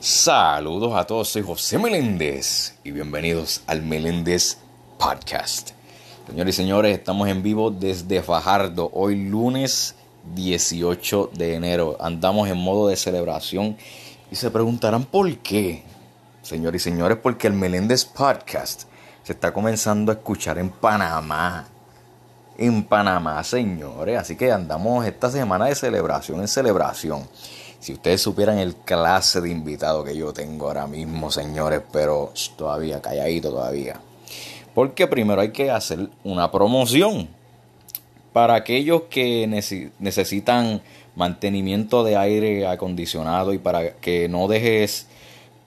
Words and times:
Saludos 0.00 0.94
a 0.96 1.06
todos, 1.06 1.28
soy 1.28 1.42
José 1.42 1.78
Meléndez 1.78 2.74
y 2.84 2.90
bienvenidos 2.90 3.60
al 3.66 3.82
Meléndez 3.82 4.56
Podcast. 4.98 5.72
Señores 6.26 6.54
y 6.54 6.56
señores, 6.56 6.96
estamos 6.96 7.28
en 7.28 7.42
vivo 7.42 7.70
desde 7.70 8.22
Fajardo, 8.22 8.90
hoy 8.94 9.28
lunes 9.28 9.94
18 10.34 11.32
de 11.34 11.54
enero. 11.54 11.98
Andamos 12.00 12.48
en 12.48 12.56
modo 12.56 12.88
de 12.88 12.96
celebración 12.96 13.76
y 14.30 14.36
se 14.36 14.50
preguntarán 14.50 15.04
por 15.04 15.36
qué. 15.40 15.82
Señores 16.40 16.80
y 16.80 16.84
señores, 16.84 17.18
porque 17.22 17.48
el 17.48 17.52
Meléndez 17.52 18.06
Podcast 18.06 18.84
se 19.22 19.34
está 19.34 19.52
comenzando 19.52 20.12
a 20.12 20.14
escuchar 20.14 20.56
en 20.56 20.70
Panamá. 20.70 21.66
En 22.56 22.84
Panamá, 22.84 23.44
señores. 23.44 24.18
Así 24.18 24.34
que 24.34 24.50
andamos 24.50 25.04
esta 25.04 25.30
semana 25.30 25.66
de 25.66 25.74
celebración 25.74 26.40
en 26.40 26.48
celebración. 26.48 27.28
Si 27.80 27.94
ustedes 27.94 28.20
supieran 28.20 28.58
el 28.58 28.76
clase 28.76 29.40
de 29.40 29.50
invitado 29.50 30.04
que 30.04 30.14
yo 30.14 30.34
tengo 30.34 30.66
ahora 30.66 30.86
mismo, 30.86 31.30
señores, 31.30 31.80
pero 31.90 32.32
todavía 32.56 33.00
calladito 33.00 33.50
todavía. 33.50 33.98
Porque 34.74 35.06
primero 35.06 35.40
hay 35.40 35.50
que 35.50 35.70
hacer 35.70 36.10
una 36.22 36.52
promoción. 36.52 37.28
Para 38.34 38.54
aquellos 38.54 39.04
que 39.10 39.46
necesitan 39.98 40.82
mantenimiento 41.16 42.04
de 42.04 42.16
aire 42.16 42.66
acondicionado 42.66 43.54
y 43.54 43.58
para 43.58 43.94
que 43.94 44.28
no 44.28 44.46
dejes 44.46 45.06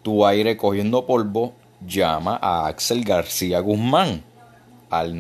tu 0.04 0.26
aire 0.26 0.56
cogiendo 0.56 1.06
polvo, 1.06 1.54
llama 1.86 2.40
a 2.42 2.68
Axel 2.68 3.04
García 3.04 3.59
Guzmán 3.59 4.23
al 4.90 5.16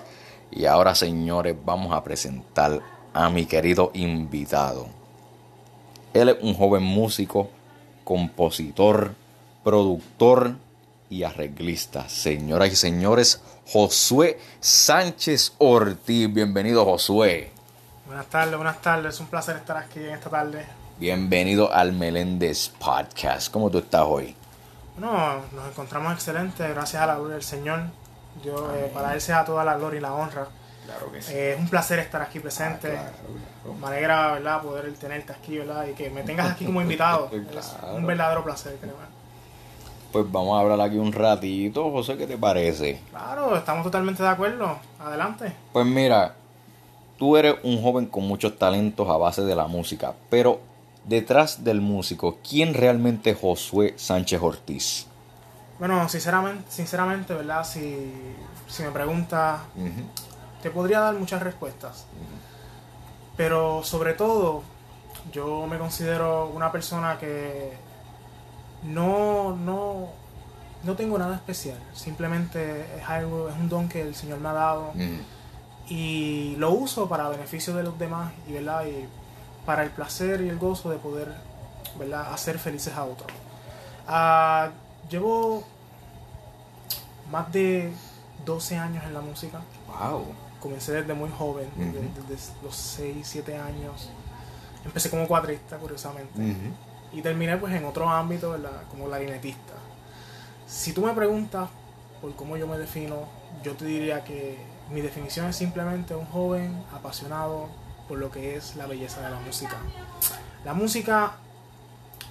Y 0.50 0.66
ahora, 0.66 0.94
señores, 0.94 1.56
vamos 1.64 1.94
a 1.94 2.04
presentar 2.04 2.82
a 3.14 3.30
mi 3.30 3.46
querido 3.46 3.92
invitado. 3.94 4.88
Él 6.12 6.28
es 6.28 6.36
un 6.42 6.52
joven 6.52 6.82
músico, 6.82 7.48
compositor, 8.04 9.14
productor 9.64 10.56
y 11.08 11.22
arreglista. 11.22 12.10
Señoras 12.10 12.74
y 12.74 12.76
señores, 12.76 13.40
Josué 13.68 14.38
Sánchez 14.60 15.54
Ortiz. 15.58 16.32
Bienvenido, 16.32 16.84
Josué. 16.84 17.50
Buenas 18.06 18.26
tardes, 18.26 18.54
buenas 18.54 18.80
tardes. 18.80 19.14
Es 19.14 19.20
un 19.20 19.26
placer 19.26 19.56
estar 19.56 19.76
aquí 19.76 19.98
en 19.98 20.10
esta 20.10 20.30
tarde. 20.30 20.64
Bienvenido 20.98 21.72
al 21.72 21.92
Meléndez 21.92 22.68
Podcast. 22.68 23.52
¿Cómo 23.52 23.68
tú 23.68 23.78
estás 23.78 24.04
hoy? 24.06 24.36
Bueno, 24.96 25.42
nos 25.52 25.68
encontramos 25.68 26.12
excelentes, 26.12 26.70
gracias 26.70 27.02
a 27.02 27.06
la 27.06 27.16
gloria 27.16 27.34
del 27.34 27.42
Señor. 27.42 27.80
Yo, 28.44 28.72
eh, 28.76 28.88
para 28.94 29.14
Él 29.14 29.20
sea 29.20 29.44
toda 29.44 29.64
la 29.64 29.76
gloria 29.76 29.98
y 29.98 30.00
la 30.00 30.14
honra. 30.14 30.46
Claro 30.84 31.10
que 31.10 31.20
sí. 31.20 31.32
Eh, 31.34 31.54
es 31.54 31.58
un 31.58 31.68
placer 31.68 31.98
estar 31.98 32.22
aquí 32.22 32.38
presente. 32.38 32.96
Ah, 32.96 33.10
me 33.80 33.86
alegra, 33.88 34.34
¿verdad?, 34.34 34.62
poder 34.62 34.94
tenerte 34.94 35.32
aquí, 35.32 35.58
¿verdad? 35.58 35.86
Y 35.88 35.94
que 35.94 36.08
me 36.08 36.22
tengas 36.22 36.52
aquí 36.52 36.64
como 36.64 36.80
invitado. 36.80 37.30
Es 37.32 37.74
un 37.92 38.06
verdadero 38.06 38.44
placer, 38.44 38.76
creo 38.80 38.94
pues 40.12 40.30
vamos 40.30 40.56
a 40.56 40.60
hablar 40.60 40.80
aquí 40.80 40.96
un 40.96 41.12
ratito. 41.12 41.90
José, 41.90 42.16
¿qué 42.16 42.26
te 42.26 42.38
parece? 42.38 43.00
Claro, 43.10 43.56
estamos 43.56 43.84
totalmente 43.84 44.22
de 44.22 44.28
acuerdo. 44.28 44.78
Adelante. 44.98 45.52
Pues 45.72 45.86
mira, 45.86 46.34
tú 47.18 47.36
eres 47.36 47.56
un 47.62 47.82
joven 47.82 48.06
con 48.06 48.26
muchos 48.26 48.58
talentos 48.58 49.08
a 49.08 49.16
base 49.16 49.42
de 49.42 49.54
la 49.54 49.66
música, 49.66 50.14
pero 50.30 50.60
detrás 51.04 51.64
del 51.64 51.80
músico, 51.80 52.38
¿quién 52.48 52.74
realmente 52.74 53.30
es 53.30 53.38
Josué 53.40 53.94
Sánchez 53.96 54.40
Ortiz? 54.42 55.06
Bueno, 55.78 56.08
sinceramente, 56.08 56.64
sinceramente 56.68 57.34
¿verdad? 57.34 57.64
Si, 57.64 58.12
si 58.66 58.82
me 58.82 58.90
preguntas, 58.90 59.60
te 60.62 60.70
podría 60.70 61.00
dar 61.00 61.14
muchas 61.14 61.42
respuestas. 61.42 62.06
Pero 63.36 63.82
sobre 63.82 64.14
todo, 64.14 64.62
yo 65.32 65.66
me 65.66 65.78
considero 65.78 66.48
una 66.48 66.72
persona 66.72 67.18
que 67.18 67.72
no, 68.84 69.56
no, 69.56 70.08
no 70.84 70.94
tengo 70.94 71.18
nada 71.18 71.34
especial. 71.34 71.78
Simplemente 71.94 72.86
es 72.96 73.08
algo, 73.08 73.48
es 73.48 73.56
un 73.56 73.68
don 73.68 73.88
que 73.88 74.02
el 74.02 74.14
Señor 74.14 74.40
me 74.40 74.48
ha 74.48 74.52
dado. 74.52 74.92
Y 75.88 76.56
lo 76.56 76.72
uso 76.72 77.08
para 77.08 77.28
beneficio 77.28 77.74
de 77.74 77.82
los 77.82 77.98
demás 77.98 78.32
y, 78.48 78.52
¿verdad? 78.52 78.84
y 78.86 79.06
para 79.64 79.82
el 79.84 79.90
placer 79.90 80.40
y 80.40 80.48
el 80.48 80.58
gozo 80.58 80.90
de 80.90 80.96
poder 80.96 81.32
¿verdad? 81.98 82.32
hacer 82.32 82.58
felices 82.58 82.94
a 82.94 83.04
otros. 83.04 83.30
Ah, 84.08 84.70
llevo 85.08 85.64
más 87.30 87.50
de 87.52 87.92
12 88.44 88.78
años 88.78 89.04
en 89.04 89.14
la 89.14 89.20
música. 89.20 89.60
Wow. 89.88 90.24
Comencé 90.60 90.92
desde 90.92 91.14
muy 91.14 91.30
joven, 91.30 91.68
desde, 91.76 92.52
los 92.62 92.74
6, 92.74 93.26
7 93.28 93.56
años. 93.56 94.10
Empecé 94.84 95.10
como 95.10 95.26
cuadrista, 95.26 95.76
curiosamente. 95.76 96.40
Y 97.16 97.22
terminé 97.22 97.56
pues 97.56 97.72
en 97.72 97.86
otro 97.86 98.10
ámbito, 98.10 98.50
¿verdad? 98.50 98.82
Como 98.90 99.06
clarinetista. 99.06 99.72
Si 100.66 100.92
tú 100.92 101.00
me 101.00 101.14
preguntas 101.14 101.70
por 102.20 102.36
cómo 102.36 102.58
yo 102.58 102.66
me 102.66 102.76
defino, 102.76 103.26
yo 103.62 103.72
te 103.72 103.86
diría 103.86 104.22
que 104.22 104.58
mi 104.90 105.00
definición 105.00 105.46
es 105.46 105.56
simplemente 105.56 106.14
un 106.14 106.26
joven 106.26 106.84
apasionado 106.94 107.70
por 108.06 108.18
lo 108.18 108.30
que 108.30 108.56
es 108.56 108.76
la 108.76 108.86
belleza 108.86 109.22
de 109.22 109.30
la 109.30 109.40
música. 109.40 109.78
La 110.62 110.74
música, 110.74 111.36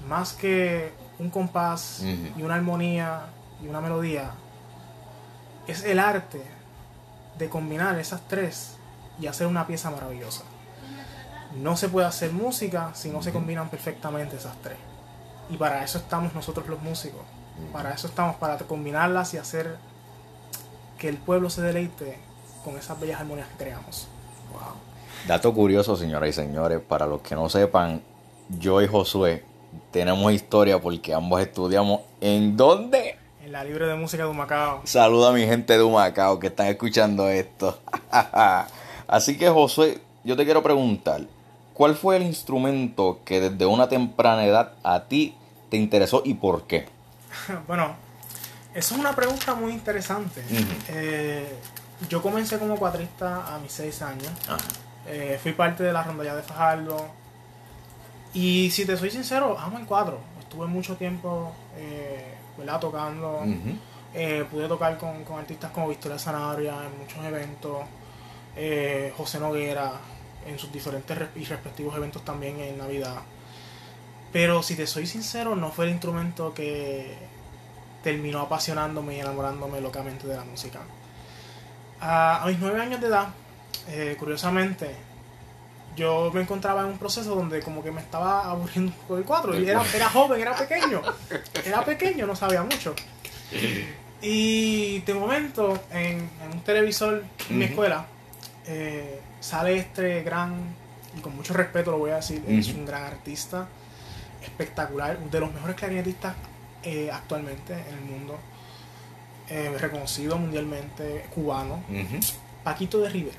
más 0.08 0.34
que 0.34 0.94
un 1.18 1.32
compás 1.32 2.04
y 2.38 2.44
una 2.44 2.54
armonía 2.54 3.22
y 3.64 3.68
una 3.68 3.82
melodía, 3.82 4.34
es 5.66 5.84
el 5.84 5.98
arte 5.98 6.44
de 7.40 7.50
combinar 7.50 7.98
esas 7.98 8.22
tres 8.28 8.76
y 9.20 9.26
hacer 9.26 9.48
una 9.48 9.66
pieza 9.66 9.90
maravillosa 9.90 10.44
no 11.62 11.78
se 11.78 11.90
puede 11.90 12.08
hacer 12.08 12.32
música 12.32 12.92
si 12.94 13.10
no 13.10 13.22
se 13.22 13.32
combinan 13.32 13.70
perfectamente 13.70 14.36
esas 14.36 14.56
tres. 14.62 14.78
Y 15.50 15.58
para 15.58 15.84
eso 15.84 15.98
estamos 15.98 16.34
nosotros 16.34 16.68
los 16.68 16.82
músicos. 16.82 17.22
Para 17.72 17.94
eso 17.94 18.08
estamos, 18.08 18.36
para 18.36 18.58
combinarlas 18.58 19.34
y 19.34 19.38
hacer 19.38 19.78
que 20.98 21.08
el 21.08 21.18
pueblo 21.18 21.50
se 21.50 21.62
deleite 21.62 22.18
con 22.64 22.78
esas 22.78 23.00
bellas 23.00 23.22
armonías 23.22 23.48
que 23.50 23.64
creamos. 23.64 24.08
Wow. 24.52 24.74
Dato 25.28 25.54
curioso, 25.54 25.96
señoras 25.96 26.30
y 26.30 26.34
señores, 26.34 26.82
para 26.82 27.06
los 27.06 27.22
que 27.22 27.36
no 27.36 27.50
sepan, 27.50 28.02
yo 28.60 28.82
y 28.82 28.88
Josué 28.88 29.44
tenemos 29.92 30.32
historia 30.32 30.80
porque 30.80 31.14
ambos 31.14 31.42
estudiamos 31.42 32.02
en 32.22 32.58
dónde? 32.58 33.18
En 33.44 33.52
la 33.52 33.64
Libre 33.64 33.86
de 33.86 33.96
Música 33.96 34.24
de 34.24 34.30
Humacao. 34.30 34.82
Saluda 34.86 35.30
a 35.30 35.34
mi 35.34 35.46
gente 35.46 35.78
de 35.78 35.84
Humacao 35.84 36.40
que 36.40 36.48
están 36.48 36.68
escuchando 36.68 37.30
esto. 37.30 37.80
Así 39.08 39.38
que 39.38 39.50
Josué, 39.50 40.00
yo 40.24 40.36
te 40.36 40.46
quiero 40.46 40.64
preguntar, 40.64 41.22
¿Cuál 41.76 41.96
fue 41.96 42.16
el 42.16 42.24
instrumento 42.24 43.20
que 43.26 43.42
desde 43.42 43.66
una 43.66 43.90
temprana 43.90 44.46
edad 44.46 44.72
a 44.82 45.04
ti 45.04 45.36
te 45.70 45.76
interesó 45.76 46.22
y 46.24 46.36
por 46.36 46.68
qué? 46.68 46.88
bueno, 47.68 47.96
esa 48.74 48.96
es 48.96 49.00
una 49.00 49.14
pregunta 49.14 49.56
muy 49.56 49.74
interesante. 49.74 50.42
Eh, 50.88 51.46
yo 52.10 52.22
comencé 52.22 52.58
como 52.60 52.78
cuatrista 52.78 53.54
a 53.54 53.60
mis 53.60 53.74
seis 53.74 54.02
años. 54.02 54.32
Eh, 55.06 55.38
fui 55.44 55.52
parte 55.52 55.84
de 55.84 55.92
la 55.92 56.02
rondalla 56.02 56.38
de 56.38 56.44
Fajardo. 56.44 57.08
Y 58.34 58.72
si 58.72 58.86
te 58.86 58.96
soy 58.96 59.12
sincero, 59.12 59.58
amo 59.60 59.78
el 59.78 59.86
cuadro. 59.86 60.20
Estuve 60.40 60.68
mucho 60.68 60.96
tiempo 60.96 61.54
eh, 61.76 62.36
tocando. 62.80 63.44
pude 64.50 64.68
tocar 64.70 64.98
con, 64.98 65.26
con, 65.26 65.40
artistas 65.40 65.72
como 65.72 65.90
Victoria 65.90 66.18
Sanabria 66.18 66.74
en 66.86 67.00
muchos 67.00 67.26
eventos. 67.26 67.84
José 69.18 69.40
Noguera, 69.42 69.92
en 70.46 70.60
sus 70.60 70.72
diferentes 70.72 71.18
y 71.36 71.44
respectivos 71.44 71.96
eventos 71.96 72.24
también 72.24 72.60
en 72.60 72.78
Navidad. 72.78 73.22
Pero 74.32 74.62
si 74.62 74.76
te 74.76 74.86
soy 74.86 75.08
sincero, 75.08 75.56
no 75.56 75.72
fue 75.72 75.86
el 75.86 75.92
instrumento 75.92 76.54
que 76.54 77.16
terminó 78.04 78.42
apasionándome 78.42 79.16
y 79.16 79.20
enamorándome 79.20 79.82
locamente 79.82 80.28
de 80.28 80.36
la 80.36 80.44
música. 80.44 80.82
A, 82.02 82.44
mis 82.48 82.60
nueve 82.60 82.82
años 82.82 83.02
de 83.02 83.08
edad, 83.08 83.30
eh, 83.88 84.16
curiosamente, 84.20 84.96
yo 85.96 86.30
me 86.34 86.42
encontraba 86.42 86.82
en 86.82 86.88
un 86.88 86.98
proceso 86.98 87.34
donde 87.34 87.62
como 87.62 87.84
que 87.84 87.92
me 87.92 88.02
estaba 88.02 88.50
aburriendo 88.50 88.92
un 88.92 88.98
poco 89.00 89.18
el 89.18 89.24
cuadro. 89.24 89.60
Y 89.60 89.68
era, 89.68 89.82
era 89.94 90.10
joven, 90.10 90.42
era 90.42 90.56
pequeño. 90.56 91.02
Era 91.66 91.86
pequeño, 91.86 92.28
no 92.28 92.36
sabía 92.36 92.62
mucho. 92.62 92.94
Y 94.22 95.00
de 95.02 95.14
momento, 95.14 95.80
en, 95.92 96.30
un 96.52 96.62
televisor 96.62 97.24
en 97.50 97.58
mi 97.58 97.66
escuela, 97.66 98.06
eh, 98.66 99.22
sale 99.46 99.78
este 99.78 100.24
gran, 100.24 100.56
y 101.16 101.22
con 101.22 101.36
mucho 101.36 101.54
respeto 101.54 101.92
lo 101.92 102.00
voy 102.00 102.10
a 102.10 102.16
decir, 102.16 102.44
es 102.48 102.70
un 102.70 102.84
gran 102.84 103.04
artista, 103.04 103.68
espectacular, 104.42 105.20
de 105.20 105.40
los 105.40 105.54
mejores 105.54 105.76
clarinetistas 105.76 106.36
eh, 106.82 107.12
actualmente 107.14 107.74
en 107.74 107.94
el 107.94 108.02
mundo, 108.02 108.40
eh, 109.48 109.76
reconocido 109.80 110.40
mundialmente, 110.40 111.28
cubano, 111.36 111.84
Paquito 112.64 113.00
de 113.02 113.10
Rivera. 113.10 113.38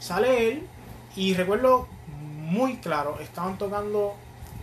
Sale 0.00 0.48
él 0.48 0.66
y 1.14 1.34
recuerdo 1.34 1.86
muy 2.18 2.78
claro, 2.78 3.20
estaban 3.20 3.56
tocando 3.56 4.16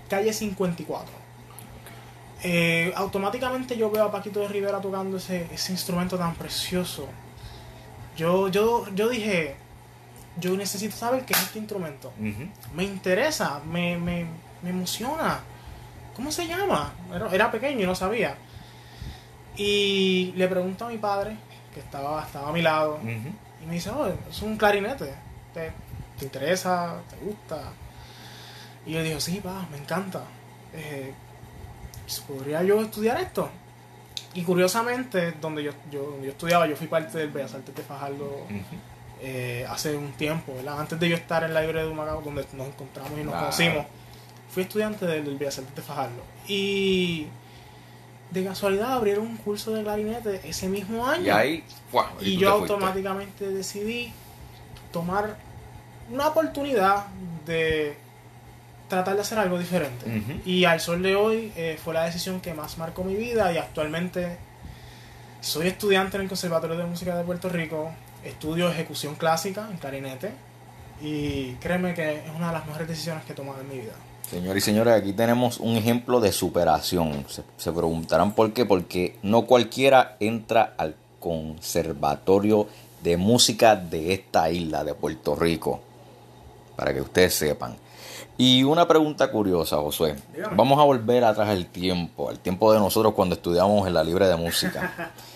calle 0.09 0.33
54. 0.33 1.09
Eh, 2.43 2.91
automáticamente 2.97 3.77
yo 3.77 3.89
veo 3.89 4.03
a 4.03 4.11
Paquito 4.11 4.41
de 4.41 4.49
Rivera 4.49 4.81
tocando 4.81 5.15
ese, 5.15 5.47
ese 5.53 5.71
instrumento 5.71 6.17
tan 6.17 6.35
precioso. 6.35 7.07
Yo, 8.17 8.49
yo, 8.49 8.93
yo 8.93 9.07
dije, 9.07 9.55
yo 10.39 10.55
necesito 10.55 10.95
saber 10.95 11.25
qué 11.25 11.33
es 11.33 11.41
este 11.41 11.59
instrumento. 11.59 12.13
Me 12.73 12.83
interesa, 12.83 13.59
me, 13.65 13.97
me, 13.97 14.25
me 14.61 14.69
emociona. 14.69 15.39
¿Cómo 16.15 16.31
se 16.31 16.47
llama? 16.47 16.93
Era, 17.13 17.29
era 17.31 17.51
pequeño 17.51 17.81
y 17.81 17.85
no 17.85 17.95
sabía. 17.95 18.35
Y 19.57 20.33
le 20.35 20.47
pregunto 20.47 20.85
a 20.85 20.89
mi 20.89 20.97
padre, 20.97 21.35
que 21.73 21.79
estaba, 21.79 22.23
estaba 22.23 22.49
a 22.49 22.53
mi 22.53 22.61
lado, 22.61 22.99
y 23.03 23.65
me 23.65 23.73
dice, 23.73 23.89
oh, 23.89 24.11
es 24.29 24.41
un 24.41 24.57
clarinete. 24.57 25.13
¿Te, 25.53 25.71
te 26.17 26.25
interesa? 26.25 26.95
¿Te 27.09 27.17
gusta? 27.17 27.61
Y 28.85 28.93
yo 28.93 29.03
digo, 29.03 29.19
sí, 29.19 29.41
pa, 29.41 29.67
me 29.69 29.77
encanta. 29.77 30.23
Eh, 30.73 31.13
¿Podría 32.27 32.63
yo 32.63 32.81
estudiar 32.81 33.19
esto? 33.21 33.49
Y 34.33 34.43
curiosamente, 34.43 35.33
donde 35.33 35.63
yo, 35.63 35.71
yo, 35.91 36.03
donde 36.03 36.27
yo 36.27 36.31
estudiaba, 36.31 36.67
yo 36.67 36.75
fui 36.75 36.87
parte 36.87 37.17
del 37.17 37.29
Bellas 37.29 37.53
Artes 37.53 37.75
de 37.75 37.83
Fajardo 37.83 38.47
eh, 39.21 39.65
hace 39.69 39.95
un 39.95 40.11
tiempo, 40.13 40.53
¿verdad? 40.55 40.79
Antes 40.79 40.99
de 40.99 41.09
yo 41.09 41.15
estar 41.15 41.43
en 41.43 41.53
la 41.53 41.61
librería 41.61 41.85
de 41.85 41.91
Humacao, 41.91 42.21
donde 42.21 42.45
nos 42.53 42.67
encontramos 42.67 43.11
y 43.19 43.23
nos 43.23 43.35
conocimos, 43.35 43.85
fui 44.49 44.63
estudiante 44.63 45.05
del, 45.05 45.37
Bellas 45.37 45.59
Artes 45.59 45.75
de 45.75 45.81
Fajardo. 45.81 46.23
Y 46.47 47.27
de 48.31 48.43
casualidad 48.43 48.93
abrieron 48.93 49.27
un 49.27 49.37
curso 49.37 49.73
de 49.73 49.83
clarinete 49.83 50.41
ese 50.43 50.67
mismo 50.67 51.05
año. 51.05 51.33
Y 52.19 52.37
yo 52.37 52.57
fuiste. 52.57 52.73
automáticamente 52.73 53.49
decidí 53.49 54.11
tomar 54.91 55.37
una 56.09 56.27
oportunidad 56.27 57.05
de 57.45 57.95
tratar 58.87 59.15
de 59.15 59.21
hacer 59.21 59.39
algo 59.39 59.57
diferente. 59.59 60.21
Y 60.45 60.65
al 60.65 60.81
sol 60.81 61.01
de 61.01 61.15
hoy 61.15 61.53
eh, 61.55 61.79
fue 61.81 61.93
la 61.93 62.05
decisión 62.05 62.41
que 62.41 62.53
más 62.53 62.77
marcó 62.77 63.03
mi 63.03 63.15
vida 63.15 63.51
y 63.53 63.57
actualmente 63.57 64.37
soy 65.41 65.67
estudiante 65.67 66.17
en 66.17 66.23
el 66.23 66.27
Conservatorio 66.27 66.75
de 66.75 66.85
Música 66.85 67.15
de 67.15 67.23
Puerto 67.23 67.49
Rico, 67.49 67.91
estudio 68.23 68.69
ejecución 68.69 69.15
clásica 69.15 69.67
en 69.71 69.77
clarinete 69.77 70.31
y 71.01 71.53
créeme 71.55 71.93
que 71.93 72.17
es 72.19 72.29
una 72.35 72.47
de 72.47 72.53
las 72.53 72.65
mejores 72.65 72.87
decisiones 72.87 73.25
que 73.25 73.33
he 73.33 73.35
tomado 73.35 73.61
en 73.61 73.69
mi 73.69 73.79
vida. 73.79 73.93
Señores 74.29 74.63
y 74.63 74.65
señores, 74.65 74.93
aquí 74.93 75.13
tenemos 75.13 75.59
un 75.59 75.75
ejemplo 75.75 76.19
de 76.19 76.31
superación. 76.31 77.25
Se, 77.27 77.43
se 77.57 77.71
preguntarán 77.71 78.33
por 78.33 78.53
qué. 78.53 78.65
Porque 78.65 79.17
no 79.23 79.45
cualquiera 79.45 80.15
entra 80.19 80.73
al 80.77 80.95
Conservatorio 81.19 82.67
de 83.03 83.17
Música 83.17 83.75
de 83.75 84.13
esta 84.13 84.49
isla, 84.49 84.83
de 84.83 84.93
Puerto 84.93 85.35
Rico. 85.35 85.81
Para 86.77 86.93
que 86.93 87.01
ustedes 87.01 87.33
sepan. 87.33 87.75
Y 88.37 88.63
una 88.63 88.87
pregunta 88.87 89.29
curiosa, 89.29 89.77
Josué. 89.77 90.15
Dígame. 90.33 90.55
Vamos 90.55 90.79
a 90.79 90.83
volver 90.83 91.23
atrás 91.23 91.49
al 91.49 91.65
tiempo, 91.65 92.29
al 92.29 92.39
tiempo 92.39 92.71
de 92.71 92.79
nosotros 92.79 93.13
cuando 93.13 93.35
estudiamos 93.35 93.85
en 93.87 93.93
la 93.93 94.03
Libre 94.03 94.27
de 94.27 94.35
Música. 94.35 95.11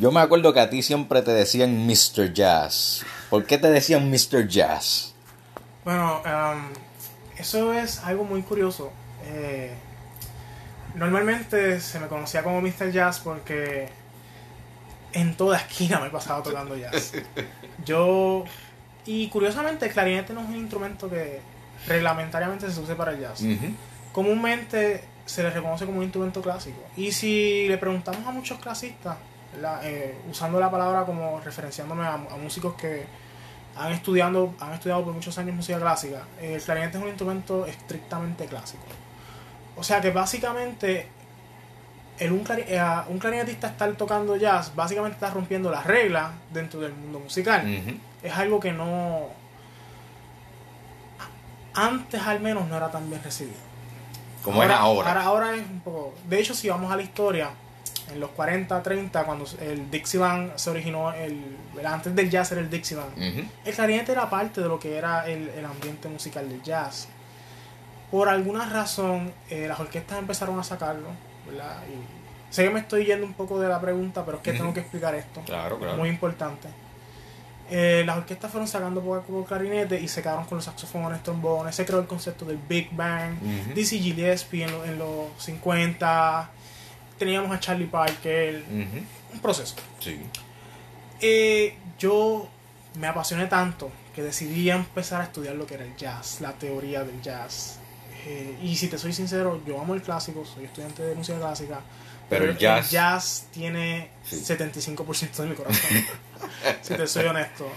Yo 0.00 0.10
me 0.10 0.20
acuerdo 0.20 0.54
que 0.54 0.60
a 0.60 0.70
ti 0.70 0.82
siempre 0.82 1.20
te 1.20 1.30
decían 1.30 1.86
Mr. 1.86 2.32
Jazz. 2.32 3.04
¿Por 3.28 3.44
qué 3.44 3.58
te 3.58 3.70
decían 3.70 4.10
Mr. 4.10 4.48
Jazz? 4.48 5.14
Bueno, 5.84 6.22
em, 6.24 6.72
eso 7.36 7.74
es 7.74 7.98
algo 7.98 8.24
muy 8.24 8.40
curioso. 8.40 8.90
Eh, 9.26 9.74
normalmente 10.94 11.82
se 11.82 12.00
me 12.00 12.06
conocía 12.06 12.42
como 12.42 12.62
Mr. 12.62 12.90
Jazz 12.90 13.20
porque 13.20 13.90
en 15.12 15.36
toda 15.36 15.58
esquina 15.58 16.00
me 16.00 16.06
he 16.06 16.10
pasado 16.10 16.42
tocando 16.44 16.78
jazz. 16.78 17.12
Yo, 17.84 18.44
y 19.04 19.28
curiosamente, 19.28 19.84
el 19.84 19.92
clarinete 19.92 20.32
no 20.32 20.40
es 20.40 20.48
un 20.48 20.56
instrumento 20.56 21.10
que 21.10 21.42
reglamentariamente 21.86 22.70
se 22.70 22.80
use 22.80 22.94
para 22.94 23.12
el 23.12 23.20
jazz. 23.20 23.42
Comúnmente 24.12 25.04
se 25.26 25.42
le 25.42 25.50
reconoce 25.50 25.84
como 25.84 25.98
un 25.98 26.04
instrumento 26.04 26.40
clásico. 26.40 26.80
Y 26.96 27.12
si 27.12 27.68
le 27.68 27.76
preguntamos 27.76 28.26
a 28.26 28.30
muchos 28.30 28.58
clasistas, 28.60 29.18
Eh, 29.82 30.16
usando 30.30 30.60
la 30.60 30.70
palabra 30.70 31.04
como 31.04 31.40
referenciándome 31.40 32.04
a, 32.04 32.14
a 32.14 32.36
músicos 32.36 32.74
que 32.74 33.04
han 33.76 33.92
estudiado, 33.92 34.54
han 34.60 34.72
estudiado 34.72 35.04
por 35.04 35.12
muchos 35.12 35.36
años 35.38 35.54
música 35.54 35.78
clásica, 35.78 36.22
eh, 36.40 36.54
el 36.54 36.62
clarinete 36.62 36.98
es 36.98 37.02
un 37.02 37.08
instrumento 37.08 37.66
estrictamente 37.66 38.46
clásico. 38.46 38.84
O 39.76 39.82
sea 39.82 40.00
que 40.00 40.10
básicamente 40.10 41.08
el 42.18 42.32
un, 42.32 42.44
eh, 42.48 42.82
un 43.08 43.18
clarinetista 43.18 43.68
estar 43.68 43.90
tocando 43.94 44.36
jazz, 44.36 44.74
básicamente 44.74 45.14
está 45.16 45.30
rompiendo 45.30 45.70
las 45.70 45.84
reglas 45.84 46.30
dentro 46.52 46.80
del 46.80 46.92
mundo 46.92 47.18
musical. 47.20 47.66
Es 48.22 48.32
algo 48.36 48.60
que 48.60 48.72
no... 48.72 49.28
Antes 51.72 52.20
al 52.22 52.40
menos 52.40 52.68
no 52.68 52.76
era 52.76 52.90
tan 52.90 53.08
bien 53.08 53.22
recibido. 53.22 53.56
Como 54.44 54.62
es 54.62 54.70
ahora. 54.70 55.08
Ahora, 55.08 55.22
ahora 55.22 55.54
es 55.54 55.62
un 55.62 55.80
poco. 55.80 56.14
De 56.28 56.40
hecho, 56.40 56.54
si 56.54 56.68
vamos 56.68 56.92
a 56.92 56.96
la 56.96 57.02
historia, 57.02 57.50
en 58.12 58.20
los 58.20 58.30
40, 58.30 58.82
30, 58.82 59.24
cuando 59.24 59.44
el 59.60 59.90
Dixieland 59.90 60.52
se 60.56 60.70
originó, 60.70 61.12
el, 61.12 61.56
antes 61.84 62.14
del 62.14 62.28
jazz 62.30 62.52
era 62.52 62.60
el 62.60 62.68
Dixieland, 62.70 63.12
Ujú. 63.16 63.46
el 63.64 63.74
clarinete 63.74 64.12
era 64.12 64.28
parte 64.28 64.60
de 64.60 64.68
lo 64.68 64.78
que 64.78 64.96
era 64.96 65.26
el, 65.28 65.48
el 65.50 65.64
ambiente 65.64 66.08
musical 66.08 66.48
del 66.48 66.62
jazz. 66.62 67.08
Por 68.10 68.28
alguna 68.28 68.68
razón, 68.68 69.32
eh, 69.48 69.66
las 69.68 69.78
orquestas 69.78 70.18
empezaron 70.18 70.58
a 70.58 70.64
sacarlo, 70.64 71.08
¿verdad? 71.46 71.76
Y 71.88 72.52
sé 72.54 72.64
que 72.64 72.70
me 72.70 72.80
estoy 72.80 73.04
yendo 73.04 73.24
un 73.24 73.34
poco 73.34 73.60
de 73.60 73.68
la 73.68 73.80
pregunta, 73.80 74.24
pero 74.24 74.38
es 74.38 74.42
que 74.42 74.52
tengo 74.52 74.74
que 74.74 74.80
explicar 74.80 75.14
esto. 75.14 75.40
Claro, 75.46 75.78
claro. 75.78 75.96
Muy 75.96 76.08
importante. 76.08 76.68
Eh, 77.72 78.02
las 78.04 78.16
orquestas 78.16 78.50
fueron 78.50 78.66
sacando 78.66 79.00
poco 79.00 79.14
a 79.14 79.22
poco 79.22 79.44
clarinete 79.44 80.00
y 80.00 80.08
se 80.08 80.22
quedaron 80.22 80.44
con 80.46 80.58
los 80.58 80.64
saxofones, 80.64 81.22
trombones. 81.22 81.72
Se 81.76 81.84
creó 81.86 82.00
el 82.00 82.08
concepto 82.08 82.44
del 82.44 82.56
Big 82.68 82.88
Bang. 82.90 83.34
Ujú. 83.40 83.74
Dizzy 83.74 84.00
Gillespie 84.00 84.64
en, 84.64 84.72
lo- 84.72 84.84
en 84.84 84.98
los 84.98 85.26
50. 85.38 86.50
Teníamos 87.20 87.52
a 87.54 87.60
Charlie 87.60 87.86
Parker. 87.86 88.64
Ujú. 88.66 89.34
Un 89.34 89.40
proceso. 89.40 89.76
Sí. 90.00 90.18
Eh, 91.20 91.76
yo 91.98 92.48
me 92.98 93.06
apasioné 93.06 93.46
tanto 93.46 93.90
que 94.14 94.22
decidí 94.22 94.70
empezar 94.70 95.20
a 95.20 95.24
estudiar 95.24 95.54
lo 95.54 95.66
que 95.66 95.74
era 95.74 95.84
el 95.84 95.94
jazz, 95.96 96.40
la 96.40 96.52
teoría 96.54 97.04
del 97.04 97.20
jazz. 97.20 97.78
Eh, 98.26 98.58
y 98.62 98.74
si 98.76 98.88
te 98.88 98.96
soy 98.98 99.12
sincero, 99.12 99.60
yo 99.66 99.80
amo 99.80 99.94
el 99.94 100.02
clásico, 100.02 100.44
soy 100.46 100.64
estudiante 100.64 101.02
de 101.02 101.14
música 101.14 101.38
clásica. 101.38 101.80
Pero 102.30 102.46
el 102.46 102.56
jazz- 102.58 102.90
jazz 102.90 103.46
tiene 103.52 104.10
Sí. 104.24 104.36
75% 104.44 105.42
de 105.42 105.48
mi 105.50 105.54
corazón, 105.54 105.90
si 106.82 106.94
te 106.94 107.06
soy 107.06 107.26
honesto. 107.26 107.68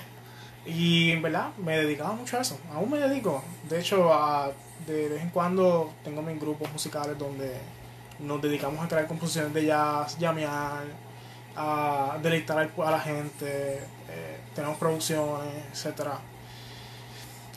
Y 0.65 1.11
en 1.11 1.21
verdad 1.21 1.49
me 1.57 1.77
dedicaba 1.77 2.13
mucho 2.13 2.37
a 2.37 2.41
eso, 2.41 2.57
aún 2.73 2.89
me 2.91 2.97
dedico. 2.99 3.43
De 3.69 3.79
hecho, 3.81 4.13
a- 4.13 4.51
de 4.87 5.09
vez 5.09 5.21
en 5.21 5.29
cuando 5.31 5.93
tengo 6.03 6.21
mis 6.21 6.39
grupos 6.39 6.71
musicales 6.71 7.17
donde 7.17 7.51
nos 8.19 8.41
dedicamos 8.41 8.83
a 8.83 8.87
crear 8.87 9.07
composiciones 9.07 9.53
de 9.53 9.65
jazz, 9.65 10.17
llamear, 10.17 10.83
a 11.55 12.17
deleitar 12.21 12.57
a 12.57 12.91
la 12.91 12.99
gente, 12.99 13.79
eh, 14.09 14.39
tenemos 14.55 14.77
producciones, 14.77 15.53
etcétera. 15.71 16.19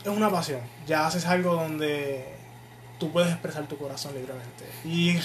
Es 0.03 0.09
una 0.09 0.31
pasión. 0.31 0.61
Jazz 0.87 1.17
es 1.17 1.27
algo 1.27 1.55
donde 1.55 2.37
tú 2.99 3.11
puedes 3.11 3.31
expresar 3.31 3.67
tu 3.67 3.77
corazón 3.77 4.15
libremente. 4.15 4.65
Y 4.85 5.19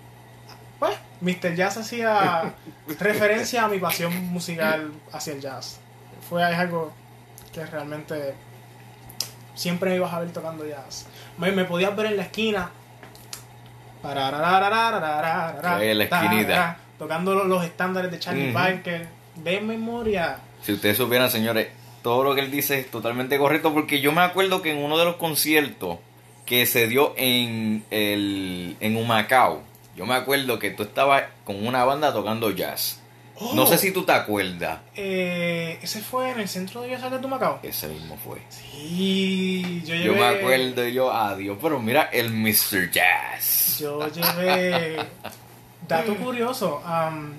pues, 0.78 0.96
Mr. 1.20 1.54
Jazz 1.54 1.78
hacía 1.78 2.54
referencia 2.98 3.64
a 3.64 3.68
mi 3.68 3.78
pasión 3.78 4.14
musical 4.26 4.92
hacia 5.12 5.32
el 5.32 5.40
jazz. 5.40 5.78
Fue 6.28 6.44
algo 6.44 6.92
que 7.52 7.64
realmente 7.66 8.34
siempre 9.54 9.90
me 9.90 9.96
ibas 9.96 10.12
a 10.12 10.20
ver 10.20 10.30
tocando 10.32 10.66
jazz. 10.66 11.06
Me, 11.38 11.52
me 11.52 11.64
podías 11.64 11.94
ver 11.96 12.06
en 12.06 12.16
la 12.16 12.24
esquina. 12.24 12.70
Ahí 14.02 15.88
en 15.88 15.98
la 15.98 16.04
esquinita. 16.04 16.76
Tocando 16.98 17.34
los, 17.34 17.46
los 17.46 17.64
estándares 17.64 18.10
de 18.10 18.18
Charlie. 18.18 18.52
Parker. 18.52 19.08
De 19.36 19.60
memoria. 19.60 20.38
Si 20.62 20.72
ustedes 20.72 20.96
supieran, 20.96 21.30
señores, 21.30 21.68
todo 22.02 22.22
lo 22.24 22.34
que 22.34 22.40
él 22.42 22.50
dice 22.50 22.78
es 22.78 22.90
totalmente 22.90 23.38
correcto 23.38 23.72
porque 23.72 24.00
yo 24.00 24.12
me 24.12 24.20
acuerdo 24.22 24.60
que 24.62 24.70
en 24.72 24.78
uno 24.78 24.98
de 24.98 25.04
los 25.04 25.16
conciertos 25.16 25.98
que 26.46 26.66
se 26.66 26.86
dio 26.88 27.14
en 27.16 27.84
el 27.90 28.76
en 28.80 28.96
Humacao, 28.96 29.62
yo 29.96 30.04
me 30.06 30.14
acuerdo 30.14 30.58
que 30.58 30.70
tú 30.70 30.82
estabas 30.82 31.24
con 31.44 31.66
una 31.66 31.84
banda 31.84 32.12
tocando 32.12 32.50
jazz. 32.50 32.98
No 33.54 33.62
Oh, 33.62 33.66
sé 33.66 33.78
si 33.78 33.92
tú 33.92 34.04
te 34.04 34.12
acuerdas. 34.12 34.80
eh, 34.94 35.78
ese 35.82 36.00
fue 36.00 36.30
en 36.30 36.40
el 36.40 36.48
centro 36.48 36.82
de 36.82 36.94
Artes 36.94 37.20
de 37.20 37.26
Macao. 37.26 37.58
Ese 37.62 37.88
mismo 37.88 38.16
fue. 38.22 38.38
Sí, 38.50 39.82
yo 39.84 39.94
llevé. 39.94 40.04
Yo 40.06 40.14
me 40.14 40.24
acuerdo 40.26 40.86
y 40.86 40.92
yo, 40.92 41.12
adiós, 41.12 41.58
pero 41.60 41.80
mira 41.80 42.02
el 42.12 42.30
Mr. 42.30 42.90
Jazz. 42.90 43.61
Yo 43.78 44.08
llevé. 44.08 44.96
Dato 45.88 46.16
curioso. 46.16 46.80
am, 46.84 47.32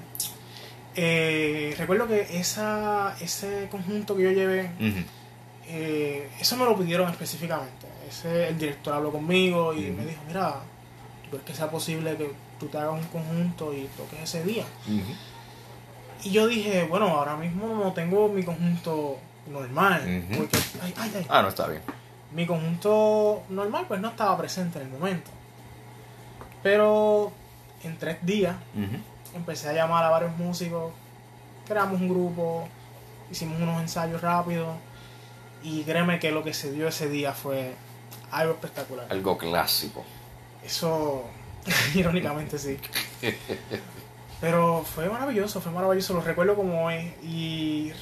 eh, 0.95 1.73
recuerdo 1.77 2.07
que 2.07 2.37
esa, 2.39 3.15
ese 3.19 3.67
conjunto 3.71 4.15
que 4.15 4.23
yo 4.23 4.31
llevé, 4.31 4.69
eh, 5.67 6.29
eso 6.39 6.55
me 6.57 6.65
lo 6.65 6.77
pidieron 6.77 7.09
específicamente. 7.09 7.87
Ese, 8.07 8.49
el 8.49 8.59
director 8.59 8.93
habló 8.93 9.11
conmigo 9.11 9.73
y 9.73 9.91
me 9.91 10.05
dijo: 10.05 10.21
Mira, 10.27 10.55
¿tú 11.23 11.29
crees 11.31 11.43
que 11.45 11.53
sea 11.55 11.71
posible 11.71 12.15
que 12.17 12.31
tú 12.59 12.67
te 12.67 12.77
hagas 12.77 12.93
un 12.93 13.07
conjunto 13.07 13.73
y 13.73 13.87
toques 13.97 14.19
ese 14.21 14.43
día? 14.43 14.65
Y 16.23 16.31
yo 16.31 16.47
dije: 16.47 16.83
Bueno, 16.83 17.07
ahora 17.07 17.37
mismo 17.37 17.67
no 17.75 17.93
tengo 17.93 18.27
mi 18.29 18.43
conjunto 18.43 19.17
normal. 19.47 20.01
Porque, 20.37 20.57
ay, 20.81 20.93
ay, 20.97 21.11
ay. 21.15 21.25
Ah, 21.29 21.41
no 21.41 21.47
está 21.47 21.67
bien. 21.67 21.81
Mi 22.33 22.45
conjunto 22.45 23.43
normal 23.49 23.85
pues 23.87 23.99
no 24.01 24.09
estaba 24.09 24.37
presente 24.37 24.79
en 24.79 24.87
el 24.87 24.91
momento. 24.91 25.31
Pero 26.63 27.31
en 27.83 27.97
tres 27.97 28.17
días 28.25 28.55
empecé 29.35 29.69
a 29.69 29.73
llamar 29.73 30.03
a 30.05 30.09
varios 30.09 30.35
músicos, 30.37 30.93
creamos 31.67 31.99
un 31.99 32.09
grupo, 32.09 32.67
hicimos 33.29 33.61
unos 33.61 33.81
ensayos 33.81 34.21
rápidos 34.21 34.75
y 35.61 35.83
créeme 35.83 36.19
que 36.19 36.31
lo 36.31 36.43
que 36.43 36.53
se 36.53 36.71
dio 36.71 36.87
ese 36.87 37.09
día 37.09 37.33
fue 37.33 37.73
algo 38.31 38.53
espectacular. 38.53 39.07
Algo 39.09 39.37
clásico. 39.37 40.03
Eso, 40.63 41.25
irónicamente 41.95 42.57
sí. 42.57 42.77
Pero 44.41 44.83
fue 44.83 45.07
maravilloso, 45.07 45.61
fue 45.61 45.71
maravilloso, 45.71 46.13
lo 46.13 46.21
recuerdo 46.21 46.55
como 46.55 46.85
hoy. 46.85 47.13
Y 47.23 47.93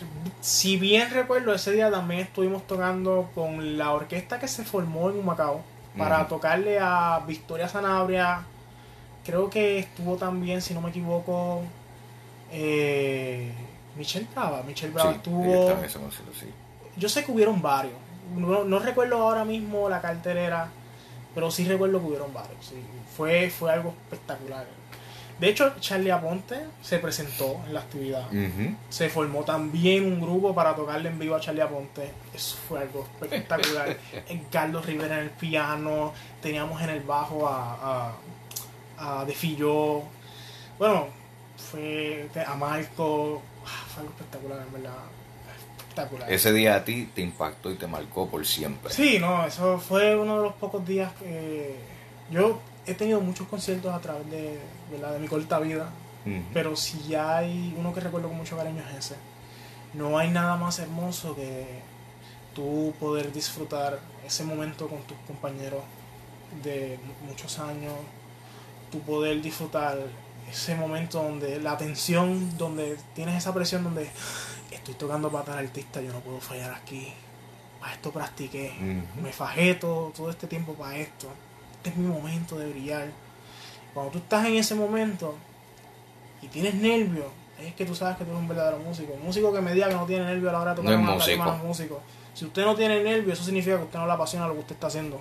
si 0.41 0.77
bien 0.77 1.11
recuerdo, 1.11 1.53
ese 1.53 1.71
día 1.71 1.91
también 1.91 2.21
estuvimos 2.21 2.65
tocando 2.65 3.29
con 3.35 3.77
la 3.77 3.91
orquesta 3.91 4.39
que 4.39 4.47
se 4.47 4.63
formó 4.63 5.09
en 5.11 5.19
Humacao 5.19 5.61
para 5.95 6.27
tocarle 6.27 6.79
a 6.79 7.21
Victoria 7.27 7.67
Sanabria. 7.67 8.43
Creo 9.25 9.49
que 9.49 9.79
estuvo 9.79 10.15
también, 10.17 10.61
si 10.61 10.73
no 10.73 10.81
me 10.81 10.89
equivoco, 10.89 11.61
eh, 12.51 13.51
Michelle 13.95 14.27
Brava. 14.33 14.63
Michelle 14.63 14.93
Brava 14.93 15.11
Sí, 15.11 15.17
estuvo. 15.17 15.43
ella 15.45 15.59
está 15.61 15.79
en 15.79 15.85
ese 15.85 15.99
concierto, 15.99 16.31
sí. 16.39 16.47
Yo 16.97 17.09
sé 17.09 17.23
que 17.25 17.31
hubieron 17.31 17.61
varios. 17.61 17.93
No, 18.35 18.63
no 18.63 18.79
recuerdo 18.79 19.17
ahora 19.17 19.45
mismo 19.45 19.89
la 19.89 20.01
cartelera, 20.01 20.69
pero 21.35 21.51
sí 21.51 21.65
recuerdo 21.65 21.99
que 21.99 22.05
hubieron 22.07 22.33
varios. 22.33 22.65
sí. 22.65 22.75
Fue, 23.15 23.49
fue 23.49 23.71
algo 23.71 23.93
espectacular. 24.05 24.65
De 25.39 25.49
hecho, 25.49 25.73
Charlie 25.79 26.11
Aponte 26.11 26.55
se 26.83 26.99
presentó 26.99 27.59
en 27.65 27.73
la 27.73 27.79
actividad. 27.81 28.29
Se 28.89 29.09
formó 29.09 29.43
también 29.43 30.05
un 30.05 30.21
grupo 30.21 30.53
para 30.53 30.75
tocarle 30.75 31.09
en 31.09 31.17
vivo 31.17 31.35
a 31.35 31.39
Charlie 31.39 31.61
Aponte. 31.61 32.11
Eso 32.33 32.57
fue 32.67 32.79
algo 32.81 33.07
espectacular. 33.19 33.97
Carlos 34.51 34.85
Rivera 34.85 35.17
en 35.17 35.23
el 35.23 35.29
piano. 35.31 36.13
Teníamos 36.41 36.79
en 36.83 36.91
el 36.91 37.01
bajo 37.01 37.47
a, 37.47 38.09
a, 38.09 38.13
a 39.01 39.25
De 39.25 39.33
Fillo. 39.33 40.03
Bueno, 40.79 41.07
fue 41.71 42.29
a 42.45 42.55
Marco. 42.55 43.41
Ah, 43.65 43.85
Fue 43.93 44.01
algo 44.01 44.13
espectacular, 44.15 44.61
en 44.65 44.73
verdad. 44.73 44.97
Espectacular. 45.77 46.31
Ese 46.31 46.53
día 46.53 46.75
a 46.75 46.85
ti 46.85 47.09
te 47.13 47.21
impactó 47.21 47.71
y 47.71 47.75
te 47.75 47.87
marcó 47.87 48.27
por 48.29 48.45
siempre. 48.45 48.91
Sí, 48.93 49.19
no, 49.19 49.45
eso 49.45 49.77
fue 49.79 50.15
uno 50.15 50.37
de 50.37 50.43
los 50.43 50.53
pocos 50.53 50.85
días 50.85 51.11
que 51.19 51.75
yo 52.29 52.59
he 52.85 52.93
tenido 52.93 53.19
muchos 53.21 53.47
conciertos 53.47 53.93
a 53.93 53.99
través 53.99 54.29
de, 54.31 54.57
¿verdad? 54.91 55.13
de 55.13 55.19
mi 55.19 55.27
corta 55.27 55.59
vida, 55.59 55.89
pero 56.53 56.75
si 56.75 57.13
hay 57.15 57.75
uno 57.77 57.93
que 57.93 57.99
recuerdo 57.99 58.27
con 58.29 58.37
mucho 58.37 58.55
cariño 58.55 58.81
es 58.91 59.05
ese. 59.05 59.15
No 59.93 60.17
hay 60.17 60.29
nada 60.29 60.55
más 60.55 60.79
hermoso 60.79 61.35
que 61.35 61.65
tú 62.55 62.93
poder 62.99 63.33
disfrutar 63.33 63.99
ese 64.25 64.43
momento 64.45 64.87
con 64.87 65.01
tus 65.03 65.17
compañeros 65.27 65.81
de 66.63 66.97
mu- 67.03 67.27
muchos 67.29 67.59
años, 67.59 67.93
tú 68.91 68.99
poder 68.99 69.41
disfrutar 69.41 69.97
ese 70.49 70.75
momento 70.75 71.21
donde 71.23 71.59
la 71.61 71.77
tensión, 71.77 72.57
donde 72.57 72.97
tienes 73.15 73.35
esa 73.37 73.53
presión, 73.53 73.83
donde 73.83 74.09
estoy 74.71 74.93
tocando 74.95 75.29
para 75.31 75.45
tal 75.45 75.59
artista, 75.59 76.01
yo 76.01 76.11
no 76.11 76.19
puedo 76.19 76.39
fallar 76.41 76.71
aquí, 76.71 77.13
para 77.79 77.93
esto 77.93 78.11
practiqué, 78.11 78.73
me 79.21 79.31
fajé 79.31 79.75
todo, 79.75 80.09
todo 80.09 80.29
este 80.29 80.47
tiempo 80.47 80.73
para 80.73 80.97
esto, 80.97 81.27
este 81.77 81.89
es 81.91 81.95
mi 81.97 82.07
momento 82.07 82.57
de 82.57 82.69
brillar. 82.69 83.07
Cuando 83.93 84.11
tú 84.11 84.17
estás 84.19 84.45
en 84.45 84.55
ese 84.55 84.75
momento 84.75 85.35
y 86.41 86.47
tienes 86.47 86.73
nervios, 86.75 87.27
es 87.59 87.73
que 87.75 87.85
tú 87.85 87.93
sabes 87.95 88.17
que 88.17 88.23
tú 88.25 88.31
eres 88.31 88.41
un 88.41 88.47
verdadero 88.47 88.79
músico. 88.79 89.13
Un 89.13 89.23
músico 89.23 89.53
que 89.53 89.61
me 89.61 89.73
diga 89.73 89.87
que 89.87 89.93
no 89.95 90.05
tiene 90.05 90.25
nervios 90.25 90.49
a 90.49 90.53
la 90.53 90.59
hora 90.61 90.71
de 90.71 90.77
tocar 90.77 90.91
No 91.05 91.11
tarima 91.19 91.45
músico. 91.67 92.01
Si 92.33 92.45
usted 92.45 92.63
no 92.65 92.75
tiene 92.75 93.03
nervios, 93.03 93.33
eso 93.37 93.43
significa 93.45 93.77
que 93.77 93.83
usted 93.83 93.99
no 93.99 94.07
le 94.07 94.13
apasiona 94.13 94.47
lo 94.47 94.53
que 94.53 94.59
usted 94.61 94.73
está 94.75 94.87
haciendo. 94.87 95.19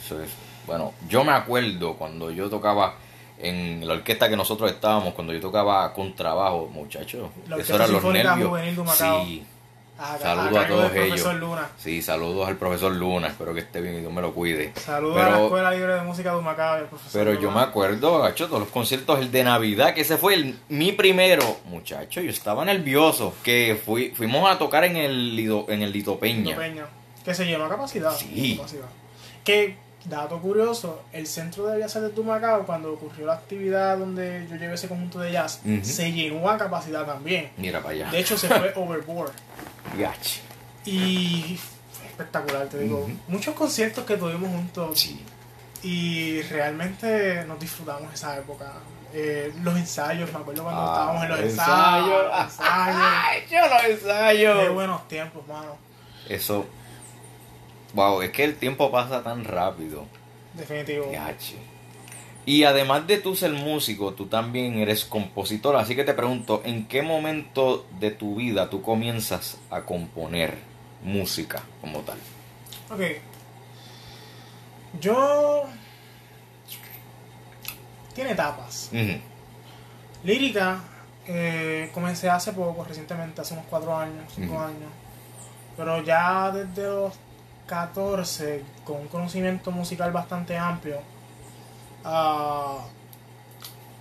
Eso 0.00 0.22
es- 0.22 0.30
Bueno, 0.68 0.92
yo 1.08 1.24
me 1.24 1.32
acuerdo 1.32 1.94
cuando 1.94 2.30
yo 2.30 2.48
tocaba 2.48 2.94
en 3.40 3.86
la 3.86 3.94
orquesta 3.94 4.28
que 4.28 4.36
nosotros 4.36 4.70
estábamos, 4.70 5.14
cuando 5.14 5.32
yo 5.32 5.40
tocaba 5.40 5.92
con 5.92 6.14
trabajo, 6.14 6.68
muchachos. 6.72 7.28
Eso 7.58 7.74
eran 7.74 7.90
los 7.92 8.04
nervios. 8.04 8.52
Sí, 8.96 9.44
A, 10.00 10.16
Saludo 10.18 10.60
a 10.60 10.66
todos 10.68 10.94
ellos. 10.94 11.34
Luna. 11.34 11.68
sí, 11.76 12.02
saludos 12.02 12.46
al 12.46 12.56
profesor 12.56 12.92
Luna, 12.92 13.26
espero 13.28 13.52
que 13.52 13.60
esté 13.60 13.80
bien 13.80 13.96
y 13.96 14.00
Dios 14.00 14.12
me 14.12 14.20
lo 14.22 14.32
cuide. 14.32 14.72
Saludos 14.76 15.16
a 15.20 15.30
la 15.30 15.42
Escuela 15.42 15.70
Libre 15.72 15.94
de 15.94 16.02
Música 16.02 16.30
de 16.32 16.38
Humacao 16.38 16.86
Pero 17.12 17.32
yo 17.34 17.40
me 17.48 17.54
Luna. 17.54 17.62
acuerdo, 17.62 18.18
gacho, 18.20 18.46
todos 18.46 18.60
los 18.60 18.68
conciertos, 18.68 19.18
el 19.18 19.32
de 19.32 19.42
Navidad, 19.42 19.94
que 19.94 20.02
ese 20.02 20.16
fue 20.16 20.34
el, 20.34 20.56
mi 20.68 20.92
primero. 20.92 21.42
Muchacho, 21.64 22.20
yo 22.20 22.30
estaba 22.30 22.64
nervioso, 22.64 23.34
que 23.42 23.80
fui, 23.84 24.10
fuimos 24.10 24.48
a 24.48 24.56
tocar 24.58 24.84
en 24.84 24.96
el, 24.96 25.34
Lido- 25.34 25.64
en 25.68 25.82
el 25.82 25.90
Lito 25.90 26.16
Peña. 26.18 26.50
Lito 26.50 26.58
Peña, 26.60 26.86
que 27.24 27.34
se 27.34 27.44
llenó 27.46 27.64
a 27.64 27.68
capacidad. 27.68 28.14
Sí. 28.14 28.54
capacidad. 28.56 28.86
Que, 29.42 29.76
dato 30.08 30.38
curioso, 30.40 31.02
el 31.12 31.26
centro 31.26 31.66
de 31.66 31.76
Bellas 31.76 31.94
Artes 31.96 32.14
de 32.14 32.20
Humacao, 32.20 32.64
cuando 32.66 32.92
ocurrió 32.92 33.26
la 33.26 33.34
actividad 33.34 33.98
donde 33.98 34.46
yo 34.50 34.56
llevé 34.56 34.74
ese 34.74 34.88
conjunto 34.88 35.20
de 35.20 35.32
jazz, 35.32 35.60
se 35.82 36.12
llenó 36.12 36.48
a 36.48 36.56
capacidad 36.58 37.04
también. 37.06 37.50
Mira 37.56 37.80
para 37.80 37.94
allá. 37.94 38.10
De 38.10 38.18
hecho, 38.20 38.36
se 38.38 38.48
fue 38.48 38.72
overboard. 38.76 39.32
Gacho. 39.98 40.40
Y 40.84 41.58
fue 41.92 42.06
espectacular, 42.08 42.66
te 42.68 42.78
digo. 42.80 43.08
Muchos 43.28 43.54
conciertos 43.54 44.04
que 44.04 44.16
tuvimos 44.16 44.48
juntos 44.50 44.98
Sí. 45.00 45.22
y 45.82 46.42
realmente 46.42 47.44
nos 47.46 47.58
disfrutamos 47.60 48.12
esa 48.12 48.36
época. 48.38 48.72
Eh, 49.12 49.52
los 49.62 49.74
ensayos, 49.76 50.30
me 50.32 50.38
acuerdo 50.40 50.64
cuando 50.64 50.82
Ah, 50.82 50.92
estábamos 50.92 51.22
en 51.24 51.28
los 51.30 51.40
ensayo. 51.40 52.24
ensayos. 52.24 52.44
ensayos. 52.44 52.96
Ay, 53.26 53.40
yo 53.50 53.60
los 53.68 53.84
ensayo. 53.84 54.60
Qué 54.60 54.68
buenos 54.68 55.08
tiempos, 55.08 55.46
mano. 55.46 55.76
Eso. 56.28 56.66
Wow, 57.98 58.22
es 58.22 58.30
que 58.30 58.44
el 58.44 58.54
tiempo 58.54 58.92
pasa 58.92 59.24
tan 59.24 59.44
rápido. 59.44 60.06
Definitivo. 60.54 61.10
Y 62.46 62.62
además 62.62 63.08
de 63.08 63.18
tú 63.18 63.34
ser 63.34 63.50
músico, 63.50 64.12
tú 64.14 64.26
también 64.26 64.78
eres 64.78 65.04
compositor. 65.04 65.74
Así 65.74 65.96
que 65.96 66.04
te 66.04 66.14
pregunto, 66.14 66.62
¿en 66.64 66.86
qué 66.86 67.02
momento 67.02 67.86
de 67.98 68.12
tu 68.12 68.36
vida 68.36 68.70
tú 68.70 68.82
comienzas 68.82 69.58
a 69.68 69.80
componer 69.80 70.58
música 71.02 71.60
como 71.80 71.98
tal? 72.02 72.18
Ok. 72.88 73.00
Yo. 75.00 75.64
Tiene 78.14 78.30
etapas. 78.30 78.92
Lírica, 80.22 80.84
eh, 81.26 81.90
comencé 81.92 82.30
hace 82.30 82.52
poco, 82.52 82.84
recientemente, 82.84 83.40
hace 83.40 83.54
unos 83.54 83.66
4 83.68 83.96
años, 83.96 84.32
5 84.36 84.54
Ujú. 84.54 84.62
años. 84.62 84.92
Pero 85.76 86.04
ya 86.04 86.52
desde 86.52 86.84
los 86.84 87.12
14, 87.68 88.64
con 88.84 88.96
un 89.02 89.08
conocimiento 89.08 89.70
musical 89.70 90.10
bastante 90.10 90.56
amplio. 90.58 91.00
ah, 92.04 92.78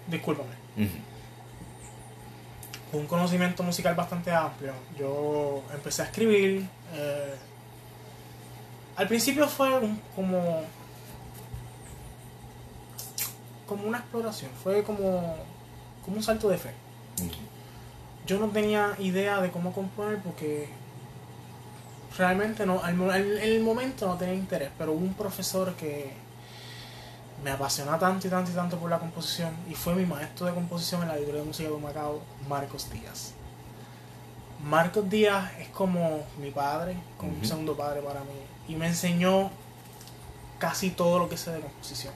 discúlpame. 0.07 0.55
Con 2.91 3.01
un 3.01 3.07
conocimiento 3.07 3.62
musical 3.63 3.93
bastante 3.95 4.31
amplio, 4.31 4.74
yo 4.97 5.62
empecé 5.74 6.01
a 6.01 6.05
escribir. 6.05 6.67
eh, 6.93 7.36
al 8.95 9.07
principio 9.07 9.47
fue 9.47 9.77
un- 9.77 10.01
como. 10.15 10.62
como 13.67 13.83
una 13.88 13.97
exploración, 14.00 14.50
fue 14.63 14.83
como. 14.83 15.36
como 16.05 16.17
un 16.17 16.24
salto 16.24 16.47
de 16.50 16.57
fe. 16.57 16.71
Yo 18.25 18.39
no 18.39 18.47
tenía 18.47 18.95
idea 19.00 19.41
de 19.41 19.51
cómo 19.51 19.74
componer 19.74 20.19
porque 20.19 20.69
realmente 22.17 22.65
no, 22.65 22.83
al 22.83 22.95
en 22.95 23.38
el 23.41 23.62
momento 23.62 24.07
no 24.07 24.15
tenía 24.15 24.36
interés, 24.36 24.69
pero 24.77 24.93
hubo 24.93 25.05
un 25.05 25.13
profesor 25.13 25.74
que 25.75 26.12
me 27.43 27.51
apasiona 27.51 28.00
tanto 28.00 28.27
y 28.27 28.29
tanto 28.29 28.51
y 28.51 28.53
tanto 28.53 28.77
por 28.77 28.89
la 28.89 29.00
composición 29.00 29.51
y 29.69 29.75
fue 29.75 29.93
mi 29.95 30.05
maestro 30.05 30.47
de 30.47 30.53
composición 30.53 31.03
en 31.03 31.09
la 31.09 31.15
librería 31.15 31.41
de 31.41 31.47
música 31.47 31.69
de 31.69 31.77
Macao, 31.77 32.21
Marcos 32.50 32.89
Díaz. 32.91 33.33
Marcos 34.63 35.07
Díaz 35.09 35.51
es 35.59 35.69
como 35.69 36.25
mi 36.39 36.50
padre, 36.50 36.95
como 37.17 37.33
un 37.33 37.45
segundo 37.45 37.77
padre 37.77 38.01
para 38.01 38.21
mí 38.21 38.41
y 38.67 38.75
me 38.75 38.88
enseñó 38.88 39.51
casi 40.57 40.89
todo 40.89 41.19
lo 41.19 41.29
que 41.29 41.38
sé 41.38 41.51
de 41.51 41.59
composición. 41.59 42.13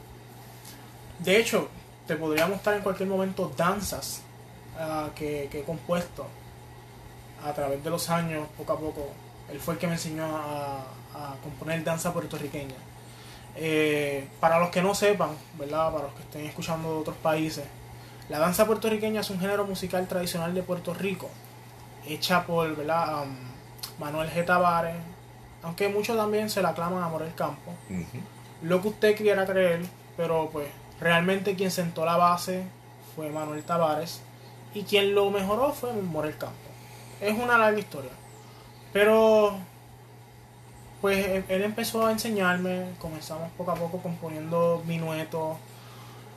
De 1.19 1.37
hecho, 1.37 1.69
te 2.07 2.15
podría 2.15 2.47
mostrar 2.47 2.75
en 2.75 2.81
cualquier 2.81 3.07
momento 3.07 3.51
danzas 3.55 4.21
ah, 4.77 5.09
que, 5.15 5.47
que 5.51 5.59
he 5.59 5.63
compuesto 5.63 6.25
a 7.45 7.53
través 7.53 7.83
de 7.83 7.89
los 7.89 8.09
años, 8.09 8.47
poco 8.57 8.73
a 8.73 8.79
poco. 8.79 9.07
Él 9.51 9.59
fue 9.59 9.75
el 9.75 9.79
que 9.79 9.87
me 9.87 9.93
enseñó 9.93 10.25
a, 10.25 10.79
a 11.13 11.35
componer 11.43 11.83
danza 11.83 12.13
puertorriqueña. 12.13 12.75
Eh, 13.55 14.27
para 14.39 14.59
los 14.59 14.69
que 14.69 14.81
no 14.81 14.95
sepan, 14.95 15.31
¿verdad? 15.59 15.91
Para 15.91 16.05
los 16.05 16.13
que 16.13 16.21
estén 16.21 16.45
escuchando 16.45 16.93
de 16.93 16.99
otros 16.99 17.17
países, 17.17 17.65
la 18.29 18.39
danza 18.39 18.65
puertorriqueña 18.65 19.21
es 19.21 19.29
un 19.29 19.39
género 19.39 19.65
musical 19.65 20.07
tradicional 20.07 20.53
de 20.53 20.63
Puerto 20.63 20.93
Rico, 20.93 21.29
hecha 22.07 22.45
por 22.45 22.75
¿verdad? 22.75 23.21
Am, 23.21 23.35
Manuel 23.99 24.29
G. 24.29 24.45
Tavares, 24.45 24.95
aunque 25.63 25.89
muchos 25.89 26.15
también 26.15 26.49
se 26.49 26.61
la 26.61 26.69
aclaman 26.69 27.03
a 27.03 27.09
Morel 27.09 27.33
Campo 27.35 27.73
lo 28.61 28.81
que 28.81 28.89
usted 28.89 29.15
quiera 29.15 29.45
creer, 29.45 29.81
pero 30.15 30.49
pues 30.51 30.67
realmente 30.99 31.55
quien 31.55 31.71
sentó 31.71 32.05
la 32.05 32.17
base 32.17 32.63
fue 33.15 33.29
Manuel 33.29 33.63
Tavares 33.63 34.21
y 34.73 34.83
quien 34.83 35.15
lo 35.15 35.29
mejoró 35.31 35.73
fue 35.73 35.93
Morel 35.93 36.37
Campo. 36.37 36.55
Es 37.19 37.37
una 37.37 37.57
larga 37.57 37.79
historia. 37.79 38.11
Pero 38.93 39.57
pues 41.01 41.43
él- 41.49 41.63
empezó 41.63 42.05
a 42.05 42.11
enseñarme, 42.11 42.91
comenzamos 42.99 43.49
poco 43.57 43.71
a 43.71 43.75
poco 43.75 43.97
componiendo 43.99 44.83
minuetos, 44.85 45.57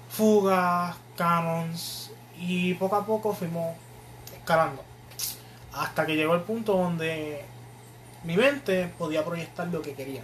fugas, 0.08 0.96
canons, 1.16 2.10
y 2.38 2.74
poco 2.74 2.96
a 2.96 3.04
poco 3.06 3.34
fuimos 3.34 3.76
escalando. 4.34 4.82
Hasta 5.72 6.06
que 6.06 6.16
llegó 6.16 6.34
el 6.34 6.42
punto 6.42 6.76
donde 6.76 7.44
mi 8.22 8.36
mente 8.36 8.90
podía 8.98 9.24
proyectar 9.24 9.66
lo 9.68 9.82
que 9.82 9.94
quería. 9.94 10.22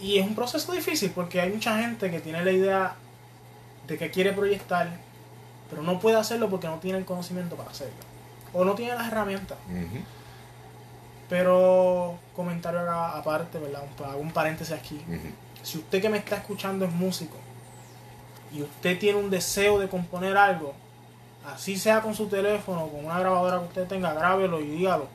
Y 0.00 0.18
es 0.18 0.26
un 0.26 0.34
proceso 0.34 0.72
difícil 0.72 1.10
porque 1.14 1.40
hay 1.40 1.50
mucha 1.50 1.78
gente 1.78 2.10
que 2.10 2.20
tiene 2.20 2.44
la 2.44 2.52
idea 2.52 2.94
de 3.86 3.96
que 3.96 4.10
quiere 4.10 4.32
proyectar, 4.32 4.88
pero 5.70 5.82
no 5.82 5.98
puede 5.98 6.16
hacerlo 6.16 6.50
porque 6.50 6.66
no 6.68 6.78
tiene 6.78 6.98
el 6.98 7.04
conocimiento 7.04 7.56
para 7.56 7.70
hacerlo. 7.70 7.94
O 8.52 8.64
no 8.64 8.74
tiene 8.74 8.94
las 8.94 9.08
herramientas. 9.08 9.56
Pero 11.28 12.18
comentario 12.34 12.80
acá 12.80 13.18
aparte, 13.18 13.58
¿verdad? 13.58 13.82
Hago 14.04 14.20
un 14.20 14.32
paréntesis 14.32 14.74
aquí. 14.74 15.00
Si 15.62 15.78
usted 15.78 16.00
que 16.00 16.08
me 16.08 16.18
está 16.18 16.36
escuchando 16.36 16.84
es 16.84 16.92
músico 16.92 17.36
y 18.52 18.62
usted 18.62 18.98
tiene 18.98 19.18
un 19.18 19.28
deseo 19.28 19.78
de 19.78 19.88
componer 19.88 20.36
algo, 20.36 20.72
así 21.46 21.76
sea 21.76 22.00
con 22.00 22.14
su 22.14 22.28
teléfono, 22.28 22.88
con 22.88 23.04
una 23.04 23.18
grabadora 23.18 23.58
que 23.58 23.66
usted 23.66 23.86
tenga, 23.86 24.14
grábelo 24.14 24.60
y 24.60 24.68
dígalo. 24.68 25.06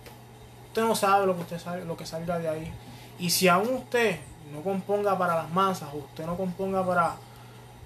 Usted 0.68 0.84
no 0.84 0.96
sabe 0.96 1.26
lo 1.26 1.36
que 1.36 1.42
usted 1.42 1.60
sabe, 1.60 1.86
lo 1.86 1.98
que 1.98 2.06
salga 2.06 2.38
de 2.40 2.50
ahí. 2.50 2.72
Y 3.20 3.30
si 3.30 3.48
aún 3.48 3.74
usted 3.74 4.20
no 4.52 4.62
componga 4.62 5.18
para 5.18 5.36
las 5.36 5.50
masas, 5.52 5.90
o 5.94 5.98
usted 5.98 6.26
no 6.26 6.38
componga 6.38 6.86
para, 6.86 7.16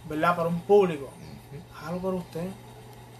¿verdad? 0.09 0.35
Para 0.35 0.49
un 0.49 0.61
público, 0.61 1.09
hágalo 1.79 1.99
por 1.99 2.13
usted. 2.15 2.47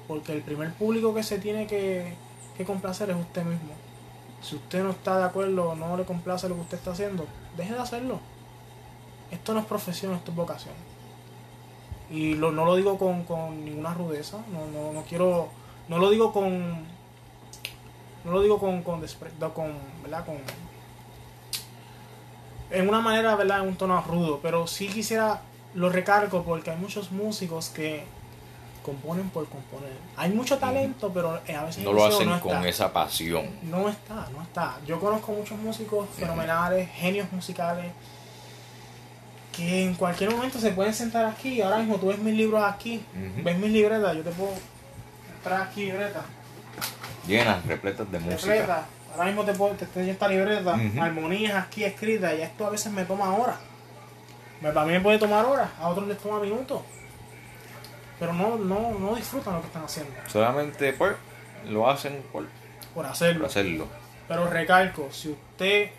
Porque 0.08 0.32
el 0.32 0.42
primer 0.42 0.74
público 0.74 1.14
que 1.14 1.22
se 1.22 1.38
tiene 1.38 1.68
que, 1.68 2.14
que 2.58 2.64
complacer 2.64 3.10
es 3.10 3.18
usted 3.18 3.44
mismo. 3.44 3.74
Si 4.42 4.56
usted 4.56 4.84
no 4.84 4.92
está 4.92 5.18
de 5.18 5.26
acuerdo 5.26 5.76
no 5.76 5.98
le 5.98 6.06
complace 6.06 6.48
lo 6.48 6.56
que 6.56 6.62
usted 6.62 6.78
está 6.78 6.92
haciendo, 6.92 7.26
deje 7.56 7.74
de 7.74 7.80
hacerlo. 7.80 8.20
Esto 9.32 9.54
no 9.54 9.60
es 9.60 9.66
profesión, 9.66 10.14
esto 10.14 10.32
es 10.32 10.38
vocación. 10.38 10.74
Y 12.10 12.36
lo- 12.36 12.52
no 12.52 12.64
lo 12.66 12.76
digo 12.76 12.98
con, 12.98 13.24
con 13.26 13.66
ninguna 13.66 13.94
rudeza, 13.94 14.38
no, 14.54 14.66
no, 14.68 14.94
no 14.94 15.02
quiero, 15.04 15.50
no 15.90 15.98
lo 15.98 16.10
digo 16.10 16.32
con, 16.32 16.86
no 18.24 18.32
lo 18.32 18.42
digo 18.42 18.60
con, 18.60 18.84
con, 18.84 19.02
despre- 19.02 19.32
con, 19.54 19.74
¿verdad? 20.04 20.26
Con, 20.26 20.38
en 22.70 22.88
una 22.90 23.00
manera, 23.02 23.36
¿verdad? 23.36 23.62
En 23.62 23.70
un 23.70 23.76
tono 23.76 24.02
rudo, 24.02 24.40
pero 24.42 24.68
sí 24.68 24.88
quisiera, 24.88 25.42
lo 25.74 25.90
recargo 25.90 26.44
porque 26.44 26.72
hay 26.72 26.78
muchos 26.78 27.12
músicos 27.12 27.70
que 27.70 28.06
componen 28.88 29.30
por 29.32 29.46
componer. 29.50 29.92
Hay 30.16 30.30
mucho 30.30 30.58
talento, 30.58 31.12
pero 31.14 31.42
eh, 31.46 31.54
a 31.54 31.66
veces 31.66 31.84
No 31.84 31.92
lo 31.92 32.06
hacen 32.06 32.30
no 32.30 32.40
con 32.40 32.66
esa 32.66 32.94
pasión. 32.94 33.50
No 33.64 33.90
está, 33.90 34.30
no 34.34 34.42
está. 34.42 34.78
Yo 34.88 34.98
conozco 34.98 35.34
muchos 35.34 35.60
músicos 35.60 36.08
fenomenales, 36.16 36.90
genios 36.94 37.30
musicales, 37.34 37.92
que 39.52 39.84
en 39.84 39.94
cualquier 39.96 40.32
momento 40.32 40.58
se 40.58 40.72
pueden 40.72 40.94
sentar 40.94 41.26
aquí. 41.26 41.62
Ahora 41.62 41.80
mismo 41.80 41.98
tú 41.98 42.08
ves 42.08 42.20
mis 42.20 42.34
libros 42.34 42.64
aquí, 42.64 43.04
ves 43.44 43.58
mis 43.58 43.72
libretas, 43.72 44.16
yo 44.16 44.24
te 44.24 44.32
puedo 44.32 44.54
traer 45.44 45.64
aquí 45.64 45.86
libretas. 45.88 46.24
Llenas, 47.28 47.66
repletas 47.66 48.10
de 48.10 48.20
música. 48.20 48.54
Libretas. 48.54 48.86
Ahora 49.12 49.26
mismo 49.26 49.44
te 49.44 49.54
puedo 49.54 49.74
te 49.74 49.84
estoy 49.84 50.10
esta 50.10 50.30
libreta, 50.30 50.80
armonías 51.02 51.56
aquí 51.56 51.84
escritas, 51.84 52.34
y 52.40 52.42
esto 52.42 52.66
a 52.66 52.70
veces 52.70 52.90
me 52.94 53.04
toma 53.04 53.36
horas. 53.36 53.58
Para 54.62 54.86
mí 54.86 54.94
me 54.94 55.02
puede 55.02 55.20
tomar 55.20 55.46
horas, 55.46 55.70
a 55.78 55.90
otros 55.90 56.08
les 56.08 56.18
toma 56.18 56.40
minutos. 56.40 56.82
Pero 58.20 58.34
no, 58.34 58.56
no, 58.58 58.98
no 59.00 59.16
disfrutan 59.16 59.54
lo 59.56 59.62
que 59.62 59.68
están 59.68 59.84
haciendo, 59.84 60.12
Solamente 60.28 60.94
pues 60.94 61.16
lo 61.70 61.90
hacen 61.90 62.24
por, 62.32 62.46
por 62.46 62.52
por 62.94 63.06
hacerlo. 63.06 63.46
hacerlo. 63.46 63.88
Pero 64.28 64.48
recalco, 64.48 65.10
si 65.12 65.30
usted 65.30 65.92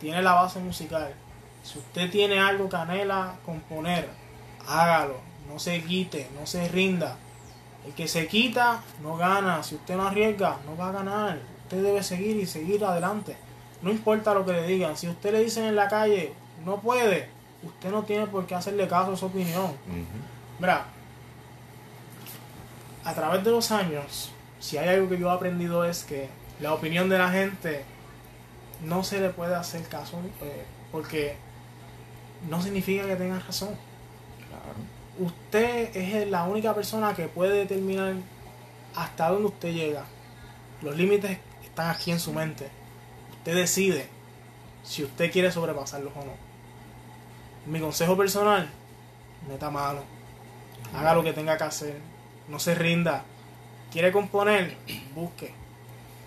tiene 0.00 0.22
la 0.22 0.34
base 0.34 0.58
musical, 0.58 1.14
si 1.62 1.78
usted 1.78 2.10
tiene 2.10 2.38
algo 2.40 2.68
que 2.68 2.76
anhela 2.76 3.34
componer, 3.44 4.08
hágalo, 4.66 5.18
no 5.48 5.58
se 5.58 5.82
quite, 5.82 6.28
no 6.38 6.46
se 6.46 6.68
rinda. 6.68 7.16
El 7.86 7.94
que 7.94 8.08
se 8.08 8.26
quita 8.26 8.82
no 9.02 9.16
gana, 9.16 9.62
si 9.62 9.76
usted 9.76 9.96
no 9.96 10.06
arriesga, 10.06 10.58
no 10.66 10.76
va 10.76 10.88
a 10.88 10.92
ganar. 10.92 11.38
Usted 11.62 11.82
debe 11.82 12.02
seguir 12.02 12.36
y 12.36 12.46
seguir 12.46 12.84
adelante. 12.84 13.36
No 13.82 13.90
importa 13.90 14.34
lo 14.34 14.44
que 14.44 14.52
le 14.52 14.66
digan, 14.66 14.96
si 14.96 15.08
usted 15.08 15.32
le 15.32 15.44
dicen 15.44 15.64
en 15.64 15.76
la 15.76 15.88
calle, 15.88 16.34
no 16.64 16.80
puede, 16.80 17.28
usted 17.62 17.90
no 17.90 18.02
tiene 18.02 18.26
por 18.26 18.46
qué 18.46 18.54
hacerle 18.54 18.86
caso 18.88 19.12
a 19.12 19.16
su 19.16 19.26
opinión. 19.26 19.72
Mira, 20.58 20.84
a 23.04 23.14
través 23.14 23.44
de 23.44 23.50
los 23.50 23.70
años, 23.70 24.32
si 24.58 24.76
hay 24.78 24.88
algo 24.88 25.08
que 25.08 25.18
yo 25.18 25.28
he 25.28 25.34
aprendido 25.34 25.84
es 25.84 26.04
que 26.04 26.28
la 26.60 26.74
opinión 26.74 27.08
de 27.08 27.18
la 27.18 27.30
gente 27.30 27.84
no 28.84 29.02
se 29.02 29.20
le 29.20 29.30
puede 29.30 29.54
hacer 29.54 29.82
caso 29.88 30.18
eh, 30.42 30.64
porque 30.92 31.36
no 32.48 32.62
significa 32.62 33.06
que 33.06 33.16
tenga 33.16 33.38
razón. 33.38 33.70
Claro. 34.48 35.30
Usted 35.30 35.96
es 35.96 36.28
la 36.28 36.44
única 36.44 36.74
persona 36.74 37.14
que 37.14 37.28
puede 37.28 37.58
determinar 37.58 38.14
hasta 38.94 39.30
dónde 39.30 39.48
usted 39.48 39.72
llega. 39.72 40.04
Los 40.82 40.96
límites 40.96 41.38
están 41.64 41.90
aquí 41.90 42.10
en 42.10 42.20
su 42.20 42.32
mente. 42.32 42.68
Usted 43.32 43.54
decide 43.54 44.08
si 44.82 45.04
usted 45.04 45.30
quiere 45.30 45.52
sobrepasarlos 45.52 46.12
o 46.16 46.24
no. 46.24 46.32
Mi 47.66 47.80
consejo 47.80 48.16
personal, 48.16 48.68
meta 49.48 49.70
mano. 49.70 50.00
Haga 50.94 51.14
lo 51.14 51.22
que 51.22 51.32
tenga 51.32 51.56
que 51.56 51.64
hacer. 51.64 52.09
No 52.50 52.58
se 52.58 52.74
rinda. 52.74 53.24
Quiere 53.92 54.12
componer, 54.12 54.76
busque. 55.14 55.52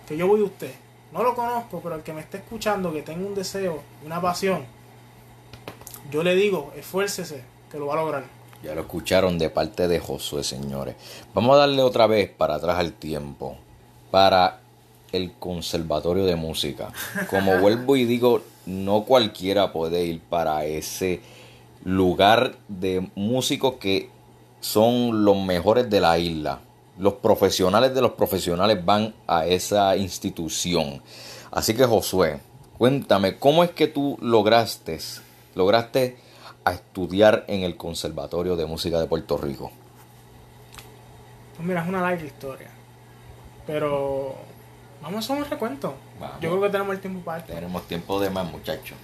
Que 0.08 0.16
yo 0.16 0.26
voy 0.26 0.40
a 0.40 0.44
usted. 0.44 0.72
No 1.12 1.22
lo 1.22 1.34
conozco, 1.34 1.80
pero 1.82 1.94
el 1.94 2.02
que 2.02 2.12
me 2.12 2.20
esté 2.20 2.38
escuchando, 2.38 2.92
que 2.92 3.02
tenga 3.02 3.26
un 3.26 3.34
deseo, 3.34 3.82
una 4.04 4.20
pasión, 4.20 4.64
yo 6.10 6.22
le 6.22 6.34
digo, 6.34 6.72
esfuércese, 6.76 7.42
que 7.70 7.78
lo 7.78 7.86
va 7.86 7.94
a 7.94 7.96
lograr. 7.98 8.24
Ya 8.62 8.74
lo 8.74 8.80
escucharon 8.80 9.38
de 9.38 9.50
parte 9.50 9.88
de 9.88 10.00
Josué, 10.00 10.42
señores. 10.42 10.96
Vamos 11.34 11.54
a 11.54 11.60
darle 11.60 11.82
otra 11.82 12.06
vez 12.06 12.30
para 12.30 12.56
atrás 12.56 12.78
al 12.78 12.92
tiempo. 12.92 13.56
Para 14.10 14.60
el 15.12 15.32
Conservatorio 15.32 16.24
de 16.24 16.36
Música. 16.36 16.90
Como 17.30 17.58
vuelvo 17.60 17.96
y 17.96 18.04
digo, 18.04 18.42
no 18.66 19.04
cualquiera 19.04 19.72
puede 19.72 20.04
ir 20.04 20.20
para 20.20 20.64
ese 20.64 21.20
lugar 21.84 22.56
de 22.68 23.08
músicos 23.14 23.74
que 23.74 24.10
son 24.64 25.26
los 25.26 25.36
mejores 25.36 25.90
de 25.90 26.00
la 26.00 26.16
isla. 26.16 26.58
Los 26.98 27.14
profesionales 27.14 27.94
de 27.94 28.00
los 28.00 28.12
profesionales 28.12 28.82
van 28.82 29.12
a 29.26 29.44
esa 29.44 29.94
institución. 29.94 31.02
Así 31.50 31.74
que 31.74 31.84
Josué, 31.84 32.40
cuéntame, 32.78 33.36
¿cómo 33.36 33.62
es 33.62 33.72
que 33.72 33.88
tú 33.88 34.16
lograste, 34.22 34.98
lograste 35.54 36.16
a 36.64 36.72
estudiar 36.72 37.44
en 37.46 37.62
el 37.62 37.76
Conservatorio 37.76 38.56
de 38.56 38.64
Música 38.64 38.98
de 38.98 39.06
Puerto 39.06 39.36
Rico? 39.36 39.70
Pues 41.56 41.68
mira, 41.68 41.82
es 41.82 41.88
una 41.88 42.00
larga 42.00 42.24
historia. 42.24 42.70
Pero 43.66 44.34
vamos 45.02 45.16
a 45.16 45.18
hacer 45.18 45.44
un 45.44 45.50
recuento. 45.50 45.94
Vamos. 46.18 46.36
Yo 46.40 46.48
creo 46.48 46.62
que 46.62 46.70
tenemos 46.70 46.94
el 46.94 47.00
tiempo 47.02 47.20
para 47.22 47.40
esto. 47.40 47.52
Tenemos 47.52 47.86
tiempo 47.86 48.18
de 48.18 48.30
más, 48.30 48.50
muchachos. 48.50 48.96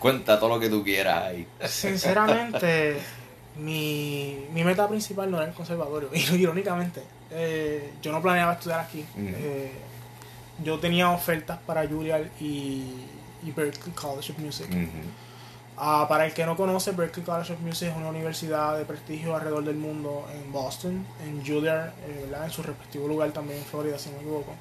Cuenta 0.00 0.40
todo 0.40 0.48
lo 0.48 0.58
que 0.58 0.68
tú 0.68 0.82
quieras 0.82 1.22
ahí. 1.22 1.46
Sinceramente, 1.68 2.96
mi, 3.56 4.46
mi 4.52 4.64
meta 4.64 4.88
principal 4.88 5.30
no 5.30 5.38
era 5.38 5.46
el 5.46 5.54
conservatorio. 5.54 6.10
Y 6.12 6.34
irónicamente, 6.34 7.02
eh, 7.30 7.92
yo 8.02 8.12
no 8.12 8.20
planeaba 8.22 8.54
estudiar 8.54 8.80
aquí. 8.80 9.04
Eh, 9.18 9.72
yo 10.62 10.78
tenía 10.78 11.10
ofertas 11.10 11.58
para 11.66 11.86
Juilliard 11.86 12.26
y, 12.40 12.84
y 13.42 13.50
Berklee 13.54 13.94
College 13.94 14.32
of 14.32 14.38
Music. 14.38 14.68
Ah, 15.76 16.06
para 16.08 16.26
el 16.26 16.32
que 16.32 16.46
no 16.46 16.56
conoce, 16.56 16.92
Berklee 16.92 17.24
College 17.24 17.54
of 17.54 17.60
Music 17.60 17.88
es 17.88 17.96
una 17.96 18.08
universidad 18.08 18.78
de 18.78 18.84
prestigio 18.84 19.34
alrededor 19.34 19.64
del 19.64 19.76
mundo 19.76 20.24
en 20.32 20.52
Boston, 20.52 21.04
en 21.24 21.44
Juilliard, 21.44 21.88
eh, 22.06 22.32
en 22.44 22.50
su 22.50 22.62
respectivo 22.62 23.08
lugar 23.08 23.32
también 23.32 23.58
en 23.58 23.64
Florida, 23.64 23.98
si 23.98 24.10
no 24.10 24.16
me 24.16 24.22
equivoco. 24.22 24.54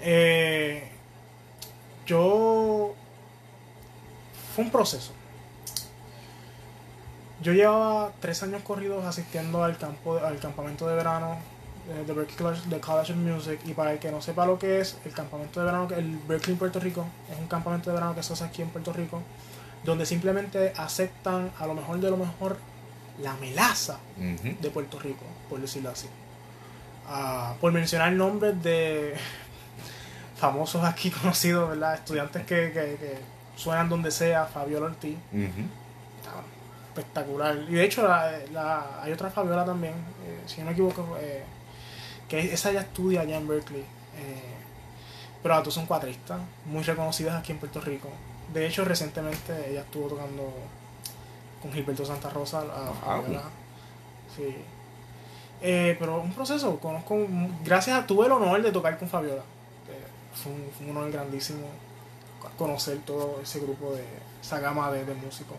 Eh, 0.00 0.88
yo. 2.06 2.94
Fue 4.54 4.64
un 4.64 4.70
proceso. 4.70 5.12
Yo 7.42 7.52
llevaba 7.52 8.12
tres 8.20 8.42
años 8.42 8.62
corridos 8.62 9.04
asistiendo 9.04 9.64
al 9.64 9.78
campo 9.78 10.18
al 10.18 10.38
campamento 10.38 10.86
de 10.86 10.94
verano 10.94 11.38
eh, 11.88 12.04
de 12.06 12.12
Berklee 12.12 12.36
College, 12.36 12.68
de 12.68 12.80
College 12.80 13.12
of 13.14 13.18
Music 13.18 13.60
y 13.64 13.72
para 13.72 13.92
el 13.92 13.98
que 13.98 14.10
no 14.10 14.20
sepa 14.20 14.44
lo 14.44 14.58
que 14.58 14.80
es 14.80 14.98
el 15.06 15.12
campamento 15.12 15.60
de 15.60 15.66
verano 15.66 15.88
que 15.88 15.94
el 15.94 16.18
Berkeley 16.28 16.56
Puerto 16.56 16.78
Rico 16.78 17.06
es 17.32 17.38
un 17.38 17.46
campamento 17.46 17.88
de 17.88 17.94
verano 17.94 18.14
que 18.14 18.22
se 18.22 18.34
hace 18.34 18.44
aquí 18.44 18.60
en 18.60 18.68
Puerto 18.68 18.92
Rico 18.92 19.22
donde 19.84 20.04
simplemente 20.04 20.74
aceptan 20.76 21.50
a 21.58 21.66
lo 21.66 21.72
mejor 21.74 21.98
de 22.00 22.10
lo 22.10 22.18
mejor 22.18 22.58
la 23.22 23.34
melaza 23.36 23.98
de 24.16 24.70
Puerto 24.70 24.98
Rico 24.98 25.24
por 25.48 25.60
decirlo 25.60 25.88
así. 25.88 26.08
Ah, 27.08 27.54
por 27.58 27.72
mencionar 27.72 28.12
nombres 28.12 28.62
de 28.62 29.14
famosos 30.36 30.84
aquí 30.84 31.10
conocidos 31.22 31.70
verdad 31.70 31.94
estudiantes 31.94 32.42
que, 32.44 32.70
que, 32.70 32.96
que 33.00 33.18
suenan 33.56 33.88
donde 33.88 34.10
sea 34.10 34.44
Fabiola 34.44 34.86
Ortiz 34.86 35.16
espectacular. 36.90 37.56
Y 37.68 37.74
de 37.74 37.84
hecho, 37.84 38.06
la, 38.06 38.32
la- 38.52 39.02
hay 39.02 39.12
otra 39.12 39.30
Fabiola 39.30 39.64
también, 39.64 39.94
eh, 39.94 40.40
si 40.46 40.60
no 40.60 40.66
me 40.66 40.72
equivoco, 40.72 41.16
eh, 41.20 41.42
que 42.28 42.52
esa 42.52 42.72
ya 42.72 42.80
estudia 42.80 43.22
allá 43.22 43.36
en 43.36 43.48
Berkeley. 43.48 43.80
Eh, 43.82 44.54
pero 45.42 45.54
las 45.54 45.64
dos 45.64 45.74
son 45.74 45.86
cuatristas, 45.86 46.40
muy 46.66 46.82
reconocidas 46.82 47.36
aquí 47.38 47.52
en 47.52 47.58
Puerto 47.58 47.80
Rico. 47.80 48.08
De 48.52 48.66
hecho, 48.66 48.84
recientemente 48.84 49.70
ella 49.70 49.80
estuvo 49.80 50.08
tocando 50.08 50.52
con 51.62 51.72
Gilberto 51.72 52.04
Santa 52.04 52.28
Rosa. 52.30 52.60
a- 52.60 53.20
¿verdad? 53.20 53.44
Sí. 54.36 54.54
Eh, 55.62 55.96
pero 55.98 56.20
un 56.20 56.32
proceso, 56.32 56.78
conozco, 56.80 57.16
gracias 57.64 57.98
a, 57.98 58.06
tuve 58.06 58.26
el 58.26 58.32
honor 58.32 58.62
de 58.62 58.72
tocar 58.72 58.98
con 58.98 59.08
Fabiola. 59.08 59.42
Eh, 59.88 60.04
fue, 60.34 60.52
un, 60.52 60.70
fue 60.76 60.86
un 60.86 60.96
honor 60.96 61.10
grandísimo 61.12 61.66
conocer 62.56 62.98
todo 63.04 63.40
ese 63.42 63.60
grupo 63.60 63.92
de, 63.92 64.04
esa 64.42 64.58
gama 64.60 64.90
de, 64.90 65.04
de 65.04 65.14
músicos. 65.14 65.56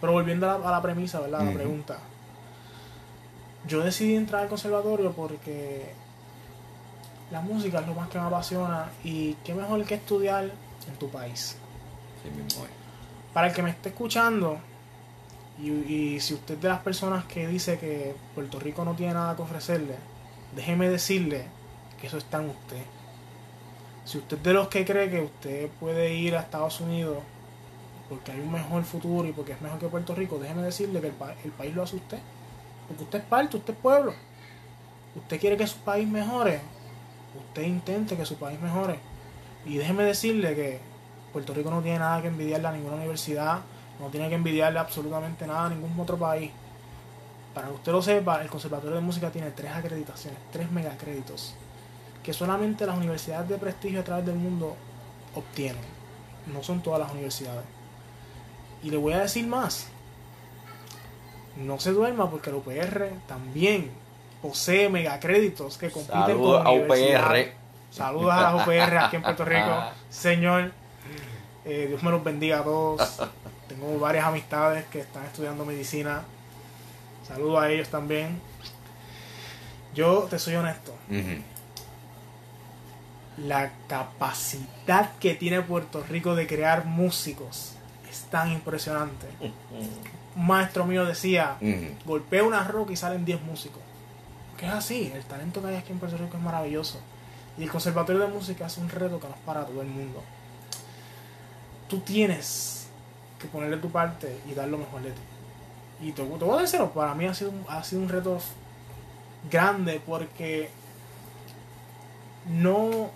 Pero 0.00 0.12
volviendo 0.12 0.50
a 0.50 0.58
la, 0.58 0.68
a 0.68 0.70
la 0.72 0.82
premisa, 0.82 1.20
¿verdad? 1.20 1.40
A 1.40 1.44
la 1.44 1.52
pregunta. 1.52 1.98
Yo 3.66 3.82
decidí 3.82 4.16
entrar 4.16 4.42
al 4.42 4.48
conservatorio 4.48 5.12
porque 5.12 5.92
la 7.30 7.40
música 7.40 7.80
es 7.80 7.86
lo 7.86 7.94
más 7.94 8.08
que 8.08 8.18
me 8.18 8.24
apasiona 8.24 8.90
y 9.04 9.34
qué 9.44 9.54
mejor 9.54 9.84
que 9.84 9.94
estudiar 9.94 10.44
en 10.44 10.94
tu 10.98 11.08
país. 11.10 11.56
Sí 12.22 12.30
mismo. 12.30 12.66
Para 13.32 13.48
el 13.48 13.54
que 13.54 13.62
me 13.62 13.70
esté 13.70 13.90
escuchando, 13.90 14.58
y, 15.60 15.70
y 15.70 16.20
si 16.20 16.34
usted 16.34 16.54
es 16.54 16.62
de 16.62 16.68
las 16.68 16.80
personas 16.80 17.24
que 17.26 17.46
dice 17.46 17.78
que 17.78 18.14
Puerto 18.34 18.58
Rico 18.58 18.84
no 18.84 18.94
tiene 18.94 19.14
nada 19.14 19.36
que 19.36 19.42
ofrecerle, 19.42 19.96
déjeme 20.56 20.88
decirle 20.88 21.44
que 22.00 22.06
eso 22.06 22.18
está 22.18 22.38
en 22.38 22.50
usted. 22.50 22.82
Si 24.04 24.18
usted 24.18 24.38
es 24.38 24.42
de 24.42 24.54
los 24.54 24.68
que 24.68 24.84
cree 24.84 25.10
que 25.10 25.20
usted 25.20 25.68
puede 25.78 26.14
ir 26.14 26.34
a 26.34 26.40
Estados 26.40 26.80
Unidos 26.80 27.18
porque 28.10 28.32
hay 28.32 28.40
un 28.40 28.52
mejor 28.52 28.82
futuro 28.84 29.26
y 29.26 29.32
porque 29.32 29.52
es 29.52 29.60
mejor 29.62 29.78
que 29.78 29.86
Puerto 29.86 30.14
Rico, 30.14 30.38
déjeme 30.38 30.62
decirle 30.62 31.00
que 31.00 31.06
el, 31.06 31.12
pa- 31.14 31.34
el 31.44 31.52
país 31.52 31.74
lo 31.74 31.84
hace 31.84 31.96
usted. 31.96 32.18
Porque 32.88 33.04
usted 33.04 33.18
es 33.20 33.24
parte, 33.24 33.56
usted 33.56 33.72
es 33.72 33.80
pueblo. 33.80 34.12
Usted 35.16 35.40
quiere 35.40 35.56
que 35.56 35.66
su 35.66 35.78
país 35.78 36.06
mejore. 36.08 36.60
Usted 37.48 37.62
intente 37.62 38.16
que 38.16 38.26
su 38.26 38.34
país 38.36 38.60
mejore. 38.60 38.98
Y 39.64 39.76
déjeme 39.76 40.02
decirle 40.02 40.54
que 40.56 40.80
Puerto 41.32 41.54
Rico 41.54 41.70
no 41.70 41.80
tiene 41.80 42.00
nada 42.00 42.20
que 42.20 42.28
envidiarle 42.28 42.66
a 42.66 42.72
ninguna 42.72 42.96
universidad, 42.96 43.60
no 44.00 44.08
tiene 44.08 44.28
que 44.28 44.34
envidiarle 44.34 44.80
absolutamente 44.80 45.46
nada 45.46 45.66
a 45.66 45.70
ningún 45.70 45.98
otro 46.00 46.16
país. 46.18 46.50
Para 47.54 47.68
que 47.68 47.74
usted 47.74 47.92
lo 47.92 48.02
sepa, 48.02 48.42
el 48.42 48.48
Conservatorio 48.50 48.96
de 48.96 49.02
Música 49.02 49.30
tiene 49.30 49.50
tres 49.52 49.72
acreditaciones, 49.72 50.38
tres 50.50 50.70
megacréditos, 50.72 51.54
que 52.24 52.32
solamente 52.32 52.86
las 52.86 52.96
universidades 52.96 53.48
de 53.48 53.58
prestigio 53.58 54.00
a 54.00 54.04
través 54.04 54.26
del 54.26 54.36
mundo 54.36 54.74
obtienen. 55.34 55.82
No 56.52 56.62
son 56.62 56.82
todas 56.82 56.98
las 57.00 57.12
universidades. 57.12 57.64
Y 58.82 58.90
le 58.90 58.96
voy 58.96 59.12
a 59.12 59.20
decir 59.20 59.46
más. 59.46 59.88
No 61.56 61.78
se 61.78 61.92
duerma 61.92 62.30
porque 62.30 62.50
el 62.50 62.56
UPR 62.56 63.10
también 63.26 63.90
posee 64.40 64.88
megacréditos 64.88 65.76
que 65.76 65.90
compiten 65.90 66.20
Saludos 66.20 66.58
con 66.58 66.66
a 66.66 66.70
universidades. 66.70 67.48
UPR. 67.48 67.60
Saludos 67.90 68.32
a 68.32 68.40
la 68.40 68.56
UPR 68.56 68.96
aquí 68.98 69.16
en 69.16 69.22
Puerto 69.22 69.44
Rico. 69.44 69.82
Señor, 70.10 70.72
eh, 71.64 71.86
Dios 71.88 72.02
me 72.02 72.10
los 72.10 72.24
bendiga 72.24 72.60
a 72.60 72.64
todos. 72.64 73.20
Tengo 73.68 73.98
varias 73.98 74.24
amistades 74.24 74.84
que 74.86 75.00
están 75.00 75.24
estudiando 75.26 75.64
medicina. 75.64 76.22
Saludos 77.26 77.62
a 77.62 77.70
ellos 77.70 77.88
también. 77.88 78.40
Yo 79.94 80.26
te 80.30 80.38
soy 80.38 80.54
honesto. 80.54 80.94
La 83.36 83.72
capacidad 83.88 85.12
que 85.18 85.34
tiene 85.34 85.62
Puerto 85.62 86.02
Rico 86.08 86.34
de 86.34 86.46
crear 86.46 86.84
músicos 86.84 87.74
es 88.10 88.22
tan 88.24 88.52
impresionante. 88.52 89.26
Un 90.36 90.46
maestro 90.46 90.84
mío 90.86 91.04
decía, 91.04 91.56
golpea 92.04 92.42
una 92.42 92.64
roca 92.64 92.92
y 92.92 92.96
salen 92.96 93.24
10 93.24 93.42
músicos. 93.42 93.82
Que 94.56 94.66
es 94.66 94.72
así, 94.72 95.10
el 95.14 95.24
talento 95.24 95.62
que 95.62 95.68
hay 95.68 95.76
aquí 95.76 95.92
en 95.92 95.98
Puerto 95.98 96.18
Rico 96.18 96.36
es 96.36 96.42
maravilloso. 96.42 97.00
Y 97.56 97.64
el 97.64 97.70
Conservatorio 97.70 98.22
de 98.22 98.28
Música 98.28 98.66
es 98.66 98.76
un 98.78 98.88
reto 98.88 99.18
que 99.18 99.26
no 99.26 99.34
es 99.34 99.40
para 99.40 99.64
todo 99.64 99.82
el 99.82 99.88
mundo. 99.88 100.22
Tú 101.88 102.00
tienes 102.00 102.88
que 103.38 103.48
ponerle 103.48 103.78
tu 103.78 103.90
parte 103.90 104.38
y 104.48 104.54
dar 104.54 104.68
lo 104.68 104.78
mejor 104.78 105.02
de 105.02 105.10
ti. 105.10 105.20
Y 106.02 106.12
te, 106.12 106.22
te 106.22 106.44
voy 106.44 106.58
a 106.58 106.62
decir, 106.62 106.80
para 106.94 107.14
mí 107.14 107.26
ha 107.26 107.34
sido, 107.34 107.52
ha 107.68 107.82
sido 107.82 108.02
un 108.02 108.08
reto 108.08 108.38
grande 109.50 110.00
porque 110.04 110.70
no, 112.48 113.10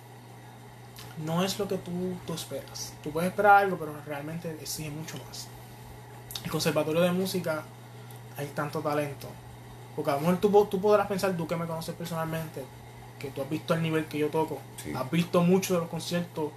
no 1.24 1.44
es 1.44 1.58
lo 1.58 1.68
que 1.68 1.76
tú, 1.76 1.90
tú 2.26 2.34
esperas. 2.34 2.92
Tú 3.02 3.10
puedes 3.10 3.30
esperar 3.30 3.62
algo, 3.64 3.76
pero 3.78 3.94
realmente 4.06 4.50
exige 4.60 4.90
mucho 4.90 5.16
más. 5.28 5.48
El 6.44 6.50
Conservatorio 6.50 7.00
de 7.02 7.12
Música 7.12 7.62
hay 8.36 8.46
tanto 8.48 8.80
talento. 8.80 9.28
Porque 9.94 10.10
a 10.10 10.14
lo 10.14 10.20
mejor 10.22 10.38
tú, 10.38 10.66
tú 10.70 10.80
podrás 10.80 11.06
pensar, 11.06 11.36
tú 11.36 11.46
que 11.46 11.56
me 11.56 11.66
conoces 11.66 11.94
personalmente, 11.94 12.64
que 13.18 13.28
tú 13.30 13.42
has 13.42 13.48
visto 13.48 13.74
el 13.74 13.82
nivel 13.82 14.06
que 14.06 14.18
yo 14.18 14.28
toco, 14.28 14.58
Sí. 14.82 14.92
has 14.94 15.08
visto 15.10 15.40
muchos 15.42 15.76
de 15.76 15.78
los 15.80 15.88
conciertos, 15.88 16.50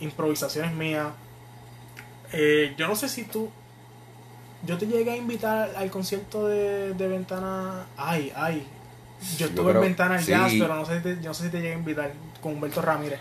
improvisaciones 0.00 0.72
mías. 0.72 1.08
Eh, 2.32 2.74
yo 2.76 2.86
no 2.88 2.96
sé 2.96 3.08
si 3.08 3.24
tú. 3.24 3.48
Yo 4.64 4.78
te 4.78 4.86
llegué 4.86 5.12
a 5.12 5.16
invitar 5.16 5.72
al 5.76 5.90
concierto 5.90 6.46
de, 6.48 6.94
de 6.94 7.08
Ventana. 7.08 7.86
Ay, 7.96 8.32
ay. 8.34 8.66
Yo 9.38 9.46
estuve 9.46 9.70
creo- 9.70 9.82
en 9.82 9.88
Ventana 9.88 10.18
sí. 10.20 10.30
Jazz, 10.30 10.52
pero 10.58 10.74
no 10.74 10.84
sé, 10.84 10.96
si 10.98 11.02
te, 11.02 11.16
yo 11.16 11.28
no 11.30 11.34
sé 11.34 11.44
si 11.44 11.50
te 11.50 11.58
llegué 11.58 11.72
a 11.74 11.78
invitar 11.78 12.12
con 12.40 12.54
Humberto 12.54 12.82
Ramírez. 12.82 13.20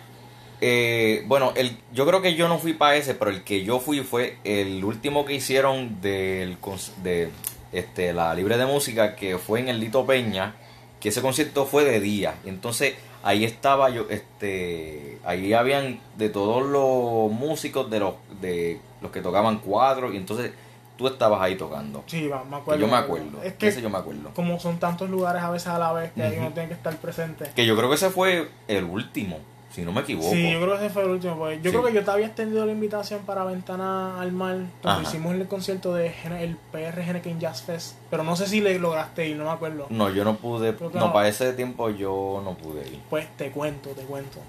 Eh, 0.62 1.24
bueno, 1.28 1.52
el, 1.56 1.78
yo 1.94 2.06
creo 2.06 2.22
que 2.22 2.36
yo 2.36 2.48
no 2.48 2.60
fui 2.60 2.74
para 2.74 2.96
ese, 2.96 3.14
pero 3.16 3.32
el 3.32 3.44
que 3.44 3.64
yo 3.64 3.80
fui 3.80 4.00
fue 4.02 4.38
el 4.44 4.84
último 4.84 5.26
que 5.26 5.34
hicieron 5.34 6.02
del 6.02 6.58
de 7.04 7.30
este, 7.74 8.14
la 8.14 8.34
Libre 8.34 8.58
de 8.58 8.66
Música, 8.66 9.16
que 9.16 9.38
fue 9.38 9.60
en 9.60 9.68
el 9.70 9.80
Lito 9.80 10.06
Peña, 10.06 10.56
que 11.00 11.10
ese 11.10 11.22
concierto 11.22 11.66
fue 11.66 11.84
de 11.84 12.00
día. 12.00 12.36
Entonces 12.46 12.96
ahí 13.24 13.44
estaba 13.44 13.90
yo, 13.90 14.06
este, 14.10 15.20
ahí 15.26 15.54
habían 15.54 16.00
de 16.18 16.30
todos 16.30 16.64
los 16.66 17.32
músicos, 17.38 17.90
de 17.90 18.00
los, 18.00 18.14
de 18.42 18.80
los 19.02 19.12
que 19.12 19.22
tocaban 19.22 19.60
cuatro, 19.60 20.14
y 20.14 20.18
entonces 20.18 20.52
tú 20.98 21.08
estabas 21.08 21.42
ahí 21.42 21.56
tocando. 21.56 22.04
Sí, 22.08 22.28
va, 22.28 22.44
me 22.46 22.52
Que 22.52 22.56
acuerdo. 22.56 22.82
yo 22.82 22.88
me 22.88 22.98
acuerdo, 22.98 23.44
Es 23.44 23.54
que 23.54 23.68
ese 23.68 23.82
yo 23.82 23.90
me 23.90 23.98
acuerdo. 23.98 24.32
como 24.34 24.58
son 24.60 24.80
tantos 24.80 25.10
lugares 25.10 25.42
a 25.44 25.50
veces 25.50 25.68
a 25.68 25.78
la 25.78 25.92
vez 25.92 26.12
que 26.14 26.24
ahí 26.24 26.34
Ujú. 26.38 26.42
uno 26.46 26.54
tiene 26.54 26.70
que 26.70 26.76
estar 26.76 26.96
presente. 26.96 27.52
Que 27.56 27.66
yo 27.66 27.76
creo 27.76 27.90
que 27.90 27.96
ese 27.96 28.10
fue 28.10 28.48
el 28.70 28.86
último, 28.86 29.40
si 29.76 29.82
no 29.82 29.92
me 29.92 30.02
equivoco. 30.02 30.30
Sí, 30.32 30.52
yo 30.54 30.62
creo 30.62 30.80
que 30.80 30.86
ese 30.86 30.94
fue 30.94 31.04
el 31.04 31.10
último. 31.10 31.36
Pues. 31.38 31.58
Yo 31.62 31.70
Sí. 31.70 31.78
creo 31.78 31.84
que 31.84 31.94
yo 31.94 32.06
te 32.06 32.12
había 32.12 32.28
extendido 32.28 32.66
la 32.66 32.72
invitación 32.72 33.20
para 33.26 33.44
Ventana 33.44 34.22
al 34.22 34.32
Mar 34.32 34.56
cuando 34.82 35.02
Ajá. 35.02 35.10
hicimos 35.10 35.34
el 35.36 35.46
concierto 35.50 35.94
de 35.94 36.08
el 36.40 36.56
PR 36.72 37.02
Henneken 37.02 37.40
Jazz 37.42 37.62
Fest. 37.64 37.98
Pero 38.10 38.24
no 38.24 38.38
sé 38.38 38.48
si 38.48 38.62
le 38.62 38.80
lograste 38.80 39.28
ir, 39.28 39.36
no 39.36 39.44
me 39.44 39.50
acuerdo. 39.52 39.88
No, 39.90 40.10
yo 40.10 40.24
no 40.24 40.38
pude, 40.38 40.74
Creo 40.76 40.92
que 40.92 40.98
no, 40.98 41.12
para 41.12 41.28
ese 41.28 41.52
tiempo 41.54 41.90
yo 41.90 42.42
no 42.44 42.54
pude 42.54 42.88
ir. 42.88 43.02
Pues 43.10 43.28
te 43.36 43.52
cuento, 43.52 43.90
te 43.90 44.04
cuento. 44.04 44.40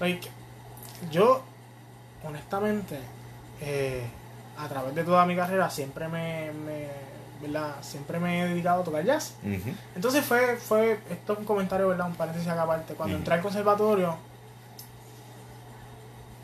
Like, 0.00 0.28
yo, 1.12 1.42
honestamente, 2.24 2.98
eh, 3.60 4.02
a 4.58 4.66
través 4.68 4.94
de 4.94 5.04
toda 5.04 5.26
mi 5.26 5.36
carrera 5.36 5.68
siempre 5.70 6.08
me, 6.08 6.52
me- 6.52 7.08
¿verdad? 7.42 7.76
Siempre 7.82 8.18
me 8.18 8.40
he 8.42 8.48
dedicado 8.48 8.80
a 8.80 8.84
tocar 8.84 9.04
jazz. 9.04 9.34
Ujú. 9.44 9.70
Entonces 9.94 10.24
fue, 10.24 10.56
fue, 10.56 10.98
esto 11.10 11.34
es 11.34 11.38
un 11.38 11.44
comentario, 11.44 11.86
¿verdad? 11.88 12.06
Un 12.08 12.14
paréntesis 12.14 12.48
acá 12.48 12.62
aparte. 12.62 12.94
Cuando 12.94 13.14
Ujú. 13.14 13.20
entré 13.20 13.34
al 13.34 13.42
conservatorio, 13.42 14.16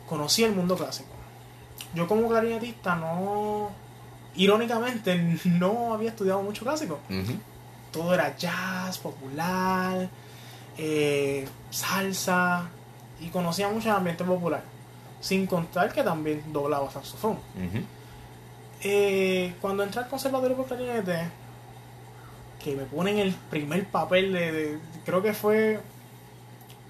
conocí 0.07 0.43
el 0.43 0.53
mundo 0.53 0.75
clásico. 0.75 1.09
Yo 1.93 2.07
como 2.07 2.27
clarinetista 2.27 2.95
no, 2.95 3.69
irónicamente, 4.35 5.15
no 5.45 5.93
había 5.93 6.09
estudiado 6.09 6.41
mucho 6.41 6.63
clásico. 6.63 6.99
Todo 7.91 8.13
era 8.13 8.35
jazz, 8.35 8.97
popular, 8.97 10.09
eh, 10.77 11.47
salsa, 11.69 12.67
y 13.21 13.27
conocía 13.29 13.69
mucho 13.69 13.89
el 13.89 13.95
ambiente 13.95 14.23
popular. 14.25 14.63
Sin 15.21 15.47
contar 15.47 15.91
que 15.93 16.03
también 16.03 16.43
doblaba 16.51 16.91
saxofón. 16.91 17.37
Eh, 18.83 19.55
cuando 19.61 19.83
entré 19.83 20.01
al 20.01 20.09
conservatorio 20.09 20.55
por 20.57 20.67
clarinete, 20.67 21.29
que 22.63 22.75
me 22.75 22.83
ponen 22.83 23.17
el 23.19 23.33
primer 23.33 23.85
papel 23.87 24.33
de, 24.33 24.51
de- 24.51 24.79
creo 25.05 25.21
que 25.23 25.33
fue, 25.33 25.79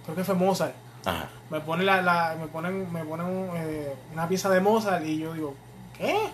creo 0.03 0.15
que 0.15 0.23
fue 0.23 0.35
Mozart. 0.35 0.73
Ajá. 1.05 1.29
Me 1.49 1.59
ponen 1.61 1.85
la, 1.85 2.01
la- 2.01 2.35
me 2.39 2.47
ponen, 2.47 2.91
me 2.91 3.03
ponen 3.05 3.49
eh, 3.55 3.93
una 4.13 4.27
pieza 4.27 4.49
de 4.49 4.59
Mozart 4.61 5.05
y 5.05 5.19
yo 5.19 5.33
digo, 5.33 5.53
¿qué? 5.97 6.29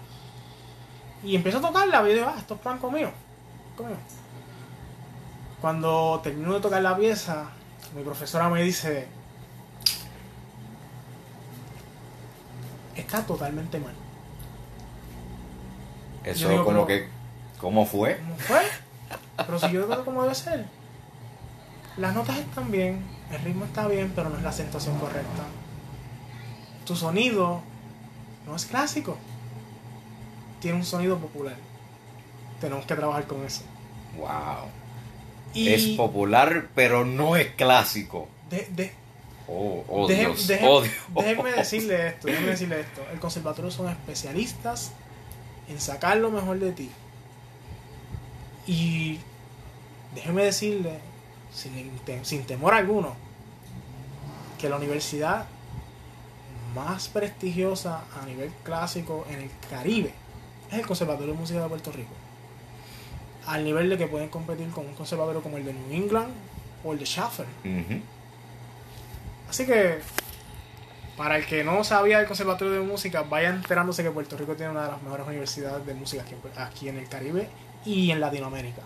Y 1.23 1.35
empiezo 1.35 1.57
a 1.59 1.61
tocarla 1.61 2.07
y 2.09 2.13
digo, 2.13 2.27
ah, 2.27 2.35
esto 2.37 2.55
es 2.55 2.59
plan 2.61 2.77
conmigo. 2.77 3.11
Cuando 5.59 6.19
termino 6.23 6.53
de 6.53 6.59
tocar 6.61 6.81
la 6.81 6.95
pieza, 6.97 7.45
mi 7.95 8.03
profesora 8.03 8.49
me 8.49 8.63
dice, 8.63 9.07
está 12.95 13.21
totalmente 13.25 13.79
mal. 13.79 13.93
Eso 16.23 16.41
Yo 16.43 16.49
digo, 16.51 16.65
como 16.65 16.85
que, 16.85 17.09
¿cómo 17.59 17.85
fue? 17.85 18.17
¿Cómo 18.17 18.35
fue? 18.37 18.61
Pero 19.37 19.59
si 19.59 19.71
yo 19.71 19.85
toco 19.85 20.05
como 20.05 20.23
debe 20.23 20.35
ser. 20.35 20.65
Las 21.97 22.13
notas 22.15 22.37
están 22.37 22.71
bien, 22.71 23.03
el 23.31 23.41
ritmo 23.43 23.65
está 23.65 23.87
bien, 23.87 24.11
pero 24.15 24.29
no 24.29 24.37
es 24.37 24.43
la 24.43 24.49
acentuación 24.49 24.97
correcta. 24.99 25.43
Tu 26.85 26.95
sonido 26.95 27.61
no 28.45 28.55
es 28.55 28.65
clásico. 28.65 29.17
Tiene 30.59 30.77
un 30.77 30.85
sonido 30.85 31.17
popular. 31.17 31.55
Tenemos 32.59 32.85
que 32.85 32.95
trabajar 32.95 33.25
con 33.27 33.43
eso. 33.45 33.63
Wow. 34.17 34.67
Y 35.53 35.69
Es 35.69 35.87
popular, 35.97 36.67
pero 36.75 37.03
no 37.05 37.35
es 37.35 37.47
clásico. 37.55 38.27
de, 38.49 38.67
de- 38.71 39.01
Oh, 39.53 39.83
oh, 39.89 40.07
Dios, 40.07 40.49
oh, 40.63 40.81
Dios. 40.81 40.93
Déjenme 41.15 41.51
decirle 41.51 42.07
esto, 42.09 42.27
déjenme 42.27 42.51
decirle 42.51 42.79
esto. 42.81 43.01
El 43.11 43.19
conservatorio 43.19 43.69
son 43.69 43.89
especialistas 43.89 44.91
en 45.67 45.81
sacar 45.81 46.15
lo 46.17 46.31
mejor 46.31 46.57
de 46.59 46.71
ti. 46.71 46.89
Y 48.67 49.19
déjenme 50.15 50.43
decirle, 50.45 50.99
sin, 51.53 51.91
sin 52.23 52.45
temor 52.45 52.73
alguno, 52.73 53.15
que 54.59 54.69
la 54.69 54.77
universidad 54.77 55.45
más 56.75 57.09
prestigiosa 57.09 58.03
a 58.21 58.25
nivel 58.25 58.51
clásico 58.63 59.25
en 59.29 59.41
el 59.41 59.49
Caribe 59.69 60.13
es 60.71 60.79
el 60.79 60.87
Conservatorio 60.87 61.33
de 61.33 61.39
Música 61.39 61.61
de 61.61 61.67
Puerto 61.67 61.91
Rico. 61.91 62.13
Al 63.45 63.63
nivel 63.63 63.89
de 63.89 63.97
que 63.97 64.07
pueden 64.07 64.29
competir 64.29 64.69
con 64.69 64.85
un 64.85 64.93
conservatorio 64.93 65.41
como 65.41 65.57
el 65.57 65.65
de 65.65 65.73
New 65.73 65.91
England 65.91 66.31
o 66.83 66.93
el 66.93 66.99
de 66.99 67.05
Schaffen. 67.05 67.47
Ujú. 67.65 68.01
Así 69.49 69.65
que, 69.65 69.99
para 71.17 71.37
el 71.37 71.45
que 71.45 71.63
no 71.63 71.83
sabía 71.83 72.19
del 72.19 72.27
Conservatorio 72.27 72.73
de 72.73 72.81
Música, 72.81 73.23
vaya 73.23 73.49
enterándose 73.49 74.03
que 74.03 74.11
Puerto 74.11 74.37
Rico 74.37 74.55
tiene 74.55 74.71
una 74.71 74.83
de 74.83 74.91
las 74.91 75.01
mejores 75.01 75.27
universidades 75.27 75.85
de 75.85 75.93
música 75.93 76.23
aquí 76.55 76.87
en 76.87 76.97
el 76.97 77.09
Caribe 77.09 77.49
y 77.83 78.11
en 78.11 78.21
Latinoamérica. 78.21 78.83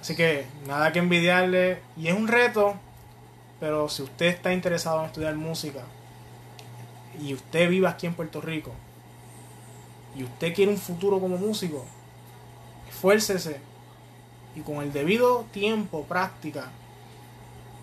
Así 0.00 0.14
que, 0.14 0.46
nada 0.66 0.92
que 0.92 0.98
envidiarle. 1.00 1.80
Y 1.96 2.08
es 2.08 2.14
un 2.14 2.28
reto, 2.28 2.74
pero 3.60 3.88
si 3.88 4.02
usted 4.02 4.26
está 4.26 4.52
interesado 4.52 5.00
en 5.00 5.06
estudiar 5.06 5.34
música 5.34 5.80
y 7.20 7.32
usted 7.34 7.68
vive 7.70 7.88
aquí 7.88 8.06
en 8.06 8.14
Puerto 8.14 8.40
Rico 8.40 8.72
y 10.14 10.24
usted 10.24 10.54
quiere 10.54 10.70
un 10.70 10.78
futuro 10.78 11.18
como 11.20 11.36
músico, 11.38 11.84
esfuércese 12.88 13.60
y 14.54 14.60
con 14.60 14.76
el 14.82 14.92
debido 14.92 15.44
tiempo, 15.52 16.04
práctica 16.04 16.70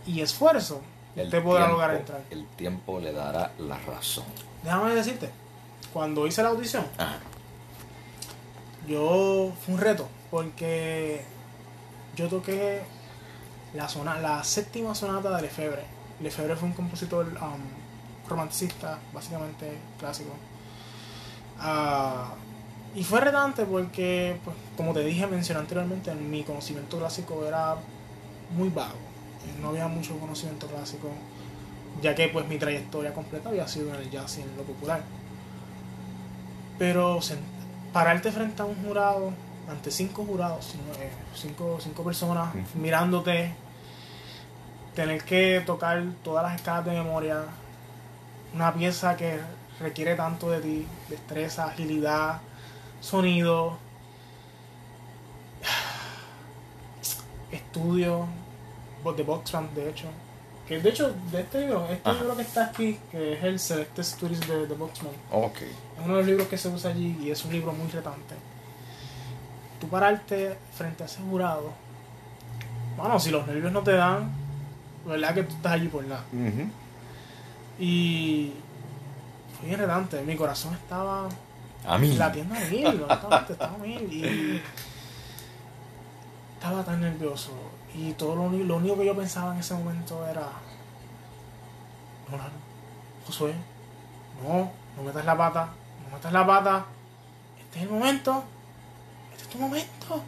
y 0.07 0.21
esfuerzo, 0.21 0.81
El 1.15 1.25
usted 1.25 1.43
podrá 1.43 1.65
tiempo- 1.65 1.77
lograr 1.81 1.95
entrar. 1.97 2.21
El 2.31 2.45
tiempo 2.55 2.99
le 2.99 3.11
dará 3.11 3.51
la 3.59 3.77
razón. 3.79 4.25
Déjame 4.63 4.95
decirte, 4.95 5.29
cuando 5.91 6.25
hice 6.25 6.41
la 6.41 6.49
audición, 6.49 6.85
Ajá. 6.97 7.17
yo 8.87 9.51
fue 9.65 9.75
un 9.75 9.79
reto 9.81 10.07
porque 10.31 11.23
yo 12.15 12.27
toqué 12.27 12.81
la 13.73 13.87
zona, 13.87 14.19
la 14.19 14.43
séptima 14.43 14.93
sonata 14.93 15.35
de 15.35 15.41
Lefebvre. 15.41 15.83
Lefebvre 16.21 16.55
fue 16.55 16.69
un 16.69 16.73
compositor 16.73 17.25
um, 17.25 18.29
romanticista, 18.29 18.99
básicamente 19.13 19.77
clásico. 19.99 20.31
Ah, 21.59 22.33
y 22.95 23.03
fue 23.03 23.19
retante 23.19 23.65
porque, 23.65 24.37
pues, 24.43 24.55
como 24.77 24.93
te 24.93 25.03
dije, 25.03 25.25
mencioné 25.25 25.61
anteriormente, 25.61 26.13
mi 26.13 26.43
conocimiento 26.43 26.99
clásico 26.99 27.45
era 27.45 27.75
muy 28.55 28.69
vago. 28.69 28.99
No 29.61 29.69
había 29.69 29.87
mucho 29.87 30.17
conocimiento 30.19 30.67
clásico, 30.67 31.09
ya 32.01 32.15
que 32.15 32.29
pues 32.29 32.47
mi 32.47 32.57
trayectoria 32.57 33.13
completa 33.13 33.49
había 33.49 33.67
sido 33.67 33.93
en 33.93 34.01
el 34.01 34.09
jazz 34.09 34.37
y 34.37 34.41
en 34.41 34.55
lo 34.55 34.63
popular. 34.63 35.01
Pero 36.77 37.19
pararte 37.91 38.31
frente 38.31 38.61
a 38.61 38.65
un 38.65 38.75
jurado, 38.83 39.33
ante 39.69 39.91
cinco 39.91 40.25
jurados, 40.25 40.75
eh, 40.99 41.11
cinco, 41.35 41.77
cinco 41.81 42.03
personas 42.03 42.53
mirándote, 42.75 43.53
tener 44.95 45.23
que 45.23 45.61
tocar 45.65 46.03
todas 46.23 46.43
las 46.43 46.55
escalas 46.55 46.85
de 46.85 46.91
memoria, 46.91 47.45
una 48.53 48.73
pieza 48.73 49.15
que 49.15 49.39
requiere 49.79 50.15
tanto 50.15 50.49
de 50.49 50.61
ti, 50.61 50.87
destreza, 51.09 51.65
agilidad, 51.65 52.41
sonido, 53.01 53.77
estudio, 57.51 58.27
de 59.11 59.23
box 59.23 59.51
band, 59.51 59.73
de 59.73 59.89
hecho. 59.89 60.07
Que 60.67 60.79
de 60.79 60.89
hecho, 60.89 61.13
de 61.29 61.41
este 61.41 61.59
libro, 61.61 61.85
este 61.89 62.09
Ajá. 62.09 62.19
libro 62.19 62.37
que 62.37 62.41
está 62.43 62.65
aquí, 62.67 62.97
que 63.11 63.33
es 63.33 63.43
el 63.43 63.59
Selected 63.59 64.03
Studies 64.03 64.47
de, 64.47 64.65
de 64.65 64.75
Boxman, 64.75 65.11
es 65.51 66.05
uno 66.05 66.13
de 66.13 66.19
los 66.19 66.25
libros 66.25 66.47
que 66.47 66.57
se 66.57 66.69
usa 66.69 66.91
allí 66.91 67.17
y 67.21 67.31
es 67.31 67.43
un 67.43 67.51
libro 67.51 67.73
muy 67.73 67.89
retante. 67.89 68.35
Pararte 69.93 70.57
frente 70.75 71.03
a 71.03 71.05
ese 71.05 71.21
jurado, 71.21 71.71
bueno, 72.97 73.19
si 73.19 73.29
los 73.29 73.45
nervios 73.45 73.71
no 73.71 73.81
te 73.83 73.91
dan, 73.91 74.31
verdad 75.05 75.35
que 75.35 75.43
tú 75.43 75.53
estás 75.53 75.73
allí 75.73 75.87
por 75.87 76.03
nada. 76.03 76.23
Y 77.77 78.53
fue 79.55 79.67
bien 79.67 79.79
retante, 79.79 80.19
mi 80.23 80.35
corazón 80.35 80.73
estaba 80.73 81.27
A 81.85 81.97
mí. 81.99 82.11
latiendo 82.15 82.55
a 82.55 82.59
mil, 82.71 82.87
honestamente, 83.03 83.53
estaba 83.53 83.75
a 83.75 83.77
mil 83.77 84.01
y 84.11 84.61
estaba 86.55 86.83
tan 86.83 86.99
nervioso. 86.99 87.51
Y 87.93 88.13
todo 88.13 88.35
lo, 88.35 88.49
lo 88.49 88.77
único 88.77 88.97
que 88.97 89.05
yo 89.05 89.15
pensaba 89.15 89.53
en 89.53 89.59
ese 89.59 89.75
momento 89.75 90.25
era, 90.27 90.47
no, 92.31 92.37
no, 92.37 92.43
Josué, 93.27 93.53
no, 94.43 94.71
no 94.97 95.03
metas 95.03 95.23
la 95.23 95.37
pata, 95.37 95.69
no 96.03 96.15
metas 96.15 96.33
la 96.33 96.47
pata, 96.47 96.85
este 97.59 97.77
es 97.77 97.83
el 97.85 97.91
momento, 97.91 98.43
momento. 99.59 100.21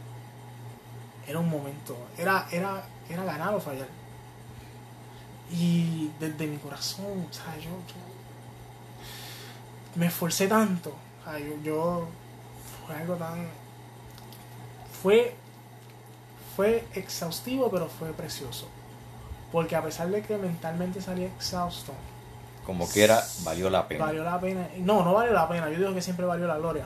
Era 1.27 1.39
un 1.39 1.49
momento, 1.49 1.97
era, 2.17 2.47
era, 2.51 2.83
era 3.09 3.23
ganar 3.23 3.53
o 3.55 3.59
fallar. 3.59 3.87
Y 5.51 6.11
desde 6.19 6.47
mi 6.47 6.57
corazón, 6.57 7.25
o 7.29 7.33
sea, 7.33 7.55
yo, 7.57 7.69
yo 7.69 7.95
me 9.95 10.07
esforcé 10.07 10.47
tanto. 10.47 10.95
O 11.21 11.23
sea, 11.29 11.39
yo, 11.39 11.53
yo- 11.63 12.07
fue 12.85 12.95
algo 12.95 13.15
tan. 13.15 13.47
Fue. 15.01 15.35
Fue 16.55 16.87
exhaustivo, 16.93 17.69
pero 17.69 17.87
fue 17.87 18.13
precioso. 18.13 18.67
Porque 19.51 19.75
a 19.75 19.83
pesar 19.83 20.07
de 20.09 20.21
que 20.21 20.37
mentalmente 20.37 21.01
salí 21.01 21.23
exhausto, 21.23 21.91
Como 22.65 22.87
quiera, 22.87 23.21
valió 23.43 23.69
la 23.69 23.87
pena. 23.87 24.05
valió 24.05 24.23
la 24.23 24.39
pena. 24.39 24.67
No, 24.77 25.03
no 25.03 25.13
valió 25.13 25.33
la 25.33 25.47
pena. 25.49 25.69
Yo 25.69 25.77
digo 25.79 25.93
que 25.93 26.01
siempre 26.01 26.25
valió 26.25 26.47
la 26.47 26.57
gloria. 26.57 26.85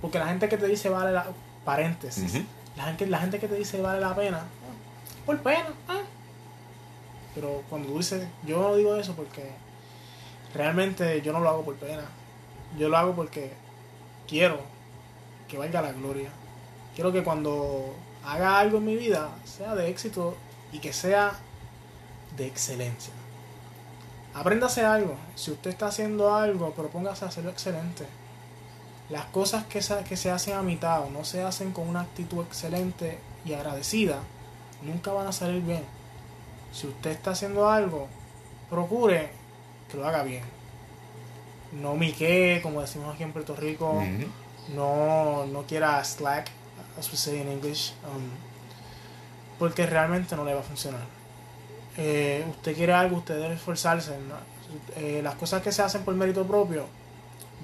Porque 0.00 0.18
la 0.18 0.26
gente 0.28 0.48
que 0.48 0.56
te 0.56 0.66
dice 0.66 0.88
vale 0.88 1.12
la. 1.12 1.26
Paréntesis. 1.64 2.42
La 2.76 2.84
gente, 2.84 3.06
la 3.06 3.18
gente 3.18 3.38
que 3.38 3.48
te 3.48 3.54
dice 3.56 3.80
vale 3.82 4.00
la 4.00 4.14
pena, 4.14 4.44
por 5.26 5.38
pena. 5.42 5.66
ah. 5.88 6.00
Pero 7.34 7.62
cuando 7.68 7.88
tú 7.88 7.98
dices, 7.98 8.26
yo 8.46 8.60
no 8.60 8.76
digo 8.76 8.96
eso 8.96 9.14
porque 9.14 9.50
realmente 10.54 11.20
yo 11.22 11.32
no 11.32 11.40
lo 11.40 11.48
hago 11.48 11.64
por 11.64 11.76
pena. 11.76 12.02
Yo 12.78 12.88
lo 12.88 12.96
hago 12.96 13.14
porque 13.14 13.52
quiero 14.26 14.60
que 15.48 15.58
valga 15.58 15.82
la 15.82 15.92
gloria. 15.92 16.30
Quiero 16.94 17.12
que 17.12 17.22
cuando 17.22 17.94
haga 18.24 18.58
algo 18.58 18.78
en 18.78 18.84
mi 18.84 18.96
vida 18.96 19.30
sea 19.44 19.74
de 19.74 19.88
éxito 19.88 20.36
y 20.72 20.78
que 20.78 20.92
sea 20.92 21.32
de 22.36 22.46
excelencia. 22.46 23.12
Aprenda 24.34 24.66
a 24.66 24.68
hacer 24.68 24.84
algo. 24.84 25.16
Si 25.34 25.50
usted 25.50 25.70
está 25.70 25.86
haciendo 25.86 26.34
algo, 26.34 26.72
propóngase 26.72 27.24
a 27.24 27.28
hacerlo 27.28 27.50
excelente. 27.50 28.06
Las 29.10 29.24
cosas 29.26 29.64
que 29.64 29.82
se, 29.82 30.02
que 30.04 30.16
se 30.16 30.30
hacen 30.30 30.54
a 30.54 30.62
mitad 30.62 31.02
o 31.04 31.10
no 31.10 31.24
se 31.24 31.42
hacen 31.42 31.72
con 31.72 31.88
una 31.88 32.02
actitud 32.02 32.44
excelente 32.44 33.18
y 33.44 33.54
agradecida, 33.54 34.18
nunca 34.82 35.12
van 35.12 35.26
a 35.26 35.32
salir 35.32 35.62
bien. 35.62 35.82
Si 36.72 36.86
usted 36.86 37.10
está 37.10 37.32
haciendo 37.32 37.68
algo, 37.68 38.06
procure 38.68 39.30
que 39.90 39.96
lo 39.96 40.06
haga 40.06 40.22
bien. 40.22 40.44
No 41.72 41.94
mique, 41.94 42.60
como 42.62 42.80
decimos 42.80 43.12
aquí 43.14 43.24
en 43.24 43.32
Puerto 43.32 43.56
Rico, 43.56 43.90
Ujú. 43.92 44.74
no, 44.74 45.46
no 45.46 45.62
quiera 45.62 46.02
slack, 46.04 46.48
as 46.98 47.10
we 47.10 47.16
say 47.16 47.40
in 47.40 47.48
English, 47.48 47.92
um, 48.04 48.28
porque 49.58 49.86
realmente 49.86 50.36
no 50.36 50.44
le 50.44 50.54
va 50.54 50.60
a 50.60 50.64
funcionar. 50.64 51.02
Eh, 51.96 52.44
usted 52.48 52.76
quiere 52.76 52.92
algo, 52.92 53.16
usted 53.18 53.40
debe 53.40 53.54
esforzarse. 53.54 54.16
¿no? 54.18 54.36
Eh, 54.96 55.20
las 55.22 55.34
cosas 55.34 55.62
que 55.62 55.72
se 55.72 55.82
hacen 55.82 56.02
por 56.04 56.14
mérito 56.14 56.46
propio 56.46 56.86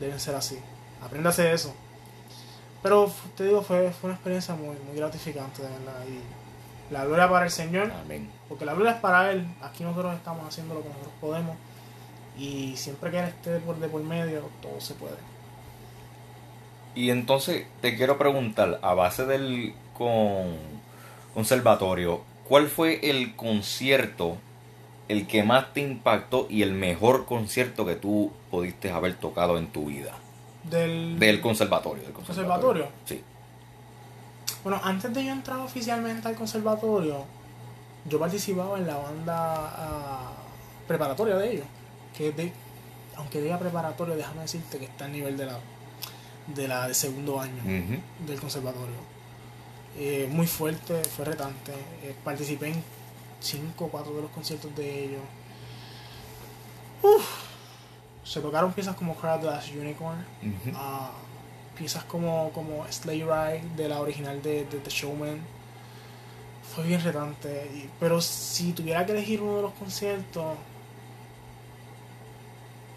deben 0.01 0.19
ser 0.19 0.35
así. 0.35 0.59
Apréndase 1.03 1.53
eso. 1.53 1.75
Pero 2.83 3.11
te 3.37 3.45
digo, 3.45 3.63
fue, 3.63 3.91
fue 3.91 4.09
una 4.09 4.15
experiencia 4.15 4.55
muy, 4.55 4.77
muy 4.87 4.97
gratificante, 4.97 5.63
de 5.63 5.69
verdad. 5.69 6.05
Y 6.09 6.93
la 6.93 7.05
gloria 7.05 7.29
para 7.29 7.47
el 7.47 7.51
Señor, 7.51 7.91
Amén. 7.91 8.31
porque 8.49 8.65
la 8.65 8.75
gloria 8.75 8.93
es 8.93 9.01
para 9.01 9.31
Él. 9.33 9.47
Aquí 9.63 9.83
nosotros 9.83 10.15
estamos 10.15 10.47
haciendo 10.47 10.75
lo 10.75 10.83
que 10.83 10.89
nosotros 10.89 11.15
podemos. 11.21 11.57
Y 12.39 12.77
siempre 12.77 13.11
que 13.11 13.19
Él 13.19 13.25
esté 13.27 13.59
por 13.61 13.77
de 13.77 13.89
por 13.89 14.03
medio, 14.03 14.49
todo 14.63 14.81
se 14.81 14.95
puede. 14.95 15.17
Y 16.95 17.11
entonces 17.11 17.67
te 17.81 17.97
quiero 17.97 18.19
preguntar, 18.19 18.79
a 18.83 18.95
base 18.95 19.27
del 19.27 19.75
con 19.97 20.57
conservatorio, 21.35 22.23
¿cuál 22.49 22.69
fue 22.69 23.11
el 23.11 23.35
concierto 23.37 24.37
el 25.09 25.27
que 25.27 25.43
más 25.43 25.73
te 25.75 25.81
impactó 25.81 26.47
y 26.49 26.63
el 26.63 26.73
mejor 26.73 27.27
concierto 27.27 27.85
que 27.85 27.97
tú 27.97 28.33
pudiste 28.51 28.91
haber 28.91 29.15
tocado 29.17 29.59
en 29.59 29.67
tu 29.67 29.87
vida? 29.87 30.13
Del, 30.71 31.19
Del 31.19 31.41
conservatorio. 31.41 32.03
Del 32.03 32.13
¿Conservatorio? 32.13 32.89
Sí. 33.05 33.23
Bueno, 34.63 34.81
antes 34.83 35.13
de 35.15 35.25
yo 35.25 35.33
entrar 35.33 35.59
oficialmente 35.61 36.27
al 36.27 36.35
conservatorio, 36.35 37.25
yo 38.05 38.19
participaba 38.19 38.79
en 38.79 38.87
la 38.87 38.97
banda 38.97 39.35
ah, 39.77 40.33
preparatoria 40.89 41.37
de 41.37 41.53
ellos. 41.53 41.67
Que 42.17 42.29
es 42.31 42.37
de, 42.37 42.53
aunque 43.17 43.41
diga 43.41 43.59
preparatoria, 43.59 44.17
déjame 44.17 44.43
decirte 44.43 44.79
que 44.79 44.87
está 44.87 45.05
a 45.05 45.09
nivel 45.09 45.37
de 45.37 45.47
la 45.47 45.59
de 46.47 46.69
la 46.69 46.89
de 46.89 46.95
segundo 46.95 47.41
año 47.41 47.63
del 48.27 48.41
conservatorio. 48.41 49.17
Eh, 49.99 50.29
muy 50.31 50.47
fuerte, 50.47 51.03
fue 51.05 51.25
retante. 51.25 51.73
Eh, 52.03 52.15
participé 52.23 52.69
en 52.69 52.83
cinco 53.41 53.87
o 53.87 53.89
cuatro 53.89 54.15
de 54.15 54.23
los 54.23 54.31
conciertos 54.31 54.75
de 54.77 55.05
ellos. 55.05 55.23
Se 58.27 58.41
tocaron 58.41 58.73
piezas 58.73 58.97
como 58.97 59.15
Crowd 59.15 59.45
Last 59.45 59.73
Unicorn, 59.73 60.25
ah, 60.75 61.13
piezas 61.79 62.03
como, 62.05 62.51
como 62.53 62.85
Sleigh 62.91 63.23
Ride 63.25 63.63
de 63.77 63.89
la 63.89 64.01
original 64.01 64.43
de, 64.43 64.65
de 64.65 64.79
The 64.79 64.91
Showman. 64.91 65.41
Fue 66.75 66.85
bien 66.85 67.01
retante, 67.03 67.71
y- 67.73 67.89
pero 68.01 68.21
si 68.21 68.73
tuviera 68.73 69.07
que 69.07 69.13
elegir 69.13 69.41
uno 69.41 69.57
de 69.57 69.63
los 69.63 69.73
conciertos, 69.75 70.57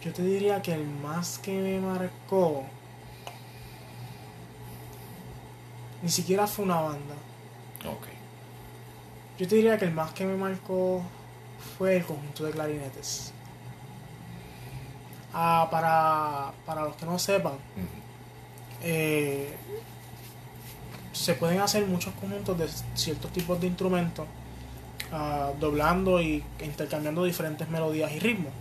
yo 0.03 0.11
te 0.13 0.23
diría 0.23 0.61
que 0.61 0.73
el 0.73 0.85
más 0.85 1.37
que 1.37 1.51
me 1.53 1.79
marcó 1.79 2.63
ni 6.01 6.09
siquiera 6.09 6.47
fue 6.47 6.65
una 6.65 6.79
banda. 6.81 7.15
Ok. 7.85 8.07
Yo 9.37 9.47
te 9.47 9.55
diría 9.55 9.77
que 9.77 9.85
el 9.85 9.91
más 9.93 10.11
que 10.13 10.25
me 10.25 10.35
marcó 10.35 11.03
fue 11.77 11.97
el 11.97 12.05
conjunto 12.05 12.45
de 12.45 12.51
clarinetes. 12.51 13.33
Ah, 15.33 15.67
para, 15.69 16.51
para 16.65 16.83
los 16.85 16.95
que 16.95 17.05
no 17.05 17.19
sepan, 17.19 17.53
eh, 18.81 19.55
se 21.11 21.33
pueden 21.35 21.59
hacer 21.59 21.85
muchos 21.85 22.13
conjuntos 22.15 22.57
de 22.57 22.67
ciertos 22.95 23.31
tipos 23.31 23.59
de 23.61 23.67
instrumentos, 23.67 24.25
ah, 25.11 25.51
doblando 25.59 26.21
y 26.21 26.43
intercambiando 26.63 27.23
diferentes 27.25 27.69
melodías 27.69 28.11
y 28.11 28.19
ritmos 28.19 28.53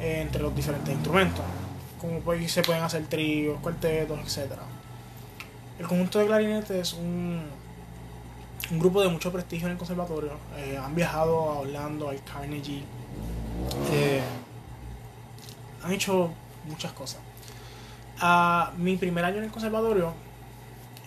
eh, 0.00 0.22
entre 0.22 0.42
los 0.42 0.54
diferentes 0.54 0.92
instrumentos. 0.92 1.44
Como 2.00 2.20
pues, 2.20 2.50
se 2.50 2.62
pueden 2.62 2.82
hacer 2.82 3.06
tríos, 3.06 3.60
cuartetos, 3.60 4.18
etc. 4.20 4.52
El 5.78 5.86
conjunto 5.86 6.18
de 6.18 6.26
clarinetes 6.26 6.70
es 6.70 6.92
un, 6.94 7.42
un 8.70 8.78
grupo 8.78 9.00
de 9.00 9.08
mucho 9.08 9.30
prestigio 9.30 9.66
en 9.68 9.72
el 9.72 9.78
conservatorio. 9.78 10.32
Eh, 10.56 10.76
han 10.76 10.94
viajado 10.94 11.38
a 11.50 11.58
Orlando, 11.60 12.08
al 12.08 12.22
Carnegie. 12.24 12.82
Han 15.82 15.92
hecho 15.92 16.30
muchas 16.66 16.92
cosas. 16.92 17.20
A 18.20 18.72
mi 18.76 18.96
primer 18.96 19.24
año 19.24 19.38
en 19.38 19.44
el 19.44 19.50
conservatorio, 19.50 20.12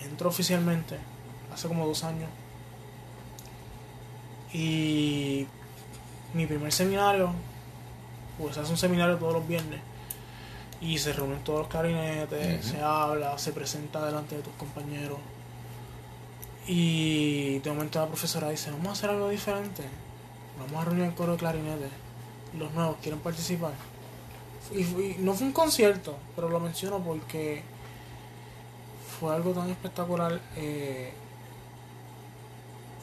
entró 0.04 0.30
oficialmente 0.30 0.98
hace 1.54 1.68
como 1.68 1.86
dos 1.86 2.04
años. 2.04 2.30
Y 4.54 5.48
mi 6.34 6.46
primer 6.46 6.72
seminario, 6.72 7.32
pues 8.38 8.58
hace 8.58 8.72
un 8.72 8.78
seminario 8.78 9.18
todos 9.18 9.34
los 9.34 9.48
viernes. 9.48 9.80
Y 10.80 10.98
se 10.98 11.14
reúnen 11.14 11.44
todos 11.44 11.60
los 11.60 11.68
clarinetes, 11.68 12.66
se 12.66 12.82
habla, 12.82 13.38
se 13.38 13.54
presenta 13.54 14.04
delante 14.06 14.38
de 14.38 14.42
tus 14.42 14.54
compañeros. 14.54 15.20
Y 16.68 17.60
de 17.60 17.72
momento 17.72 18.00
la 18.00 18.08
profesora 18.08 18.50
dice, 18.50 18.72
vamos 18.72 18.88
a 18.88 18.92
hacer 18.94 19.10
algo 19.12 19.30
diferente. 19.30 19.84
Vamos 20.60 20.82
a 20.82 20.86
reunir 20.86 21.06
el 21.06 21.14
coro 21.14 21.34
de 21.34 21.38
clarinetes. 21.38 21.92
Los 22.58 22.72
nuevos 22.74 22.98
quieren 23.02 23.20
participar. 23.20 23.74
Y, 24.74 25.18
no 25.20 25.34
fue 25.34 25.48
un 25.48 25.54
concierto, 25.54 26.16
pero 26.36 26.50
lo 26.50 26.60
menciono 26.60 27.00
porque 27.00 27.64
fue 29.20 29.36
algo 29.36 29.52
tan 29.52 29.70
espectacular. 29.70 30.40
eh, 30.56 31.14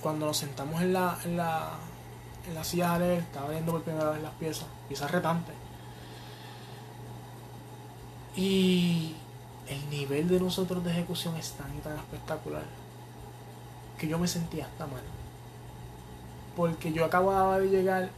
cuando 0.02 0.26
nos 0.26 0.36
sentamos 0.36 0.80
en 0.80 0.92
la, 0.92 1.18
en 1.24 1.36
la, 1.36 1.70
en 2.46 2.54
la 2.54 2.64
silla 2.64 2.94
de 2.94 3.06
leer, 3.06 3.18
estaba 3.20 3.50
viendo 3.50 3.72
por 3.72 3.82
primera 3.82 4.10
vez 4.10 4.22
las 4.22 4.32
piezas, 4.34 4.66
piezas 4.86 5.10
retantes. 5.10 5.54
Y 8.36 9.16
el 9.68 9.90
nivel 9.90 10.28
de 10.28 10.40
nosotros 10.40 10.84
de 10.84 10.92
ejecución 10.92 11.36
es 11.36 11.52
tan 11.52 11.76
y 11.76 11.80
tan 11.80 11.96
espectacular 11.96 12.62
que 13.98 14.06
yo 14.06 14.18
me 14.18 14.28
sentía 14.28 14.66
hasta 14.66 14.86
mal. 14.86 15.02
Porque 16.56 16.92
yo 16.92 17.04
acababa 17.04 17.58
de 17.58 17.68
llegar 17.68 18.10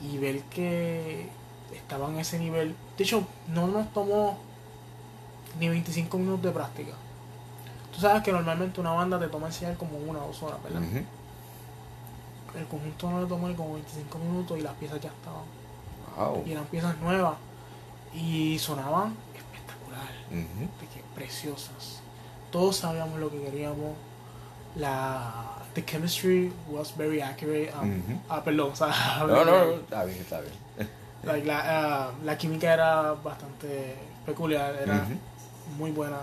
y 0.00 0.18
ver 0.18 0.42
que 0.44 1.28
estaba 1.72 2.08
en 2.08 2.18
ese 2.18 2.38
nivel. 2.38 2.74
De 2.96 3.04
hecho, 3.04 3.26
no 3.48 3.66
nos 3.66 3.92
tomó 3.92 4.38
ni 5.58 5.68
25 5.68 6.18
minutos 6.18 6.42
de 6.44 6.50
práctica. 6.50 6.92
Tú 7.94 8.00
sabes 8.00 8.22
que 8.22 8.32
normalmente 8.32 8.80
una 8.80 8.92
banda 8.92 9.18
te 9.18 9.28
toma 9.28 9.48
enseñar 9.48 9.76
como 9.76 9.98
una 9.98 10.20
o 10.22 10.28
dos 10.28 10.42
horas, 10.42 10.62
¿verdad? 10.62 10.80
El 12.56 12.66
conjunto 12.66 13.10
no 13.10 13.20
le 13.20 13.26
tomó 13.26 13.48
ni 13.48 13.54
como 13.54 13.74
25 13.74 14.18
minutos 14.18 14.58
y 14.58 14.62
las 14.62 14.74
piezas 14.74 15.00
ya 15.00 15.10
estaban. 15.10 15.42
Wow. 16.16 16.44
Y 16.46 16.52
eran 16.52 16.64
piezas 16.66 16.96
nuevas 16.98 17.34
y 18.14 18.58
sonaban 18.58 19.14
espectacular, 19.36 20.08
Ujú. 20.30 20.60
de 20.80 20.86
que 20.92 21.02
preciosas. 21.14 22.00
Todos 22.50 22.76
sabíamos 22.76 23.18
lo 23.20 23.30
que 23.30 23.40
queríamos. 23.42 23.94
La 24.76 25.56
the 25.74 25.84
chemistry 25.84 26.52
was 26.68 26.92
very 26.96 27.20
accurate. 27.20 27.72
um, 27.80 27.88
Ujú. 27.90 28.20
Ah, 28.28 28.42
perdón, 28.42 28.70
o 28.72 28.76
sea, 28.76 28.88
No, 29.20 29.26
no, 29.44 29.44
no, 29.44 29.62
está 29.74 30.04
bien, 30.04 30.18
está 30.18 30.40
bien. 30.40 30.52
Like, 31.22 31.46
la, 31.46 31.62
ah, 31.64 32.12
la 32.24 32.38
química 32.38 32.72
era 32.72 33.12
bastante 33.12 33.96
peculiar, 34.24 34.74
era 34.74 35.06
muy 35.76 35.90
buena. 35.90 36.20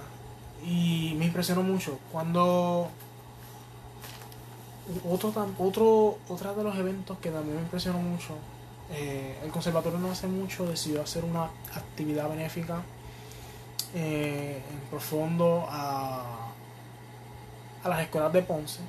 Y 0.65 1.13
me 1.17 1.25
impresionó 1.25 1.63
mucho. 1.63 1.99
Cuando. 2.12 2.89
Otro, 5.10 5.33
otro, 5.60 6.17
otro 6.29 6.55
de 6.55 6.63
los 6.63 6.75
eventos 6.77 7.17
que 7.19 7.29
también 7.29 7.57
me 7.57 7.62
impresionó 7.63 7.99
mucho. 7.99 8.33
eh, 8.91 9.38
el 9.43 9.51
conservatorio 9.51 9.99
no 9.99 10.12
hace 10.12 10.27
mucho 10.27 10.65
decidió 10.65 11.01
hacer 11.01 11.25
una 11.25 11.43
actividad 11.75 12.29
benéfica 12.29 12.81
eh, 13.93 14.62
en 14.71 14.79
profundo 14.89 15.65
a, 15.69 16.51
a 17.83 17.89
las 17.89 17.99
escuelas 18.01 18.31
de 18.33 18.41
Ponce. 18.43 18.79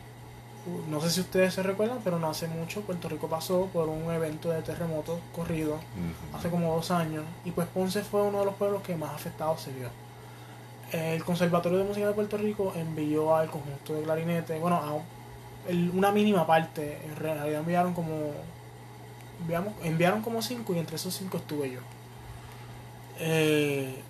No 0.88 1.00
sé 1.00 1.10
si 1.10 1.20
ustedes 1.20 1.54
se 1.54 1.62
recuerdan, 1.62 1.98
pero 2.02 2.18
no 2.18 2.28
hace 2.28 2.48
mucho 2.48 2.80
Puerto 2.82 3.08
Rico 3.08 3.28
pasó 3.28 3.66
por 3.72 3.88
un 3.88 4.10
evento 4.12 4.50
de 4.50 4.62
terremotos 4.62 5.20
corrido 5.34 5.78
hace 6.34 6.50
como 6.50 6.74
dos 6.74 6.90
años 6.90 7.24
y 7.44 7.50
pues 7.50 7.68
Ponce 7.68 8.02
fue 8.02 8.22
uno 8.22 8.40
de 8.40 8.46
los 8.46 8.54
pueblos 8.54 8.82
que 8.82 8.96
más 8.96 9.12
afectados 9.12 9.60
se 9.60 9.72
vio. 9.72 9.88
El 10.92 11.22
Conservatorio 11.24 11.78
de 11.78 11.84
Música 11.84 12.06
de 12.06 12.14
Puerto 12.14 12.38
Rico 12.38 12.72
envió 12.74 13.36
al 13.36 13.50
conjunto 13.50 13.94
de 13.94 14.02
clarinete, 14.02 14.58
bueno, 14.58 14.76
a 14.76 15.72
una 15.94 16.12
mínima 16.12 16.46
parte, 16.46 16.98
en 17.04 17.16
realidad 17.16 17.60
enviaron 17.60 17.92
como 17.92 18.32
enviamos, 19.40 19.74
enviaron 19.82 20.22
como 20.22 20.40
cinco 20.42 20.74
y 20.74 20.78
entre 20.78 20.96
esos 20.96 21.14
cinco 21.14 21.36
estuve 21.36 21.72
yo. 21.72 21.80
Eh, 23.18 24.02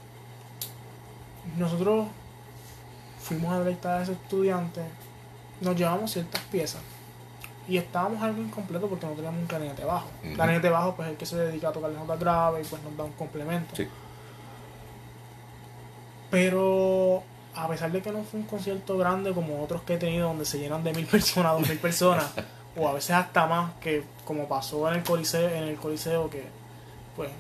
nosotros 1.57 2.07
fuimos 3.21 3.53
a 3.53 3.61
deletar 3.61 4.01
a 4.01 4.03
esos 4.03 4.17
estudiantes, 4.17 4.85
nos 5.61 5.77
llevamos 5.77 6.13
ciertas 6.13 6.41
piezas 6.43 6.81
y 7.69 7.77
estábamos 7.77 8.23
algo 8.23 8.41
incompleto 8.41 8.89
porque 8.89 9.07
no 9.07 9.13
teníamos 9.13 9.41
un 9.41 9.47
clarinete 9.47 9.85
bajo. 9.85 10.09
Ujú. 10.25 10.35
Clarinete 10.35 10.71
bajo, 10.71 10.97
pues 10.97 11.09
el 11.09 11.17
que 11.17 11.27
se 11.27 11.37
dedica 11.37 11.69
a 11.69 11.73
tocar 11.73 11.91
las 11.91 12.01
notas 12.01 12.19
graves 12.19 12.67
y 12.67 12.71
pues 12.71 12.83
nos 12.83 12.97
da 12.97 13.05
un 13.05 13.13
complemento. 13.13 13.77
Sí. 13.77 13.87
Pero 16.31 17.23
a 17.55 17.69
pesar 17.69 17.93
de 17.93 18.01
que 18.01 18.11
no 18.11 18.23
fue 18.23 18.41
un 18.41 18.47
concierto 18.47 18.97
grande 18.97 19.35
como 19.35 19.63
otros 19.63 19.83
que 19.83 19.95
he 19.95 19.99
tenido 19.99 20.29
donde 20.29 20.47
se 20.47 20.59
llenan 20.59 20.83
de 20.83 20.95
mil 20.95 21.07
personas, 21.11 21.53
dos 21.53 21.69
mil 21.69 21.79
personas, 21.79 22.27
o 22.77 22.89
a 22.89 22.95
veces 22.95 23.11
hasta 23.11 23.47
más, 23.47 23.73
que 23.81 24.05
como 24.25 24.49
pasó 24.49 24.89
en 24.89 24.97
el 24.97 25.03
Coliseo, 25.03 25.49
en 25.49 25.65
el 25.65 25.77
Coliseo 25.77 26.31
que 26.31 26.45
pues 27.17 27.31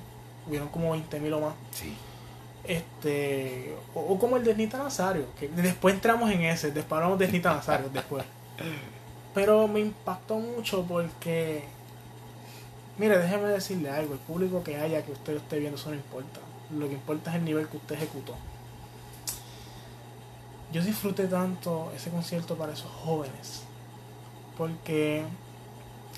hubieron 0.46 0.68
como 0.68 0.92
20 0.92 1.20
mil 1.20 1.32
o 1.32 1.40
más. 1.40 1.54
Sí. 1.70 1.96
Este, 2.64 3.74
o, 3.94 4.00
o 4.00 4.18
como 4.18 4.36
el 4.36 4.44
de 4.44 4.54
Nita 4.54 4.78
Nazario, 4.78 5.24
que 5.38 5.48
después 5.48 5.94
entramos 5.94 6.30
en 6.30 6.42
ese, 6.42 6.70
después 6.70 6.98
hablamos 6.98 7.18
de 7.18 7.28
Nita 7.28 7.54
Nazario 7.54 7.88
después. 7.88 8.24
Pero 9.34 9.68
me 9.68 9.80
impactó 9.80 10.36
mucho 10.36 10.84
porque, 10.84 11.64
mire, 12.98 13.18
déjeme 13.18 13.48
decirle 13.48 13.90
algo, 13.90 14.14
el 14.14 14.20
público 14.20 14.62
que 14.62 14.76
haya 14.76 15.04
que 15.04 15.12
usted 15.12 15.36
esté 15.36 15.58
viendo, 15.58 15.78
eso 15.78 15.90
no 15.90 15.96
importa. 15.96 16.40
Lo 16.76 16.88
que 16.88 16.94
importa 16.94 17.30
es 17.30 17.36
el 17.36 17.44
nivel 17.44 17.68
que 17.68 17.76
usted 17.76 17.94
ejecutó. 17.94 18.34
Yo 20.72 20.82
disfruté 20.82 21.26
tanto 21.26 21.90
ese 21.96 22.10
concierto 22.10 22.56
para 22.56 22.74
esos 22.74 22.90
jóvenes, 22.90 23.62
porque 24.58 25.24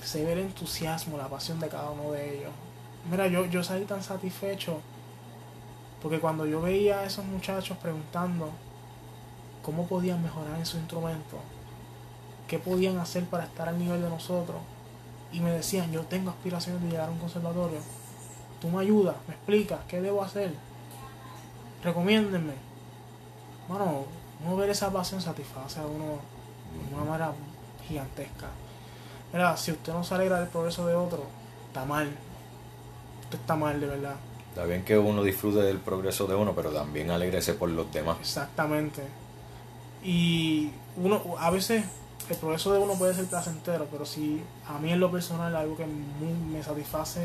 se 0.03 0.25
ve 0.25 0.33
el 0.33 0.39
entusiasmo, 0.41 1.17
la 1.17 1.29
pasión 1.29 1.61
de 1.61 1.69
cada 1.69 1.91
uno 1.91 2.13
de 2.13 2.39
ellos. 2.39 2.51
Mira, 3.09 3.29
yo, 3.29 3.47
yo 3.47 3.63
salí 3.63 3.85
tan 3.85 4.03
satisfecho 4.03 4.81
porque 6.03 6.21
cuando 6.21 6.47
yo 6.47 6.61
veía 6.61 7.01
a 7.01 7.05
esos 7.05 7.25
muchachos 7.25 7.77
preguntando 7.79 8.51
cómo 9.63 9.87
podían 9.87 10.23
mejorar 10.23 10.59
en 10.59 10.67
su 10.67 10.79
instrumento, 10.79 11.39
qué 12.49 12.59
podían 12.59 12.99
hacer 12.99 13.25
para 13.27 13.45
estar 13.45 13.69
al 13.69 13.79
nivel 13.79 14.03
de 14.03 14.09
nosotros, 14.09 14.59
y 15.33 15.41
me 15.41 15.51
decían, 15.51 15.93
yo 15.93 16.03
tengo 16.03 16.31
aspiraciones 16.31 16.83
de 16.83 16.91
llegar 16.91 17.09
a 17.09 17.13
un 17.13 17.19
conservatorio, 17.19 17.79
tú 18.61 18.69
me 18.69 18.81
ayudas, 18.81 19.17
me 19.29 19.35
explicas, 19.35 19.81
qué 19.87 20.01
debo 20.01 20.23
hacer, 20.23 20.55
recomiéndenme. 21.85 22.55
Bueno, 23.69 24.05
uno 24.45 24.57
ver 24.57 24.71
esa 24.71 24.91
pasión 24.91 25.21
satisface 25.21 25.81
a 25.81 25.87
uno 25.87 26.19
de 26.89 26.95
una 26.95 27.05
manera 27.05 27.33
gigantesca. 27.87 28.49
Mira, 29.33 29.57
si 29.57 29.73
usted 29.73 29.93
no 29.93 30.03
se 30.03 30.15
alegra 30.15 30.41
del 30.41 30.49
progreso 30.49 30.87
de 30.87 30.95
otro, 30.95 31.25
está 31.69 31.85
mal. 31.85 32.11
Usted 33.23 33.39
está 33.39 33.55
mal, 33.55 33.81
de 33.81 33.87
verdad. 33.87 34.17
Está 34.51 34.65
bien 34.65 34.85
que 34.85 34.99
uno 34.99 35.23
disfrute 35.23 35.61
del 35.61 35.79
progreso 35.79 36.27
de 36.27 36.35
uno, 36.35 36.55
pero 36.55 36.71
también 36.71 37.11
alegrese 37.11 37.55
por 37.55 37.69
los 37.71 37.91
demás. 37.93 38.19
Exactamente. 38.21 39.03
Y 40.03 40.71
uno, 40.97 41.23
a 41.39 41.51
veces 41.51 41.85
el 42.29 42.37
progreso 42.37 42.73
de 42.73 42.81
uno 42.81 42.95
puede 42.95 43.15
ser 43.15 43.27
placentero, 43.27 43.87
pero 43.91 44.05
si 44.05 44.43
a 44.67 44.79
mí 44.79 44.93
en 44.93 45.01
lo 45.01 45.11
personal 45.11 45.55
algo 45.55 45.77
que 45.77 45.87
me 45.87 46.63
satisface 46.63 47.21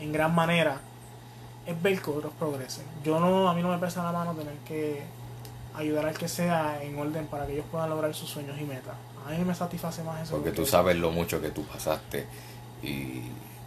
en 0.00 0.12
gran 0.12 0.34
manera 0.34 0.80
es 1.66 1.80
ver 1.80 2.00
que 2.00 2.10
otros 2.10 2.32
progresen. 2.38 2.84
Yo 3.04 3.20
no, 3.20 3.48
a 3.48 3.54
mí 3.54 3.62
no 3.62 3.68
me 3.68 3.78
pesa 3.78 4.02
la 4.02 4.12
mano 4.12 4.34
tener 4.34 4.54
que 4.66 5.02
ayudar 5.74 6.06
al 6.06 6.18
que 6.18 6.28
sea 6.28 6.82
en 6.82 6.98
orden 6.98 7.26
para 7.26 7.46
que 7.46 7.54
ellos 7.54 7.66
puedan 7.70 7.90
lograr 7.90 8.14
sus 8.14 8.28
sueños 8.28 8.56
y 8.60 8.64
metas. 8.64 8.94
A 9.26 9.30
mí 9.30 9.44
me 9.44 9.54
satisface 9.54 10.02
más 10.02 10.22
eso. 10.22 10.36
Porque 10.36 10.50
tú 10.50 10.66
sabes 10.66 10.96
lo 10.96 11.10
mucho 11.10 11.40
que 11.40 11.50
tú 11.50 11.64
pasaste 11.64 12.26
y... 12.82 13.22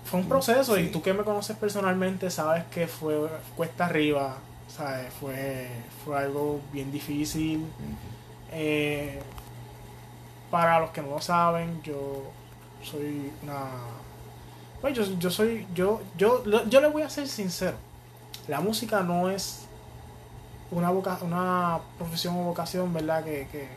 Fue 0.10 0.22
un 0.22 0.30
proceso 0.30 0.78
y 0.78 0.89
tú 0.89 1.01
que 1.01 1.14
me 1.14 1.24
conoces 1.24 1.58
personalmente 1.58 2.30
sabes 2.32 2.64
que 2.66 2.88
fue 2.88 3.28
cuesta 3.58 3.86
arriba, 3.86 4.38
¿sabes? 4.68 5.14
Fue, 5.20 5.68
fue 6.05 6.18
algo 6.18 6.62
bien 6.72 6.91
difícil. 6.91 7.66
Eh, 8.51 9.20
para 10.49 10.80
los 10.80 10.91
que 10.91 11.01
no 11.01 11.10
lo 11.10 11.22
saben, 11.22 11.82
yo 11.84 12.24
soy 12.82 13.32
una... 13.43 13.66
Pues 14.80 14.95
yo, 14.95 15.03
yo 15.20 15.30
soy... 15.30 15.68
Yo, 15.76 16.01
yo, 16.18 16.43
yo 16.45 16.82
le 16.82 16.88
voy 16.88 17.01
a 17.01 17.10
ser 17.10 17.28
sincero. 17.28 17.76
La 18.47 18.62
música 18.62 19.03
no 19.03 19.30
es 19.30 19.68
una, 20.72 20.89
una 20.91 21.80
profesión 21.97 22.38
o 22.38 22.43
vocación, 22.43 22.93
¿verdad? 22.93 23.26
Que, 23.26 23.47
que 23.51 23.68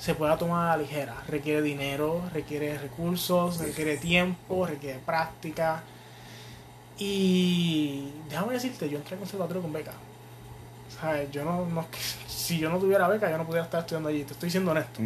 se 0.00 0.14
pueda 0.14 0.38
tomar 0.38 0.70
a 0.70 0.76
la 0.76 0.82
ligera. 0.82 1.14
Requiere 1.28 1.60
dinero, 1.60 2.22
requiere 2.32 2.78
recursos, 2.78 3.58
requiere 3.58 3.98
tiempo, 3.98 4.66
requiere 4.66 4.98
práctica. 4.98 5.82
Y 6.98 8.10
déjame 8.30 8.54
decirte, 8.54 8.88
yo 8.88 8.96
entré 8.96 9.14
al 9.14 9.20
conservatorio 9.20 9.60
con 9.60 9.72
beca. 9.74 9.92
¿Sabes? 10.98 11.30
Yo 11.30 11.44
no, 11.44 11.66
no, 11.66 11.86
si 12.26 12.58
yo 12.58 12.70
no 12.70 12.78
tuviera 12.78 13.08
beca, 13.08 13.30
yo 13.30 13.36
no 13.36 13.44
pudiera 13.44 13.64
estar 13.64 13.80
estudiando 13.80 14.08
allí. 14.08 14.24
Te 14.24 14.32
estoy 14.32 14.46
diciendo 14.46 14.70
honesto. 14.70 15.02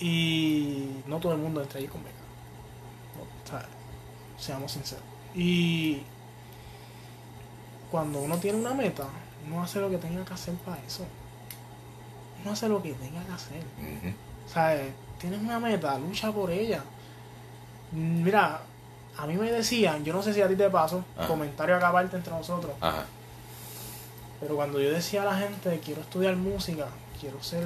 Y 0.00 1.02
no 1.06 1.18
todo 1.18 1.32
el 1.32 1.38
mundo 1.38 1.62
entra 1.62 1.78
allí 1.78 1.86
con 1.86 2.02
beca. 2.02 2.16
Seamos 4.36 4.72
sinceros. 4.72 5.04
Y 5.34 6.02
cuando 7.90 8.20
uno 8.20 8.36
tiene 8.38 8.58
una 8.58 8.74
meta, 8.74 9.06
no 9.48 9.62
hace 9.62 9.80
lo 9.80 9.90
que 9.90 9.98
tenga 9.98 10.24
que 10.24 10.34
hacer 10.34 10.54
para 10.54 10.82
eso. 10.82 11.04
No 12.44 12.52
hace 12.52 12.68
lo 12.68 12.82
que 12.82 12.92
tenga 12.94 13.22
que 13.24 13.32
hacer. 13.32 13.62
¿Sabes? 14.52 14.92
Tienes 15.18 15.40
una 15.40 15.60
meta, 15.60 15.98
lucha 15.98 16.32
por 16.32 16.50
ella. 16.50 16.82
Mira, 17.92 18.60
a 19.18 19.26
mí 19.26 19.34
me 19.34 19.50
decían, 19.50 20.04
yo 20.04 20.12
no 20.12 20.22
sé 20.22 20.32
si 20.32 20.40
a 20.40 20.48
ti 20.48 20.56
te 20.56 20.70
paso, 20.70 21.04
comentario 21.26 21.76
acá 21.76 21.88
aparte 21.88 22.16
entre 22.16 22.32
nosotros. 22.32 22.72
Pero 24.40 24.56
cuando 24.56 24.80
yo 24.80 24.90
decía 24.90 25.22
a 25.22 25.26
la 25.26 25.36
gente, 25.36 25.80
quiero 25.84 26.00
estudiar 26.00 26.34
música, 26.36 26.86
quiero 27.20 27.42
ser 27.42 27.64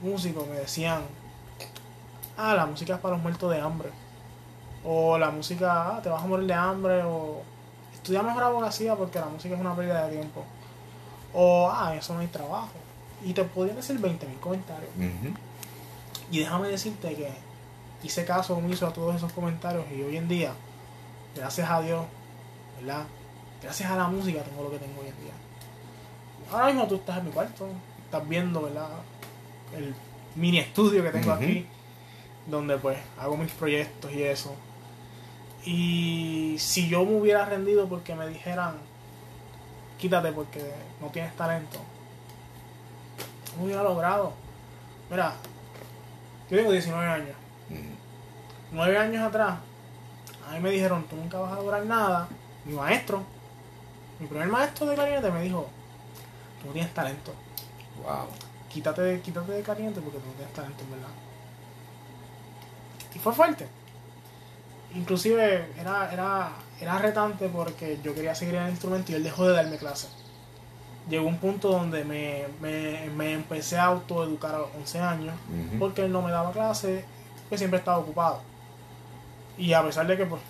músico, 0.00 0.46
me 0.46 0.56
decían, 0.56 1.02
ah, 2.36 2.54
la 2.54 2.66
música 2.66 2.94
es 2.94 3.00
para 3.00 3.14
los 3.14 3.22
muertos 3.22 3.50
de 3.52 3.60
hambre. 3.60 3.90
O 4.84 5.18
la 5.18 5.30
música, 5.30 5.96
ah, 5.96 6.00
te 6.02 6.08
vas 6.08 6.22
a 6.22 6.26
morir 6.26 6.46
de 6.46 6.54
hambre. 6.54 7.02
O 7.04 7.42
estudia 7.92 8.22
mejor 8.22 8.42
abogacía 8.42 8.94
porque 8.96 9.18
la 9.18 9.26
música 9.26 9.54
es 9.54 9.60
una 9.60 9.74
pérdida 9.74 10.06
de 10.06 10.16
tiempo. 10.16 10.44
O, 11.32 11.70
ah, 11.70 11.94
eso 11.94 12.14
no 12.14 12.20
hay 12.20 12.28
trabajo. 12.28 12.72
Y 13.24 13.32
te 13.32 13.44
podrían 13.44 13.76
decir 13.76 13.98
20.000 14.00 14.38
comentarios. 14.40 14.90
Y 16.30 16.38
déjame 16.40 16.68
decirte 16.68 17.14
que 17.14 17.32
hice 18.02 18.24
caso 18.24 18.56
omiso 18.56 18.86
a 18.86 18.92
todos 18.92 19.16
esos 19.16 19.32
comentarios 19.32 19.84
y 19.90 20.02
hoy 20.02 20.16
en 20.16 20.28
día, 20.28 20.52
gracias 21.34 21.70
a 21.70 21.80
Dios, 21.80 22.04
¿verdad? 22.78 23.04
Gracias 23.62 23.90
a 23.90 23.96
la 23.96 24.08
música 24.08 24.42
tengo 24.42 24.62
lo 24.62 24.70
que 24.70 24.78
tengo 24.78 25.00
hoy 25.00 25.08
en 25.08 25.20
día. 25.22 25.32
Ahora 26.52 26.66
mismo 26.66 26.86
tú 26.86 26.96
estás 26.96 27.18
en 27.18 27.26
mi 27.26 27.30
cuarto, 27.30 27.66
estás 28.04 28.28
viendo, 28.28 28.62
¿verdad? 28.62 28.88
El 29.74 29.94
mini 30.34 30.58
estudio 30.58 31.02
que 31.02 31.10
tengo 31.10 31.32
aquí, 31.32 31.66
donde 32.46 32.76
pues 32.76 32.98
hago 33.18 33.36
mis 33.36 33.52
proyectos 33.52 34.12
y 34.12 34.22
eso. 34.22 34.54
Y 35.64 36.56
si 36.58 36.88
yo 36.88 37.04
me 37.06 37.16
hubiera 37.16 37.46
rendido 37.46 37.88
porque 37.88 38.14
me 38.14 38.28
dijeran, 38.28 38.74
quítate 39.98 40.30
porque 40.32 40.62
no 41.00 41.06
tienes 41.08 41.34
talento, 41.36 41.78
no 43.56 43.64
hubiera 43.64 43.82
logrado. 43.82 44.32
Mira, 45.10 45.34
yo 46.50 46.56
tengo 46.56 46.72
19 46.72 47.06
años. 47.06 47.36
9 48.72 48.98
años 48.98 49.22
atrás, 49.22 49.58
a 50.48 50.52
mí 50.54 50.60
me 50.60 50.70
dijeron, 50.70 51.04
tú 51.04 51.16
nunca 51.16 51.38
vas 51.38 51.52
a 51.52 51.56
lograr 51.56 51.86
nada. 51.86 52.28
Mi 52.64 52.74
maestro, 52.74 53.22
mi 54.18 54.26
primer 54.26 54.48
maestro 54.48 54.86
de 54.86 54.94
clarinete 54.94 55.30
me 55.30 55.42
dijo, 55.42 55.68
tú 56.60 56.68
no 56.68 56.72
tienes 56.72 56.92
talento. 56.92 57.32
Wow. 58.02 58.26
Quítate, 58.68 59.20
quítate 59.20 59.52
de 59.52 59.62
clarinete 59.62 60.00
porque 60.00 60.18
tú 60.18 60.26
no 60.26 60.32
tienes 60.32 60.54
talento, 60.54 60.82
¿verdad? 60.90 61.08
Y 63.14 63.18
fue 63.18 63.32
fuerte 63.32 63.68
inclusive 64.94 65.66
era, 65.78 66.12
era, 66.12 66.52
era 66.80 66.98
retante 66.98 67.48
porque 67.48 67.98
yo 68.02 68.14
quería 68.14 68.34
seguir 68.34 68.56
en 68.56 68.64
el 68.64 68.70
instrumento 68.70 69.12
y 69.12 69.16
él 69.16 69.24
dejó 69.24 69.46
de 69.46 69.54
darme 69.54 69.76
clases. 69.76 70.10
Llegó 71.08 71.26
un 71.26 71.36
punto 71.36 71.68
donde 71.68 72.04
me, 72.04 72.44
me, 72.62 73.32
empecé 73.32 73.76
a 73.76 73.84
autoeducar 73.86 74.54
a 74.54 74.58
los 74.58 74.68
11 74.78 75.00
años 75.00 75.34
porque 75.78 76.04
él 76.04 76.12
no 76.12 76.22
me 76.22 76.30
daba 76.30 76.50
clases, 76.52 77.04
que 77.50 77.58
siempre 77.58 77.78
estaba 77.78 77.98
ocupado. 77.98 78.40
Y 79.58 79.72
a 79.72 79.82
pesar 79.84 80.06
de 80.06 80.16
que, 80.16 80.24
pues, 80.24 80.40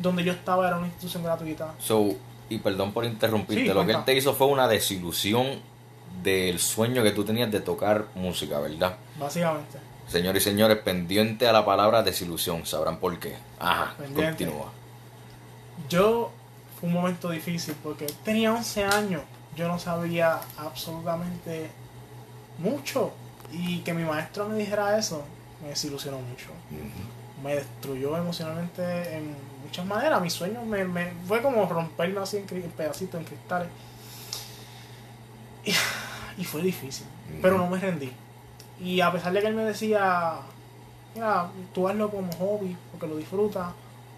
donde 0.00 0.24
yo 0.24 0.32
estaba 0.32 0.68
era 0.68 0.76
una 0.76 0.86
institución 0.86 1.22
gratuita. 1.22 1.74
So, 1.78 2.14
y 2.48 2.58
perdón 2.58 2.92
por 2.92 3.04
interrumpirte, 3.04 3.72
lo 3.72 3.86
que 3.86 3.92
él 3.92 4.04
te 4.04 4.14
hizo 4.14 4.34
fue 4.34 4.48
una 4.48 4.68
desilusión 4.68 5.60
del 6.22 6.58
sueño 6.58 7.02
que 7.02 7.12
tú 7.12 7.24
tenías 7.24 7.50
de 7.50 7.60
tocar 7.60 8.06
música, 8.14 8.60
¿verdad? 8.60 8.96
Básicamente. 9.18 9.78
Señores 10.06 10.42
y 10.42 10.50
señores, 10.50 10.78
pendiente 10.78 11.48
a 11.48 11.52
la 11.52 11.64
palabra 11.64 12.02
desilusión, 12.02 12.66
sabrán 12.66 12.98
por 12.98 13.18
qué. 13.18 13.36
Ajá, 13.58 13.94
continúa. 14.14 14.70
Yo, 15.88 16.32
fue 16.82 16.88
un 16.88 16.96
momento 16.96 17.30
difícil 17.30 17.76
porque 17.80 18.06
tenía 18.24 18.52
11 18.52 18.84
años, 18.84 19.22
yo 19.54 19.68
no 19.68 19.78
sabía 19.78 20.40
absolutamente 20.58 21.70
mucho 22.58 23.12
y 23.52 23.78
que 23.82 23.94
mi 23.94 24.02
maestro 24.02 24.48
me 24.48 24.56
dijera 24.56 24.98
eso 24.98 25.24
me 25.62 25.68
desilusionó 25.68 26.18
mucho. 26.18 26.48
Me 27.42 27.56
destruyó 27.56 28.16
emocionalmente 28.16 29.16
en 29.16 29.34
muchas 29.64 29.86
maneras. 29.86 30.20
Mi 30.20 30.30
sueño 30.30 30.62
me, 30.64 31.12
fue 31.26 31.40
como 31.40 31.64
romperme 31.66 32.20
así 32.20 32.38
en, 32.38 32.46
pedacitos, 32.46 33.20
en 33.20 33.26
cristales. 33.26 33.68
Y, 36.36 36.44
fue 36.44 36.62
difícil, 36.62 37.06
pero 37.40 37.58
no 37.58 37.68
me 37.68 37.78
rendí. 37.78 38.10
Y 38.80 39.00
a 39.00 39.12
pesar 39.12 39.32
de 39.32 39.40
que 39.40 39.46
él 39.46 39.54
me 39.54 39.64
decía, 39.64 40.38
mira, 41.14 41.48
tú 41.72 41.88
hazlo 41.88 42.10
como 42.10 42.32
hobby, 42.32 42.76
porque 42.90 43.06
lo 43.06 43.16
disfrutas, 43.16 43.68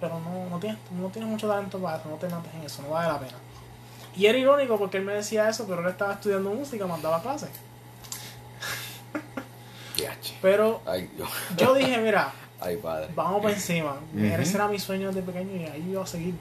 pero 0.05 0.21
no, 0.21 0.51
no, 0.51 0.59
tienes, 0.59 0.79
no 0.91 1.09
tienes 1.09 1.31
mucho 1.31 1.49
talento 1.49 1.79
para 1.79 1.97
eso, 1.97 2.11
no 2.11 2.17
te 2.17 2.29
mates 2.29 2.53
en 2.53 2.63
eso, 2.63 2.83
no 2.83 2.91
vale 2.91 3.09
la 3.09 3.19
pena. 3.19 3.39
Y 4.15 4.27
era 4.27 4.37
irónico 4.37 4.79
porque 4.79 4.99
él 4.99 5.05
me 5.05 5.15
decía 5.15 5.49
eso, 5.49 5.67
pero 5.67 5.81
él 5.81 5.89
estaba 5.89 6.13
estudiando 6.13 6.51
música, 6.51 6.87
mandaba 6.87 7.23
clases. 7.23 7.49
pero 10.43 10.83
yo 11.57 11.75
dije, 11.75 11.99
mira, 11.99 12.33
vamos 13.15 13.41
por 13.41 13.51
encima. 13.51 13.97
Ese 14.15 14.57
era 14.57 14.69
mi 14.69 14.79
sueño 14.79 15.09
desde 15.09 15.23
pequeño 15.23 15.57
y 15.57 15.65
ahí 15.65 15.89
iba 15.91 16.03
a 16.03 16.07
seguir. 16.07 16.35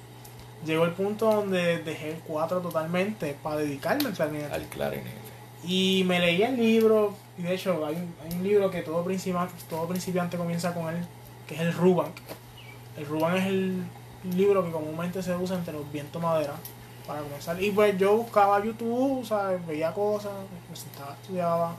Llegó 0.65 0.83
el 0.83 0.91
punto 0.91 1.31
donde 1.31 1.79
dejé 1.79 2.11
el 2.11 2.19
4 2.19 2.59
totalmente 2.59 3.35
para 3.41 3.57
dedicarme 3.57 4.07
al 4.07 4.13
clarinete. 4.13 4.53
Al 4.53 4.65
clarinete. 4.65 5.23
Y 5.65 6.03
me 6.05 6.19
leí 6.19 6.43
el 6.43 6.57
libro, 6.57 7.15
y 7.37 7.43
de 7.43 7.55
hecho 7.55 7.85
hay 7.85 7.95
un, 7.95 8.13
hay 8.23 8.37
un 8.37 8.43
libro 8.43 8.69
que 8.69 8.81
todo 8.81 9.03
principiante, 9.05 9.53
todo 9.69 9.87
principiante 9.87 10.35
comienza 10.37 10.73
con 10.73 10.93
él, 10.93 11.05
que 11.47 11.55
es 11.55 11.61
el 11.61 11.73
Ruban. 11.73 12.11
El 12.97 13.05
Ruban 13.05 13.37
es 13.37 13.47
el 13.47 13.83
libro 14.35 14.63
que 14.63 14.71
comúnmente 14.71 15.21
se 15.21 15.35
usa 15.35 15.57
entre 15.57 15.73
los 15.73 15.91
vientos 15.91 16.21
madera 16.21 16.53
para 17.05 17.21
comenzar. 17.21 17.61
Y 17.61 17.71
pues 17.71 17.97
yo 17.97 18.17
buscaba 18.17 18.63
YouTube, 18.63 19.25
¿sabes? 19.25 19.65
veía 19.65 19.93
cosas, 19.93 20.31
me 20.69 20.75
sentaba, 20.75 21.15
estudiaba 21.21 21.75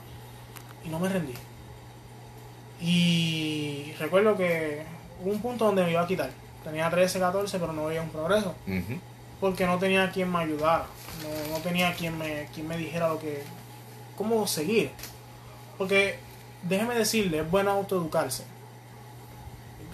y 0.83 0.89
no 0.89 0.99
me 0.99 1.09
rendí. 1.09 1.33
Y 2.81 3.93
recuerdo 3.99 4.35
que 4.35 4.83
hubo 5.23 5.31
un 5.31 5.41
punto 5.41 5.65
donde 5.65 5.83
me 5.83 5.91
iba 5.91 6.01
a 6.01 6.07
quitar. 6.07 6.29
Tenía 6.63 6.89
13, 6.89 7.19
14, 7.19 7.59
pero 7.59 7.73
no 7.73 7.85
veía 7.85 8.01
un 8.01 8.09
progreso. 8.09 8.53
Porque 9.39 9.65
no 9.65 9.77
tenía 9.77 10.11
quien 10.11 10.31
me 10.31 10.39
ayudara. 10.39 10.85
No, 11.21 11.55
no 11.55 11.61
tenía 11.61 11.93
quien 11.93 12.17
me, 12.17 12.47
quien 12.53 12.67
me 12.67 12.77
dijera 12.77 13.07
lo 13.07 13.19
que, 13.19 13.43
cómo 14.17 14.45
seguir. 14.47 14.91
Porque, 15.77 16.17
déjeme 16.63 16.95
decirle, 16.95 17.39
es 17.39 17.49
bueno 17.49 17.71
autoeducarse. 17.71 18.43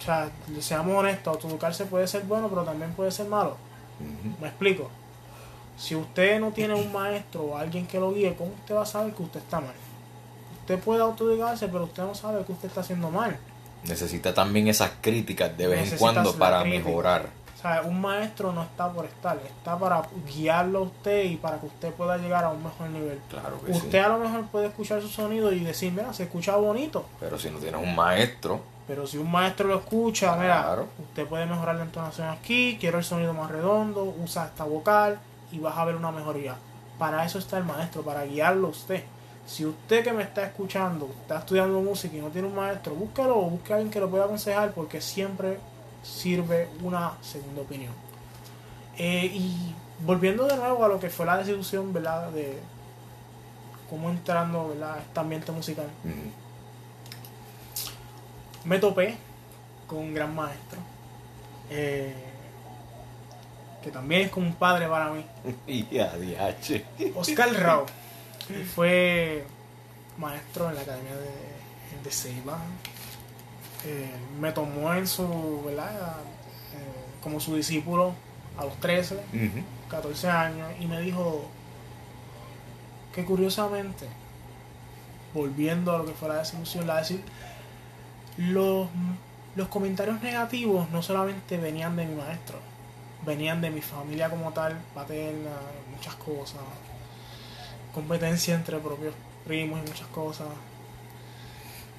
O 0.02 0.04
sea, 0.04 0.32
seamos 0.60 0.98
honestos, 0.98 1.36
autoeducarse 1.36 1.86
puede 1.86 2.08
ser 2.08 2.24
bueno, 2.24 2.50
pero 2.50 2.64
también 2.64 2.92
puede 2.94 3.12
ser 3.12 3.28
malo. 3.28 3.56
Me 4.42 4.48
explico. 4.48 4.90
Si 5.78 5.96
usted 5.96 6.40
no 6.40 6.52
tiene 6.52 6.74
un 6.74 6.92
maestro 6.92 7.44
o 7.44 7.58
alguien 7.58 7.86
que 7.86 8.00
lo 8.00 8.12
guíe, 8.12 8.36
¿cómo 8.36 8.52
usted 8.52 8.76
va 8.76 8.82
a 8.82 8.86
saber 8.86 9.14
que 9.14 9.22
usted 9.22 9.40
está 9.40 9.60
mal? 9.60 9.76
Usted 10.62 10.80
puede 10.80 11.02
autoeducarse, 11.02 11.68
pero 11.68 11.84
usted 11.84 12.04
no 12.04 12.16
sabe 12.16 12.44
que 12.44 12.52
usted 12.52 12.68
está 12.68 12.82
haciendo 12.82 13.12
mal. 13.12 13.38
Necesita 13.84 14.34
también 14.34 14.68
esas 14.68 14.92
críticas 15.02 15.56
de 15.56 15.68
vez 15.68 15.92
en 15.92 16.00
cuando 16.00 16.36
para 16.36 16.64
mejorar. 16.64 17.30
O 17.58 17.62
sea, 17.62 17.84
un 17.84 18.02
maestro 18.02 18.52
no 18.52 18.64
está 18.64 18.92
por 18.92 19.06
estar, 19.06 19.38
está 19.46 19.78
para 19.78 20.02
guiarlo 20.34 20.80
a 20.80 20.82
usted 20.82 21.26
y 21.26 21.36
para 21.36 21.60
que 21.60 21.68
usted 21.68 21.94
pueda 21.94 22.18
llegar 22.18 22.44
a 22.44 22.50
un 22.50 22.64
mejor 22.64 22.90
nivel. 22.90 23.20
Claro 23.30 23.62
que 23.64 23.72
usted 23.72 24.00
a 24.00 24.08
lo 24.08 24.18
mejor 24.18 24.48
puede 24.48 24.68
escuchar 24.68 25.00
su 25.00 25.08
sonido 25.08 25.52
y 25.52 25.60
decir, 25.60 25.92
mira, 25.92 26.12
se 26.12 26.24
escucha 26.24 26.56
bonito. 26.56 27.06
Pero 27.20 27.38
si 27.38 27.52
no 27.52 27.60
tienes 27.60 27.80
un 27.80 27.96
maestro. 27.96 28.62
Pero 28.92 29.08
si 29.08 29.18
un 29.18 29.32
maestro 29.32 29.70
lo 29.70 29.80
escucha, 29.80 30.36
mira, 30.36 30.84
usted 31.00 31.26
puede 31.26 31.46
mejorar 31.46 31.78
la 31.78 31.84
entonación 31.84 32.28
aquí, 32.28 32.76
quiero 32.78 32.98
el 32.98 33.06
sonido 33.06 33.34
más 33.34 33.50
redondo, 33.50 34.04
usa 34.22 34.48
esta 34.48 34.66
vocal 34.66 35.18
y 35.50 35.60
vas 35.60 35.78
a 35.78 35.86
ver 35.86 35.96
una 35.96 36.12
mejoría. 36.12 36.58
Para 37.00 37.24
eso 37.24 37.40
está 37.40 37.58
el 37.58 37.64
maestro, 37.64 38.02
para 38.02 38.26
guiarlo 38.26 38.68
a 38.68 38.72
usted. 38.72 39.02
Si 39.48 39.66
usted 39.66 40.04
que 40.04 40.12
me 40.12 40.24
está 40.24 40.44
escuchando 40.44 41.10
está 41.22 41.40
estudiando 41.40 41.80
música 41.80 42.18
y 42.18 42.20
no 42.20 42.28
tiene 42.28 42.50
un 42.50 42.56
maestro, 42.56 42.94
búsquelo 42.94 43.40
o 43.40 43.44
busque 43.44 43.72
a 43.72 43.78
alguien 43.78 43.94
que 43.94 44.02
lo 44.02 44.10
pueda 44.10 44.26
aconsejar 44.26 44.74
porque 44.74 45.00
siempre 45.00 45.58
sirve 46.04 46.68
una 46.84 47.14
segunda 47.22 47.62
opinión. 47.62 47.94
Eh, 48.98 49.32
y 49.34 49.74
volviendo 50.06 50.48
de 50.48 50.58
nuevo 50.58 50.84
a 50.84 50.90
lo 50.90 51.00
que 51.00 51.10
fue 51.10 51.26
la 51.26 51.38
desilusión, 51.38 51.94
¿verdad? 51.94 52.30
De 52.32 52.60
cómo 53.90 54.10
entrando, 54.10 54.68
¿verdad? 54.68 54.96
a 54.96 55.00
este 55.00 55.18
ambiente 55.18 55.54
musical. 55.54 55.88
Me 58.66 58.78
topé 58.80 59.16
con 59.88 60.00
un 60.00 60.14
gran 60.14 60.34
maestro 60.36 60.80
eh, 61.70 62.14
que 63.84 63.90
también 63.92 64.24
es 64.24 64.30
como 64.30 64.48
un 64.48 64.54
padre 64.56 64.88
para 64.88 65.10
mí. 65.12 65.26
Oscar 67.16 67.52
Rao 67.54 67.86
Él 68.50 68.66
fue 68.66 69.46
maestro 70.18 70.70
en 70.70 70.76
la 70.76 70.82
academia 70.82 71.14
de, 71.16 72.04
de 72.04 72.12
Ceiba 72.12 72.60
Eh, 73.86 74.12
me 74.40 74.52
tomó 74.52 74.94
en 74.94 75.08
su 75.08 75.64
¿verdad? 75.66 75.92
Eh, 76.76 77.20
como 77.24 77.40
su 77.40 77.56
discípulo 77.56 78.14
a 78.58 78.66
los 78.66 78.76
13 78.80 79.16
Ujú. 79.16 79.64
14 79.90 80.30
años 80.30 80.70
y 80.80 80.86
me 80.86 81.02
dijo 81.02 81.46
que 83.16 83.26
curiosamente, 83.26 84.08
volviendo 85.34 85.94
a 85.94 85.98
lo 85.98 86.06
que 86.06 86.14
fue 86.14 86.30
la 86.30 86.36
desilusión, 86.38 86.88
la 86.88 86.98
los, 88.38 88.88
los 89.56 89.68
comentarios 89.68 90.22
negativos 90.22 90.90
no 90.90 91.02
solamente 91.02 91.58
venían 91.58 91.96
de 91.96 92.06
mi 92.06 92.16
maestro, 92.16 92.60
venían 93.26 93.62
de 93.62 93.70
mi 93.70 93.82
familia 93.82 94.30
como 94.30 94.52
tal, 94.52 94.80
paterna, 94.94 95.52
muchas 95.96 96.16
cosas, 96.16 96.62
competencia 97.94 98.56
entre 98.56 98.78
propios 98.80 99.14
primos 99.46 99.80
y 99.84 99.90
muchas 99.90 100.08
cosas. 100.08 100.48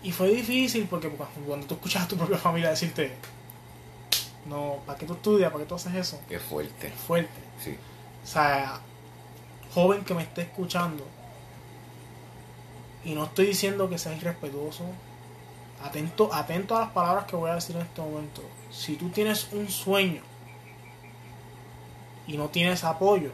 Y 0.02 0.10
fue 0.10 0.30
difícil 0.30 0.86
porque 0.90 1.08
cuando 1.08 1.46
cuando 1.46 1.66
tú 1.66 1.74
escuchas 1.74 2.04
a 2.04 2.08
tu 2.08 2.16
propia 2.16 2.38
familia 2.38 2.70
decirte, 2.70 3.12
no, 4.46 4.78
¿para 4.84 4.98
qué 4.98 5.06
tú 5.06 5.12
estudias? 5.12 5.52
¿Para 5.52 5.62
qué 5.62 5.68
tú 5.68 5.74
haces 5.76 5.94
eso? 5.94 6.20
Qué 6.28 6.38
fuerte. 6.40 6.88
Es 6.88 6.94
fuerte. 6.94 7.40
Sí. 7.62 7.76
O 8.22 8.26
sea, 8.26 8.80
joven 9.72 10.04
que 10.04 10.14
me 10.14 10.22
esté 10.22 10.42
escuchando, 10.42 11.06
y 13.04 13.14
no 13.14 13.24
estoy 13.24 13.46
diciendo 13.46 13.88
que 13.88 13.98
sea 13.98 14.14
irrespetuoso, 14.14 14.84
atento, 15.82 16.32
atento 16.32 16.76
a 16.76 16.80
las 16.80 16.90
palabras 16.90 17.24
que 17.26 17.36
voy 17.36 17.50
a 17.50 17.54
decir 17.54 17.76
en 17.76 17.82
este 17.82 18.00
momento. 18.00 18.42
Si 18.70 18.96
tú 18.96 19.08
tienes 19.10 19.48
un 19.52 19.68
sueño 19.68 20.22
y 22.26 22.36
no 22.36 22.48
tienes 22.48 22.84
apoyo, 22.84 23.30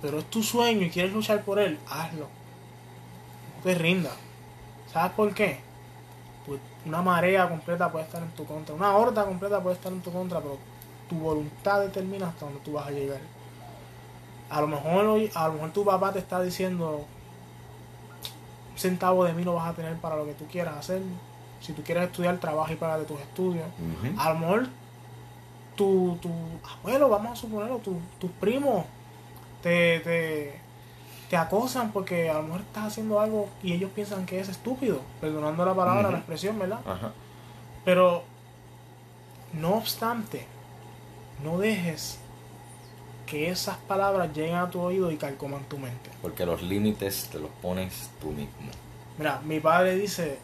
pero 0.00 0.18
es 0.18 0.24
tu 0.30 0.42
sueño 0.42 0.86
y 0.86 0.90
quieres 0.90 1.12
luchar 1.12 1.42
por 1.44 1.58
él, 1.58 1.78
hazlo. 1.88 2.28
No 3.56 3.62
te 3.62 3.74
rindas. 3.74 4.14
¿Sabes 4.92 5.12
por 5.12 5.32
qué? 5.32 5.60
Pues 6.44 6.60
una 6.84 7.00
marea 7.00 7.48
completa 7.48 7.90
puede 7.90 8.04
estar 8.04 8.22
en 8.22 8.30
tu 8.30 8.44
contra, 8.44 8.74
una 8.74 8.96
horda 8.96 9.24
completa 9.24 9.62
puede 9.62 9.76
estar 9.76 9.92
en 9.92 10.02
tu 10.02 10.12
contra, 10.12 10.40
pero 10.40 10.58
tu 11.08 11.16
voluntad 11.16 11.80
determina 11.80 12.28
hasta 12.28 12.46
dónde 12.46 12.60
tú 12.60 12.72
vas 12.72 12.88
a 12.88 12.90
llegar. 12.90 13.20
A 14.50 14.60
lo 14.60 14.66
mejor 14.66 15.30
a 15.34 15.46
lo 15.46 15.54
mejor 15.54 15.70
tu 15.72 15.84
papá 15.84 16.12
te 16.12 16.18
está 16.18 16.42
diciendo 16.42 17.06
centavo 18.76 19.24
de 19.24 19.32
mí 19.34 19.44
no 19.44 19.54
vas 19.54 19.68
a 19.68 19.74
tener 19.74 19.96
para 19.96 20.16
lo 20.16 20.24
que 20.24 20.34
tú 20.34 20.46
quieras 20.46 20.76
hacer. 20.76 21.02
Si 21.60 21.72
tú 21.72 21.82
quieres 21.82 22.04
estudiar, 22.04 22.38
trabaja 22.38 22.72
y 22.72 22.76
paga 22.76 22.98
de 22.98 23.04
tus 23.04 23.20
estudios. 23.20 23.66
Ujú. 23.78 24.20
A 24.20 24.32
lo 24.32 24.38
mejor 24.40 24.66
tu, 25.76 26.18
tu 26.20 26.30
abuelo, 26.78 27.08
vamos 27.08 27.32
a 27.32 27.36
suponerlo, 27.36 27.78
tu- 27.78 28.00
tus 28.18 28.30
primos 28.32 28.84
te, 29.62 30.00
te, 30.00 30.60
te 31.30 31.36
acosan 31.36 31.92
porque 31.92 32.28
a 32.28 32.34
lo 32.34 32.42
mejor 32.44 32.60
estás 32.62 32.86
haciendo 32.88 33.20
algo 33.20 33.48
y 33.62 33.72
ellos 33.72 33.90
piensan 33.94 34.26
que 34.26 34.40
es 34.40 34.48
estúpido, 34.48 35.00
perdonando 35.20 35.64
la 35.64 35.74
palabra, 35.74 36.10
la 36.10 36.18
expresión, 36.18 36.58
¿verdad? 36.58 36.80
Ajá. 36.84 37.12
Pero, 37.84 38.24
no 39.54 39.74
obstante, 39.74 40.46
no 41.44 41.58
dejes 41.58 42.18
que 43.26 43.50
esas 43.50 43.76
palabras 43.76 44.34
lleguen 44.34 44.56
a 44.56 44.70
tu 44.70 44.80
oído 44.80 45.10
y 45.10 45.16
calcoman 45.16 45.64
tu 45.64 45.78
mente. 45.78 46.10
Porque 46.20 46.44
los 46.44 46.62
límites 46.62 47.28
te 47.30 47.38
los 47.38 47.50
pones 47.62 48.10
tú 48.20 48.28
mismo. 48.28 48.70
Mira, 49.18 49.40
mi 49.44 49.60
padre 49.60 49.94
dice 49.96 50.38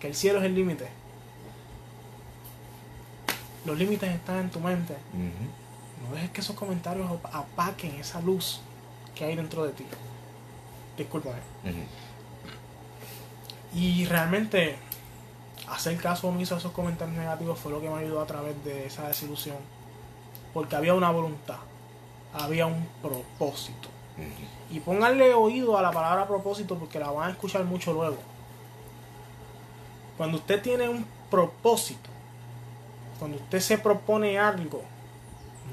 que 0.00 0.08
el 0.08 0.14
cielo 0.14 0.38
es 0.40 0.44
el 0.44 0.54
límite. 0.54 0.88
Los 3.64 3.78
límites 3.78 4.10
están 4.10 4.40
en 4.40 4.50
tu 4.50 4.60
mente. 4.60 4.96
No 6.08 6.14
dejes 6.14 6.30
que 6.30 6.40
esos 6.40 6.56
comentarios 6.56 7.08
apaquen 7.32 7.94
esa 8.00 8.20
luz 8.20 8.60
que 9.14 9.24
hay 9.24 9.36
dentro 9.36 9.64
de 9.64 9.72
ti. 9.72 9.84
Discúlpame. 10.96 11.38
Y 13.74 14.04
realmente 14.06 14.76
hacer 15.68 15.96
caso 15.96 16.28
omiso 16.28 16.54
a 16.56 16.58
esos 16.58 16.72
comentarios 16.72 17.16
negativos 17.16 17.58
fue 17.58 17.72
lo 17.72 17.80
que 17.80 17.88
me 17.88 17.98
ayudó 17.98 18.20
a 18.20 18.26
través 18.26 18.62
de 18.64 18.86
esa 18.86 19.08
desilusión. 19.08 19.56
Porque 20.52 20.76
había 20.76 20.92
una 20.94 21.10
voluntad, 21.10 21.58
había 22.34 22.66
un 22.66 22.86
propósito. 23.02 23.88
Y 24.70 24.80
pónganle 24.80 25.34
oído 25.34 25.76
a 25.76 25.82
la 25.82 25.90
palabra 25.90 26.26
propósito 26.26 26.78
porque 26.78 26.98
la 26.98 27.10
van 27.10 27.28
a 27.28 27.32
escuchar 27.32 27.64
mucho 27.64 27.92
luego. 27.92 28.16
Cuando 30.16 30.38
usted 30.38 30.62
tiene 30.62 30.88
un 30.88 31.06
propósito, 31.30 32.10
cuando 33.18 33.38
usted 33.38 33.60
se 33.60 33.78
propone 33.78 34.38
algo, 34.38 34.82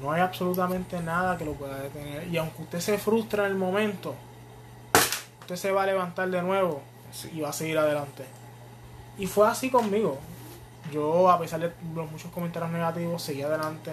no 0.00 0.12
hay 0.12 0.20
absolutamente 0.20 1.00
nada 1.00 1.36
que 1.36 1.44
lo 1.44 1.52
pueda 1.52 1.78
detener. 1.78 2.26
Y 2.28 2.36
aunque 2.38 2.62
usted 2.62 2.80
se 2.80 2.98
frustra 2.98 3.44
en 3.46 3.52
el 3.52 3.58
momento, 3.58 4.14
usted 5.40 5.56
se 5.56 5.70
va 5.70 5.82
a 5.82 5.86
levantar 5.86 6.30
de 6.30 6.42
nuevo 6.42 6.80
Sí. 7.12 7.30
y 7.34 7.40
va 7.40 7.50
a 7.50 7.52
seguir 7.52 7.76
adelante. 7.76 8.24
Y 9.18 9.26
fue 9.26 9.48
así 9.48 9.70
conmigo. 9.70 10.18
Yo, 10.92 11.30
a 11.30 11.38
pesar 11.38 11.60
de 11.60 11.72
los 11.94 12.10
muchos 12.10 12.30
comentarios 12.30 12.70
negativos, 12.70 13.22
seguí 13.22 13.42
adelante. 13.42 13.92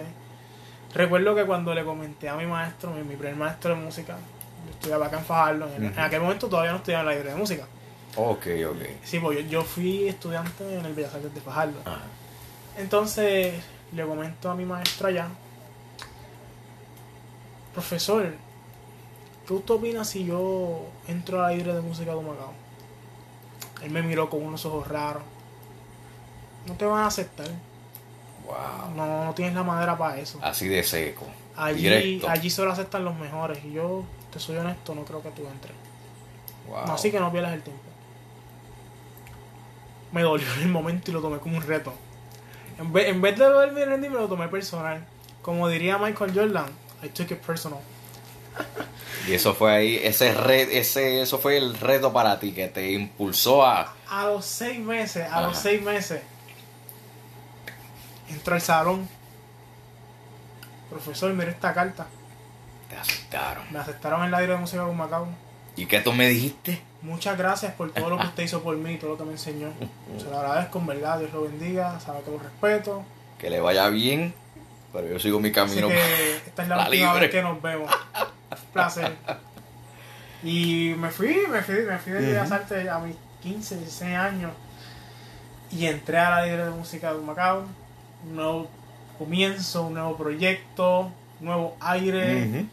Recuerdo 0.94 1.34
que 1.34 1.44
cuando 1.44 1.74
le 1.74 1.84
comenté 1.84 2.28
a 2.28 2.36
mi 2.36 2.46
maestro, 2.46 2.90
mi, 2.92 3.02
mi 3.02 3.16
primer 3.16 3.36
maestro 3.36 3.74
de 3.74 3.80
música, 3.80 4.16
yo 4.66 4.72
estudiaba 4.72 5.06
acá 5.06 5.18
en 5.18 5.24
Fajardo, 5.24 5.68
en, 5.76 5.98
aquel 5.98 6.20
momento 6.20 6.48
todavía 6.48 6.72
no 6.72 6.78
estudiaba 6.78 7.02
en 7.02 7.06
la 7.06 7.12
librería 7.12 7.34
de 7.34 7.40
música. 7.40 7.66
Ok, 8.16 8.46
ok. 8.68 8.82
Sí, 9.04 9.18
pues 9.18 9.38
yo, 9.38 9.44
yo 9.44 9.62
fui 9.62 10.08
estudiante 10.08 10.78
en 10.78 10.84
el 10.84 10.94
Bellas 10.94 11.14
Artes 11.14 11.34
de 11.34 11.40
Fajardo. 11.40 11.78
Ajá. 11.84 12.00
Entonces 12.78 13.54
le 13.92 14.06
comento 14.06 14.50
a 14.50 14.54
mi 14.54 14.64
maestro 14.64 15.08
allá, 15.08 15.28
profesor, 17.72 18.34
¿qué 19.46 19.52
usted 19.52 19.74
opina 19.74 20.04
si 20.04 20.24
yo 20.24 20.86
entro 21.06 21.40
a 21.40 21.42
la 21.42 21.48
librería 21.50 21.74
de 21.74 21.80
música 21.80 22.12
de 22.12 22.16
Humacao? 22.16 22.52
Él 23.82 23.90
me 23.90 24.02
miró 24.02 24.28
con 24.30 24.44
unos 24.44 24.64
ojos 24.64 24.86
raros. 24.88 25.22
No 26.66 26.74
te 26.74 26.84
van 26.84 27.04
a 27.04 27.06
aceptar. 27.06 27.48
Wow. 28.48 28.94
No, 28.96 29.24
no 29.26 29.34
tienes 29.34 29.54
la 29.54 29.62
madera 29.62 29.96
para 29.98 30.18
eso. 30.18 30.38
Así 30.42 30.68
de 30.68 30.82
seco. 30.82 31.26
Allí, 31.56 31.82
Directo. 31.82 32.28
allí 32.30 32.48
solo 32.48 32.72
aceptan 32.72 33.04
los 33.04 33.14
mejores. 33.16 33.62
Y 33.64 33.72
yo, 33.72 34.04
te 34.32 34.40
soy 34.40 34.56
honesto, 34.56 34.94
no 34.94 35.04
creo 35.04 35.22
que 35.22 35.30
tú 35.30 35.46
entres. 35.46 35.74
Wow. 36.66 36.86
No, 36.86 36.94
así 36.94 37.10
que 37.10 37.20
no 37.20 37.30
pierdas 37.30 37.52
el 37.52 37.62
tiempo. 37.62 37.82
Me 40.12 40.22
dolió 40.22 40.46
en 40.54 40.62
el 40.62 40.68
momento 40.68 41.10
y 41.10 41.14
lo 41.14 41.20
tomé 41.20 41.38
como 41.38 41.58
un 41.58 41.62
reto. 41.62 41.92
En 42.78 42.92
vez, 42.92 43.08
en 43.08 43.20
vez 43.20 43.38
de 43.38 43.44
y 43.44 43.84
rendirme, 43.84 44.18
lo 44.18 44.28
tomé 44.28 44.48
personal. 44.48 45.04
Como 45.42 45.68
diría 45.68 45.98
Michael 45.98 46.32
Jordan, 46.34 46.70
I 47.02 47.08
took 47.08 47.30
it 47.30 47.38
personal. 47.38 47.80
Y 49.26 49.34
eso 49.34 49.54
fue 49.54 49.72
ahí, 49.72 50.00
ese 50.02 50.32
red, 50.32 50.70
ese, 50.70 51.20
eso 51.20 51.38
fue 51.38 51.58
el 51.58 51.78
reto 51.78 52.12
para 52.12 52.40
ti 52.40 52.52
que 52.52 52.68
te 52.68 52.92
impulsó 52.92 53.64
a. 53.64 53.94
A 54.08 54.26
los 54.26 54.44
seis 54.44 54.78
meses, 54.78 55.30
a 55.30 55.42
los 55.42 55.58
seis 55.58 55.82
meses, 55.82 56.22
entro 58.30 58.54
al 58.54 58.60
salón. 58.60 59.08
Profesor, 60.90 61.32
mire 61.34 61.50
esta 61.50 61.74
carta. 61.74 62.06
Te 62.88 62.96
aceptaron. 62.96 63.64
Me 63.70 63.78
aceptaron 63.78 64.24
en 64.24 64.30
la 64.30 64.40
Dirección 64.40 64.58
de 64.58 64.60
música 64.62 64.84
de 64.86 64.92
Macao. 64.94 65.28
¿Y 65.76 65.86
qué 65.86 66.00
tú 66.00 66.12
me 66.12 66.26
dijiste? 66.28 66.82
Muchas 67.02 67.38
gracias 67.38 67.74
por 67.74 67.92
todo 67.92 68.10
lo 68.10 68.18
que 68.18 68.26
usted 68.26 68.42
hizo 68.42 68.62
por 68.62 68.76
mí, 68.76 68.96
todo 68.96 69.10
lo 69.10 69.18
que 69.18 69.24
me 69.24 69.32
enseñó. 69.32 69.68
Se 70.18 70.24
lo 70.24 70.38
agradezco, 70.38 70.78
en 70.78 70.86
verdad, 70.86 71.18
Dios 71.18 71.32
lo 71.32 71.42
bendiga, 71.42 72.00
sabe 72.00 72.22
que 72.22 72.30
lo 72.30 72.38
respeto. 72.38 73.04
Que 73.38 73.50
le 73.50 73.60
vaya 73.60 73.88
bien, 73.88 74.34
pero 74.92 75.06
yo 75.06 75.18
sigo 75.20 75.38
mi 75.38 75.48
Así 75.50 75.54
camino. 75.54 75.88
que 75.88 76.36
esta 76.46 76.62
es 76.62 76.68
la, 76.68 76.76
La 76.76 76.84
última 76.88 77.12
libre. 77.12 77.26
vez 77.26 77.30
que 77.30 77.42
nos 77.42 77.62
vemos. 77.62 77.92
Un 78.50 78.72
placer. 78.72 79.14
Y 80.42 80.94
me 80.98 81.10
fui, 81.10 81.36
me 81.50 81.62
fui, 81.62 81.74
me 81.82 81.98
fui 81.98 82.12
de 82.12 82.20
Bellas. 82.20 82.50
Artes 82.50 82.88
a 82.88 82.98
mis 83.00 83.14
15, 83.42 83.76
16 83.76 84.16
años. 84.16 84.52
Y 85.70 85.86
entré 85.86 86.18
a 86.18 86.30
la 86.30 86.46
libre 86.46 86.64
de 86.64 86.70
música 86.70 87.12
de 87.12 87.20
Macao. 87.20 87.64
Un 88.26 88.36
nuevo 88.36 88.68
comienzo, 89.18 89.86
un 89.86 89.94
nuevo 89.94 90.16
proyecto, 90.16 91.10
nuevo 91.40 91.76
aire. 91.80 92.66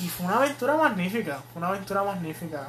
Y 0.00 0.08
fue 0.08 0.26
una 0.26 0.36
aventura 0.36 0.76
magnífica, 0.76 1.42
fue 1.52 1.60
una 1.60 1.68
aventura 1.68 2.02
magnífica. 2.02 2.68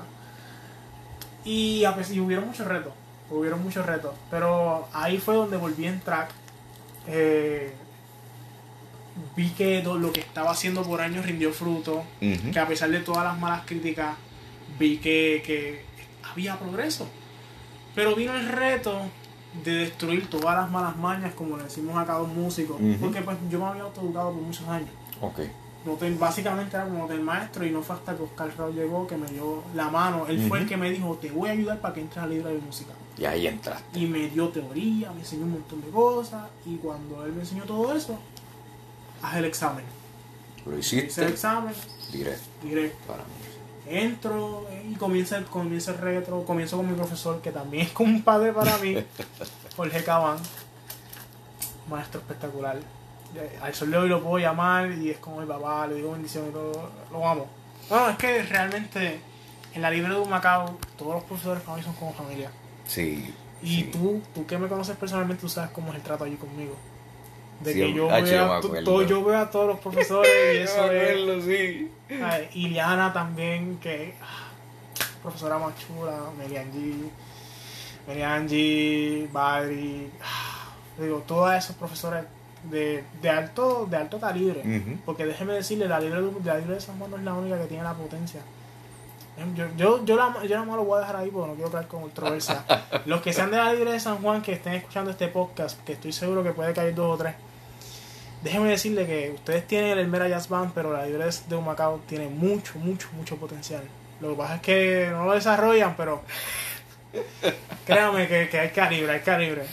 Y, 1.44 1.84
a 1.86 1.96
pesar, 1.96 2.16
y 2.16 2.20
hubieron 2.20 2.48
muchos 2.48 2.68
retos. 2.68 2.94
hubieron 3.30 3.64
muchos 3.64 3.86
retos. 3.86 4.14
Pero 4.30 4.88
ahí 4.94 5.18
fue 5.18 5.36
donde 5.36 5.58
volví 5.58 5.86
en 5.86 6.00
track. 6.00 6.32
Eh, 7.08 7.74
vi 9.36 9.50
que 9.52 9.82
lo 9.84 10.12
que 10.12 10.22
estaba 10.22 10.52
haciendo 10.52 10.84
por 10.84 11.02
años 11.02 11.26
rindió 11.26 11.52
fruto. 11.52 12.04
Que 12.20 12.60
a 12.60 12.68
pesar 12.68 12.90
de 12.90 13.00
todas 13.00 13.24
las 13.24 13.38
malas 13.40 13.66
críticas, 13.66 14.16
vi 14.78 14.98
que, 14.98 15.44
que 15.46 15.84
había 16.32 16.58
progreso. 16.58 17.08
Pero 17.96 18.16
vino 18.16 18.36
el 18.36 18.48
reto 18.48 19.10
de 19.64 19.72
destruir 19.72 20.30
todas 20.30 20.56
las 20.56 20.70
malas 20.72 20.96
mañas, 20.98 21.34
como 21.34 21.58
le 21.58 21.64
decimos 21.64 21.98
acá 21.98 22.16
a 22.16 22.20
los 22.20 22.28
músicos. 22.30 22.78
Ujú. 22.80 22.98
Porque 23.02 23.22
pues 23.22 23.38
yo 23.50 23.60
me 23.60 23.66
había 23.66 23.84
autoeducado 23.84 24.32
por 24.34 24.42
muchos 24.42 24.68
años. 24.68 24.90
Ok. 25.22 25.40
Noté- 25.86 26.14
básicamente 26.18 26.76
era 26.76 26.86
como 26.86 27.08
del 27.08 27.22
maestro 27.22 27.66
y 27.66 27.72
no 27.72 27.82
fue 27.82 27.96
hasta 27.96 28.16
que 28.16 28.22
Oscar 28.24 28.52
Raúl 28.58 28.76
llegó 28.76 29.08
que 29.08 29.16
me 29.18 29.28
dio 29.28 29.64
la 29.74 29.90
mano. 29.90 30.28
Él 30.28 30.46
fue 30.48 30.60
el 30.60 30.68
que 30.68 30.76
me 30.78 30.90
dijo, 30.92 31.18
te 31.22 31.32
voy 31.32 31.50
a 31.50 31.54
ayudar 31.54 31.80
para 31.80 31.94
que 31.94 32.02
entres 32.02 32.22
al 32.24 32.30
libro 32.30 32.50
de 32.50 32.58
música. 32.60 32.92
Y 33.18 33.26
ahí 33.26 33.48
entraste. 33.48 33.98
Y 34.00 34.06
me 34.06 34.28
dio 34.30 34.50
teoría, 34.50 35.12
me 35.12 35.22
enseñó 35.22 35.44
un 35.46 35.52
montón 35.54 35.82
de 35.82 35.90
cosas. 35.90 36.44
Y 36.66 36.76
cuando 36.76 37.26
él 37.26 37.32
me 37.34 37.42
enseñó 37.42 37.64
todo 37.64 37.94
eso, 37.96 38.20
haz 39.22 39.38
el 39.38 39.46
examen. 39.46 39.86
Lo 40.66 40.78
Hice 40.78 41.00
el 41.00 41.06
hiciste 41.06 41.26
examen, 41.28 41.74
directo 42.12 42.44
directo. 42.62 42.98
para 43.08 43.24
mí. 43.24 43.30
Entro 43.90 44.68
y 44.88 44.94
comienza 44.96 45.38
el, 45.38 45.46
comienza 45.46 45.92
el 45.92 45.98
retro. 45.98 46.44
Comienzo 46.46 46.78
con 46.78 46.88
mi 46.88 46.96
profesor, 46.96 47.42
que 47.42 47.52
también 47.52 47.88
es 47.88 47.92
como 47.92 48.10
un 48.14 48.22
padre 48.22 48.54
para 48.54 48.78
mí, 48.78 48.96
Jorge 49.76 50.04
Cabán. 50.04 50.38
Maestro 51.90 52.22
espectacular. 52.22 52.78
Eh, 53.36 53.60
Al 53.62 53.74
sol 53.74 53.92
de 53.92 53.98
hoy 53.98 54.10
lo 54.10 54.22
puedo 54.22 54.38
llamar 54.38 54.92
y 54.92 55.10
es 55.10 55.18
como 55.18 55.42
mi 55.42 55.48
papá, 55.48 55.88
le 55.88 55.96
digo 55.96 56.12
bendición 56.12 56.48
y 56.50 56.52
todo. 56.52 56.92
Lo 57.12 57.28
amo. 57.28 57.48
Bueno, 57.90 58.10
es 58.10 58.18
que 58.18 58.44
realmente 58.44 59.20
en 59.74 59.82
la 59.82 59.90
libre 59.90 60.14
de 60.14 60.20
un 60.20 60.30
Macao, 60.30 60.78
todos 60.98 61.16
los 61.16 61.24
profesores 61.24 61.64
para 61.64 61.78
mí 61.78 61.84
son 61.84 61.94
como 61.96 62.14
familia. 62.14 62.52
Sí. 62.88 63.34
Y 63.62 63.76
sí. 63.76 63.84
tú, 63.92 64.22
tú 64.34 64.46
que 64.46 64.58
me 64.58 64.68
conoces 64.68 64.96
personalmente, 64.98 65.42
tú 65.42 65.50
sabes 65.50 65.72
cómo 65.72 65.90
es 65.90 65.96
el 65.98 66.02
trato 66.04 66.24
allí 66.24 66.36
conmigo. 66.36 66.76
De 67.62 67.74
Sí, 67.74 67.80
que 67.80 67.94
yo 67.94 68.10
ah, 68.10 68.20
yo 68.20 68.26
veo, 68.26 68.48
me 68.48 68.54
a, 68.54 68.60
to- 68.62 68.68
acuerdo. 68.68 68.84
todo- 68.86 69.04
yo 69.04 69.24
veo 69.24 69.38
a 69.40 69.50
todos 69.50 69.68
los 69.68 69.80
profesores 69.80 70.32
y 70.56 70.58
eso 70.64 70.92
es... 70.92 71.44
sí. 71.46 71.92
Ay, 72.24 72.50
Iliana 72.54 73.12
también, 73.14 73.78
que 73.80 74.16
ah, 74.22 74.50
profesora 75.22 75.58
más 75.60 75.74
chula, 75.78 76.14
Meliangi, 76.38 77.10
Meliangi, 78.08 79.28
Badri, 79.32 80.10
ah, 80.24 80.72
digo, 80.98 81.24
todos 81.28 81.54
esos 81.54 81.76
profesores 81.76 82.24
de, 82.64 83.04
de 83.22 83.30
alto 83.30 83.86
de 83.90 83.98
alto 83.98 84.20
calibre. 84.20 84.62
Porque 85.06 85.26
déjeme 85.26 85.54
decirle, 85.54 85.88
la 85.88 86.00
libre, 86.00 86.22
de- 86.22 86.32
la 86.46 86.58
libre 86.58 86.76
de 86.76 86.82
San 86.82 86.98
Juan 86.98 87.12
no 87.12 87.18
es 87.18 87.24
la 87.24 87.34
única 87.34 87.58
que 87.60 87.66
tiene 87.68 87.84
la 87.84 87.94
potencia. 87.94 88.42
Em, 89.38 89.56
Yo, 89.56 89.66
yo, 89.78 90.04
yo, 90.06 90.16
la, 90.18 90.34
yo 90.44 90.56
nada 90.56 90.66
más 90.66 90.76
lo 90.76 90.84
voy 90.84 90.98
a 90.98 91.02
dejar 91.02 91.16
ahí 91.18 91.30
porque 91.30 91.48
no 91.50 91.56
quiero 91.56 91.72
caer 91.72 91.88
con 91.88 92.02
controversia. 92.02 92.64
Los 93.06 93.22
que 93.22 93.32
sean 93.32 93.52
de 93.52 93.58
la 93.58 93.74
libre 93.74 93.92
de 93.94 94.00
San 94.00 94.18
Juan, 94.22 94.42
que 94.42 94.54
estén 94.54 94.74
escuchando 94.74 95.12
este 95.12 95.28
podcast, 95.30 95.80
que 95.86 95.94
estoy 95.94 96.12
seguro 96.12 96.44
que 96.44 96.52
puede 96.52 96.74
caer 96.74 96.94
dos 96.96 97.16
o 97.16 97.18
tres. 97.18 97.36
Déjenme 98.44 98.70
decirle 98.70 99.06
que 99.06 99.32
ustedes 99.36 99.68
tienen 99.68 99.92
el 99.92 100.00
Elmera 100.00 100.28
Jazz 100.30 100.48
Band, 100.48 100.72
pero 100.74 100.94
la 100.94 101.06
libre 101.06 101.26
de 101.48 101.56
Humacao 101.56 102.00
tiene 102.08 102.28
mucho, 102.30 102.80
mucho, 102.80 103.10
mucho 103.14 103.36
potencial. 103.38 103.84
Lo 104.22 104.30
que 104.32 104.36
pasa 104.36 104.56
es 104.56 104.62
que 104.62 105.08
no 105.12 105.26
lo 105.26 105.34
desarrollan, 105.34 105.96
pero 105.98 106.22
créame 107.86 108.28
que, 108.28 108.50
que 108.50 108.60
hay 108.60 108.70
calibre, 108.70 109.12
hay 109.14 109.20
calibre. 109.22 109.64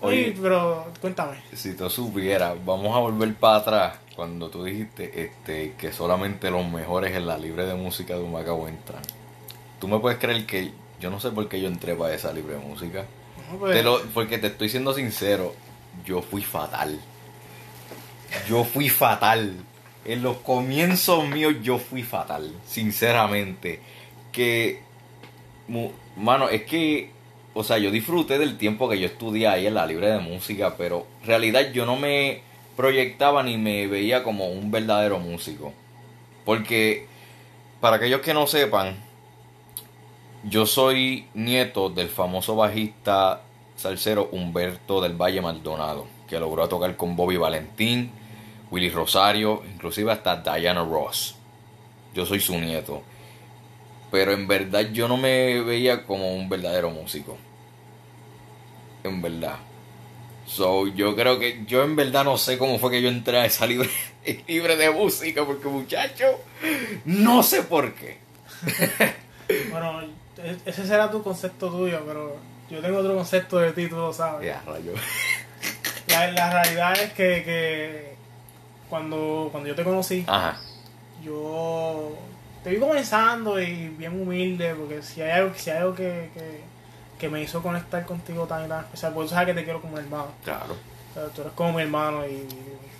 Oye. 0.00 0.24
Oye, 0.26 0.36
pero 0.40 0.86
cuéntame. 1.00 1.36
Si 1.54 1.74
tú 1.74 1.88
supieras, 1.88 2.54
vamos 2.64 2.94
a 2.96 2.98
volver 3.00 3.34
para 3.34 3.56
atrás 3.58 3.94
cuando 4.14 4.48
tú 4.50 4.64
dijiste 4.64 5.22
este 5.24 5.74
que 5.78 5.92
solamente 5.92 6.50
los 6.50 6.66
mejores 6.68 7.14
en 7.14 7.26
la 7.26 7.38
libre 7.38 7.66
de 7.66 7.74
música 7.74 8.14
de 8.14 8.20
Humacao 8.22 8.68
entran. 8.68 9.02
Tú 9.80 9.88
me 9.88 9.98
puedes 9.98 10.18
creer 10.18 10.46
que 10.46 10.72
yo 11.00 11.10
no 11.10 11.20
sé 11.20 11.30
por 11.30 11.48
qué 11.48 11.60
yo 11.60 11.68
entré 11.68 11.94
para 11.94 12.14
esa 12.14 12.32
libre 12.32 12.54
de 12.54 12.60
música. 12.60 13.04
No, 13.52 13.58
pues, 13.58 13.74
Te 13.76 13.82
lo- 13.82 14.02
porque 14.14 14.38
te 14.38 14.48
estoy 14.48 14.68
siendo 14.68 14.92
sincero, 14.94 15.54
yo 16.04 16.22
fui 16.22 16.42
fatal. 16.42 16.98
Yo 18.48 18.64
fui 18.64 18.88
fatal. 18.88 19.54
En 20.04 20.22
los 20.22 20.36
comienzos 20.38 21.28
míos 21.28 21.54
yo 21.62 21.78
fui 21.78 22.02
fatal, 22.02 22.52
sinceramente. 22.66 23.80
Que, 24.32 24.80
mano, 26.16 26.48
es 26.48 26.62
que, 26.62 27.10
o 27.54 27.64
sea, 27.64 27.78
yo 27.78 27.90
disfruté 27.90 28.38
del 28.38 28.56
tiempo 28.56 28.88
que 28.88 29.00
yo 29.00 29.06
estudié 29.06 29.48
ahí 29.48 29.66
en 29.66 29.74
la 29.74 29.86
libre 29.86 30.08
de 30.08 30.18
música, 30.18 30.76
pero 30.76 31.06
en 31.22 31.26
realidad 31.26 31.72
yo 31.72 31.86
no 31.86 31.96
me 31.96 32.42
proyectaba 32.76 33.42
ni 33.42 33.56
me 33.56 33.86
veía 33.86 34.22
como 34.22 34.48
un 34.48 34.70
verdadero 34.70 35.18
músico. 35.18 35.72
Porque, 36.44 37.06
para 37.80 37.96
aquellos 37.96 38.20
que 38.20 38.34
no 38.34 38.46
sepan, 38.46 38.96
yo 40.44 40.66
soy 40.66 41.26
nieto 41.34 41.90
del 41.90 42.08
famoso 42.08 42.54
bajista 42.54 43.42
salsero 43.74 44.28
Humberto 44.30 45.00
del 45.00 45.14
Valle 45.14 45.40
Maldonado, 45.40 46.06
que 46.28 46.38
logró 46.38 46.68
tocar 46.68 46.96
con 46.96 47.16
Bobby 47.16 47.36
Valentín, 47.36 48.12
Willy 48.70 48.90
Rosario, 48.90 49.62
inclusive 49.72 50.10
hasta 50.12 50.36
Diana 50.36 50.84
Ross. 50.84 51.36
Yo 52.14 52.26
soy 52.26 52.40
su 52.40 52.58
nieto. 52.58 53.02
Pero 54.10 54.32
en 54.32 54.46
verdad 54.46 54.86
yo 54.92 55.08
no 55.08 55.16
me 55.16 55.60
veía 55.62 56.04
como 56.04 56.34
un 56.34 56.48
verdadero 56.48 56.90
músico. 56.90 57.36
En 59.04 59.20
verdad. 59.22 59.56
So, 60.46 60.86
yo 60.86 61.16
creo 61.16 61.38
que 61.40 61.64
yo 61.66 61.82
en 61.82 61.96
verdad 61.96 62.24
no 62.24 62.38
sé 62.38 62.56
cómo 62.56 62.78
fue 62.78 62.92
que 62.92 63.02
yo 63.02 63.08
entré 63.08 63.38
a 63.38 63.44
esa 63.46 63.66
libre, 63.66 63.90
libre 64.46 64.76
de 64.76 64.90
música, 64.90 65.44
porque 65.44 65.68
muchacho, 65.68 66.24
no 67.04 67.42
sé 67.42 67.62
por 67.62 67.94
qué. 67.94 68.18
Bueno, 69.70 70.00
e- 70.38 70.56
ese 70.66 70.84
será 70.84 71.08
tu 71.08 71.22
concepto 71.22 71.70
tuyo, 71.70 72.02
pero 72.04 72.36
yo 72.68 72.80
tengo 72.80 72.98
otro 72.98 73.14
concepto 73.14 73.58
de 73.58 73.70
ti, 73.72 73.86
tú 73.86 73.94
lo 73.94 74.12
sabes. 74.12 74.44
Ya, 74.44 74.60
rayo. 74.66 74.92
La, 76.08 76.32
la 76.32 76.50
realidad 76.64 76.92
es 77.00 77.12
que, 77.12 77.42
que 77.44 78.15
cuando, 78.88 79.48
cuando 79.50 79.68
yo 79.68 79.74
te 79.74 79.84
conocí, 79.84 80.24
Ajá. 80.26 80.56
yo 81.22 82.16
te 82.62 82.70
vi 82.70 82.78
comenzando 82.78 83.60
y 83.60 83.88
bien 83.90 84.20
humilde, 84.20 84.74
porque 84.74 85.02
si 85.02 85.22
hay 85.22 85.30
algo, 85.32 85.54
si 85.56 85.70
hay 85.70 85.78
algo 85.78 85.94
que, 85.94 86.30
que, 86.34 86.60
que 87.18 87.28
me 87.28 87.42
hizo 87.42 87.62
conectar 87.62 88.04
contigo 88.04 88.46
tan 88.46 88.64
y 88.66 88.68
tan 88.68 88.80
especial, 88.84 89.12
porque 89.12 89.28
tú 89.28 89.34
sabes 89.34 89.46
que 89.48 89.54
te 89.54 89.64
quiero 89.64 89.80
como 89.80 89.98
hermano. 89.98 90.28
Claro. 90.44 90.74
O 91.10 91.14
sea, 91.14 91.24
tú 91.28 91.40
eres 91.42 91.52
como 91.54 91.72
mi 91.72 91.82
hermano 91.82 92.26
y 92.26 92.46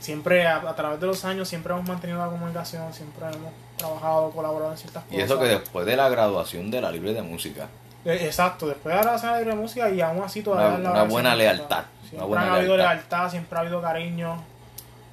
siempre 0.00 0.46
a, 0.46 0.56
a 0.56 0.74
través 0.76 1.00
de 1.00 1.06
los 1.06 1.24
años 1.24 1.48
siempre 1.48 1.72
hemos 1.74 1.86
mantenido 1.86 2.18
la 2.18 2.26
comunicación, 2.30 2.92
siempre 2.94 3.26
hemos 3.26 3.52
trabajado, 3.76 4.30
colaborado 4.30 4.72
en 4.72 4.78
ciertas 4.78 5.02
cosas. 5.04 5.18
Y 5.18 5.20
eso 5.20 5.38
que 5.38 5.46
después 5.46 5.84
de 5.84 5.96
la 5.96 6.08
graduación 6.08 6.70
de 6.70 6.80
la 6.80 6.90
libre 6.90 7.12
de 7.12 7.22
música, 7.22 7.66
Eh, 8.04 8.20
Exacto, 8.26 8.68
después 8.68 8.92
de 8.94 8.96
la 8.98 9.02
grabación 9.02 9.34
de 9.38 9.44
la 9.44 9.54
música 9.56 9.90
y 9.90 10.00
aún 10.00 10.22
así 10.22 10.40
todavía 10.42 10.78
Una- 10.78 10.78
la 10.78 10.90
una 10.92 11.02
buena 11.02 11.30
de 11.32 11.36
lealtad, 11.38 11.78
una 11.84 12.08
Siempre 12.08 12.26
buena 12.28 12.44
ha 12.52 12.54
habido 12.54 12.76
lealtad. 12.76 12.94
lealtad, 12.94 13.30
siempre 13.30 13.58
ha 13.58 13.60
habido 13.62 13.82
cariño. 13.82 14.44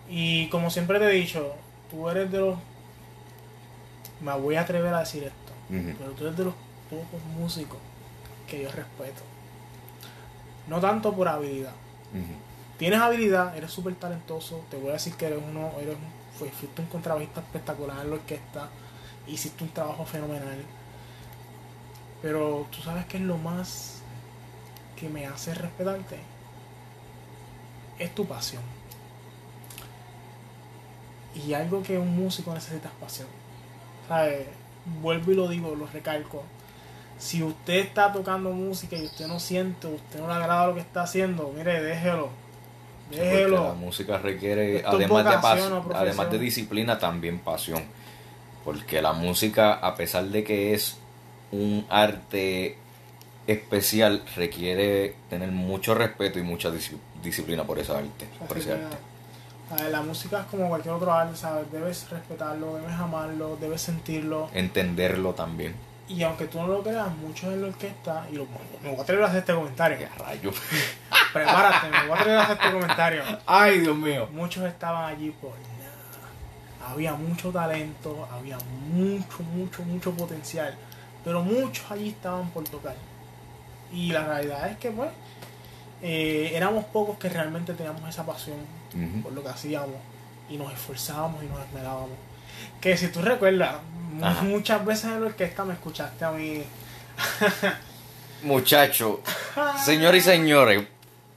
Y 0.10 0.48
como 0.50 0.70
siempre 0.70 1.00
te 1.00 1.06
he 1.06 1.12
dicho, 1.14 1.54
tú 1.90 2.10
eres 2.10 2.32
de 2.32 2.40
los. 2.40 2.58
Me 4.22 4.38
voy 4.38 4.56
a 4.56 4.62
atrever 4.62 4.94
a 4.94 5.00
decir 5.00 5.24
esto, 5.24 5.54
pero 5.98 6.12
tú 6.12 6.26
eres 6.26 6.38
de 6.38 6.46
los 6.46 6.54
pocos 6.90 7.22
músicos 7.38 7.78
que 8.48 8.62
yo 8.64 8.72
respeto. 8.72 9.22
No 10.68 10.80
tanto 10.80 11.14
por 11.14 11.28
habilidad. 11.28 11.74
Tienes 12.78 13.00
habilidad, 13.00 13.56
eres 13.58 13.72
súper 13.72 13.96
talentoso. 13.96 14.64
Te 14.70 14.78
voy 14.78 14.90
a 14.90 14.94
decir 14.94 15.14
que 15.16 15.26
eres 15.28 15.40
uno, 15.48 15.72
eres 15.80 15.96
un- 15.96 16.24
fuiste 16.50 16.82
un 16.82 16.88
contrabajista 16.88 17.40
espectacular 17.42 17.98
en 18.02 18.10
la 18.10 18.16
orquesta. 18.16 18.70
Hiciste 19.28 19.64
un 19.64 19.70
trabajo 19.72 20.06
fenomenal. 20.06 20.58
Pero 22.22 22.66
tú 22.72 22.82
sabes 22.82 23.06
que 23.06 23.18
es 23.18 23.24
lo 23.24 23.38
más 23.38 24.02
que 24.96 25.10
me 25.10 25.26
hace 25.26 25.54
respetarte. 25.54 26.18
Es 28.00 28.14
tu 28.16 28.26
pasión. 28.26 28.64
Y 31.36 31.54
algo 31.54 31.82
que 31.84 31.98
un 31.98 32.16
músico 32.16 32.54
necesita 32.54 32.90
es 32.90 32.94
pasión. 32.96 33.28
¿Sabes? 34.08 34.48
Vuelvo 35.02 35.32
y 35.32 35.36
lo 35.36 35.48
digo, 35.48 35.74
lo 35.76 35.88
recalco. 35.88 36.44
Si 37.18 37.42
usted 37.42 37.76
está 37.76 38.12
tocando 38.12 38.52
música 38.52 38.96
y 38.98 39.04
usted 39.06 39.28
no 39.28 39.40
siente, 39.40 39.88
usted 39.88 40.20
no 40.20 40.28
le 40.28 40.34
agrada 40.34 40.68
lo 40.68 40.74
que 40.76 40.82
está 40.82 41.04
haciendo, 41.04 41.54
mire, 41.56 41.82
déjelo. 41.82 42.30
Sí, 43.10 43.18
porque 43.18 43.26
Déjelo. 43.30 43.64
la 43.68 43.74
música 43.74 44.18
requiere, 44.18 44.78
Esto 44.78 44.90
además 44.90 45.24
de, 45.26 45.32
vocación 45.36 45.72
pas- 45.72 45.78
o 45.78 45.82
profesión. 45.84 46.08
además 46.08 46.32
de 46.32 46.40
disciplina, 46.40 47.00
también 47.00 47.40
pasión. 47.40 47.84
Porque 48.66 49.02
la 49.02 49.14
música, 49.14 49.74
a 49.74 49.96
pesar 49.96 50.26
de 50.26 50.44
que 50.44 50.74
es 50.74 50.98
un 51.52 51.86
arte 51.90 52.78
especial, 53.48 54.24
requiere 54.36 55.16
tener 55.30 55.52
mucho 55.52 55.94
respeto 55.96 56.40
y 56.40 56.44
mucha 56.44 56.70
dis- 56.70 56.96
disciplina 57.22 57.64
por 57.66 57.78
esa 57.80 57.98
arte. 58.00 58.26
Por 58.48 58.58
ese 58.58 58.72
arte. 58.74 58.96
La 59.90 60.02
música 60.02 60.42
es 60.42 60.46
como 60.48 60.68
cualquier 60.68 60.94
otro 60.94 61.12
arte, 61.14 61.36
¿sabes? 61.36 61.72
Debes 61.72 62.10
respetarlo, 62.10 62.76
debes 62.76 62.94
amarlo, 62.94 63.58
debes 63.58 63.82
sentirlo. 63.82 64.50
Entenderlo 64.54 65.34
también. 65.34 65.76
Y 66.08 66.22
aunque 66.24 66.48
tú 66.48 66.60
no 66.60 66.68
lo 66.68 66.84
creas, 66.84 67.16
muchos 67.16 67.54
en 67.54 67.62
la 67.62 67.68
orquesta, 67.68 68.28
y 68.32 68.36
lo, 68.36 68.46
me 68.84 68.90
voy 68.90 69.00
a 69.00 69.02
atrever 69.02 69.24
a 69.24 69.28
hacer 69.28 69.40
este 69.40 69.54
comentario. 69.54 69.98
¡Qué 69.98 70.08
rayo! 70.20 70.52
Prepárate, 71.34 71.90
me 71.90 72.08
voy 72.08 72.18
a 72.18 72.22
atrever 72.22 72.40
a 72.40 72.44
hacer 72.44 72.58
este 72.58 72.72
comentario. 72.72 73.24
¡Ay, 73.46 73.80
Dios 73.80 73.96
mío! 73.96 74.28
Muchos 74.32 74.66
estaban 74.66 75.16
allí 75.16 75.32
por 75.32 75.52
nada. 75.52 76.92
Había 76.92 77.14
mucho 77.14 77.52
talento, 77.52 78.28
había 78.32 78.58
mucho, 78.92 79.44
mucho, 79.44 79.84
mucho 79.84 80.12
potencial. 80.12 80.76
Pero 81.24 81.42
muchos 81.42 81.90
allí 81.90 82.10
estaban 82.10 82.50
por 82.50 82.66
tocar. 82.66 82.96
Y 83.94 84.12
la 84.12 84.26
realidad 84.26 84.70
es 84.70 84.78
que, 84.78 84.92
pues, 84.92 85.10
eh, 86.02 86.52
éramos 86.54 86.84
pocos 86.86 87.18
que 87.18 87.30
realmente 87.30 87.74
teníamos 87.74 88.08
esa 88.10 88.26
pasión 88.26 88.58
Por 89.24 89.34
lo 89.34 89.44
que 89.44 89.50
hacíamos 89.50 89.96
y 90.50 90.58
nos 90.58 90.72
esforzábamos 90.74 91.44
y 91.44 91.48
nos 91.48 91.60
esmerábamos. 91.60 92.10
Que 92.80 92.96
si 92.98 93.08
tú 93.08 93.22
recuerdas, 93.22 93.76
Ajá. 94.22 94.44
muchas 94.44 94.86
veces 94.86 95.06
en 95.06 95.22
la 95.22 95.28
orquesta 95.28 95.66
me 95.66 95.74
escuchaste 95.74 96.26
a 96.26 96.32
mí. 96.32 96.64
Muchacho, 98.44 99.22
señores 99.86 100.24
y 100.24 100.30
señores, 100.30 100.84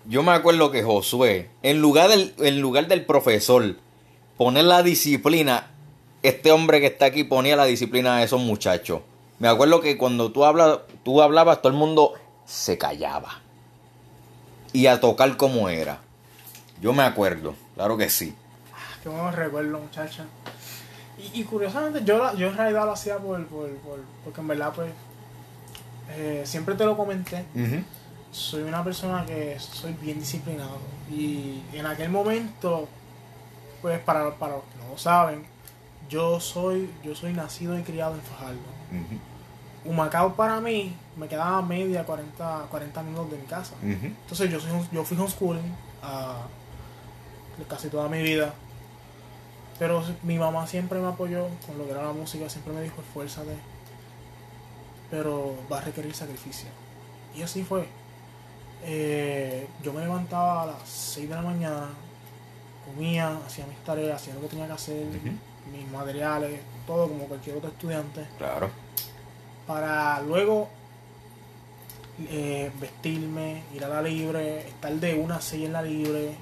yo 0.06 0.22
me 0.22 0.32
acuerdo 0.32 0.70
que 0.70 0.82
Josué, 0.82 1.50
en 1.62 1.80
lugar 1.80 2.10
del, 2.10 2.34
en 2.38 2.60
lugar 2.60 2.88
del 2.88 3.04
profesor, 3.04 3.76
poner 4.36 4.64
la 4.64 4.82
disciplina, 4.82 5.70
este 6.22 6.50
hombre 6.50 6.80
que 6.80 6.86
está 6.86 7.06
aquí 7.06 7.22
ponía 7.24 7.56
la 7.56 7.64
disciplina 7.64 8.16
a 8.16 8.22
esos 8.22 8.40
muchachos. 8.40 9.02
Me 9.38 9.48
acuerdo 9.48 9.80
que 9.80 9.96
cuando 9.96 10.32
tú, 10.32 10.44
hablas, 10.44 10.80
tú 11.04 11.22
hablabas, 11.22 11.62
todo 11.62 11.70
el 11.70 11.78
mundo 11.78 12.14
se 12.44 12.76
callaba. 12.78 13.40
Y 14.72 14.86
a 14.86 15.00
tocar 15.00 15.36
como 15.36 15.68
era. 15.68 16.00
Yo 16.80 16.92
me 16.92 17.02
acuerdo, 17.02 17.54
claro 17.74 17.96
que 17.96 18.08
sí. 18.10 18.34
Qué 19.02 19.08
buenos 19.08 19.34
recuerdos, 19.34 19.80
muchacha. 19.82 20.24
Y, 21.18 21.40
y 21.40 21.44
curiosamente, 21.44 22.02
yo, 22.04 22.18
la- 22.18 22.34
yo 22.34 22.48
en 22.48 22.56
realidad 22.56 22.84
lo 22.84 22.92
hacía 22.92 23.16
por, 23.18 23.44
por, 23.46 23.70
por- 23.78 24.00
porque 24.24 24.40
en 24.40 24.48
verdad, 24.48 24.72
pues, 24.74 24.92
eh, 26.10 26.42
siempre 26.44 26.74
te 26.74 26.84
lo 26.84 26.96
comenté. 26.96 27.44
soy 28.32 28.62
una 28.64 28.84
persona 28.84 29.24
que 29.24 29.56
soy 29.58 29.94
bien 29.94 30.18
disciplinado. 30.18 30.78
Y 31.10 31.62
en 31.72 31.86
aquel 31.86 32.10
momento, 32.10 32.86
pues 33.80 33.98
para, 34.00 34.34
para 34.34 34.56
los 34.56 34.64
que 34.64 34.78
no 34.84 34.90
lo 34.90 34.98
saben, 34.98 35.46
yo 36.10 36.38
soy, 36.38 36.90
yo 37.02 37.14
soy 37.14 37.32
nacido 37.32 37.78
y 37.78 37.82
criado 37.82 38.14
en 38.14 38.20
Fajardo. 38.20 38.58
Humacao 39.84 40.34
para 40.34 40.60
mí 40.60 40.94
me 41.16 41.28
quedaba 41.28 41.62
media 41.62 42.04
40, 42.04 42.66
40 42.70 43.02
minutos 43.04 43.30
de 43.30 43.38
mi 43.38 43.44
casa. 43.46 43.74
Entonces 44.06 44.50
yo, 44.50 44.60
soy, 44.60 44.70
yo 44.92 45.04
fui 45.04 45.16
homeschooling 45.16 45.74
ah, 46.02 46.42
casi 47.64 47.88
toda 47.88 48.08
mi 48.08 48.22
vida. 48.22 48.54
Pero 49.78 50.02
mi 50.22 50.38
mamá 50.38 50.66
siempre 50.66 50.98
me 51.00 51.08
apoyó 51.08 51.48
con 51.66 51.76
lo 51.78 51.84
que 51.84 51.90
era 51.92 52.02
la 52.02 52.12
música, 52.12 52.48
siempre 52.48 52.72
me 52.72 52.82
dijo 52.82 53.00
esfuérzate. 53.00 53.56
Pero 55.10 55.54
va 55.70 55.78
a 55.78 55.82
requerir 55.82 56.14
sacrificio. 56.14 56.68
Y 57.36 57.42
así 57.42 57.62
fue. 57.62 57.86
Eh, 58.84 59.66
yo 59.82 59.92
me 59.92 60.00
levantaba 60.00 60.62
a 60.62 60.66
las 60.66 60.88
6 60.88 61.28
de 61.28 61.34
la 61.34 61.42
mañana, 61.42 61.88
comía, 62.86 63.36
hacía 63.46 63.66
mis 63.66 63.78
tareas, 63.84 64.20
hacía 64.20 64.34
lo 64.34 64.40
que 64.42 64.48
tenía 64.48 64.66
que 64.66 64.72
hacer, 64.72 65.04
mis 65.72 65.88
materiales, 65.90 66.60
todo 66.86 67.08
como 67.08 67.24
cualquier 67.24 67.56
otro 67.56 67.70
estudiante 67.70 68.24
Claro. 68.38 68.70
para 69.66 70.20
luego 70.20 70.68
eh, 72.28 72.70
vestirme, 72.80 73.62
ir 73.74 73.84
a 73.84 73.88
la 73.88 74.02
libre, 74.02 74.68
estar 74.68 74.92
de 74.92 75.14
una 75.14 75.36
a 75.36 75.40
seis 75.40 75.64
en 75.66 75.72
la 75.72 75.82
libre, 75.82 76.36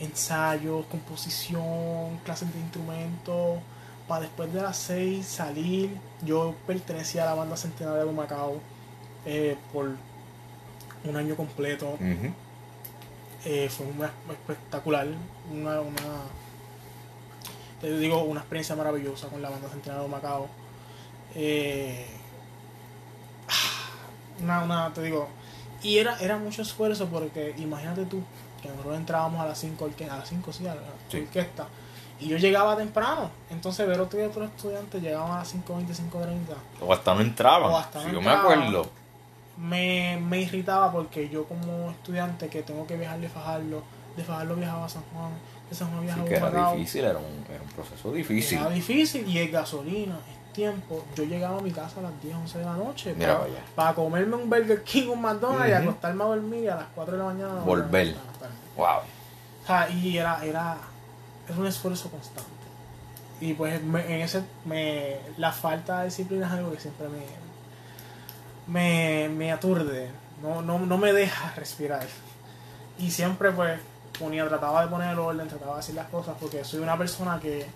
ensayos, 0.00 0.86
composición, 0.86 2.18
clases 2.24 2.52
de 2.52 2.58
instrumentos, 2.60 3.58
para 4.08 4.22
después 4.22 4.52
de 4.52 4.62
las 4.62 4.76
6 4.76 5.24
salir. 5.26 5.96
Yo 6.22 6.54
pertenecía 6.66 7.22
a 7.22 7.26
la 7.26 7.34
banda 7.34 7.56
centenaria 7.56 8.04
de 8.04 8.12
Macao 8.12 8.60
eh, 9.26 9.56
por 9.72 9.90
un 11.04 11.16
año 11.16 11.36
completo. 11.36 11.96
Eh, 13.44 13.68
fue 13.70 13.86
una- 13.86 14.12
espectacular, 14.30 15.06
una, 15.52 15.80
una, 15.80 16.22
te 17.80 17.98
digo, 17.98 18.22
una 18.24 18.40
experiencia 18.40 18.76
maravillosa 18.76 19.28
con 19.28 19.40
la 19.40 19.48
banda 19.50 19.68
centenaria 19.68 20.02
de 20.02 20.08
Macao. 20.10 20.48
Eh, 21.34 22.06
una, 24.42 24.62
una, 24.62 24.92
te 24.92 25.02
digo, 25.02 25.28
y 25.82 25.98
era, 25.98 26.18
era 26.20 26.36
mucho 26.38 26.62
esfuerzo 26.62 27.06
porque 27.08 27.54
imagínate 27.58 28.04
tú 28.06 28.22
que 28.62 28.68
nosotros 28.68 28.96
entrábamos 28.96 29.40
a 29.40 29.46
las 29.46 29.58
5 29.58 29.88
a 30.10 30.16
las 30.16 30.28
5 30.28 30.52
sí, 30.52 30.66
a 30.66 30.74
la 30.74 30.82
Sí. 31.08 31.18
orquesta 31.18 31.66
y 32.20 32.28
yo 32.28 32.36
llegaba 32.36 32.76
temprano, 32.76 33.30
entonces 33.50 33.86
ver 33.88 33.98
otro 34.00 34.22
otros 34.26 34.50
estudiantes 34.50 35.02
llegaban 35.02 35.32
a 35.32 35.38
las 35.38 35.54
5.20, 35.54 35.86
5.30 35.94 36.38
O 36.86 36.92
hasta 36.92 37.14
no 37.14 37.20
entraban. 37.22 37.70
O 37.70 37.78
hasta 37.78 37.98
no 38.00 38.04
si 38.06 38.12
yo 38.12 38.18
entraban. 38.18 38.58
me 38.58 38.64
acuerdo. 38.66 38.90
me, 39.56 40.18
me 40.20 40.40
irritaba 40.40 40.92
porque 40.92 41.28
yo 41.28 41.44
como 41.46 41.90
estudiante 41.90 42.48
que 42.48 42.62
tengo 42.62 42.86
que 42.86 42.96
viajar 42.96 43.18
de 43.20 43.28
Fajardo, 43.28 43.82
de 44.16 44.24
Fajardo 44.24 44.54
viajaba 44.56 44.84
a 44.84 44.88
San 44.88 45.02
Juan, 45.14 45.32
de 45.70 45.74
San 45.76 45.88
Juan 45.88 46.00
Sí, 46.00 46.04
viajaba 46.06 46.28
que 46.28 46.34
a 46.34 46.38
era 46.38 46.46
Humacao. 46.48 46.74
difícil, 46.76 47.04
era 47.04 47.18
un, 47.18 47.44
era 47.54 47.62
un 47.62 47.68
proceso 47.70 48.12
difícil. 48.12 48.58
Era 48.58 48.68
difícil 48.70 49.26
y 49.28 49.38
es 49.38 49.50
gasolina, 49.52 50.18
tiempo. 50.52 51.04
Yo 51.16 51.24
llegaba 51.24 51.58
a 51.58 51.60
mi 51.62 51.70
casa 51.70 52.00
a 52.00 52.02
las 52.04 52.22
10, 52.22 52.34
11 52.36 52.58
de 52.58 52.64
la 52.64 52.72
noche 52.74 53.14
Mira 53.16 53.40
para, 53.74 53.94
comerme 53.94 54.36
un 54.36 54.48
Burger 54.50 54.82
King, 54.82 55.08
un 55.08 55.20
McDonald's 55.22 55.68
y 55.68 55.72
acostarme 55.72 56.24
a 56.24 56.26
dormir 56.26 56.64
y 56.64 56.68
a 56.68 56.76
las 56.76 56.86
4 56.94 57.12
de 57.12 57.18
la 57.18 57.24
mañana. 57.24 57.54
Volver. 57.60 58.14
Wow. 58.76 58.86
O 59.62 59.66
sea, 59.66 59.88
y 59.90 60.16
era, 60.18 60.44
era, 60.44 60.76
era 61.48 61.58
un 61.58 61.66
esfuerzo 61.66 62.10
constante. 62.10 62.48
Y 63.40 63.54
pues 63.54 63.82
me- 63.82 64.04
en 64.14 64.20
ese, 64.22 64.42
me, 64.64 65.16
la 65.38 65.50
falta 65.52 66.00
de 66.00 66.04
disciplina 66.06 66.46
es 66.46 66.52
algo 66.52 66.72
que 66.72 66.80
siempre 66.80 67.06
me, 67.08 67.24
me, 68.66 69.28
me 69.28 69.52
aturde, 69.52 70.10
no, 70.42 70.62
no, 70.62 70.78
no 70.78 70.98
me 70.98 71.12
deja 71.12 71.52
respirar. 71.56 72.06
Y 72.98 73.10
siempre 73.10 73.50
pues 73.52 73.80
ponía, 74.18 74.46
trataba 74.48 74.82
de 74.82 74.88
poner 74.88 75.10
el 75.12 75.18
orden, 75.18 75.48
trataba 75.48 75.74
de 75.74 75.80
hacer 75.80 75.94
las 75.94 76.08
cosas 76.08 76.34
porque 76.38 76.64
soy 76.64 76.80
una 76.80 76.98
persona 76.98 77.40
que 77.40 77.66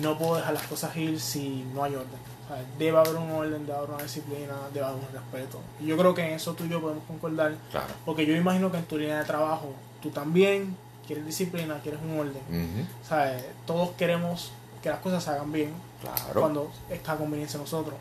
no 0.00 0.16
puedo 0.18 0.36
dejar 0.36 0.54
las 0.54 0.66
cosas 0.66 0.96
ir 0.96 1.20
si 1.20 1.64
no 1.74 1.84
hay 1.84 1.94
orden. 1.94 2.08
O 2.46 2.52
sea, 2.54 2.64
debe 2.78 2.98
haber 2.98 3.14
un 3.16 3.30
orden, 3.30 3.66
debe 3.66 3.78
haber 3.78 3.90
una 3.90 4.02
disciplina, 4.02 4.54
debe 4.72 4.86
haber 4.86 5.00
un 5.02 5.12
respeto. 5.12 5.60
Y 5.80 5.86
yo 5.86 5.96
creo 5.96 6.14
que 6.14 6.22
en 6.26 6.32
eso 6.34 6.54
tú 6.54 6.64
y 6.64 6.68
yo 6.68 6.80
podemos 6.80 7.04
concordar 7.06 7.54
Claro. 7.70 7.92
porque 8.04 8.26
yo 8.26 8.34
imagino 8.36 8.70
que 8.72 8.78
en 8.78 8.84
tu 8.84 8.98
línea 8.98 9.18
de 9.18 9.24
trabajo 9.24 9.72
tú 10.02 10.10
también 10.10 10.76
quieres 11.06 11.26
disciplina, 11.26 11.78
quieres 11.82 12.00
un 12.02 12.18
orden. 12.20 12.42
Ujú. 12.48 12.86
O 13.04 13.08
sea, 13.08 13.40
todos 13.66 13.90
queremos 13.96 14.52
que 14.82 14.88
las 14.88 14.98
cosas 15.00 15.22
se 15.22 15.30
hagan 15.30 15.52
bien 15.52 15.72
Claro. 16.00 16.40
cuando 16.40 16.70
está 16.88 17.12
a 17.12 17.16
conveniencia 17.16 17.58
de 17.58 17.64
nosotros. 17.64 17.94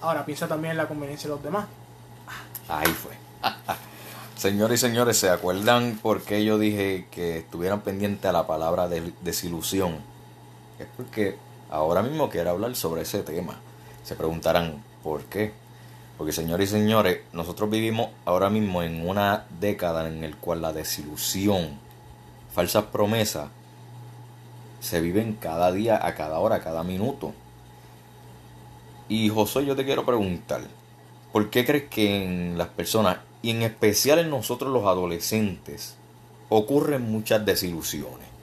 Ahora 0.00 0.24
piensa 0.26 0.46
también 0.46 0.72
en 0.72 0.76
la 0.76 0.86
conveniencia 0.88 1.28
de 1.28 1.34
los 1.34 1.42
demás. 1.42 1.66
Ahí 2.68 2.86
fue. 2.92 3.12
Señores 4.36 4.80
y 4.82 4.86
señores, 4.86 5.16
¿se 5.18 5.30
acuerdan 5.30 5.98
por 6.02 6.20
qué 6.22 6.44
yo 6.44 6.58
dije 6.58 7.06
que 7.10 7.38
estuvieran 7.38 7.80
pendientes 7.80 8.28
a 8.28 8.32
la 8.32 8.46
palabra 8.46 8.86
de- 8.88 9.12
desilusión? 9.22 9.96
Es 10.78 10.86
porque 10.96 11.36
ahora 11.70 12.02
mismo 12.02 12.28
quiero 12.28 12.50
hablar 12.50 12.74
sobre 12.76 13.02
ese 13.02 13.22
tema. 13.22 13.58
Se 14.04 14.14
preguntarán, 14.14 14.82
¿por 15.02 15.24
qué? 15.24 15.52
Porque 16.18 16.32
señores 16.32 16.70
y 16.70 16.72
señores, 16.72 17.20
nosotros 17.32 17.68
vivimos 17.70 18.10
ahora 18.24 18.50
mismo 18.50 18.82
en 18.82 19.06
una 19.06 19.46
década 19.60 20.06
en 20.06 20.20
la 20.20 20.36
cual 20.36 20.62
la 20.62 20.72
desilusión, 20.72 21.78
falsas 22.54 22.84
promesas, 22.84 23.48
se 24.80 25.00
viven 25.00 25.34
cada 25.34 25.72
día, 25.72 26.06
a 26.06 26.14
cada 26.14 26.38
hora, 26.38 26.56
a 26.56 26.60
cada 26.60 26.82
minuto. 26.84 27.32
Y 29.08 29.28
José, 29.28 29.64
yo 29.64 29.76
te 29.76 29.84
quiero 29.84 30.04
preguntar, 30.04 30.62
¿por 31.32 31.50
qué 31.50 31.64
crees 31.64 31.84
que 31.88 32.24
en 32.24 32.58
las 32.58 32.68
personas, 32.68 33.18
y 33.42 33.50
en 33.50 33.62
especial 33.62 34.18
en 34.18 34.30
nosotros 34.30 34.72
los 34.72 34.84
adolescentes, 34.84 35.96
ocurren 36.48 37.10
muchas 37.10 37.44
desilusiones? 37.44 38.35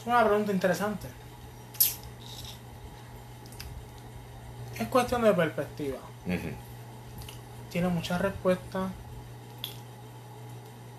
Es 0.00 0.06
una 0.06 0.24
pregunta 0.26 0.52
interesante. 0.52 1.06
Es 4.78 4.88
cuestión 4.88 5.22
de 5.22 5.32
perspectiva. 5.34 5.98
Tiene 7.70 7.88
muchas 7.88 8.20
respuestas. 8.20 8.90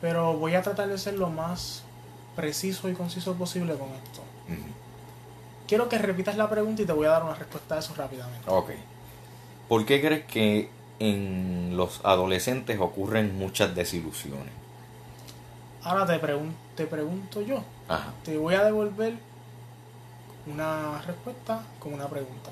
Pero 0.01 0.33
voy 0.37 0.55
a 0.55 0.61
tratar 0.61 0.87
de 0.87 0.97
ser 0.97 1.15
lo 1.15 1.29
más 1.29 1.83
preciso 2.35 2.89
y 2.89 2.93
conciso 2.93 3.35
posible 3.35 3.73
con 3.75 3.89
esto. 3.89 4.21
Quiero 5.67 5.87
que 5.89 5.97
repitas 5.97 6.35
la 6.37 6.49
pregunta 6.49 6.81
y 6.81 6.85
te 6.85 6.91
voy 6.91 7.05
a 7.05 7.11
dar 7.11 7.23
una 7.23 7.35
respuesta 7.35 7.75
a 7.75 7.79
eso 7.79 7.93
rápidamente. 7.95 8.49
Ok. 8.49 8.71
¿Por 9.69 9.85
qué 9.85 10.01
crees 10.01 10.25
que 10.25 10.69
en 10.99 11.77
los 11.77 12.01
adolescentes 12.03 12.79
ocurren 12.79 13.37
muchas 13.37 13.73
desilusiones? 13.73 14.53
Ahora 15.83 16.05
te, 16.05 16.19
pregun- 16.21 16.53
te 16.81 16.87
pregunto 16.87 17.41
yo. 17.41 17.63
Ajá. 17.87 18.11
Te 18.23 18.37
voy 18.37 18.55
a 18.55 18.63
devolver 18.63 19.13
una 20.47 20.99
respuesta 21.01 21.63
con 21.79 21.93
una 21.93 22.07
pregunta. 22.07 22.49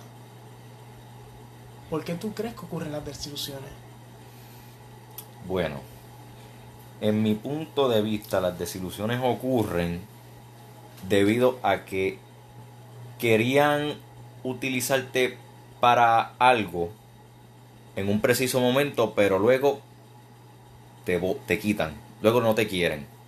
¿Por 1.89 2.03
qué 2.03 2.13
tú 2.13 2.33
crees 2.33 2.53
que 2.53 2.61
ocurren 2.61 2.91
las 2.91 3.03
desilusiones? 3.03 3.71
Bueno, 5.47 5.77
en 7.01 7.23
mi 7.23 7.33
punto 7.33 7.89
de 7.89 8.03
vista, 8.03 8.39
las 8.39 8.59
desilusiones 8.59 9.19
ocurren 9.23 10.01
debido 11.07 11.57
a 11.63 11.85
que 11.85 12.19
querían 13.17 13.95
utilizarte 14.43 15.37
para 15.79 16.33
algo 16.37 16.89
en 17.95 18.09
un 18.09 18.21
preciso 18.21 18.59
momento, 18.59 19.15
pero 19.15 19.39
luego 19.39 19.81
te, 21.05 21.59
quitan, 21.59 21.95
luego 22.21 22.41
no 22.41 22.53
te 22.53 22.67
quieren. 22.67 23.18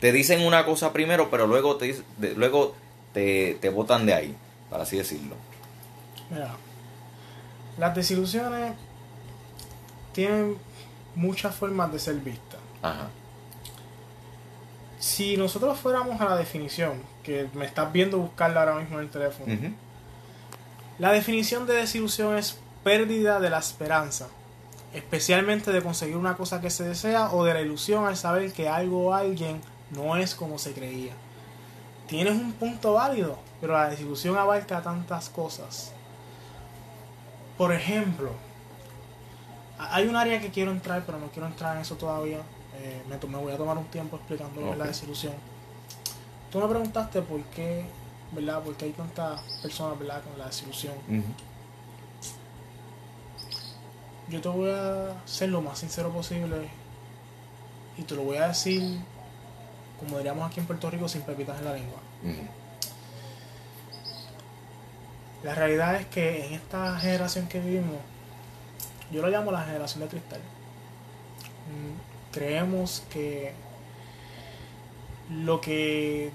Te 0.00 0.12
dicen 0.12 0.44
una 0.46 0.64
cosa 0.64 0.92
primero, 0.92 1.30
pero 1.30 1.46
luego 1.46 1.76
te, 1.76 2.02
de- 2.16 2.34
luego 2.34 2.74
te, 3.12 3.58
te 3.60 3.68
botan 3.68 4.06
de 4.06 4.14
ahí, 4.14 4.36
para 4.70 4.84
así 4.84 4.96
decirlo. 4.96 5.36
Mira, 6.30 6.54
las 7.78 7.94
desilusiones 7.94 8.72
tienen 10.12 10.56
muchas 11.14 11.54
formas 11.54 11.92
de 11.92 11.98
ser 11.98 12.14
vistas. 12.16 12.60
Ajá. 12.82 13.08
Si 14.98 15.36
nosotros 15.36 15.78
fuéramos 15.78 16.20
a 16.20 16.24
la 16.26 16.36
definición, 16.36 17.02
que 17.22 17.48
me 17.54 17.64
estás 17.64 17.90
viendo 17.92 18.18
buscarla 18.18 18.60
ahora 18.60 18.74
mismo 18.76 18.98
en 18.98 19.04
el 19.04 19.10
teléfono, 19.10 19.52
la 20.98 21.12
definición 21.12 21.66
de 21.66 21.74
desilusión 21.74 22.36
es 22.36 22.58
pérdida 22.84 23.40
de 23.40 23.48
la 23.50 23.58
esperanza, 23.58 24.28
especialmente 24.92 25.72
de 25.72 25.80
conseguir 25.82 26.16
una 26.16 26.36
cosa 26.36 26.60
que 26.60 26.68
se 26.70 26.84
desea 26.84 27.32
o 27.32 27.44
de 27.44 27.54
la 27.54 27.62
ilusión 27.62 28.04
al 28.06 28.16
saber 28.16 28.52
que 28.52 28.68
algo 28.68 29.06
o 29.08 29.14
alguien 29.14 29.60
no 29.90 30.16
es 30.16 30.34
como 30.34 30.58
se 30.58 30.72
creía. 30.72 31.12
Tienes 32.06 32.34
un 32.34 32.52
punto 32.52 32.94
válido, 32.94 33.38
pero 33.60 33.74
la 33.74 33.88
desilusión 33.88 34.36
abarca 34.36 34.82
tantas 34.82 35.28
cosas. 35.28 35.92
Por 37.56 37.72
ejemplo, 37.72 38.32
hay 39.78 40.06
un 40.06 40.16
área 40.16 40.40
que 40.40 40.50
quiero 40.50 40.70
entrar, 40.70 41.04
pero 41.06 41.18
no 41.18 41.28
quiero 41.28 41.46
entrar 41.46 41.76
en 41.76 41.82
eso 41.82 41.96
todavía. 41.96 42.38
Eh, 42.82 43.02
me, 43.08 43.16
voy 43.36 43.52
a 43.52 43.56
tomar 43.56 43.76
un 43.76 43.84
tiempo 43.86 44.16
explicando 44.16 44.60
lo 44.60 44.66
que 44.68 44.72
es 44.72 44.78
la 44.78 44.86
desilusión. 44.86 45.34
Tú 46.50 46.58
me 46.58 46.66
preguntaste 46.66 47.22
por 47.22 47.40
qué, 47.44 47.84
¿verdad? 48.32 48.62
Por 48.62 48.74
qué 48.76 48.86
hay 48.86 48.92
tantas 48.92 49.40
personas, 49.62 49.98
¿verdad? 49.98 50.22
Con 50.22 50.38
la 50.38 50.46
desilusión. 50.46 50.94
Yo 54.28 54.40
te 54.40 54.48
voy 54.48 54.70
a 54.70 55.14
ser 55.24 55.48
lo 55.48 55.60
más 55.60 55.78
sincero 55.78 56.10
posible 56.10 56.70
y 57.98 58.02
te 58.02 58.14
lo 58.14 58.22
voy 58.22 58.36
a 58.36 58.48
decir, 58.48 59.00
como 60.00 60.16
diríamos 60.16 60.50
aquí 60.50 60.60
en 60.60 60.66
Puerto 60.66 60.90
Rico, 60.90 61.08
sin 61.08 61.22
pepitas 61.22 61.58
en 61.58 61.64
la 61.66 61.74
lengua. 61.74 61.98
La 65.44 65.54
realidad 65.54 65.94
es 65.96 66.06
que 66.06 66.46
en 66.46 66.54
esta 66.54 66.98
generación 66.98 67.46
que 67.46 67.60
vivimos, 67.60 67.98
yo 69.12 69.22
lo 69.22 69.28
llamo 69.28 69.52
la 69.52 69.62
generación 69.64 70.00
de 70.00 70.08
cristal. 70.08 70.40
Mm, 70.40 72.32
Creemos 72.32 73.04
que 73.10 73.52
lo 75.30 75.60
que 75.60 76.30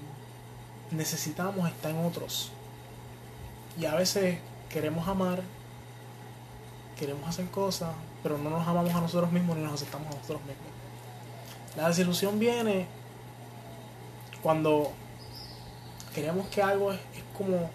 necesitamos 0.90 1.68
está 1.68 1.90
en 1.90 2.04
otros. 2.04 2.52
Y 3.80 3.86
a 3.86 3.94
veces 3.94 4.38
queremos 4.68 5.08
amar, 5.08 5.42
queremos 6.98 7.28
hacer 7.28 7.46
cosas, 7.46 7.94
pero 8.22 8.38
no 8.38 8.50
nos 8.50 8.66
amamos 8.66 8.94
a 8.94 9.00
nosotros 9.00 9.32
mismos 9.32 9.56
ni 9.56 9.64
nos 9.64 9.74
aceptamos 9.74 10.08
a 10.08 10.16
nosotros 10.16 10.40
mismos. 10.42 10.66
La 11.76 11.88
desilusión 11.88 12.38
viene 12.38 12.86
cuando 14.42 14.92
queremos 16.14 16.46
que 16.48 16.62
algo 16.62 16.92
es, 16.92 17.00
es 17.14 17.22
como... 17.36 17.70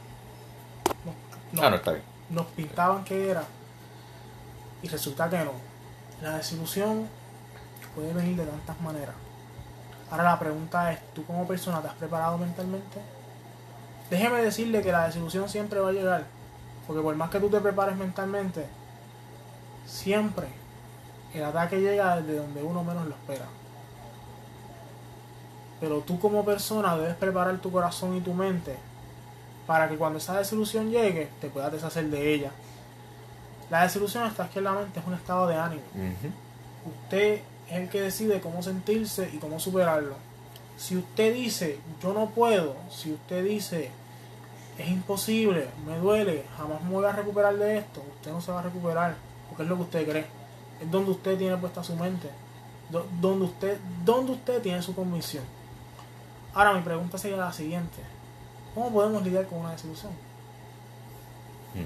no- 1.06 1.14
no- 1.54 1.62
Ah, 1.64 1.70
no, 1.70 1.76
está 1.76 1.92
bien. 1.92 2.04
nos 2.30 2.46
pintaban 2.48 3.04
que 3.04 3.30
era 3.30 3.44
y 4.82 4.88
resulta 4.88 5.30
que 5.30 5.38
no. 5.40 5.52
La 6.22 6.38
desilusión 6.38 7.08
puede 7.96 8.14
venir 8.14 8.36
de 8.38 8.46
tantas 8.46 8.80
maneras. 8.82 9.16
Ahora 10.10 10.24
la 10.24 10.40
pregunta 10.40 10.92
es, 10.92 11.00
¿tú 11.14 11.26
como 11.26 11.48
persona 11.48 11.82
te 11.82 11.88
has 11.88 11.94
preparado 11.96 12.38
mentalmente? 12.38 13.00
Déjeme 14.10 14.42
decirle 14.42 14.82
que 14.82 14.92
la 14.92 15.06
desilusión 15.08 15.48
siempre 15.50 15.80
va 15.80 15.90
a 15.90 15.94
llegar, 15.94 16.26
porque 16.88 17.02
por 17.02 17.16
más 17.16 17.30
que 17.30 17.40
tú 17.40 17.50
te 17.50 17.60
prepares 17.62 17.96
mentalmente, 17.96 18.66
siempre 19.86 20.48
el 21.34 21.44
ataque 21.46 21.80
llega 21.80 22.18
desde 22.18 22.40
donde 22.40 22.62
uno 22.64 22.84
menos 22.84 23.06
lo 23.08 23.16
espera. 23.16 23.46
Pero 25.82 26.00
tú 26.02 26.18
como 26.20 26.46
persona 26.46 26.96
debes 26.96 27.16
preparar 27.16 27.58
tu 27.58 27.72
corazón 27.72 28.16
y 28.16 28.22
tu 28.22 28.34
mente 28.34 28.76
para 29.68 29.90
que 29.90 29.98
cuando 29.98 30.20
esa 30.20 30.38
desilusión 30.38 30.90
llegue 30.92 31.28
te 31.42 31.50
puedas 31.50 31.72
deshacer 31.72 32.06
de 32.10 32.34
ella. 32.34 32.52
La 33.70 33.84
desilusión 33.84 34.26
está 34.28 34.44
aquí 34.46 34.60
en 34.60 34.66
la 34.66 34.74
mente, 34.74 35.00
es 35.00 35.06
un 35.08 35.14
estado 35.14 35.48
de 35.48 35.56
ánimo. 35.56 35.82
Usted 36.86 37.42
es 37.70 37.74
el 37.78 37.90
que 37.90 38.02
decide 38.02 38.40
cómo 38.42 38.62
sentirse 38.64 39.30
y 39.34 39.38
cómo 39.38 39.60
superarlo. 39.60 40.16
Si 40.78 40.98
usted 40.98 41.34
dice 41.34 41.80
yo 42.02 42.14
no 42.14 42.28
puedo, 42.30 42.76
si 42.90 43.12
usted 43.14 43.44
dice 43.44 43.92
es 44.78 44.88
imposible, 44.90 45.68
me 45.86 45.98
duele, 46.00 46.44
jamás 46.58 46.82
me 46.84 46.92
voy 46.92 47.06
a 47.06 47.12
recuperar 47.12 47.56
de 47.58 47.78
esto, 47.80 48.02
usted 48.18 48.32
no 48.32 48.42
se 48.42 48.52
va 48.52 48.60
a 48.60 48.64
recuperar, 48.64 49.16
porque 49.50 49.64
es 49.64 49.70
lo 49.70 49.76
que 49.78 49.82
usted 49.84 50.10
cree. 50.10 50.26
Es 50.82 50.90
donde 50.90 51.12
usted 51.12 51.38
tiene 51.38 51.56
puesta 51.58 51.84
su 51.84 51.96
mente, 51.96 52.30
do- 52.90 53.06
donde 53.20 53.46
usted, 53.46 53.78
donde 54.04 54.32
usted 54.32 54.62
tiene 54.62 54.82
su 54.82 54.96
convicción. 54.96 55.44
Ahora 56.54 56.74
mi 56.74 56.82
pregunta 56.82 57.18
sería 57.18 57.38
la 57.38 57.54
siguiente. 57.54 57.98
¿Cómo 58.76 58.92
podemos 58.92 59.24
lidiar 59.24 59.46
con 59.48 59.60
una 59.60 59.72
desilusión? 59.72 60.12
Ujú. 61.74 61.84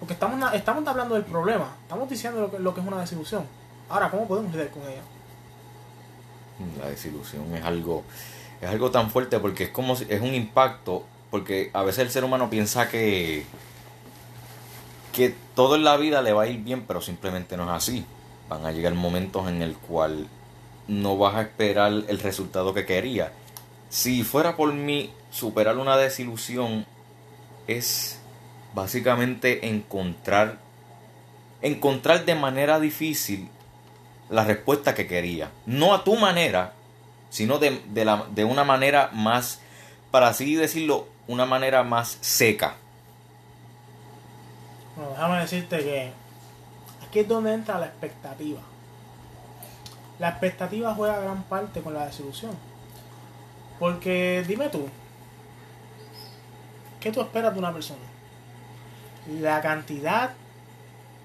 Porque 0.00 0.14
estamos, 0.14 0.52
estamos 0.54 0.86
hablando 0.86 1.14
del 1.14 1.24
problema, 1.24 1.74
estamos 1.82 2.08
diciendo 2.08 2.40
lo 2.42 2.50
que, 2.50 2.58
lo 2.58 2.74
que 2.74 2.80
es 2.80 2.86
una 2.86 3.00
desilusión. 3.00 3.44
Ahora, 3.88 4.10
¿cómo 4.10 4.26
podemos 4.28 4.52
lidiar 4.52 4.70
con 4.70 4.82
ella? 4.82 5.02
La 6.80 6.88
desilusión 6.90 7.54
es 7.54 7.64
algo, 7.64 8.04
es 8.60 8.68
algo 8.68 8.90
tan 8.90 9.10
fuerte 9.10 9.38
porque 9.40 9.64
es 9.64 9.70
como 9.70 9.94
si- 9.96 10.06
es 10.08 10.20
un 10.20 10.34
impacto, 10.34 11.04
porque 11.30 11.70
a 11.72 11.82
veces 11.82 12.04
el 12.04 12.10
ser 12.10 12.24
humano 12.24 12.48
piensa 12.50 12.88
que, 12.88 13.44
que 15.12 15.34
todo 15.54 15.76
en 15.76 15.84
la 15.84 15.96
vida 15.96 16.22
le 16.22 16.32
va 16.32 16.42
a 16.42 16.46
ir 16.46 16.62
bien, 16.62 16.84
pero 16.86 17.00
simplemente 17.00 17.56
no 17.56 17.64
es 17.64 17.70
así. 17.70 18.04
Van 18.48 18.64
a 18.64 18.72
llegar 18.72 18.94
momentos 18.94 19.48
en 19.48 19.62
el 19.62 19.76
cual 19.76 20.26
no 20.88 21.16
vas 21.18 21.34
a 21.34 21.42
esperar 21.42 21.92
el 21.92 22.18
resultado 22.20 22.72
que 22.74 22.86
quería. 22.86 23.32
Si 23.88 24.22
fuera 24.24 24.56
por 24.56 24.72
mí, 24.72 25.12
superar 25.30 25.78
una 25.78 25.96
desilusión 25.96 26.86
es 27.66 28.20
básicamente 28.74 29.68
encontrar 29.68 30.58
encontrar 31.62 32.24
de 32.24 32.34
manera 32.34 32.78
difícil 32.80 33.48
la 34.30 34.44
respuesta 34.44 34.94
que 34.94 35.06
quería. 35.06 35.50
No 35.66 35.94
a 35.94 36.04
tu 36.04 36.16
manera, 36.16 36.72
sino 37.30 37.58
de, 37.58 37.82
de 37.88 38.04
la, 38.04 38.26
de 38.30 38.44
una 38.44 38.64
manera 38.64 39.10
más, 39.12 39.60
para 40.10 40.28
así 40.28 40.54
decirlo, 40.54 41.08
una 41.28 41.46
manera 41.46 41.82
más 41.82 42.18
seca. 42.20 42.76
Bueno, 44.96 45.10
déjame 45.12 45.40
decirte 45.40 45.78
que 45.78 46.12
aquí 47.06 47.20
es 47.20 47.28
donde 47.28 47.52
entra 47.52 47.78
la 47.78 47.86
expectativa. 47.86 48.60
La 50.18 50.30
expectativa 50.30 50.94
juega 50.94 51.20
gran 51.20 51.42
parte 51.44 51.82
con 51.82 51.94
la 51.94 52.06
desilusión. 52.06 52.52
Porque 53.78 54.44
dime 54.46 54.68
tú, 54.68 54.88
¿qué 57.00 57.12
tú 57.12 57.20
esperas 57.20 57.52
de 57.52 57.58
una 57.58 57.72
persona? 57.72 58.00
La 59.40 59.60
cantidad 59.60 60.32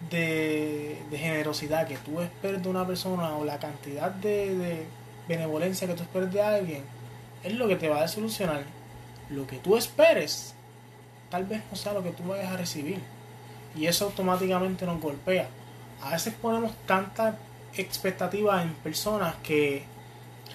de, 0.10 1.02
de 1.10 1.18
generosidad 1.18 1.88
que 1.88 1.98
tú 1.98 2.22
esperes 2.22 2.62
de 2.64 2.70
una 2.70 2.86
persona 2.86 3.36
o 3.36 3.46
la 3.46 3.60
cantidad 3.60 4.12
de, 4.12 4.56
de 4.56 4.86
benevolencia 5.28 5.88
que 5.88 5.94
tú 5.94 6.04
esperes 6.04 6.32
de 6.32 6.42
alguien 6.42 6.84
es 7.44 7.54
lo 7.54 7.68
que 7.68 7.76
te 7.76 7.90
va 7.90 8.00
a 8.00 8.02
desilusionar. 8.02 8.64
Lo 9.30 9.48
que 9.48 9.58
tú 9.58 9.78
esperes 9.78 10.56
tal 11.30 11.46
vez 11.46 11.62
no 11.72 11.78
sea 11.78 11.94
lo 11.94 12.04
que 12.04 12.12
tú 12.12 12.24
vayas 12.24 12.52
a 12.52 12.58
recibir 12.58 13.00
y 13.76 13.86
eso 13.86 14.06
automáticamente 14.06 14.86
nos 14.86 15.02
golpea. 15.02 15.48
A 16.04 16.12
veces 16.12 16.34
ponemos 16.34 16.74
tanta 16.86 17.38
expectativa 17.76 18.62
en 18.62 18.74
personas 18.76 19.36
que 19.44 19.86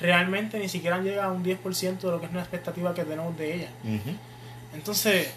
realmente 0.01 0.59
ni 0.59 0.68
siquiera 0.68 0.99
llegan 0.99 1.24
a 1.26 1.32
un 1.32 1.42
10% 1.44 1.99
de 1.99 2.11
lo 2.11 2.20
que 2.20 2.26
es 2.26 2.32
una 2.32 2.40
expectativa 2.40 2.92
que 2.94 3.05
tenemos 3.05 3.36
de 3.36 3.55
ellas. 3.55 3.70
Entonces, 4.74 5.32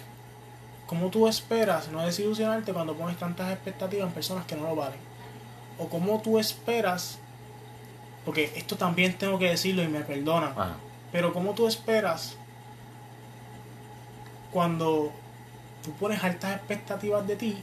¿cómo 0.86 1.08
tú 1.08 1.26
esperas 1.28 1.88
no 1.88 2.04
desilusionarte 2.04 2.72
cuando 2.72 2.94
pones 2.94 3.16
tantas 3.16 3.52
expectativas 3.52 4.06
en 4.08 4.12
personas 4.12 4.44
que 4.46 4.56
no 4.56 4.64
lo 4.64 4.76
valen? 4.76 4.98
O 5.78 5.88
cómo 5.88 6.20
tú 6.20 6.38
esperas, 6.38 7.18
porque 8.24 8.52
esto 8.56 8.76
también 8.76 9.16
tengo 9.16 9.38
que 9.38 9.48
decirlo 9.48 9.82
y 9.82 9.88
me 9.88 10.00
perdonan, 10.00 10.50
Ajá. 10.52 10.76
pero 11.10 11.32
¿cómo 11.32 11.54
tú 11.54 11.66
esperas 11.66 12.36
cuando 14.52 15.12
tú 15.82 15.92
pones 15.94 16.22
altas 16.22 16.56
expectativas 16.56 17.26
de 17.26 17.36
ti 17.36 17.56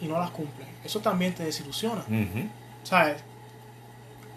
y 0.00 0.06
no 0.06 0.18
las 0.18 0.30
cumples? 0.30 0.68
Eso 0.84 1.00
también 1.00 1.34
te 1.34 1.44
desilusiona. 1.44 2.04
¿Sabes? 2.82 3.22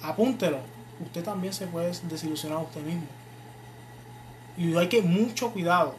Apúntelo. 0.02 0.60
Usted 1.00 1.24
también 1.24 1.54
se 1.54 1.68
puede 1.68 1.92
desilusionar 2.04 2.60
a 2.60 2.62
usted 2.62 2.82
mismo. 2.82 3.08
Y 4.58 4.76
hay 4.76 4.88
que 4.88 5.02
mucho 5.02 5.52
cuidado. 5.52 5.96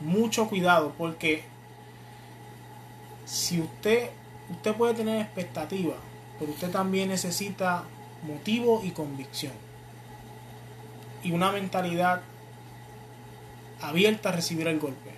Mucho 0.00 0.48
cuidado 0.48 0.94
porque 0.96 1.44
si 3.24 3.60
usted 3.60 4.10
usted 4.50 4.74
puede 4.74 4.94
tener 4.94 5.20
expectativas, 5.22 5.96
pero 6.38 6.52
usted 6.52 6.70
también 6.70 7.08
necesita 7.08 7.84
motivo 8.22 8.82
y 8.84 8.90
convicción. 8.90 9.52
Y 11.22 11.32
una 11.32 11.52
mentalidad 11.52 12.22
abierta 13.80 14.30
a 14.30 14.32
recibir 14.32 14.66
el 14.68 14.78
golpe. 14.78 15.10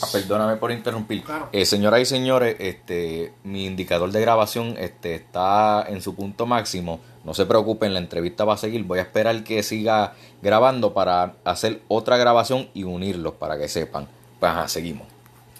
Ah, 0.00 0.06
perdóname 0.10 0.56
por 0.56 0.72
interrumpir. 0.72 1.22
Claro. 1.22 1.48
Eh, 1.52 1.66
señoras 1.66 2.00
y 2.00 2.06
señores, 2.06 2.56
este, 2.58 3.34
mi 3.44 3.66
indicador 3.66 4.10
de 4.10 4.20
grabación 4.20 4.76
este, 4.78 5.14
está 5.14 5.84
en 5.88 6.00
su 6.00 6.14
punto 6.14 6.46
máximo. 6.46 7.00
No 7.24 7.34
se 7.34 7.46
preocupen, 7.46 7.92
la 7.92 8.00
entrevista 8.00 8.44
va 8.44 8.54
a 8.54 8.56
seguir. 8.56 8.84
Voy 8.84 8.98
a 8.98 9.02
esperar 9.02 9.44
que 9.44 9.62
siga 9.62 10.14
grabando 10.40 10.94
para 10.94 11.34
hacer 11.44 11.82
otra 11.88 12.16
grabación 12.16 12.68
y 12.74 12.84
unirlos 12.84 13.34
para 13.34 13.58
que 13.58 13.68
sepan. 13.68 14.08
Pues 14.40 14.50
ajá, 14.50 14.66
seguimos. 14.68 15.06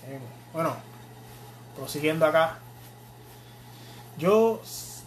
Eh, 0.08 0.18
Bueno, 0.52 0.74
prosiguiendo 1.76 2.24
acá. 2.26 2.58
Yo 4.18 4.60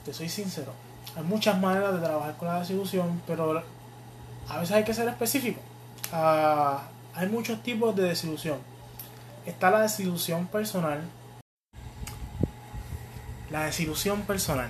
te 0.03 0.13
soy 0.13 0.29
sincero, 0.29 0.71
hay 1.15 1.23
muchas 1.23 1.59
maneras 1.59 1.93
de 1.93 1.99
trabajar 1.99 2.35
con 2.37 2.47
la 2.47 2.59
desilusión, 2.59 3.21
pero 3.27 3.61
a 4.47 4.59
veces 4.59 4.75
hay 4.75 4.83
que 4.83 4.93
ser 4.93 5.07
específico. 5.07 5.59
Ah, 6.11 6.83
hay 7.13 7.27
muchos 7.27 7.61
tipos 7.63 7.95
de 7.95 8.03
desilusión. 8.03 8.57
Está 9.45 9.69
la 9.69 9.81
desilusión 9.81 10.47
personal. 10.47 11.01
La 13.51 13.65
desilusión 13.65 14.23
personal. 14.23 14.69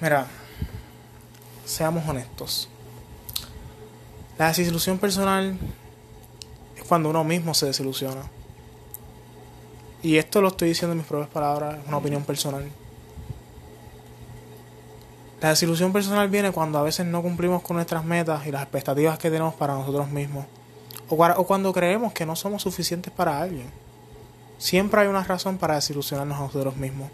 Mira, 0.00 0.26
seamos 1.66 2.08
honestos. 2.08 2.68
La 4.38 4.48
desilusión 4.48 4.98
personal 4.98 5.58
es 6.76 6.84
cuando 6.84 7.10
uno 7.10 7.22
mismo 7.22 7.52
se 7.52 7.66
desilusiona. 7.66 8.22
Y 10.02 10.16
esto 10.16 10.40
lo 10.40 10.48
estoy 10.48 10.70
diciendo 10.70 10.92
en 10.92 10.98
mis 10.98 11.06
propias 11.06 11.30
palabras, 11.30 11.78
es 11.80 11.86
una 11.86 11.98
opinión 11.98 12.24
personal. 12.24 12.68
La 15.40 15.50
desilusión 15.50 15.92
personal 15.92 16.28
viene 16.28 16.50
cuando 16.50 16.78
a 16.78 16.82
veces 16.82 17.04
no 17.04 17.20
cumplimos 17.20 17.62
con 17.62 17.76
nuestras 17.76 18.04
metas 18.04 18.46
y 18.46 18.50
las 18.50 18.62
expectativas 18.62 19.18
que 19.18 19.30
tenemos 19.30 19.54
para 19.54 19.74
nosotros 19.74 20.08
mismos. 20.08 20.46
O, 21.08 21.16
o 21.16 21.46
cuando 21.46 21.72
creemos 21.72 22.12
que 22.12 22.26
no 22.26 22.36
somos 22.36 22.62
suficientes 22.62 23.12
para 23.12 23.40
alguien. 23.40 23.70
Siempre 24.58 25.00
hay 25.00 25.08
una 25.08 25.24
razón 25.24 25.58
para 25.58 25.74
desilusionarnos 25.74 26.38
a 26.38 26.42
nosotros 26.42 26.76
mismos. 26.76 27.10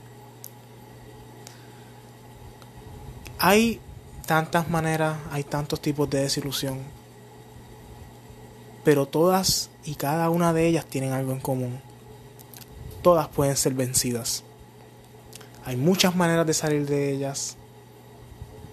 Hay 3.39 3.81
tantas 4.27 4.69
maneras, 4.69 5.17
hay 5.31 5.45
tantos 5.45 5.81
tipos 5.81 6.09
de 6.11 6.23
desilusión. 6.23 6.79
Pero 8.85 9.07
todas 9.07 9.71
y 9.85 9.95
cada 9.95 10.29
una 10.31 10.53
de 10.53 10.67
ellas 10.67 10.85
tienen 10.87 11.13
algo 11.13 11.33
en 11.33 11.41
común 11.41 11.81
todas 13.03 13.29
pueden 13.29 13.57
ser 13.57 13.75
vencidas. 13.75 14.45
Hay 15.65 15.77
muchas 15.77 16.17
maneras 16.17 16.47
de 16.47 16.55
salir 16.55 16.87
de 16.87 17.13
ellas. 17.13 17.57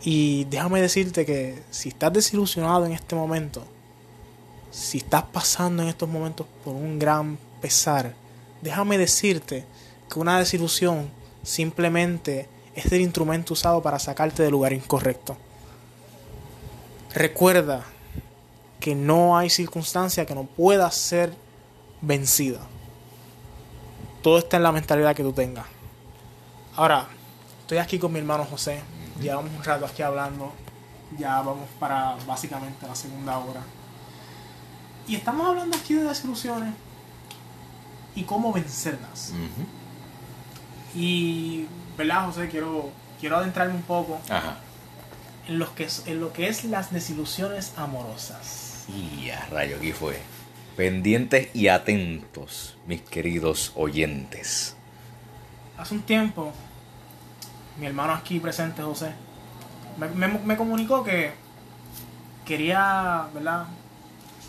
Y 0.04 0.46
déjame 0.46 0.82
decirte 0.82 1.26
que 1.26 1.64
si 1.72 1.90
estás 1.90 2.14
desilusionado 2.14 2.86
en 2.86 2.92
este 2.92 3.16
momento, 3.16 3.66
si 4.76 4.98
estás 4.98 5.24
pasando 5.24 5.84
en 5.84 5.90
estos 5.90 6.10
momentos 6.10 6.48
por 6.64 6.76
un 6.76 7.00
gran 7.00 7.38
pesar, 7.62 8.14
déjame 8.62 8.98
decirte 8.98 9.66
que 10.12 10.20
una 10.20 10.40
desilusión 10.40 11.10
simplemente 11.44 12.50
es 12.76 12.92
el 12.92 13.02
instrumento 13.02 13.54
usado 13.54 13.82
para 13.82 14.00
sacarte 14.00 14.44
del 14.44 14.52
lugar 14.52 14.74
incorrecto. 14.74 15.38
Recuerda 17.14 17.86
que 18.80 18.96
no 18.96 19.38
hay 19.38 19.50
circunstancia 19.50 20.26
que 20.26 20.36
no 20.36 20.44
pueda 20.44 20.92
ser 20.92 21.34
vencida 22.02 22.68
todo 24.26 24.40
está 24.40 24.58
en 24.58 24.64
la 24.64 24.72
mentalidad 24.72 25.16
que 25.16 25.22
tú 25.22 25.34
tengas. 25.34 25.68
Ahora, 26.76 27.06
estoy 27.62 27.78
aquí 27.78 28.00
con 28.00 28.12
mi 28.12 28.18
hermano 28.18 28.44
José. 28.44 28.82
Llevamos 29.22 29.52
un 29.56 29.64
rato 29.64 29.86
aquí 29.86 30.02
hablando. 30.02 30.52
Ya 31.20 31.44
vamos 31.44 31.70
para 31.80 32.18
básicamente 32.26 32.88
la 32.88 32.96
segunda 32.96 33.38
hora. 33.38 33.62
Y 35.08 35.16
estamos 35.16 35.48
hablando 35.48 35.78
aquí 35.78 35.94
de 35.94 36.04
desilusiones 36.04 36.74
y 38.16 38.24
cómo 38.24 38.52
vencerlas. 38.54 39.34
Y, 40.96 41.68
¿verdad, 41.98 42.28
José? 42.28 42.50
Quiero, 42.50 42.90
quiero 43.20 43.38
adentrarme 43.38 43.76
un 43.76 43.82
poco 43.84 44.20
En, 45.48 45.60
lo 45.60 45.76
que 45.76 45.84
es, 45.84 46.04
en 46.08 46.22
lo 46.22 46.34
que 46.34 46.48
es 46.48 46.64
las 46.64 46.92
desilusiones 46.92 47.74
amorosas. 47.78 48.86
Y 48.88 49.30
a 49.30 49.46
rayo, 49.48 49.78
aquí 49.78 49.92
fue 49.92 50.20
pendientes 50.76 51.50
y 51.54 51.68
atentos, 51.68 52.78
mis 52.88 53.02
queridos 53.02 53.72
oyentes. 53.76 54.76
Hace 55.78 55.96
un 55.96 56.02
tiempo, 56.02 56.52
mi 57.80 57.86
hermano 57.86 58.14
aquí 58.14 58.40
presente, 58.40 58.82
José, 58.82 59.12
me, 59.98 60.58
comunicó 60.58 61.04
que 61.04 61.32
quería, 62.46 63.28
¿verdad?, 63.34 63.66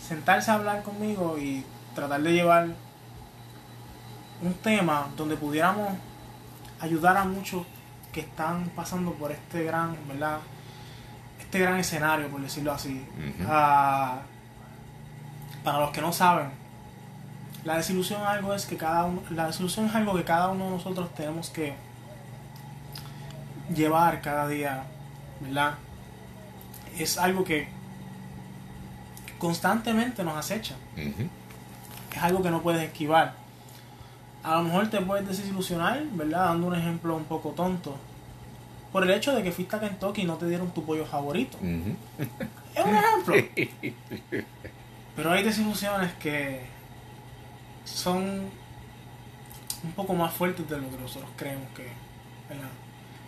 sentarse 0.06 0.50
a 0.50 0.54
hablar 0.54 0.82
conmigo 0.82 1.36
y 1.38 1.64
tratar 1.94 2.22
de 2.22 2.32
llevar 2.32 2.68
un 4.42 4.54
tema 4.54 5.08
donde 5.16 5.36
pudiéramos 5.36 5.94
ayudar 6.80 7.16
a 7.16 7.24
muchos 7.24 7.66
que 8.12 8.20
están 8.20 8.70
pasando 8.76 9.12
por 9.12 9.32
este 9.32 9.64
gran, 9.64 9.96
¿verdad? 10.06 10.38
Este 11.40 11.58
gran 11.58 11.78
escenario, 11.78 12.28
por 12.28 12.40
decirlo 12.40 12.72
así, 12.72 13.04
para 15.64 15.80
los 15.80 15.90
que 15.90 16.00
no 16.00 16.12
saben, 16.12 16.50
la 17.64 17.76
desilusión 17.76 18.22
algo 18.22 18.54
es 18.54 18.66
que 18.66 18.76
cada 18.76 19.04
uno, 19.04 19.22
la 19.30 19.48
desilusión 19.48 19.86
es 19.86 19.94
algo 19.94 20.14
que 20.14 20.24
cada 20.24 20.48
uno 20.48 20.66
de 20.66 20.70
nosotros 20.70 21.12
tenemos 21.14 21.50
que 21.50 21.74
llevar 23.74 24.20
cada 24.20 24.46
día, 24.46 24.84
¿verdad? 25.40 25.74
Es 26.96 27.18
algo 27.18 27.42
que 27.42 27.68
constantemente 29.38 30.24
nos 30.24 30.36
acecha. 30.36 30.76
Es 30.96 32.22
algo 32.22 32.42
que 32.42 32.50
no 32.50 32.62
puedes 32.62 32.82
esquivar. 32.82 33.34
A 34.42 34.56
lo 34.56 34.62
mejor 34.62 34.88
te 34.88 35.00
puedes 35.00 35.26
desilusionar, 35.26 36.04
¿verdad? 36.12 36.46
Dando 36.46 36.68
un 36.68 36.74
ejemplo 36.74 37.16
un 37.16 37.24
poco 37.24 37.50
tonto. 37.50 37.96
Por 38.92 39.02
el 39.02 39.10
hecho 39.10 39.34
de 39.34 39.42
que 39.42 39.52
fuiste 39.52 39.76
a 39.76 39.80
Kentucky 39.80 40.22
y 40.22 40.24
no 40.24 40.36
te 40.36 40.46
dieron 40.46 40.70
tu 40.70 40.84
pollo 40.84 41.04
favorito. 41.04 41.58
Es 42.74 42.84
un 42.84 42.94
ejemplo. 42.94 43.34
Pero 45.16 45.32
hay 45.32 45.42
desilusiones 45.42 46.12
que 46.14 46.62
son 47.84 48.48
un 49.82 49.92
poco 49.92 50.14
más 50.14 50.32
fuertes 50.32 50.68
de 50.68 50.78
lo 50.78 50.90
que 50.90 50.96
nosotros 50.98 51.30
creemos 51.36 51.68
que. 51.74 51.88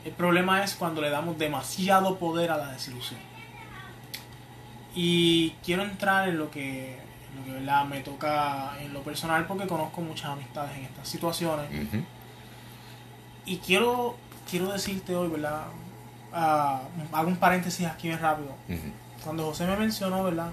El 0.05 0.13
problema 0.13 0.63
es 0.63 0.75
cuando 0.75 1.01
le 1.01 1.11
damos 1.11 1.37
demasiado 1.39 2.19
poder 2.19 2.51
a 2.51 2.57
la 2.57 2.73
desilusión. 2.73 3.21
Y 4.95 5.51
quiero 5.65 5.83
entrar 5.83 6.29
en 6.29 6.39
lo 6.39 6.51
que, 6.51 6.99
me 7.89 8.01
toca 8.01 8.73
en 8.81 8.93
lo 8.93 9.03
personal 9.03 9.47
porque 9.47 9.67
conozco 9.67 10.01
muchas 10.01 10.31
amistades 10.31 10.77
en 10.77 10.85
estas 10.85 11.09
situaciones. 11.09 11.67
Y 13.45 13.59
quiero, 13.59 14.17
quiero 14.51 14.73
decirte 14.73 15.15
hoy, 15.15 15.29
¿verdad? 15.29 15.67
Ah, 16.33 16.83
hago 17.13 17.29
un 17.29 17.37
paréntesis 17.37 17.87
aquí 17.87 18.09
bien 18.09 18.21
rápido. 18.21 18.55
Cuando 19.25 19.45
José 19.47 19.67
me 19.67 19.77
mencionó, 19.77 20.25
¿verdad? 20.25 20.53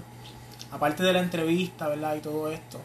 aparte 0.70 1.02
de 1.02 1.12
la 1.12 1.20
entrevista, 1.20 1.88
¿verdad? 1.88 2.16
Y 2.16 2.20
todo 2.20 2.50
esto, 2.50 2.80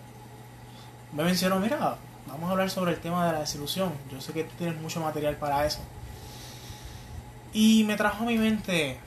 me 1.13 1.23
mencionó, 1.23 1.59
mira, 1.59 1.97
vamos 2.27 2.47
a 2.47 2.51
hablar 2.51 2.69
sobre 2.69 2.93
el 2.93 2.99
tema 2.99 3.27
de 3.27 3.33
la 3.33 3.39
desilusión. 3.39 3.93
Yo 4.11 4.21
sé 4.21 4.33
que 4.33 4.43
tú 4.43 4.55
tienes 4.57 4.79
mucho 4.79 4.99
material 5.01 5.35
para 5.35 5.65
eso. 5.65 5.79
Y 7.53 7.83
me 7.83 7.97
trajo 7.97 8.23
a 8.23 8.27
mi 8.27 8.37
mente, 8.37 8.97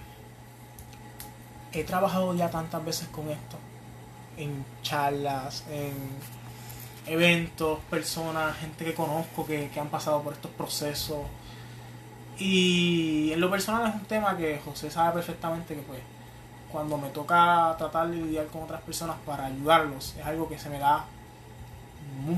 he 1.80 1.84
trabajado 1.84 2.34
ya 2.34 2.50
tantas 2.50 2.84
veces 2.84 3.08
con 3.08 3.28
esto, 3.30 3.56
en 4.36 4.64
charlas, 4.82 5.64
en 5.70 5.94
eventos, 7.06 7.78
personas, 7.90 8.56
gente 8.56 8.84
que 8.84 8.94
conozco 8.94 9.46
que, 9.46 9.68
que 9.70 9.80
han 9.80 9.88
pasado 9.88 10.22
por 10.22 10.32
estos 10.32 10.50
procesos. 10.52 11.18
Y 12.38 13.30
en 13.32 13.40
lo 13.40 13.50
personal 13.50 13.88
es 13.88 13.94
un 13.94 14.06
tema 14.06 14.36
que 14.36 14.60
José 14.64 14.90
sabe 14.90 15.12
perfectamente 15.12 15.74
que 15.74 15.82
pues 15.82 16.00
cuando 16.74 16.98
me 16.98 17.08
toca 17.10 17.74
tratar 17.78 18.08
de 18.08 18.16
lidiar 18.16 18.46
con 18.46 18.64
otras 18.64 18.80
personas 18.82 19.16
para 19.24 19.46
ayudarlos. 19.46 20.16
Es 20.18 20.26
algo 20.26 20.48
que 20.48 20.58
se 20.58 20.68
me 20.68 20.80
da 20.80 21.04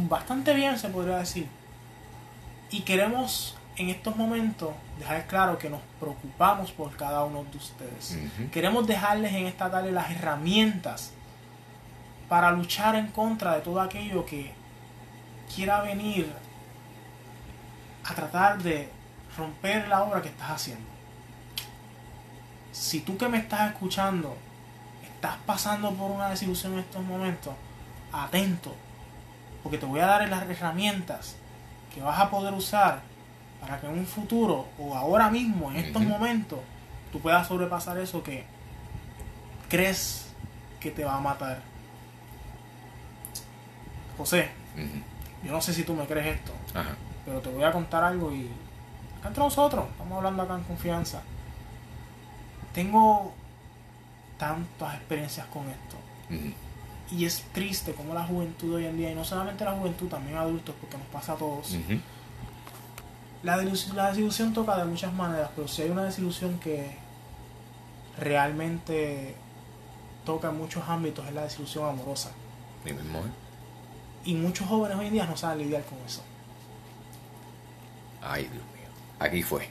bastante 0.08 0.52
bien, 0.54 0.78
se 0.78 0.88
podría 0.90 1.16
decir. 1.16 1.48
Y 2.70 2.82
queremos 2.82 3.56
en 3.76 3.90
estos 3.90 4.16
momentos 4.16 4.70
dejar 4.98 5.26
claro 5.26 5.58
que 5.58 5.68
nos 5.68 5.80
preocupamos 6.00 6.72
por 6.72 6.96
cada 6.96 7.24
uno 7.24 7.44
de 7.44 7.56
ustedes. 7.56 8.18
Queremos 8.50 8.86
dejarles 8.86 9.32
en 9.34 9.46
esta 9.46 9.70
tarde 9.70 9.92
las 9.92 10.10
herramientas 10.10 11.12
para 12.28 12.50
luchar 12.50 12.96
en 12.96 13.08
contra 13.08 13.54
de 13.54 13.60
todo 13.60 13.80
aquello 13.80 14.24
que 14.24 14.52
quiera 15.54 15.82
venir 15.82 16.32
a 18.04 18.14
tratar 18.14 18.62
de 18.62 18.88
romper 19.36 19.88
la 19.88 20.02
obra 20.02 20.22
que 20.22 20.28
estás 20.28 20.50
haciendo 20.50 20.96
si 22.76 23.00
tú 23.00 23.16
que 23.16 23.26
me 23.26 23.38
estás 23.38 23.70
escuchando 23.70 24.36
estás 25.02 25.36
pasando 25.46 25.90
por 25.92 26.10
una 26.10 26.28
desilusión 26.28 26.74
en 26.74 26.80
estos 26.80 27.02
momentos, 27.02 27.54
atento, 28.12 28.74
porque 29.62 29.78
te 29.78 29.86
voy 29.86 30.00
a 30.00 30.06
dar 30.06 30.28
las 30.28 30.42
herramientas 30.48 31.36
que 31.94 32.02
vas 32.02 32.20
a 32.20 32.28
poder 32.28 32.52
usar 32.52 33.00
para 33.66 33.80
que 33.80 33.86
en 33.86 33.98
un 33.98 34.06
futuro 34.06 34.66
o 34.78 34.94
ahora 34.94 35.28
mismo, 35.28 35.70
en 35.72 35.78
estos 35.78 36.02
momentos, 36.02 36.60
tú 37.10 37.20
puedas 37.20 37.48
sobrepasar 37.48 37.98
eso 37.98 38.22
que 38.22 38.44
crees 39.68 40.28
que 40.78 40.90
te 40.90 41.04
va 41.04 41.16
a 41.16 41.20
matar. 41.20 41.60
José, 44.16 44.50
yo 45.44 45.50
no 45.52 45.60
sé 45.60 45.74
si 45.74 45.82
tú 45.82 45.94
me 45.94 46.06
crees 46.06 46.36
esto, 46.36 46.52
pero 47.24 47.40
te 47.40 47.50
voy 47.50 47.64
a 47.64 47.72
contar 47.72 48.04
algo 48.04 48.32
y 48.32 48.48
acá 49.18 49.28
entre 49.28 49.42
nosotros, 49.42 49.86
estamos 49.90 50.16
hablando 50.16 50.42
acá 50.42 50.54
en 50.54 50.62
confianza 50.62 51.22
tengo 52.76 53.32
tantas 54.38 54.96
experiencias 54.96 55.46
con 55.46 55.62
esto. 55.62 55.96
Y 57.10 57.24
es 57.24 57.42
triste 57.54 57.92
como 57.92 58.12
la 58.12 58.22
juventud 58.22 58.74
hoy 58.74 58.84
en 58.84 58.98
día, 58.98 59.10
y 59.10 59.14
no 59.14 59.24
solamente 59.24 59.64
la 59.64 59.72
juventud, 59.72 60.08
también 60.08 60.36
adultos, 60.36 60.74
porque 60.78 60.98
nos 60.98 61.06
pasa 61.06 61.32
a 61.32 61.36
todos. 61.36 61.74
La 63.46 63.56
desilusión, 63.58 63.94
la 63.94 64.08
desilusión 64.08 64.52
toca 64.52 64.76
de 64.76 64.84
muchas 64.86 65.12
maneras, 65.12 65.50
pero 65.54 65.68
si 65.68 65.82
hay 65.82 65.90
una 65.90 66.02
desilusión 66.02 66.58
que 66.58 66.96
realmente 68.18 69.36
toca 70.24 70.48
en 70.48 70.58
muchos 70.58 70.82
ámbitos 70.88 71.24
es 71.28 71.32
la 71.32 71.44
desilusión 71.44 71.88
amorosa. 71.88 72.32
Mi 72.84 72.92
mismo, 72.92 73.20
¿eh? 73.20 73.30
Y 74.24 74.34
muchos 74.34 74.66
jóvenes 74.66 74.98
hoy 74.98 75.06
en 75.06 75.12
día 75.12 75.26
no 75.26 75.36
saben 75.36 75.58
lidiar 75.58 75.84
con 75.84 75.96
eso. 76.04 76.24
Ay, 78.20 78.42
Dios 78.42 78.64
mío. 78.64 78.88
Aquí 79.20 79.44
fue. 79.44 79.68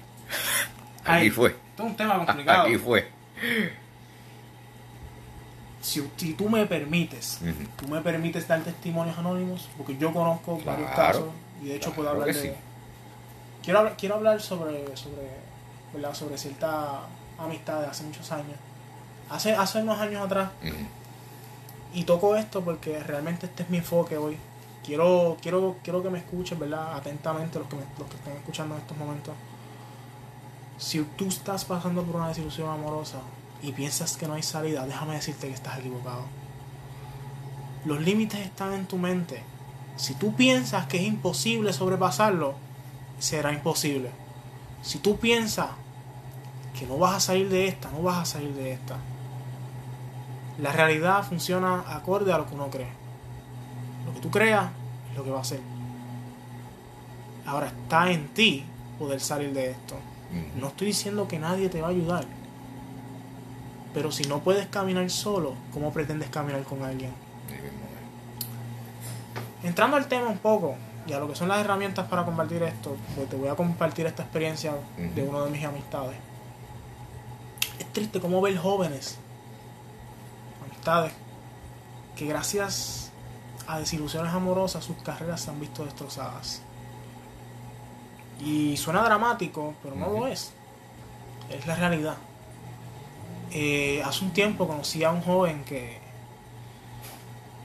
Ay, 1.04 1.24
Aquí 1.24 1.32
fue. 1.32 1.50
Esto 1.50 1.84
es 1.84 1.90
un 1.90 1.98
tema 1.98 2.26
complicado. 2.26 2.68
Aquí 2.68 2.78
fue. 2.78 3.10
Si, 5.82 6.10
si 6.16 6.34
tú 6.36 6.48
me 6.48 6.66
permites, 6.66 7.42
tú 7.76 7.90
me 7.90 8.00
permites 8.00 8.48
dar 8.48 8.62
testimonios 8.62 9.18
anónimos, 9.18 9.68
porque 9.76 9.98
yo 9.98 10.14
conozco 10.14 10.62
varios 10.66 10.92
casos 10.92 11.26
y 11.62 11.66
de 11.66 11.76
hecho 11.76 11.92
puedo 11.92 12.10
hablar 12.10 12.28
de... 12.28 12.34
sí. 12.34 12.52
Quiero, 13.66 13.80
hablar- 13.80 13.98
quiero 13.98 14.16
hablar 14.16 14.42
sobre, 14.42 14.96
sobre, 14.96 15.28
¿verdad? 15.94 16.14
sobre 16.14 16.38
cierta 16.38 17.02
amistad 17.38 17.82
de 17.82 17.88
hace 17.88 18.04
muchos 18.04 18.32
años. 18.32 18.56
Hace, 19.30 19.54
hace 19.54 19.82
unos 19.82 20.00
años 20.00 20.24
atrás, 20.24 20.52
y 21.94 22.04
toco 22.04 22.36
esto 22.36 22.62
porque 22.64 23.00
realmente 23.02 23.48
este 23.48 23.64
es 23.64 23.70
mi 23.70 23.78
enfoque 23.78 24.18
hoy. 24.18 24.38
Quiero, 24.86 25.36
quiero, 25.42 25.78
quiero 25.84 26.04
que 26.04 26.10
me 26.12 26.20
escuchen, 26.20 26.60
¿verdad? 26.60 26.94
Atentamente 26.96 27.58
los 27.58 27.68
que, 27.68 27.76
me, 27.76 27.82
los 27.98 28.08
que 28.08 28.16
estén 28.18 28.34
escuchando 28.38 28.76
en 28.76 28.82
estos 28.82 28.96
momentos. 28.98 29.34
Si 30.78 31.02
tú 31.18 31.28
estás 31.28 31.66
pasando 31.66 32.04
por 32.04 32.18
una 32.18 32.28
desilusión 32.28 32.70
amorosa 32.70 33.20
y 33.64 33.72
piensas 33.72 34.16
que 34.16 34.28
no 34.28 34.34
hay 34.36 34.44
salida, 34.44 34.86
déjame 34.86 35.16
decirte 35.16 35.48
que 35.48 35.54
estás 35.54 35.80
equivocado. 35.80 36.24
Los 37.86 38.02
límites 38.02 38.42
están 38.42 38.74
en 38.74 38.86
tu 38.86 38.98
mente. 38.98 39.42
Si 39.96 40.14
tú 40.16 40.36
piensas 40.36 40.86
que 40.88 40.98
es 40.98 41.04
imposible 41.04 41.72
sobrepasarlo, 41.74 42.54
será 43.20 43.52
imposible. 43.52 44.10
Si 44.82 45.00
tú 45.00 45.18
piensas 45.18 45.70
que 46.78 46.86
no 46.86 46.98
vas 46.98 47.16
a 47.16 47.20
salir 47.20 47.50
de 47.50 47.68
esta, 47.68 47.90
no 47.92 48.02
vas 48.02 48.18
a 48.18 48.26
salir 48.26 48.54
de 48.54 48.74
esta. 48.74 48.98
La 50.62 50.72
realidad 50.72 51.24
funciona 51.24 51.84
acorde 51.88 52.32
a 52.32 52.38
lo 52.38 52.46
que 52.46 52.56
uno 52.56 52.70
cree. 52.70 52.90
Lo 54.06 54.14
que 54.14 54.20
tú 54.20 54.30
creas 54.30 54.70
es 55.12 55.18
lo 55.18 55.24
que 55.24 55.32
va 55.32 55.42
a 55.42 55.44
ser. 55.44 55.60
Ahora 57.46 57.68
está 57.68 58.12
en 58.12 58.28
ti 58.30 58.64
poder 58.98 59.20
salir 59.20 59.54
de 59.54 59.72
esto. 59.72 59.96
No 60.60 60.68
estoy 60.68 60.88
diciendo 60.88 61.28
que 61.28 61.40
nadie 61.40 61.70
te 61.70 61.82
va 61.82 61.88
a 61.88 61.92
ayudar. 61.92 62.26
Pero 63.94 64.12
si 64.12 64.24
no 64.24 64.40
puedes 64.40 64.68
caminar 64.68 65.10
solo, 65.10 65.54
¿cómo 65.74 65.94
pretendes 65.94 66.30
caminar 66.30 66.64
con 66.64 66.84
alguien? 66.84 67.12
Entrando 69.64 69.98
al 69.98 70.08
tema 70.08 70.28
un 70.28 70.38
poco 70.38 70.76
y 71.08 71.14
a 71.14 71.20
lo 71.20 71.28
que 71.28 71.36
son 71.36 71.48
las 71.48 71.60
herramientas 71.60 72.08
para 72.08 72.26
compartir 72.26 72.64
esto, 72.64 72.96
pues 73.16 73.30
te 73.30 73.36
voy 73.36 73.48
a 73.50 73.56
compartir 73.56 74.06
esta 74.08 74.24
experiencia 74.24 74.74
de 74.98 75.24
uno 75.24 75.46
de 75.46 75.52
mis 75.52 75.64
amistades. 75.64 76.16
Es 77.80 77.86
triste 77.94 78.20
cómo 78.20 78.42
ver 78.42 78.58
jóvenes, 78.58 79.18
amistades, 80.66 81.14
que 82.16 82.26
gracias 82.26 83.12
a 83.68 83.80
desilusiones 83.80 84.34
amorosas 84.34 84.84
sus 84.84 84.98
carreras 84.98 85.42
se 85.42 85.50
han 85.52 85.60
visto 85.60 85.86
destrozadas. 85.86 86.62
Y 88.40 88.76
suena 88.78 89.02
dramático, 89.04 89.74
pero 89.82 89.96
no 89.96 90.10
lo 90.10 90.28
es. 90.28 90.52
Es 91.50 91.66
la 91.68 91.76
realidad. 91.76 92.16
Eh, 93.52 94.02
hace 94.04 94.26
un 94.26 94.32
tiempo 94.32 94.68
conocí 94.68 95.04
a 95.04 95.12
un 95.12 95.22
joven 95.22 95.64
que, 95.64 96.00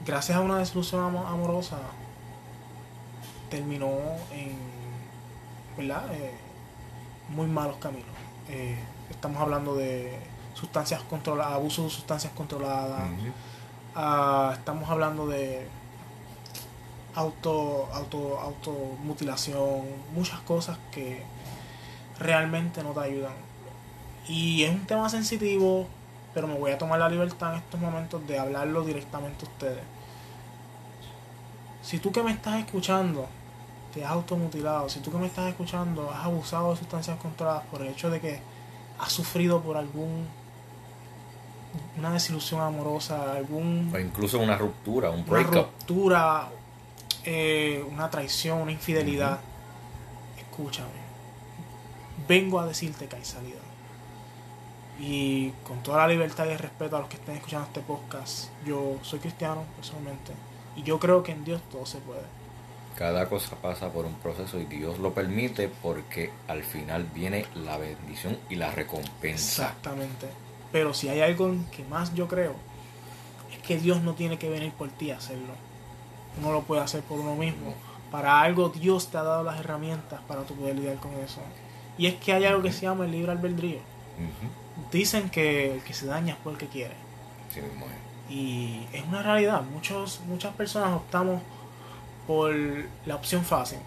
gracias 0.05 0.37
a 0.37 0.41
una 0.41 0.57
desilusión 0.59 1.03
amo- 1.03 1.27
amorosa, 1.27 1.77
terminó 3.51 3.91
en 4.31 4.55
¿verdad? 5.77 6.03
Eh, 6.13 6.31
muy 7.29 7.47
malos 7.47 7.77
caminos. 7.77 8.09
Eh, 8.49 8.77
estamos 9.09 9.41
hablando 9.41 9.75
de 9.75 10.17
sustancias 10.53 11.01
controladas, 11.03 11.53
abuso 11.53 11.83
de 11.83 11.89
sustancias 11.89 12.33
controladas, 12.33 13.09
ah, 13.95 14.51
estamos 14.53 14.89
hablando 14.89 15.27
de 15.27 15.67
auto, 17.15 17.89
auto, 17.93 18.39
automutilación, 18.39 19.83
muchas 20.13 20.39
cosas 20.41 20.77
que 20.91 21.23
realmente 22.19 22.83
no 22.83 22.91
te 22.91 23.01
ayudan. 23.01 23.33
Y 24.27 24.63
es 24.63 24.71
un 24.71 24.85
tema 24.85 25.09
sensitivo, 25.09 25.87
pero 26.33 26.47
me 26.47 26.57
voy 26.57 26.71
a 26.71 26.77
tomar 26.77 26.99
la 26.99 27.09
libertad 27.09 27.53
en 27.53 27.59
estos 27.59 27.79
momentos 27.79 28.25
de 28.27 28.39
hablarlo 28.39 28.83
directamente 28.83 29.45
a 29.45 29.49
ustedes. 29.49 29.83
Si 31.81 31.97
tú 31.99 32.11
que 32.11 32.21
me 32.21 32.31
estás 32.31 32.59
escuchando 32.59 33.27
te 33.93 34.05
has 34.05 34.11
automutilado, 34.11 34.89
si 34.89 34.99
tú 34.99 35.11
que 35.11 35.17
me 35.17 35.27
estás 35.27 35.49
escuchando 35.49 36.09
has 36.11 36.25
abusado 36.25 36.71
de 36.71 36.77
sustancias 36.77 37.17
controladas 37.19 37.63
por 37.65 37.81
el 37.81 37.89
hecho 37.89 38.09
de 38.09 38.19
que 38.19 38.39
has 38.99 39.11
sufrido 39.11 39.61
por 39.61 39.77
algún 39.77 40.27
una 41.97 42.11
desilusión 42.11 42.61
amorosa, 42.61 43.33
algún 43.33 43.91
O 43.93 43.99
incluso 43.99 44.39
una 44.39 44.57
ruptura, 44.57 45.09
un 45.09 45.21
una 45.21 45.25
breakup. 45.31 45.53
ruptura, 45.55 46.49
eh, 47.23 47.85
una 47.89 48.09
traición, 48.09 48.59
una 48.61 48.71
infidelidad, 48.71 49.39
escúchame. 50.37 50.89
Vengo 52.27 52.59
a 52.59 52.65
decirte 52.65 53.07
que 53.07 53.15
hay 53.15 53.25
salida. 53.25 53.59
Y 54.99 55.49
con 55.65 55.81
toda 55.81 55.99
la 55.99 56.07
libertad 56.09 56.45
y 56.45 56.49
el 56.49 56.59
respeto 56.59 56.95
a 56.97 56.99
los 56.99 57.09
que 57.09 57.15
estén 57.15 57.35
escuchando 57.35 57.67
este 57.67 57.81
podcast, 57.81 58.49
yo 58.65 58.97
soy 59.01 59.19
cristiano 59.19 59.63
personalmente. 59.75 60.33
Y 60.75 60.83
yo 60.83 60.99
creo 60.99 61.23
que 61.23 61.31
en 61.31 61.43
Dios 61.43 61.61
todo 61.71 61.85
se 61.85 61.97
puede. 61.99 62.21
Cada 62.97 63.27
cosa 63.29 63.55
pasa 63.55 63.89
por 63.89 64.05
un 64.05 64.15
proceso 64.15 64.59
y 64.59 64.65
Dios 64.65 64.99
lo 64.99 65.13
permite 65.13 65.69
porque 65.81 66.29
al 66.47 66.63
final 66.63 67.05
viene 67.13 67.45
la 67.55 67.77
bendición 67.77 68.37
y 68.49 68.55
la 68.55 68.71
recompensa. 68.71 69.63
Exactamente. 69.63 70.27
Pero 70.71 70.93
si 70.93 71.09
hay 71.09 71.21
algo 71.21 71.49
en 71.49 71.65
que 71.65 71.83
más 71.85 72.13
yo 72.13 72.27
creo, 72.27 72.55
es 73.51 73.59
que 73.59 73.77
Dios 73.77 74.01
no 74.01 74.13
tiene 74.13 74.37
que 74.37 74.49
venir 74.49 74.71
por 74.73 74.89
ti 74.89 75.11
a 75.11 75.17
hacerlo. 75.17 75.53
Uno 76.39 76.51
lo 76.51 76.61
puede 76.61 76.81
hacer 76.81 77.01
por 77.01 77.19
uno 77.19 77.35
mismo. 77.35 77.73
Para 78.11 78.41
algo 78.41 78.69
Dios 78.69 79.07
te 79.07 79.17
ha 79.17 79.23
dado 79.23 79.43
las 79.43 79.59
herramientas 79.59 80.21
para 80.27 80.43
tú 80.43 80.55
poder 80.55 80.75
lidiar 80.75 80.97
con 80.97 81.13
eso. 81.13 81.41
Y 81.97 82.07
es 82.07 82.15
que 82.15 82.33
hay 82.33 82.45
algo 82.45 82.61
que 82.61 82.71
se 82.71 82.81
llama 82.81 83.05
el 83.05 83.11
libre 83.11 83.31
albedrío. 83.31 83.79
Dicen 84.91 85.29
que 85.29 85.75
el 85.75 85.81
que 85.81 85.93
se 85.93 86.05
daña 86.05 86.33
es 86.33 86.39
porque 86.43 86.67
quiere. 86.67 86.95
Sí. 87.53 87.61
Y 88.29 88.87
es 88.93 89.03
una 89.03 89.21
realidad. 89.21 89.61
Muchos, 89.61 90.21
muchas 90.27 90.53
personas 90.55 90.93
optamos 90.93 91.41
por 92.31 92.55
la 93.05 93.15
opción 93.15 93.43
fácil. 93.43 93.79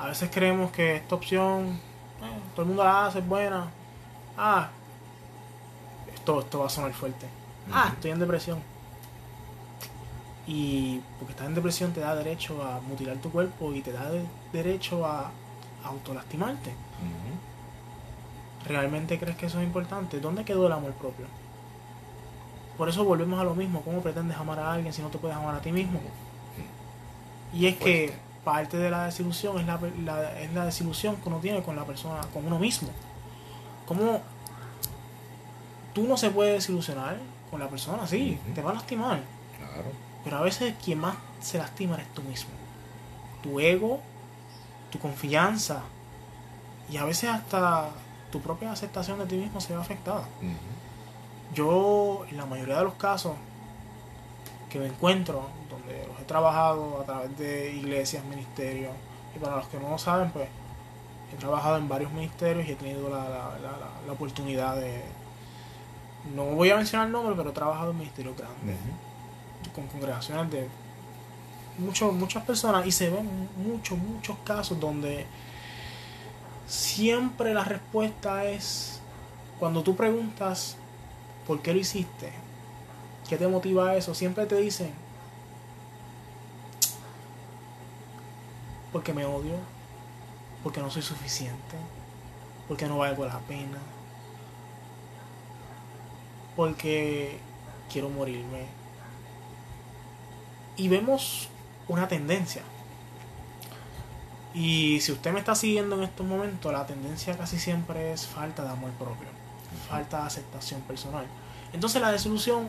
A 0.00 0.06
veces 0.08 0.28
creemos 0.32 0.72
que 0.72 0.96
esta 0.96 1.14
opción, 1.14 1.78
eh, 2.22 2.40
todo 2.54 2.62
el 2.62 2.68
mundo 2.68 2.82
la 2.82 3.06
hace, 3.06 3.20
es 3.20 3.26
buena. 3.28 3.68
Ah, 4.36 4.68
esto, 6.12 6.40
esto 6.40 6.58
va 6.58 6.66
a 6.66 6.70
sonar 6.70 6.92
fuerte. 6.92 7.26
Ah, 7.72 7.90
estoy 7.94 8.10
en 8.10 8.18
depresión. 8.18 8.58
Y 10.46 11.00
porque 11.18 11.32
estás 11.34 11.46
en 11.46 11.54
depresión 11.54 11.92
te 11.92 12.00
da 12.00 12.16
derecho 12.16 12.60
a 12.64 12.80
mutilar 12.80 13.16
tu 13.18 13.30
cuerpo 13.30 13.72
y 13.72 13.80
te 13.80 13.92
da 13.92 14.10
de- 14.10 14.26
derecho 14.52 15.06
a 15.06 15.30
autolastimarte. 15.84 16.70
Ujú. 16.70 18.68
¿Realmente 18.68 19.18
crees 19.20 19.36
que 19.36 19.46
eso 19.46 19.60
es 19.60 19.66
importante? 19.66 20.18
¿Dónde 20.20 20.44
quedó 20.44 20.66
el 20.66 20.72
amor 20.72 20.92
propio? 20.94 21.26
Por 22.76 22.88
eso 22.88 23.04
volvemos 23.04 23.38
a 23.40 23.44
lo 23.44 23.54
mismo. 23.54 23.82
¿Cómo 23.82 24.00
pretendes 24.00 24.36
amar 24.36 24.58
a 24.58 24.72
alguien 24.72 24.92
si 24.92 25.00
no 25.02 25.08
te 25.10 25.18
puedes 25.18 25.36
amar 25.36 25.54
a 25.54 25.60
ti 25.60 25.70
mismo? 25.70 26.00
Y 27.52 27.66
es 27.66 27.76
que 27.76 28.12
parte 28.44 28.76
de 28.76 28.90
la 28.90 29.04
desilusión 29.06 29.58
es 29.58 29.66
la, 29.66 29.78
la- 30.04 30.40
es 30.40 30.52
la 30.52 30.64
desilusión 30.64 31.16
que 31.16 31.28
uno 31.28 31.38
tiene 31.38 31.62
con 31.62 31.76
la 31.76 31.84
persona, 31.84 32.20
con 32.32 32.46
uno 32.46 32.58
mismo. 32.58 32.88
¿Cómo 33.86 34.20
tú 35.94 36.04
no 36.06 36.16
se 36.16 36.30
puede 36.30 36.52
desilusionar 36.52 37.16
con 37.50 37.60
la 37.60 37.68
persona? 37.68 38.06
Sí, 38.06 38.38
te 38.54 38.62
va 38.62 38.70
a 38.70 38.74
lastimar. 38.74 39.20
Claro. 39.58 39.90
Pero 40.24 40.36
a 40.38 40.40
veces 40.42 40.74
quien 40.84 40.98
más 41.00 41.16
se 41.40 41.58
lastima 41.58 41.94
eres 41.94 42.08
tú 42.14 42.22
mismo. 42.22 42.50
Tu 43.42 43.60
ego, 43.60 44.00
tu 44.90 44.98
confianza 44.98 45.82
y 46.90 46.96
a 46.96 47.04
veces 47.04 47.30
hasta 47.30 47.90
tu 48.30 48.40
propia 48.40 48.72
aceptación 48.72 49.18
de 49.18 49.26
ti 49.26 49.36
mismo 49.36 49.60
se 49.60 49.74
ve 49.74 49.80
afectada. 49.80 50.24
Yo, 51.54 52.26
en 52.30 52.36
la 52.36 52.44
mayoría 52.46 52.76
de 52.78 52.84
los 52.84 52.94
casos 52.94 53.32
que 54.70 54.78
me 54.78 54.86
encuentro, 54.86 55.48
donde 55.70 56.06
los 56.06 56.20
he 56.20 56.24
trabajado 56.24 57.00
a 57.00 57.04
través 57.04 57.36
de 57.38 57.72
iglesias, 57.74 58.24
ministerios, 58.24 58.92
y 59.34 59.38
para 59.38 59.56
los 59.56 59.68
que 59.68 59.78
no 59.78 59.90
lo 59.90 59.98
saben, 59.98 60.30
pues 60.30 60.48
he 61.32 61.36
trabajado 61.36 61.76
en 61.78 61.88
varios 61.88 62.12
ministerios 62.12 62.66
y 62.68 62.72
he 62.72 62.76
tenido 62.76 63.08
la, 63.10 63.24
la, 63.28 63.58
la, 63.62 63.78
la- 64.06 64.12
oportunidad 64.12 64.76
de. 64.76 65.02
No 66.34 66.44
voy 66.46 66.70
a 66.70 66.76
mencionar 66.76 67.06
el 67.06 67.12
nombre, 67.12 67.34
pero 67.36 67.50
he 67.50 67.52
trabajado 67.52 67.90
en 67.92 67.98
ministerios 67.98 68.36
grandes, 68.36 68.76
con 69.74 69.86
congregaciones 69.86 70.50
de 70.50 70.68
mucho, 71.78 72.10
muchas 72.12 72.44
personas, 72.44 72.86
y 72.86 72.90
se 72.92 73.08
ven 73.10 73.48
muchos, 73.56 73.96
muchos 73.98 74.36
casos 74.44 74.78
donde 74.80 75.26
siempre 76.66 77.54
la 77.54 77.64
respuesta 77.64 78.44
es 78.44 79.00
cuando 79.58 79.82
tú 79.82 79.96
preguntas 79.96 80.76
por 81.46 81.60
qué 81.60 81.72
lo 81.72 81.78
hiciste, 81.80 82.30
qué 83.28 83.36
te 83.36 83.46
motiva 83.46 83.90
a 83.90 83.96
eso, 83.96 84.14
siempre 84.14 84.46
te 84.46 84.56
dicen 84.56 84.92
porque 88.92 89.12
me 89.12 89.24
odio, 89.24 89.54
porque 90.62 90.80
no 90.80 90.90
soy 90.90 91.02
suficiente, 91.02 91.76
porque 92.66 92.86
no 92.86 92.98
valgo 92.98 93.26
la 93.26 93.38
pena, 93.40 93.78
porque 96.56 97.38
quiero 97.92 98.08
morirme. 98.08 98.66
Y 100.76 100.88
vemos 100.88 101.48
una 101.88 102.08
tendencia. 102.08 102.62
Y 104.54 105.00
si 105.00 105.12
usted 105.12 105.32
me 105.32 105.40
está 105.40 105.54
siguiendo 105.54 105.96
en 105.96 106.04
estos 106.04 106.26
momentos, 106.26 106.72
la 106.72 106.86
tendencia 106.86 107.36
casi 107.36 107.58
siempre 107.58 108.12
es 108.12 108.26
falta 108.26 108.64
de 108.64 108.70
amor 108.70 108.90
propio, 108.92 109.28
falta 109.88 110.20
de 110.20 110.26
aceptación 110.26 110.80
personal. 110.82 111.26
Entonces 111.72 112.00
la 112.00 112.10
desilusión 112.10 112.68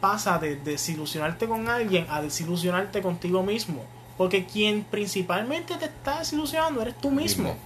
pasa 0.00 0.38
de 0.38 0.56
desilusionarte 0.56 1.46
con 1.46 1.68
alguien 1.68 2.06
a 2.10 2.20
desilusionarte 2.22 3.02
contigo 3.02 3.42
mismo. 3.42 3.82
Porque 4.16 4.46
quien 4.46 4.84
principalmente 4.84 5.76
te 5.76 5.84
está 5.86 6.18
desilusionando 6.18 6.82
eres 6.82 6.98
tú 6.98 7.10
mismo. 7.10 7.56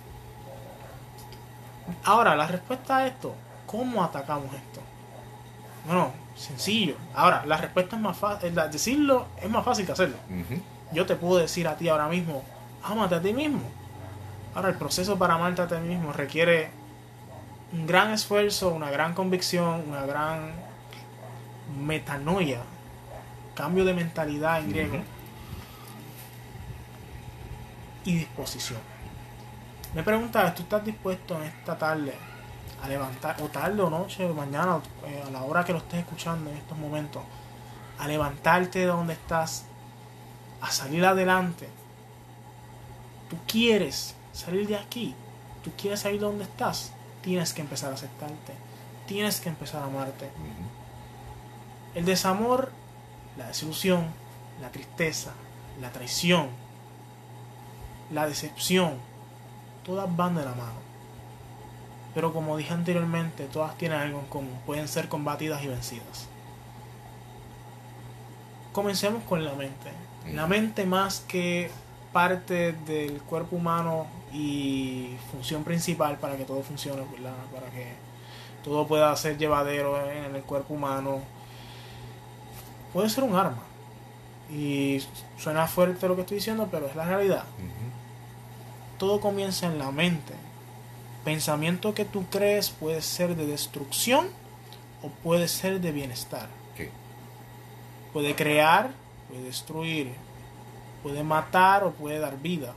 Ahora, 2.04 2.36
la 2.36 2.46
respuesta 2.46 2.98
a 2.98 3.06
esto, 3.06 3.34
¿cómo 3.66 4.04
atacamos 4.04 4.52
esto? 4.54 4.80
Bueno, 5.86 6.12
sencillo. 6.36 6.96
Ahora, 7.14 7.44
la 7.46 7.56
respuesta 7.56 7.96
es 7.96 8.02
más 8.02 8.16
fácil, 8.16 8.54
decirlo 8.70 9.26
es 9.40 9.50
más 9.50 9.64
fácil 9.64 9.86
que 9.86 9.92
hacerlo. 9.92 10.16
Yo 10.92 11.06
te 11.06 11.16
puedo 11.16 11.38
decir 11.38 11.66
a 11.66 11.76
ti 11.76 11.88
ahora 11.88 12.08
mismo, 12.08 12.42
ámate 12.82 13.14
a 13.14 13.22
ti 13.22 13.32
mismo. 13.32 13.62
Ahora, 14.54 14.68
el 14.68 14.76
proceso 14.76 15.18
para 15.18 15.34
amarte 15.34 15.62
a 15.62 15.68
ti 15.68 15.76
mismo 15.76 16.12
requiere 16.12 16.70
un 17.72 17.86
gran 17.86 18.10
esfuerzo, 18.10 18.68
una 18.68 18.90
gran 18.90 19.14
convicción, 19.14 19.84
una 19.88 20.04
gran 20.04 20.52
metanoia, 21.78 22.60
cambio 23.54 23.84
de 23.84 23.94
mentalidad 23.94 24.60
en 24.60 24.70
griego, 24.70 24.98
y 28.04 28.14
disposición. 28.16 28.80
Me 29.94 30.02
preguntas, 30.02 30.54
¿tú 30.54 30.62
estás 30.62 30.84
dispuesto 30.84 31.36
en 31.36 31.44
esta 31.44 31.76
tarde 31.76 32.14
a 32.82 32.88
levantar, 32.88 33.40
o 33.42 33.48
tarde 33.48 33.80
o 33.82 33.90
noche, 33.90 34.24
o 34.24 34.34
mañana, 34.34 34.80
eh, 35.06 35.22
a 35.26 35.30
la 35.30 35.42
hora 35.42 35.64
que 35.64 35.72
lo 35.72 35.78
estés 35.78 36.00
escuchando 36.00 36.50
en 36.50 36.56
estos 36.56 36.76
momentos, 36.78 37.22
a 37.98 38.08
levantarte 38.08 38.80
de 38.80 38.86
donde 38.86 39.12
estás, 39.12 39.64
a 40.60 40.70
salir 40.70 41.04
adelante? 41.04 41.68
Tú 43.28 43.36
quieres 43.46 44.14
salir 44.32 44.66
de 44.66 44.76
aquí, 44.76 45.14
tú 45.62 45.70
quieres 45.76 46.00
salir 46.00 46.20
de 46.20 46.26
donde 46.26 46.44
estás, 46.44 46.92
tienes 47.20 47.52
que 47.52 47.60
empezar 47.60 47.90
a 47.92 47.94
aceptarte, 47.94 48.54
tienes 49.06 49.40
que 49.40 49.48
empezar 49.50 49.82
a 49.82 49.86
amarte. 49.86 50.30
El 51.94 52.04
desamor, 52.04 52.70
la 53.36 53.48
desilusión, 53.48 54.06
la 54.60 54.70
tristeza, 54.70 55.32
la 55.80 55.90
traición, 55.90 56.48
la 58.10 58.26
decepción, 58.26 58.94
todas 59.84 60.14
van 60.14 60.34
de 60.34 60.44
la 60.44 60.52
mano. 60.52 60.80
Pero 62.14 62.32
como 62.32 62.56
dije 62.56 62.72
anteriormente, 62.74 63.46
todas 63.46 63.76
tienen 63.76 63.98
algo 63.98 64.20
en 64.20 64.26
común, 64.26 64.58
pueden 64.66 64.88
ser 64.88 65.08
combatidas 65.08 65.62
y 65.62 65.68
vencidas. 65.68 66.28
Comencemos 68.72 69.22
con 69.24 69.44
la 69.44 69.52
mente. 69.52 69.90
La 70.32 70.46
mente 70.46 70.86
más 70.86 71.20
que 71.20 71.70
parte 72.12 72.72
del 72.72 73.20
cuerpo 73.22 73.56
humano 73.56 74.06
y 74.32 75.16
función 75.30 75.64
principal 75.64 76.18
para 76.18 76.36
que 76.36 76.44
todo 76.44 76.62
funcione, 76.62 77.02
para 77.52 77.66
que 77.70 77.92
todo 78.62 78.86
pueda 78.86 79.14
ser 79.16 79.36
llevadero 79.36 80.10
en 80.10 80.34
el 80.34 80.42
cuerpo 80.42 80.74
humano, 80.74 81.20
puede 82.92 83.08
ser 83.08 83.24
un 83.24 83.34
arma. 83.34 83.62
Y 84.50 85.02
suena 85.38 85.66
fuerte 85.66 86.08
lo 86.08 86.14
que 86.14 86.22
estoy 86.22 86.36
diciendo, 86.36 86.68
pero 86.70 86.86
es 86.86 86.94
la 86.94 87.04
realidad. 87.04 87.44
Todo 88.98 89.20
comienza 89.20 89.66
en 89.66 89.78
la 89.78 89.90
mente. 89.90 90.34
Pensamiento 91.24 91.94
que 91.94 92.04
tú 92.04 92.26
crees 92.30 92.70
puede 92.70 93.00
ser 93.00 93.36
de 93.36 93.46
destrucción 93.46 94.26
o 95.02 95.08
puede 95.08 95.48
ser 95.48 95.80
de 95.80 95.92
bienestar. 95.92 96.48
Puede 98.12 98.34
crear, 98.34 98.90
puede 99.28 99.44
destruir, 99.44 100.12
puede 101.02 101.22
matar 101.22 101.84
o 101.84 101.92
puede 101.92 102.18
dar 102.18 102.38
vida. 102.38 102.74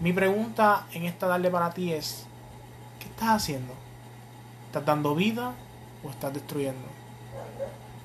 Mi 0.00 0.14
pregunta 0.14 0.86
en 0.92 1.04
esta 1.04 1.26
darle 1.26 1.50
para 1.50 1.70
ti 1.70 1.92
es, 1.92 2.24
¿qué 2.98 3.06
estás 3.06 3.28
haciendo? 3.28 3.74
¿Estás 4.66 4.86
dando 4.86 5.14
vida 5.14 5.52
o 6.02 6.08
estás 6.08 6.32
destruyendo? 6.32 6.88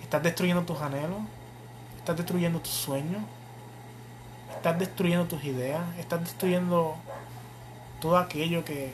Estás 0.05 0.21
destruyendo 0.21 0.61
tus 0.61 0.79
anhelos. 0.81 1.21
Estás 1.97 2.15
destruyendo 2.15 2.59
tus 2.59 2.73
sueños. 2.73 3.23
Estás 4.51 4.77
destruyendo 4.77 5.25
tus 5.25 5.43
ideas. 5.43 5.81
Estás 5.97 6.19
destruyendo 6.19 6.95
todo 7.99 8.15
aquello 8.15 8.63
que 8.63 8.93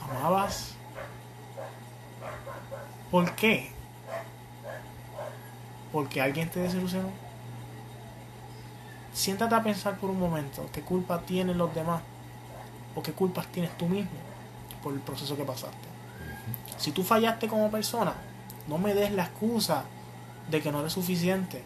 amabas. 0.00 0.74
¿Por 3.10 3.34
qué? 3.34 3.72
Porque 5.90 6.20
alguien 6.20 6.48
te 6.48 6.60
desilusionó. 6.60 7.10
Siéntate 9.12 9.56
a 9.56 9.62
pensar 9.64 9.98
por 9.98 10.08
un 10.08 10.20
momento 10.20 10.68
qué 10.72 10.82
culpa 10.82 11.20
tienen 11.22 11.58
los 11.58 11.74
demás 11.74 12.00
o 12.94 13.02
qué 13.02 13.12
culpas 13.12 13.48
tienes 13.48 13.76
tú 13.76 13.86
mismo 13.86 14.12
por 14.84 14.94
el 14.94 15.00
proceso 15.00 15.36
que 15.36 15.42
pasaste. 15.42 15.88
Si 16.76 16.92
tú 16.92 17.02
fallaste 17.02 17.48
como 17.48 17.72
persona, 17.72 18.14
no 18.68 18.78
me 18.78 18.94
des 18.94 19.10
la 19.10 19.24
excusa 19.24 19.84
de 20.50 20.60
que 20.60 20.72
no 20.72 20.80
eres 20.80 20.92
suficiente. 20.92 21.62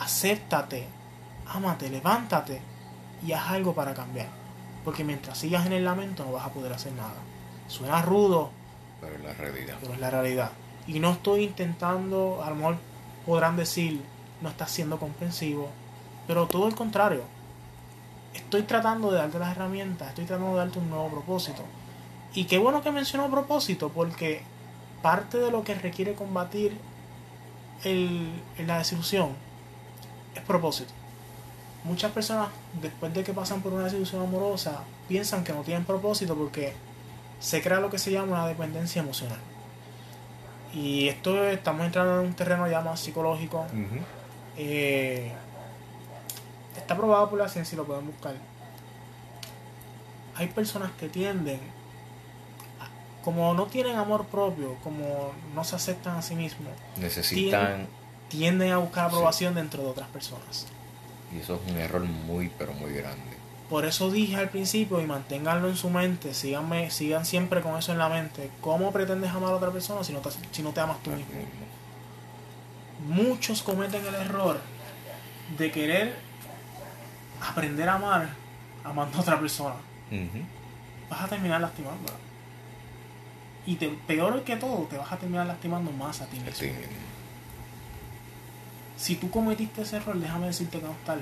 Acéptate, 0.00 0.86
ámate, 1.46 1.88
levántate 1.90 2.60
y 3.26 3.32
haz 3.32 3.50
algo 3.50 3.74
para 3.74 3.94
cambiar. 3.94 4.28
Porque 4.84 5.04
mientras 5.04 5.38
sigas 5.38 5.66
en 5.66 5.72
el 5.72 5.84
lamento 5.84 6.24
no 6.24 6.32
vas 6.32 6.46
a 6.46 6.52
poder 6.52 6.72
hacer 6.72 6.92
nada. 6.92 7.14
Suena 7.68 8.02
rudo, 8.02 8.50
pero 9.00 9.14
es 9.14 9.22
la 9.22 9.32
realidad. 9.34 9.76
Pero 9.80 9.94
es 9.94 10.00
la 10.00 10.10
realidad. 10.10 10.50
Y 10.86 10.98
no 10.98 11.12
estoy 11.12 11.44
intentando, 11.44 12.42
a 12.44 12.50
lo 12.50 12.56
mejor 12.56 12.76
podrán 13.24 13.56
decir, 13.56 14.02
no 14.40 14.48
estás 14.48 14.70
siendo 14.70 14.98
comprensivo, 14.98 15.68
pero 16.26 16.46
todo 16.46 16.66
el 16.68 16.74
contrario. 16.74 17.22
Estoy 18.34 18.62
tratando 18.62 19.10
de 19.10 19.18
darte 19.18 19.38
las 19.38 19.52
herramientas, 19.52 20.08
estoy 20.08 20.24
tratando 20.24 20.52
de 20.52 20.58
darte 20.58 20.78
un 20.78 20.90
nuevo 20.90 21.08
propósito. 21.08 21.62
Y 22.34 22.44
qué 22.44 22.58
bueno 22.58 22.82
que 22.82 22.90
mencionó 22.90 23.30
propósito, 23.30 23.90
porque 23.90 24.42
parte 25.02 25.38
de 25.38 25.50
lo 25.50 25.64
que 25.64 25.74
requiere 25.74 26.14
combatir 26.14 26.76
el, 27.84 28.30
la 28.66 28.78
desilusión 28.78 29.30
es 30.34 30.42
propósito. 30.42 30.92
Muchas 31.84 32.12
personas, 32.12 32.48
después 32.80 33.12
de 33.12 33.24
que 33.24 33.32
pasan 33.32 33.60
por 33.60 33.72
una 33.72 33.84
desilusión 33.84 34.22
amorosa, 34.22 34.84
piensan 35.08 35.42
que 35.42 35.52
no 35.52 35.62
tienen 35.62 35.84
propósito 35.84 36.36
porque 36.36 36.72
se 37.40 37.60
crea 37.60 37.80
lo 37.80 37.90
que 37.90 37.98
se 37.98 38.12
llama 38.12 38.32
una 38.34 38.46
dependencia 38.46 39.02
emocional. 39.02 39.38
Y 40.72 41.08
esto 41.08 41.44
estamos 41.48 41.84
entrando 41.84 42.20
en 42.20 42.28
un 42.28 42.34
terreno 42.34 42.68
ya 42.68 42.80
más 42.80 43.00
psicológico. 43.00 43.66
Eh, 44.56 45.32
está 46.76 46.96
probado 46.96 47.30
por 47.30 47.38
la 47.38 47.48
ciencia 47.48 47.74
y 47.74 47.78
lo 47.78 47.84
pueden 47.84 48.06
buscar. 48.06 48.34
Hay 50.36 50.46
personas 50.48 50.92
que 50.92 51.08
tienden 51.08 51.60
como 53.24 53.54
no 53.54 53.66
tienen 53.66 53.96
amor 53.96 54.26
propio, 54.26 54.76
como 54.82 55.32
no 55.54 55.64
se 55.64 55.76
aceptan 55.76 56.16
a 56.16 56.22
sí 56.22 56.34
mismos, 56.34 56.72
necesitan 56.96 57.86
tienden, 58.28 58.72
a 58.72 58.78
buscar 58.78 59.06
aprobación 59.06 59.54
dentro 59.54 59.82
de 59.82 59.90
otras 59.90 60.08
personas. 60.08 60.66
Y 61.34 61.38
eso 61.40 61.60
es 61.62 61.72
un 61.72 61.78
error 61.78 62.02
muy, 62.02 62.50
pero 62.58 62.72
muy 62.72 62.92
grande. 62.92 63.32
Por 63.68 63.84
eso 63.86 64.10
dije 64.10 64.36
al 64.36 64.50
principio 64.50 65.00
y 65.00 65.06
manténganlo 65.06 65.68
en 65.68 65.76
su 65.76 65.88
mente, 65.88 66.34
síganme, 66.34 66.90
sigan 66.90 67.24
siempre 67.24 67.62
con 67.62 67.78
eso 67.78 67.92
en 67.92 67.98
la 67.98 68.08
mente. 68.08 68.50
¿Cómo 68.60 68.92
pretendes 68.92 69.30
amar 69.30 69.52
a 69.52 69.56
otra 69.56 69.70
persona 69.70 70.04
si 70.04 70.12
no 70.12 70.20
te, 70.20 70.30
si 70.50 70.62
no 70.62 70.72
te 70.72 70.80
amas 70.80 71.02
tú 71.02 71.10
mismo? 71.10 71.32
Muchos 73.06 73.62
cometen 73.62 74.04
el 74.06 74.14
error 74.14 74.60
de 75.56 75.70
querer 75.70 76.16
aprender 77.40 77.88
a 77.88 77.94
amar 77.94 78.28
amando 78.84 79.18
a 79.18 79.20
otra 79.20 79.40
persona. 79.40 79.76
Vas 81.08 81.22
a 81.22 81.28
terminar 81.28 81.60
lastimándola. 81.60 82.14
Y 83.66 83.76
te, 83.76 83.88
peor 83.88 84.42
que 84.42 84.56
todo, 84.56 84.86
te 84.90 84.96
vas 84.96 85.12
a 85.12 85.16
terminar 85.16 85.46
lastimando 85.46 85.92
más 85.92 86.20
a 86.20 86.26
ti 86.26 86.38
mismo. 86.38 86.76
Si 88.96 89.16
tú 89.16 89.30
cometiste 89.30 89.82
ese 89.82 89.96
error, 89.96 90.16
déjame 90.16 90.46
decirte 90.46 90.78
que 90.78 90.86
no 90.86 90.92
está 90.92 91.16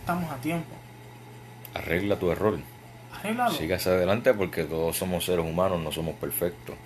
Estamos 0.00 0.30
a 0.30 0.36
tiempo. 0.36 0.74
Arregla 1.74 2.18
tu 2.18 2.30
error. 2.30 2.58
Arréglalo. 3.14 3.54
Sigas 3.54 3.86
adelante 3.86 4.32
porque 4.32 4.64
todos 4.64 4.96
somos 4.96 5.24
seres 5.24 5.44
humanos, 5.44 5.80
no 5.80 5.92
somos 5.92 6.14
perfectos. 6.16 6.76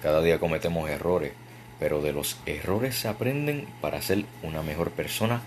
Cada 0.00 0.22
día 0.22 0.38
cometemos 0.38 0.88
errores, 0.88 1.32
pero 1.78 2.02
de 2.02 2.12
los 2.12 2.38
errores 2.46 2.96
se 2.96 3.08
aprenden 3.08 3.68
para 3.80 4.00
ser 4.02 4.24
una 4.42 4.62
mejor 4.62 4.90
persona 4.90 5.40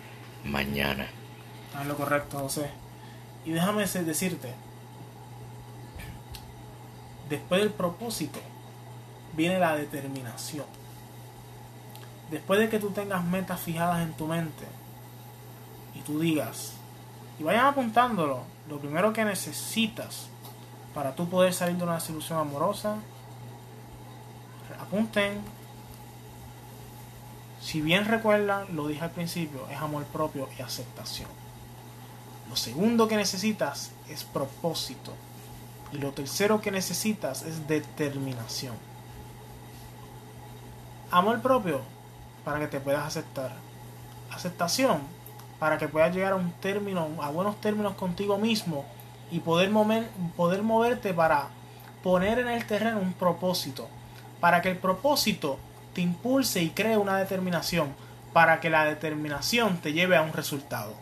mañana. 0.44 1.08
Es 1.80 1.88
lo 1.88 1.96
correcto, 1.96 2.40
José. 2.40 2.70
Y 3.46 3.52
déjame 3.52 3.86
decirte, 3.86 4.50
Después 7.30 7.62
del 7.62 7.72
propósito 7.72 8.40
viene 9.34 9.60
la 9.60 9.76
determinación. 9.76 10.66
Después 12.32 12.60
de 12.60 12.70
que 12.70 12.80
tú 12.80 12.92
tengas 12.92 13.24
metas 13.24 13.60
fijadas 13.60 14.02
en 14.02 14.14
tu 14.14 14.28
mente 14.28 14.66
y 15.94 16.00
tú 16.02 16.20
digas, 16.20 16.74
Y 17.40 17.44
vayan 17.44 17.66
apuntándolo. 17.66 18.44
Lo 18.70 18.80
primero 18.80 19.12
que 19.12 19.26
necesitas 19.26 20.28
para 20.94 21.14
tú 21.14 21.28
poder 21.28 21.54
salir 21.54 21.76
de 21.76 21.84
una 21.84 21.96
desilusión 21.96 22.40
amorosa, 22.40 22.96
apunten. 24.80 25.42
Si 27.62 27.82
bien 27.82 28.06
recuerdan, 28.06 28.76
lo 28.76 28.88
dije 28.88 29.04
al 29.04 29.12
principio, 29.12 29.68
es 29.70 29.78
amor 29.78 30.06
propio 30.06 30.48
y 30.58 30.62
aceptación. 30.62 31.30
Lo 32.50 32.56
segundo 32.56 33.08
que 33.08 33.18
necesitas 33.18 33.92
es 34.08 34.24
propósito. 34.24 35.12
Y 35.96 36.00
lo 36.00 36.12
tercero 36.12 36.60
que 36.60 36.72
necesitas 36.72 37.44
es 37.44 37.68
determinación. 37.68 38.76
Amor 41.10 41.42
propio 41.42 41.82
para 42.44 42.60
que 42.60 42.68
te 42.68 42.82
puedas 42.82 43.06
aceptar. 43.06 43.54
Aceptación 44.32 45.00
para 45.58 45.78
que 45.78 45.88
puedas 45.88 46.14
llegar 46.14 46.34
a 46.34 46.36
un 46.36 46.52
término, 46.52 47.08
a 47.22 47.30
buenos 47.30 47.62
términos 47.62 47.96
contigo 47.96 48.38
mismo 48.38 48.84
y 49.32 49.40
poder, 49.40 49.70
mover, 49.70 50.10
poder 50.36 50.64
moverte 50.64 51.14
para 51.14 51.48
poner 52.04 52.40
en 52.40 52.50
el 52.50 52.66
terreno 52.66 53.00
un 53.00 53.14
propósito. 53.14 53.88
Para 54.42 54.62
que 54.62 54.70
el 54.70 54.78
propósito 54.78 55.58
te 55.94 56.02
impulse 56.02 56.62
y 56.62 56.72
cree 56.72 56.98
una 56.98 57.18
determinación. 57.18 57.96
Para 58.34 58.60
que 58.60 58.70
la 58.70 58.84
determinación 58.84 59.78
te 59.78 59.94
lleve 59.94 60.18
a 60.18 60.24
un 60.24 60.34
resultado. 60.34 60.94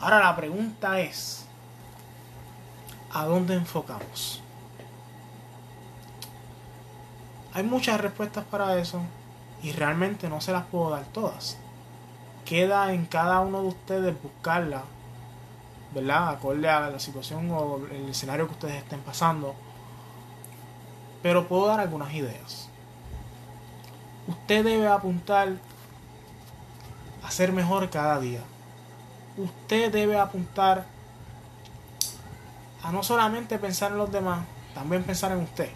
Ahora 0.00 0.18
la 0.18 0.34
pregunta 0.34 0.98
es, 0.98 1.39
¿a 3.12 3.24
dónde 3.24 3.54
enfocamos? 3.54 4.42
Hay 7.52 7.64
muchas 7.64 8.00
respuestas 8.00 8.44
para 8.44 8.78
eso 8.78 9.00
y 9.62 9.72
realmente 9.72 10.28
no 10.28 10.40
se 10.40 10.52
las 10.52 10.64
puedo 10.66 10.90
dar 10.90 11.04
todas. 11.06 11.58
Queda 12.44 12.92
en 12.92 13.06
cada 13.06 13.40
uno 13.40 13.62
de 13.62 13.68
ustedes 13.68 14.22
buscarla, 14.22 14.82
¿verdad? 15.94 16.28
Acorde 16.28 16.68
a 16.68 16.90
la 16.90 17.00
situación 17.00 17.50
o 17.50 17.80
el 17.90 18.08
escenario 18.08 18.46
que 18.46 18.54
ustedes 18.54 18.76
estén 18.76 19.00
pasando. 19.00 19.54
Pero 21.22 21.48
puedo 21.48 21.66
dar 21.66 21.80
algunas 21.80 22.14
ideas. 22.14 22.68
Usted 24.26 24.64
debe 24.64 24.86
apuntar 24.86 25.48
a 27.22 27.30
ser 27.30 27.52
mejor 27.52 27.90
cada 27.90 28.20
día. 28.20 28.40
Usted 29.36 29.92
debe 29.92 30.18
apuntar 30.18 30.78
a 30.78 30.99
no 32.92 33.02
solamente 33.02 33.58
pensar 33.58 33.92
en 33.92 33.98
los 33.98 34.10
demás, 34.10 34.40
también 34.74 35.04
pensar 35.04 35.32
en 35.32 35.38
usted. 35.38 35.70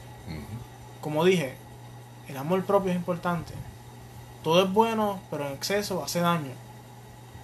Como 1.00 1.24
dije, 1.24 1.54
el 2.28 2.36
amor 2.36 2.64
propio 2.64 2.90
es 2.90 2.96
importante. 2.96 3.52
Todo 4.42 4.64
es 4.64 4.72
bueno, 4.72 5.20
pero 5.30 5.46
en 5.46 5.52
exceso 5.52 6.02
hace 6.02 6.20
daño. 6.20 6.52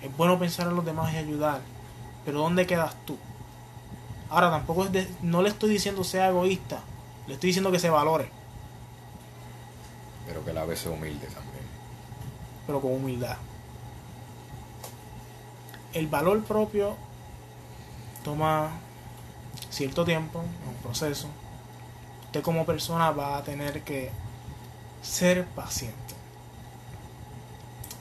Es 0.02 0.16
bueno 0.16 0.38
pensar 0.38 0.68
en 0.68 0.76
los 0.76 0.84
demás 0.84 1.12
y 1.12 1.16
ayudar, 1.16 1.60
pero 2.24 2.40
¿dónde 2.40 2.66
quedas 2.66 2.94
tú? 3.04 3.18
Ahora 4.30 4.50
tampoco 4.50 4.86
es 4.86 5.08
no 5.22 5.42
le 5.42 5.50
estoy 5.50 5.70
diciendo 5.70 6.04
sea 6.04 6.28
egoísta, 6.28 6.80
le 7.26 7.34
estoy 7.34 7.48
diciendo 7.48 7.70
que 7.70 7.78
se 7.78 7.90
valore. 7.90 8.30
Pero 10.26 10.44
que 10.44 10.52
la 10.52 10.64
vez 10.64 10.80
sea 10.80 10.92
humilde 10.92 11.26
también. 11.26 11.64
Pero 12.66 12.80
con 12.80 12.92
humildad. 12.92 13.36
El 15.92 16.06
valor 16.06 16.42
propio 16.44 16.96
toma 18.24 18.70
cierto 19.70 20.05
tiempo, 20.05 20.40
es 20.40 20.68
un 20.68 20.82
proceso. 20.82 21.28
Usted 22.26 22.42
como 22.42 22.64
persona 22.66 23.10
va 23.10 23.38
a 23.38 23.42
tener 23.42 23.82
que 23.82 24.10
ser 25.02 25.47
paciente. 25.47 26.14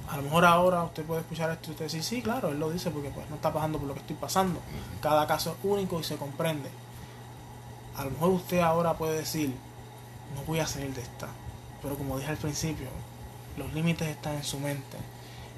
A 0.09 0.17
lo 0.17 0.23
mejor 0.23 0.43
ahora 0.45 0.83
usted 0.83 1.05
puede 1.05 1.21
escuchar 1.21 1.51
esto 1.51 1.69
y 1.69 1.71
usted 1.71 1.85
dice, 1.85 2.01
sí, 2.01 2.21
claro, 2.21 2.49
él 2.49 2.59
lo 2.59 2.71
dice 2.71 2.89
porque 2.89 3.09
pues 3.09 3.29
no 3.29 3.35
está 3.35 3.53
pasando 3.53 3.77
por 3.77 3.87
lo 3.87 3.93
que 3.93 3.99
estoy 3.99 4.15
pasando. 4.15 4.59
Cada 5.01 5.27
caso 5.27 5.51
es 5.51 5.57
único 5.63 5.99
y 5.99 6.03
se 6.03 6.17
comprende. 6.17 6.69
A 7.95 8.05
lo 8.05 8.11
mejor 8.11 8.29
usted 8.29 8.59
ahora 8.59 8.97
puede 8.97 9.19
decir, 9.19 9.53
no 10.35 10.41
voy 10.47 10.59
a 10.59 10.67
salir 10.67 10.93
de 10.93 11.01
esta. 11.01 11.27
Pero 11.81 11.95
como 11.95 12.17
dije 12.17 12.31
al 12.31 12.37
principio, 12.37 12.87
los 13.57 13.71
límites 13.73 14.07
están 14.07 14.35
en 14.35 14.43
su 14.43 14.59
mente. 14.59 14.97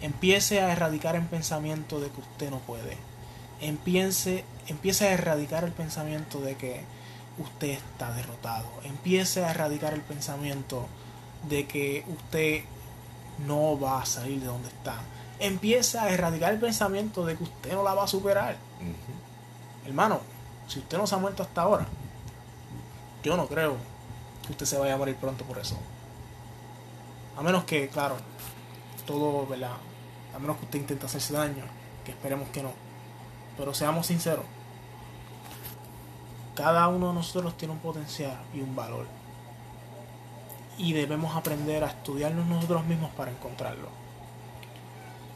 Empiece 0.02 0.60
a 0.60 0.72
erradicar 0.72 1.16
el 1.16 1.26
pensamiento 1.26 2.00
de 2.00 2.10
que 2.10 2.20
usted 2.20 2.50
no 2.50 2.60
puede. 2.60 2.98
Empiece, 3.62 4.44
empiece 4.68 5.08
a 5.08 5.14
erradicar 5.14 5.64
el 5.64 5.72
pensamiento 5.72 6.42
de 6.42 6.56
que 6.56 6.84
usted 7.38 7.70
está 7.70 8.12
derrotado. 8.12 8.68
Empiece 8.84 9.46
a 9.46 9.52
erradicar 9.52 9.94
el 9.94 10.02
pensamiento 10.02 10.88
de 11.48 11.68
que 11.68 12.04
usted 12.08 12.64
no 13.46 13.80
va 13.80 14.02
a 14.02 14.06
salir 14.06 14.40
de 14.40 14.48
donde 14.48 14.70
está. 14.70 15.00
Empieza 15.40 16.04
a 16.04 16.10
erradicar 16.10 16.54
el 16.54 16.60
pensamiento 16.60 17.26
de 17.26 17.38
que 17.38 17.44
usted 17.44 17.74
no 17.74 17.84
la 17.84 17.94
va 17.94 18.04
a 18.04 18.08
superar. 18.08 18.58
Hermano, 19.86 20.22
si 20.68 20.80
usted 20.80 20.98
no 20.98 21.08
se 21.08 21.16
ha 21.16 21.18
muerto 21.18 21.44
hasta 21.44 21.62
ahora, 21.62 21.88
yo 23.24 23.38
no 23.38 23.48
creo 23.48 23.78
que 24.46 24.52
usted 24.52 24.66
se 24.66 24.78
vaya 24.78 24.96
a 24.96 24.98
morir 24.98 25.16
pronto 25.16 25.44
por 25.46 25.58
eso. 25.58 25.78
A 27.38 27.42
menos 27.42 27.64
que, 27.64 27.88
claro, 27.90 28.18
todo, 29.06 29.48
¿verdad? 29.48 29.78
A 30.36 30.40
menos 30.40 30.58
que 30.58 30.66
usted 30.66 30.80
intente 30.80 31.06
hacerse 31.06 31.34
daño, 31.34 31.64
que 32.06 32.12
esperemos 32.12 32.50
que 32.50 32.62
no. 32.62 32.72
Pero 33.62 33.76
seamos 33.76 34.08
sinceros, 34.08 34.44
cada 36.56 36.88
uno 36.88 37.10
de 37.10 37.14
nosotros 37.14 37.56
tiene 37.56 37.76
un 37.76 37.80
potencial 37.80 38.36
y 38.56 38.62
un 38.62 38.76
valor 38.76 39.06
y 40.80 40.94
debemos 40.94 41.36
aprender 41.36 41.84
a 41.84 41.90
estudiarnos 41.90 42.48
nosotros 42.48 42.84
mismos 42.86 43.12
para 43.12 43.30
encontrarlo. 43.30 43.88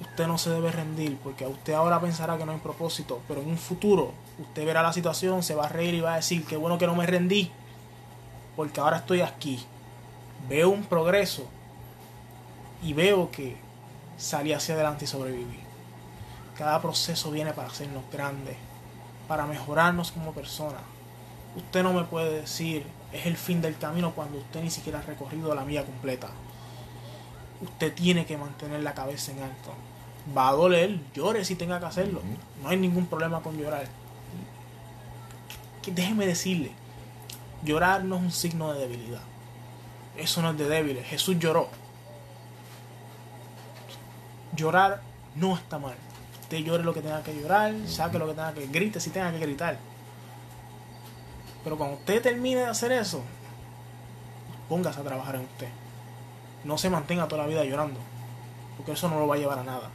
Usted 0.02 0.26
no 0.26 0.40
se 0.40 0.50
debe 0.50 0.72
rendir 0.72 1.20
porque 1.20 1.46
usted 1.46 1.74
ahora 1.74 2.02
pensará 2.02 2.36
que 2.36 2.48
no 2.48 2.52
hay 2.52 2.58
propósito, 2.58 3.22
pero 3.28 3.44
en 3.44 3.50
un 3.50 3.60
futuro 3.60 4.12
usted 4.40 4.66
verá 4.66 4.82
la 4.82 4.92
situación, 4.92 5.44
se 5.44 5.54
va 5.54 5.66
a 5.66 5.70
reír 5.70 5.94
y 5.94 6.02
va 6.02 6.14
a 6.14 6.16
decir 6.16 6.46
que 6.46 6.58
bueno 6.58 6.80
que 6.80 6.88
no 6.88 6.96
me 6.96 7.06
rendí 7.06 7.52
porque 8.56 8.80
ahora 8.80 8.98
estoy 8.98 9.22
aquí. 9.22 9.64
Veo 10.50 10.72
un 10.72 10.84
progreso 10.86 11.46
y 12.82 12.94
veo 12.94 13.30
que 13.30 13.56
salí 14.18 14.52
hacia 14.52 14.74
adelante 14.74 15.06
y 15.06 15.08
sobreviví. 15.08 15.65
Cada 16.58 16.82
proceso 16.82 17.32
viene 17.32 17.54
para 17.54 17.68
hacernos 17.68 18.04
grandes, 18.12 18.56
para 19.28 19.46
mejorarnos 19.46 20.12
como 20.12 20.34
personas. 20.34 20.82
Usted 21.56 21.84
no 21.84 21.94
me 21.94 22.04
puede 22.04 22.42
decir 22.42 22.86
es 23.12 23.26
el 23.26 23.38
fin 23.38 23.62
del 23.62 23.78
camino 23.78 24.12
cuando 24.14 24.38
usted 24.40 24.62
ni 24.62 24.70
siquiera 24.70 25.00
ha 25.00 25.02
recorrido 25.02 25.56
la 25.56 25.64
mía 25.64 25.86
completa. 25.86 26.28
Usted 27.62 27.94
tiene 27.94 28.26
que 28.26 28.38
mantener 28.38 28.82
la 28.82 28.94
cabeza 28.94 29.32
en 29.32 29.42
alto. 29.42 29.74
Va 30.36 30.50
a 30.50 30.54
doler, 30.54 31.00
llore 31.14 31.46
si 31.46 31.56
tenga 31.56 31.80
que 31.80 31.86
hacerlo. 31.86 32.22
No 32.62 32.70
hay 32.70 32.78
ningún 32.78 33.06
problema 33.06 33.42
con 33.42 33.58
llorar. 33.58 33.88
Déjeme 35.86 36.26
decirle, 36.26 36.72
llorar 37.64 38.04
no 38.04 38.16
es 38.18 38.22
un 38.24 38.32
signo 38.32 38.74
de 38.74 38.82
debilidad. 38.82 39.22
Eso 40.18 40.42
no 40.42 40.52
es 40.52 40.58
de 40.58 40.68
débiles. 40.68 41.06
Jesús 41.08 41.38
lloró. 41.40 41.70
Llorar 44.56 45.02
no 45.36 45.56
está 45.56 45.78
mal. 45.80 45.96
Usted 46.46 46.58
llore 46.60 46.84
lo 46.84 46.94
que 46.94 47.02
tenga 47.02 47.22
que 47.24 47.36
llorar, 47.36 47.74
saque 47.88 48.18
lo 48.18 48.28
que 48.28 48.34
tenga 48.34 48.54
que 48.54 48.68
grite 48.68 49.00
si 49.00 49.10
tenga 49.10 49.32
que 49.32 49.40
gritar 49.40 49.78
pero 51.66 51.80
cuando 51.80 51.98
usted 51.98 52.22
termine 52.22 52.62
de 52.62 52.68
hacer 52.68 52.92
eso, 52.92 53.24
póngase 54.70 55.02
a 55.02 55.04
trabajar 55.04 55.34
en 55.36 55.42
usted. 55.42 55.68
No 56.64 56.78
se 56.78 56.92
mantenga 56.92 57.28
toda 57.28 57.42
la 57.42 57.48
vida 57.48 57.66
llorando, 57.66 58.00
porque 58.78 58.92
eso 58.92 59.10
no 59.10 59.20
lo 59.20 59.28
va 59.28 59.34
a 59.34 59.40
llevar 59.40 59.58
a 59.58 59.64
nada. 59.64 59.90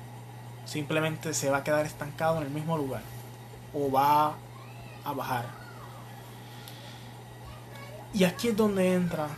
Simplemente 0.66 1.32
se 1.32 1.48
va 1.48 1.58
a 1.58 1.64
quedar 1.64 1.86
estancado 1.86 2.38
en 2.38 2.48
el 2.48 2.50
mismo 2.50 2.76
lugar 2.76 3.02
o 3.72 3.88
va 3.88 4.34
a 5.04 5.12
bajar. 5.12 5.44
Y 8.12 8.24
aquí 8.24 8.48
es 8.48 8.56
donde 8.56 8.92
entra, 8.92 9.28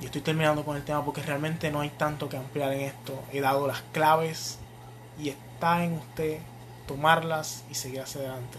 y 0.00 0.06
estoy 0.06 0.22
terminando 0.22 0.64
con 0.64 0.74
el 0.74 0.84
tema 0.84 1.04
porque 1.04 1.22
realmente 1.22 1.70
no 1.70 1.80
hay 1.80 1.90
tanto 1.90 2.30
que 2.30 2.38
ampliar 2.38 2.72
en 2.72 2.80
esto. 2.80 3.22
He 3.30 3.42
dado 3.42 3.66
las 3.66 3.82
claves 3.92 4.58
y 5.18 5.34
está 5.58 5.82
en 5.82 5.94
usted 5.94 6.38
tomarlas 6.86 7.64
y 7.68 7.74
seguir 7.74 8.00
hacia 8.00 8.20
adelante 8.20 8.58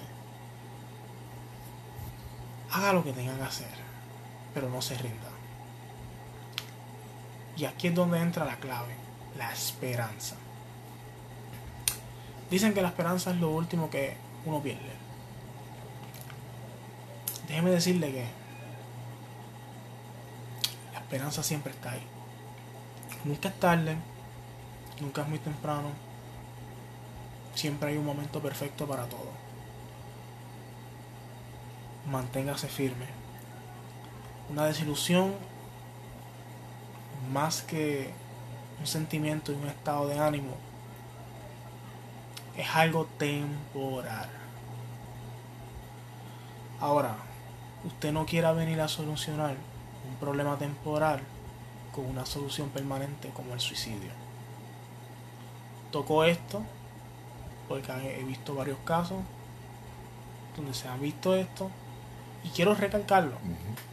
haga 2.71 2.91
lo 2.91 3.03
que 3.03 3.13
tenga 3.13 3.35
que 3.35 3.43
hacer, 3.43 3.71
pero 4.53 4.69
no 4.69 4.81
se 4.81 4.97
rinda. 4.97 5.29
Y 7.55 7.63
aquí 7.65 7.87
es 7.87 7.95
donde 7.95 8.19
entra 8.19 8.45
la 8.45 8.57
clave, 8.57 8.93
la 9.37 9.51
esperanza. 9.51 10.35
Dicen 12.49 12.73
que 12.73 12.81
la 12.81 12.89
esperanza 12.89 13.31
es 13.31 13.37
lo 13.37 13.49
último 13.49 13.89
que 13.89 14.15
uno 14.45 14.61
pierde. 14.61 14.93
Déjeme 17.47 17.71
decirle 17.71 18.11
que 18.11 18.25
la 20.93 20.99
esperanza 20.99 21.43
siempre 21.43 21.71
está 21.71 21.91
ahí. 21.91 22.03
Nunca 23.25 23.49
es 23.49 23.59
tarde, 23.59 23.95
nunca 25.01 25.23
es 25.23 25.27
muy 25.27 25.39
temprano. 25.39 26.08
Siempre 27.55 27.89
hay 27.89 27.97
un 27.97 28.05
momento 28.05 28.39
perfecto 28.41 28.87
para 28.87 29.05
todo 29.05 29.49
manténgase 32.09 32.67
firme. 32.67 33.05
Una 34.49 34.65
desilusión, 34.65 35.33
más 37.31 37.61
que 37.61 38.11
un 38.79 38.87
sentimiento 38.87 39.51
y 39.51 39.55
un 39.55 39.67
estado 39.67 40.07
de 40.07 40.19
ánimo, 40.19 40.55
es 42.57 42.67
algo 42.75 43.05
temporal. 43.17 44.29
Ahora, 46.79 47.15
usted 47.85 48.11
no 48.11 48.25
quiera 48.25 48.53
venir 48.53 48.81
a 48.81 48.87
solucionar 48.87 49.55
un 50.09 50.15
problema 50.15 50.57
temporal 50.57 51.21
con 51.93 52.05
una 52.05 52.25
solución 52.25 52.69
permanente 52.69 53.29
como 53.29 53.53
el 53.53 53.59
suicidio. 53.59 54.11
Toco 55.91 56.23
esto 56.23 56.63
porque 57.69 57.91
he 58.19 58.23
visto 58.23 58.55
varios 58.55 58.79
casos 58.83 59.19
donde 60.57 60.73
se 60.73 60.87
ha 60.89 60.97
visto 60.97 61.35
esto 61.35 61.69
y 62.43 62.49
quiero 62.49 62.73
recalcarlo. 62.73 63.37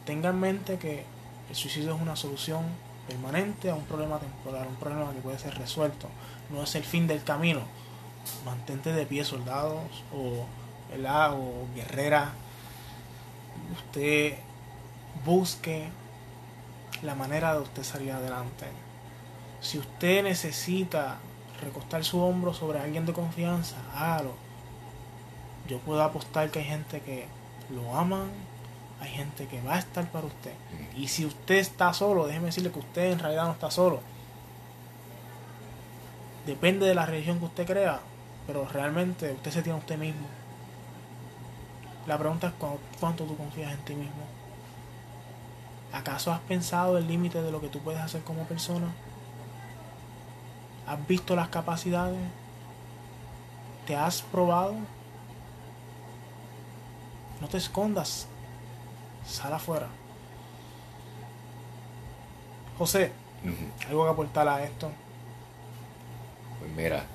Tenga 0.05 0.29
en 0.29 0.39
mente 0.39 0.77
que 0.77 1.05
el 1.49 1.55
suicidio 1.55 1.95
es 1.95 2.01
una 2.01 2.15
solución 2.15 2.65
permanente 3.07 3.69
a 3.69 3.75
un 3.75 3.85
problema 3.85 4.19
temporal, 4.19 4.67
un 4.67 4.75
problema 4.75 5.13
que 5.13 5.19
puede 5.19 5.39
ser 5.39 5.57
resuelto. 5.57 6.09
No 6.49 6.63
es 6.63 6.75
el 6.75 6.83
fin 6.83 7.07
del 7.07 7.23
camino. 7.23 7.61
Mantente 8.43 8.91
de 8.91 9.05
pie, 9.05 9.23
soldados 9.23 10.03
o, 10.13 10.45
o 10.91 11.75
guerrera. 11.75 12.33
Usted 13.73 14.37
busque 15.25 15.89
la 17.03 17.15
manera 17.15 17.53
de 17.53 17.61
usted 17.61 17.83
salir 17.83 18.11
adelante. 18.11 18.65
Si 19.61 19.77
usted 19.77 20.23
necesita 20.23 21.17
recostar 21.61 22.03
su 22.03 22.21
hombro 22.21 22.53
sobre 22.53 22.79
alguien 22.79 23.05
de 23.05 23.13
confianza, 23.13 23.75
hágalo. 23.95 24.31
Yo 25.67 25.79
puedo 25.79 26.01
apostar 26.03 26.49
que 26.49 26.59
hay 26.59 26.65
gente 26.65 27.01
que 27.01 27.27
lo 27.69 27.95
aman, 27.95 28.29
hay 29.01 29.09
gente 29.09 29.47
que 29.47 29.61
va 29.61 29.75
a 29.75 29.79
estar 29.79 30.09
para 30.11 30.27
usted. 30.27 30.53
Y 30.95 31.07
si 31.07 31.25
usted 31.25 31.55
está 31.55 31.93
solo, 31.93 32.25
déjeme 32.27 32.47
decirle 32.47 32.71
que 32.71 32.79
usted 32.79 33.11
en 33.11 33.19
realidad 33.19 33.45
no 33.45 33.51
está 33.51 33.69
solo. 33.69 33.99
Depende 36.45 36.85
de 36.85 36.95
la 36.95 37.05
religión 37.05 37.39
que 37.39 37.45
usted 37.45 37.67
crea, 37.67 37.99
pero 38.47 38.65
realmente 38.67 39.33
usted 39.33 39.51
se 39.51 39.61
tiene 39.61 39.77
a 39.77 39.81
usted 39.81 39.97
mismo. 39.97 40.25
La 42.07 42.17
pregunta 42.17 42.47
es 42.47 42.53
cuánto 42.99 43.25
tú 43.25 43.35
confías 43.35 43.73
en 43.73 43.79
ti 43.79 43.93
mismo. 43.93 44.23
¿Acaso 45.91 46.31
has 46.31 46.39
pensado 46.41 46.97
el 46.97 47.07
límite 47.07 47.41
de 47.41 47.51
lo 47.51 47.59
que 47.59 47.67
tú 47.67 47.79
puedes 47.79 47.99
hacer 47.99 48.21
como 48.21 48.43
persona? 48.43 48.87
¿Has 50.87 51.05
visto 51.07 51.35
las 51.35 51.49
capacidades? 51.49 52.17
¿Te 53.85 53.95
has 53.95 54.21
probado? 54.21 54.75
No 57.41 57.47
te 57.47 57.57
escondas. 57.57 58.27
Sal 59.27 59.53
afuera. 59.53 59.87
José, 62.77 63.11
¿algo 63.89 64.05
que 64.05 64.11
aportar 64.11 64.47
a 64.47 64.63
esto? 64.63 64.89
Pues 66.59 66.71
mira, 66.71 67.05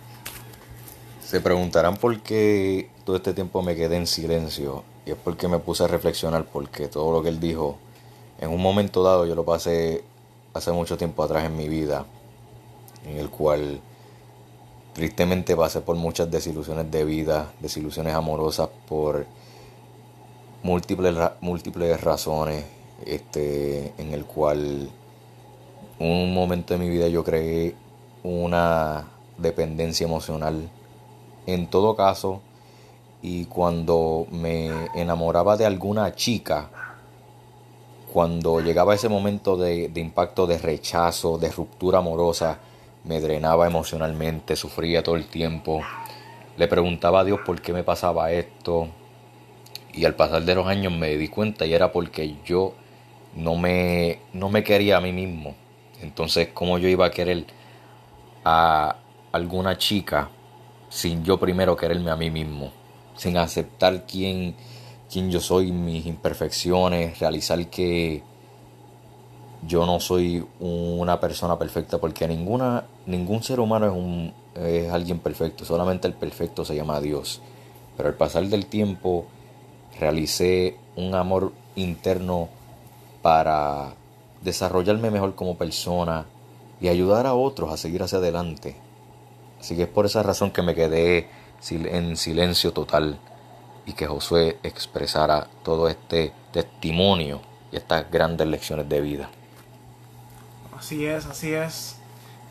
se 1.24 1.40
preguntarán 1.40 1.96
por 1.96 2.20
qué 2.20 2.90
todo 3.04 3.16
este 3.16 3.32
tiempo 3.32 3.62
me 3.62 3.74
quedé 3.74 3.96
en 3.96 4.06
silencio. 4.06 4.84
Y 5.06 5.12
es 5.12 5.16
porque 5.16 5.48
me 5.48 5.58
puse 5.58 5.84
a 5.84 5.86
reflexionar, 5.86 6.44
porque 6.44 6.88
todo 6.88 7.12
lo 7.12 7.22
que 7.22 7.30
él 7.30 7.40
dijo, 7.40 7.78
en 8.38 8.50
un 8.50 8.60
momento 8.60 9.02
dado 9.02 9.24
yo 9.26 9.34
lo 9.34 9.44
pasé 9.44 10.04
hace 10.52 10.72
mucho 10.72 10.96
tiempo 10.96 11.22
atrás 11.22 11.44
en 11.44 11.56
mi 11.56 11.68
vida, 11.68 12.04
en 13.06 13.16
el 13.16 13.30
cual 13.30 13.80
tristemente 14.92 15.56
pasé 15.56 15.80
por 15.80 15.96
muchas 15.96 16.30
desilusiones 16.30 16.90
de 16.90 17.04
vida, 17.04 17.52
desilusiones 17.60 18.14
amorosas 18.14 18.68
por 18.88 19.26
múltiples, 20.62 21.14
múltiples 21.40 22.00
razones, 22.00 22.64
este, 23.06 23.92
en 23.98 24.12
el 24.12 24.24
cual 24.24 24.90
un 25.98 26.34
momento 26.34 26.74
de 26.74 26.80
mi 26.80 26.90
vida 26.90 27.08
yo 27.08 27.24
creé 27.24 27.74
una 28.22 29.08
dependencia 29.38 30.06
emocional. 30.06 30.68
En 31.46 31.66
todo 31.68 31.96
caso, 31.96 32.40
y 33.22 33.46
cuando 33.46 34.26
me 34.30 34.70
enamoraba 34.94 35.56
de 35.56 35.66
alguna 35.66 36.14
chica, 36.14 36.70
cuando 38.12 38.60
llegaba 38.60 38.94
ese 38.94 39.08
momento 39.08 39.56
de, 39.56 39.88
de, 39.88 40.00
impacto 40.00 40.46
de 40.46 40.58
rechazo, 40.58 41.38
de 41.38 41.50
ruptura 41.50 41.98
amorosa, 41.98 42.58
me 43.04 43.20
drenaba 43.20 43.66
emocionalmente, 43.66 44.56
sufría 44.56 45.02
todo 45.02 45.16
el 45.16 45.26
tiempo. 45.26 45.82
Le 46.56 46.68
preguntaba 46.68 47.20
a 47.20 47.24
Dios 47.24 47.40
por 47.44 47.60
qué 47.60 47.72
me 47.72 47.82
pasaba 47.82 48.32
esto, 48.32 48.88
y 49.92 50.04
al 50.04 50.14
pasar 50.14 50.42
de 50.42 50.54
los 50.54 50.66
años 50.66 50.92
me 50.92 51.16
di 51.16 51.28
cuenta 51.28 51.66
y 51.66 51.74
era 51.74 51.92
porque 51.92 52.36
yo 52.44 52.74
no 53.36 53.56
me, 53.56 54.20
no 54.32 54.48
me 54.48 54.64
quería 54.64 54.96
a 54.96 55.00
mí 55.00 55.12
mismo. 55.12 55.54
Entonces, 56.00 56.48
¿cómo 56.52 56.78
yo 56.78 56.88
iba 56.88 57.06
a 57.06 57.10
querer 57.10 57.44
a 58.44 58.96
alguna 59.32 59.78
chica 59.78 60.30
sin 60.88 61.24
yo 61.24 61.38
primero 61.38 61.76
quererme 61.76 62.10
a 62.10 62.16
mí 62.16 62.30
mismo? 62.30 62.72
Sin 63.16 63.36
aceptar 63.36 64.06
quién, 64.06 64.56
quién 65.10 65.30
yo 65.30 65.40
soy, 65.40 65.70
mis 65.70 66.06
imperfecciones, 66.06 67.18
realizar 67.18 67.64
que 67.68 68.22
yo 69.66 69.86
no 69.86 70.00
soy 70.00 70.44
una 70.60 71.20
persona 71.20 71.58
perfecta 71.58 71.98
porque 71.98 72.26
ninguna, 72.26 72.84
ningún 73.06 73.42
ser 73.42 73.60
humano 73.60 73.86
es, 73.86 73.92
un, 73.92 74.34
es 74.56 74.90
alguien 74.90 75.20
perfecto, 75.20 75.64
solamente 75.64 76.08
el 76.08 76.14
perfecto 76.14 76.64
se 76.64 76.74
llama 76.74 77.00
Dios. 77.00 77.40
Pero 77.96 78.08
al 78.08 78.14
pasar 78.16 78.44
del 78.46 78.66
tiempo 78.66 79.26
realicé 80.00 80.76
un 80.96 81.14
amor 81.14 81.52
interno 81.76 82.48
para 83.22 83.94
desarrollarme 84.42 85.10
mejor 85.10 85.34
como 85.34 85.56
persona 85.56 86.26
y 86.80 86.88
ayudar 86.88 87.26
a 87.26 87.34
otros 87.34 87.72
a 87.72 87.76
seguir 87.76 88.02
hacia 88.02 88.18
adelante. 88.18 88.74
Así 89.60 89.76
que 89.76 89.82
es 89.82 89.88
por 89.88 90.06
esa 90.06 90.24
razón 90.24 90.50
que 90.50 90.62
me 90.62 90.74
quedé 90.74 91.28
en 91.70 92.16
silencio 92.16 92.72
total 92.72 93.18
y 93.86 93.92
que 93.92 94.08
Josué 94.08 94.58
expresara 94.64 95.48
todo 95.62 95.88
este 95.88 96.32
testimonio 96.52 97.40
y 97.70 97.76
estas 97.76 98.10
grandes 98.10 98.48
lecciones 98.48 98.88
de 98.88 99.00
vida. 99.00 99.30
Así 100.82 101.06
es, 101.06 101.26
así 101.26 101.54
es. 101.54 101.94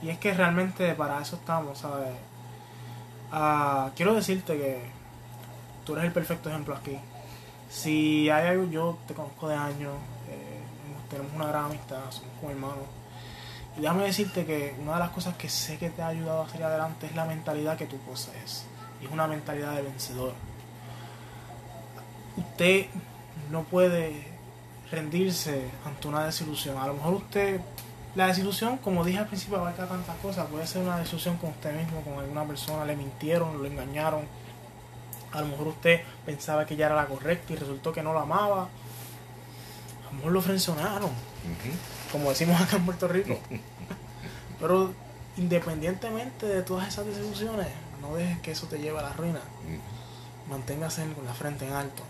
Y 0.01 0.07
es 0.07 0.17
que 0.17 0.33
realmente 0.33 0.93
para 0.95 1.21
eso 1.21 1.35
estamos, 1.35 1.79
¿sabes? 1.79 2.13
Ah, 3.29 3.91
quiero 3.93 4.13
decirte 4.13 4.57
que 4.57 4.81
tú 5.85 5.91
eres 5.93 6.05
el 6.05 6.13
perfecto 6.13 6.47
ejemplo 6.47 6.73
aquí. 6.73 6.97
Si 7.69 8.29
hay 8.29 8.47
algo, 8.47 8.63
yo 8.71 8.97
te 9.05 9.13
conozco 9.13 9.49
de 9.49 9.55
años, 9.55 9.95
eh, 10.29 10.61
tenemos 11.09 11.33
una 11.33 11.47
gran 11.47 11.65
amistad, 11.65 11.99
somos 12.09 12.31
como 12.39 12.51
hermanos. 12.53 12.85
Y 13.77 13.81
déjame 13.81 14.05
decirte 14.05 14.45
que 14.45 14.77
una 14.81 14.93
de 14.93 14.99
las 14.99 15.09
cosas 15.09 15.35
que 15.35 15.49
sé 15.49 15.77
que 15.77 15.89
te 15.89 16.01
ha 16.01 16.07
ayudado 16.07 16.43
a 16.43 16.47
salir 16.47 16.63
adelante 16.63 17.07
es 17.07 17.15
la 17.15 17.25
mentalidad 17.25 17.77
que 17.77 17.85
tú 17.85 17.97
posees. 17.97 18.65
Y 19.01 19.07
es 19.07 19.11
una 19.11 19.27
mentalidad 19.27 19.75
de 19.75 19.81
vencedor. 19.81 20.31
Usted 22.37 22.85
no 23.49 23.63
puede 23.63 24.25
rendirse 24.89 25.69
ante 25.85 26.07
una 26.07 26.23
desilusión. 26.23 26.77
A 26.77 26.87
lo 26.87 26.93
mejor 26.93 27.15
usted, 27.15 27.59
la 28.15 28.27
desilusión, 28.27 28.77
como 28.77 29.03
dije 29.05 29.19
al 29.19 29.27
principio, 29.27 29.57
abarca 29.57 29.87
tantas 29.87 30.17
cosas. 30.17 30.47
Puede 30.47 30.67
ser 30.67 30.81
una 30.81 30.97
desilusión 30.97 31.37
con 31.37 31.51
usted 31.51 31.73
mismo, 31.73 32.01
con 32.01 32.19
alguna 32.19 32.45
persona, 32.45 32.85
le 32.85 32.95
mintieron, 32.95 33.57
lo 33.57 33.65
engañaron 33.65 34.25
a 35.31 35.41
lo 35.41 35.47
mejor 35.47 35.67
usted 35.69 36.01
pensaba 36.25 36.65
que 36.65 36.73
ella 36.73 36.87
era 36.87 36.95
la 36.95 37.05
correcta 37.05 37.53
y 37.53 37.55
resultó 37.55 37.93
que 37.93 38.03
no 38.03 38.13
la 38.13 38.21
amaba. 38.21 38.63
A 38.63 40.11
lo 40.11 40.17
mejor 40.17 40.31
lo 40.33 40.41
frencionaron, 40.41 41.09
como 42.11 42.29
decimos 42.29 42.59
acá 42.59 42.75
en 42.77 42.85
Puerto 42.85 43.07
Rico. 43.07 43.39
Pero 44.59 44.93
independientemente 45.37 46.45
de 46.45 46.61
todas 46.63 46.87
esas 46.89 47.05
desilusiones, 47.05 47.67
no 48.01 48.15
dejes 48.15 48.39
que 48.39 48.51
eso 48.51 48.67
te 48.67 48.79
lleve 48.79 48.99
a 48.99 49.03
la 49.03 49.13
ruina. 49.13 49.39
Manténgase 50.49 51.05
con 51.13 51.25
la 51.25 51.33
frente 51.33 51.65
en 51.65 51.73
alto. 51.73 52.03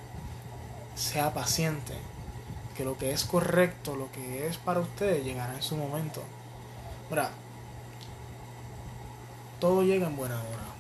Sea 0.96 1.32
paciente. 1.34 1.94
Que 2.76 2.86
lo 2.86 2.98
que 2.98 3.12
es 3.12 3.26
correcto, 3.26 3.96
lo 3.96 4.12
que 4.12 4.48
es 4.48 4.58
para 4.58 4.80
usted, 4.80 5.24
llegará 5.24 5.54
en 5.54 5.62
su 5.62 5.76
momento. 5.76 6.24
Mira, 7.10 7.30
todo 9.60 9.84
llega 9.84 10.08
en 10.08 10.16
buena 10.16 10.36
hora 10.36 10.72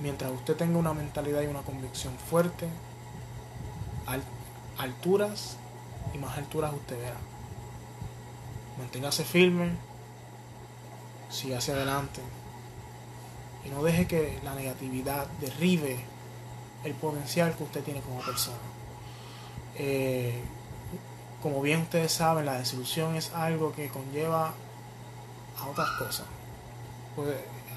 mientras 0.00 0.30
usted 0.32 0.56
tenga 0.56 0.78
una 0.78 0.92
mentalidad 0.92 1.42
y 1.42 1.46
una 1.46 1.62
convicción 1.62 2.14
fuerte, 2.28 2.68
alturas 4.78 5.56
y 6.12 6.18
más 6.18 6.36
alturas 6.36 6.72
usted 6.74 6.98
verá. 6.98 7.16
Manténgase 8.78 9.24
firme, 9.24 9.70
siga 11.30 11.58
hacia 11.58 11.74
adelante 11.74 12.20
y 13.64 13.70
no 13.70 13.82
deje 13.82 14.06
que 14.06 14.38
la 14.44 14.54
negatividad 14.54 15.26
derribe 15.40 15.98
el 16.84 16.92
potencial 16.94 17.54
que 17.56 17.64
usted 17.64 17.82
tiene 17.82 18.00
como 18.00 18.20
persona. 18.20 18.58
Eh, 19.76 20.42
como 21.42 21.60
bien 21.60 21.82
ustedes 21.82 22.12
saben, 22.12 22.46
la 22.46 22.58
desilusión 22.58 23.16
es 23.16 23.32
algo 23.34 23.72
que 23.72 23.88
conlleva 23.88 24.54
a 25.58 25.66
otras 25.66 25.90
cosas 25.98 26.26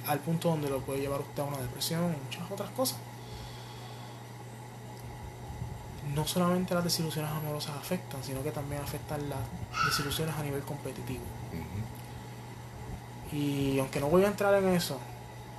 al 0.08 0.20
punto 0.20 0.50
donde 0.50 0.70
lo 0.70 0.80
puede 0.80 1.02
llevar 1.02 1.22
usted 1.22 1.44
a 1.44 1.46
una 1.46 1.58
depresión 1.58 2.14
y 2.14 2.24
muchas 2.24 2.50
otras 2.50 2.70
cosas. 2.72 2.98
No 6.16 6.26
solamente 6.26 6.74
las 6.74 6.86
desilusiones 6.86 7.30
amorosas 7.30 7.76
afectan, 7.76 8.24
sino 8.24 8.42
que 8.42 8.52
también 8.52 8.82
afectan 8.82 9.30
las 9.30 9.40
desilusiones 9.86 10.34
a 10.36 10.44
nivel 10.44 10.62
competitivo. 10.62 11.24
Y 13.32 13.78
aunque 13.80 14.00
no 14.00 14.08
voy 14.08 14.24
a 14.24 14.28
entrar 14.28 14.54
en 14.64 14.70
eso, 14.70 15.00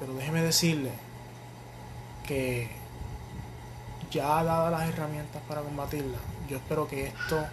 Pero 0.00 0.14
déjeme 0.14 0.42
decirle 0.42 0.92
que 2.24 2.70
ya 4.10 4.42
dadas 4.42 4.70
las 4.70 4.88
herramientas 4.88 5.42
para 5.48 5.62
combatirla, 5.62 6.18
yo 6.48 6.56
espero 6.56 6.86
que 6.88 7.08
esto 7.08 7.46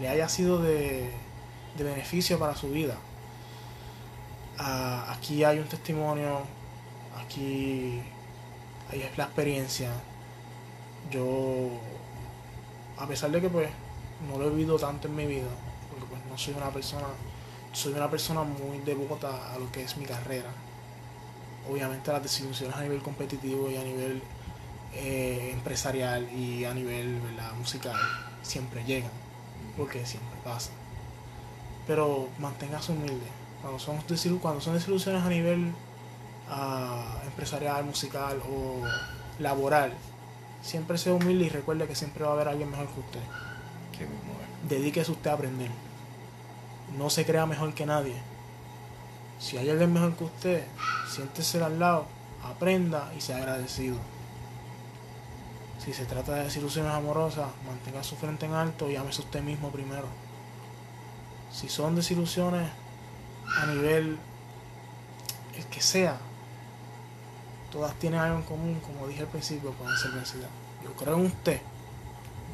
le 0.00 0.08
haya 0.08 0.28
sido 0.28 0.60
de, 0.60 1.10
de 1.76 1.84
beneficio 1.84 2.38
para 2.38 2.54
su 2.54 2.70
vida. 2.70 2.96
Ah, 4.58 5.12
aquí 5.12 5.44
hay 5.44 5.58
un 5.58 5.66
testimonio, 5.66 6.40
aquí 7.16 8.00
hay 8.90 9.10
la 9.16 9.24
experiencia. 9.24 9.90
Yo, 11.10 11.68
a 12.98 13.06
pesar 13.06 13.30
de 13.30 13.40
que 13.40 13.48
pues 13.48 13.68
no 14.28 14.38
lo 14.38 14.46
he 14.46 14.50
vivido 14.50 14.78
tanto 14.78 15.08
en 15.08 15.16
mi 15.16 15.26
vida, 15.26 15.48
porque 15.90 16.06
pues 16.06 16.24
no 16.26 16.38
soy 16.38 16.54
una 16.54 16.70
persona, 16.70 17.06
soy 17.72 17.92
una 17.94 18.10
persona 18.10 18.42
muy 18.42 18.78
devota 18.78 19.52
a 19.52 19.58
lo 19.58 19.70
que 19.72 19.82
es 19.82 19.96
mi 19.96 20.04
carrera. 20.04 20.50
Obviamente 21.70 22.12
las 22.12 22.22
desilusiones 22.22 22.76
a 22.76 22.82
nivel 22.82 23.02
competitivo 23.02 23.70
y 23.70 23.76
a 23.76 23.84
nivel 23.84 24.22
eh, 24.94 25.50
empresarial 25.52 26.30
y 26.32 26.64
a 26.64 26.74
nivel 26.74 27.20
musical 27.58 27.96
siempre 28.42 28.84
llegan, 28.84 29.10
porque 29.76 30.04
siempre 30.04 30.38
pasa. 30.44 30.70
Pero 31.86 32.28
manténgase 32.38 32.92
humilde. 32.92 33.26
Cuando 33.60 33.78
son, 33.78 33.98
cuando 34.40 34.60
son 34.60 34.74
desilusiones 34.74 35.22
a 35.22 35.28
nivel 35.28 35.72
uh, 36.50 37.26
empresarial, 37.26 37.84
musical 37.84 38.40
o 38.50 38.82
laboral, 39.38 39.92
siempre 40.62 40.98
sea 40.98 41.14
humilde 41.14 41.44
y 41.46 41.48
recuerde 41.48 41.86
que 41.86 41.94
siempre 41.94 42.24
va 42.24 42.30
a 42.30 42.32
haber 42.34 42.48
alguien 42.48 42.70
mejor 42.70 42.88
que 42.88 43.00
usted. 43.00 43.20
Dedíquese 44.68 45.12
usted 45.12 45.30
a 45.30 45.34
aprender. 45.34 45.70
No 46.98 47.10
se 47.10 47.24
crea 47.24 47.46
mejor 47.46 47.72
que 47.74 47.86
nadie. 47.86 48.16
Si 49.38 49.56
hay 49.56 49.70
alguien 49.70 49.92
mejor 49.92 50.14
que 50.14 50.24
usted, 50.24 50.64
siéntese 51.08 51.62
al 51.62 51.78
lado, 51.78 52.06
aprenda 52.44 53.12
y 53.16 53.20
sea 53.20 53.38
agradecido. 53.38 53.96
Si 55.84 55.92
se 55.92 56.04
trata 56.04 56.34
de 56.34 56.44
desilusiones 56.44 56.92
amorosas, 56.92 57.48
mantenga 57.66 58.04
su 58.04 58.14
frente 58.14 58.46
en 58.46 58.52
alto 58.52 58.88
y 58.88 58.94
ámese 58.94 59.22
usted 59.22 59.42
mismo 59.42 59.70
primero. 59.70 60.06
Si 61.52 61.68
son 61.68 61.96
desilusiones 61.96 62.70
a 63.60 63.66
nivel 63.66 64.16
el 65.56 65.66
que 65.66 65.80
sea, 65.80 66.18
todas 67.72 67.94
tienen 67.96 68.20
algo 68.20 68.38
en 68.38 68.44
común, 68.44 68.80
como 68.80 69.08
dije 69.08 69.22
al 69.22 69.26
principio, 69.26 69.72
pueden 69.72 69.96
ser 69.96 70.12
vencidas. 70.12 70.50
Yo 70.84 70.92
creo 70.92 71.16
en 71.16 71.26
usted. 71.26 71.60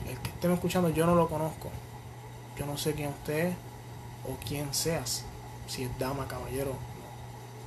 El 0.09 0.18
que 0.20 0.30
esté 0.30 0.50
escuchando, 0.50 0.88
yo 0.88 1.05
no 1.05 1.14
lo 1.14 1.28
conozco. 1.28 1.68
Yo 2.56 2.64
no 2.64 2.78
sé 2.78 2.94
quién 2.94 3.10
usted 3.10 3.48
es 3.48 3.55
o 4.26 4.38
quién 4.46 4.72
seas. 4.72 5.24
Si 5.66 5.82
es 5.82 5.98
dama, 5.98 6.26
caballero. 6.26 6.72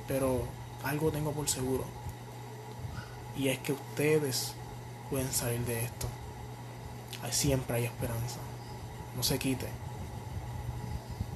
Pero 0.08 0.42
algo 0.82 1.12
tengo 1.12 1.30
por 1.30 1.48
seguro. 1.48 1.84
Y 3.36 3.46
es 3.46 3.60
que 3.60 3.72
ustedes 3.72 4.56
pueden 5.12 5.30
salir 5.30 5.60
de 5.66 5.84
esto. 5.84 6.06
siempre 7.30 7.76
hay 7.76 7.84
esperanza. 7.84 8.38
No 9.14 9.22
se 9.22 9.38
quite. 9.38 9.66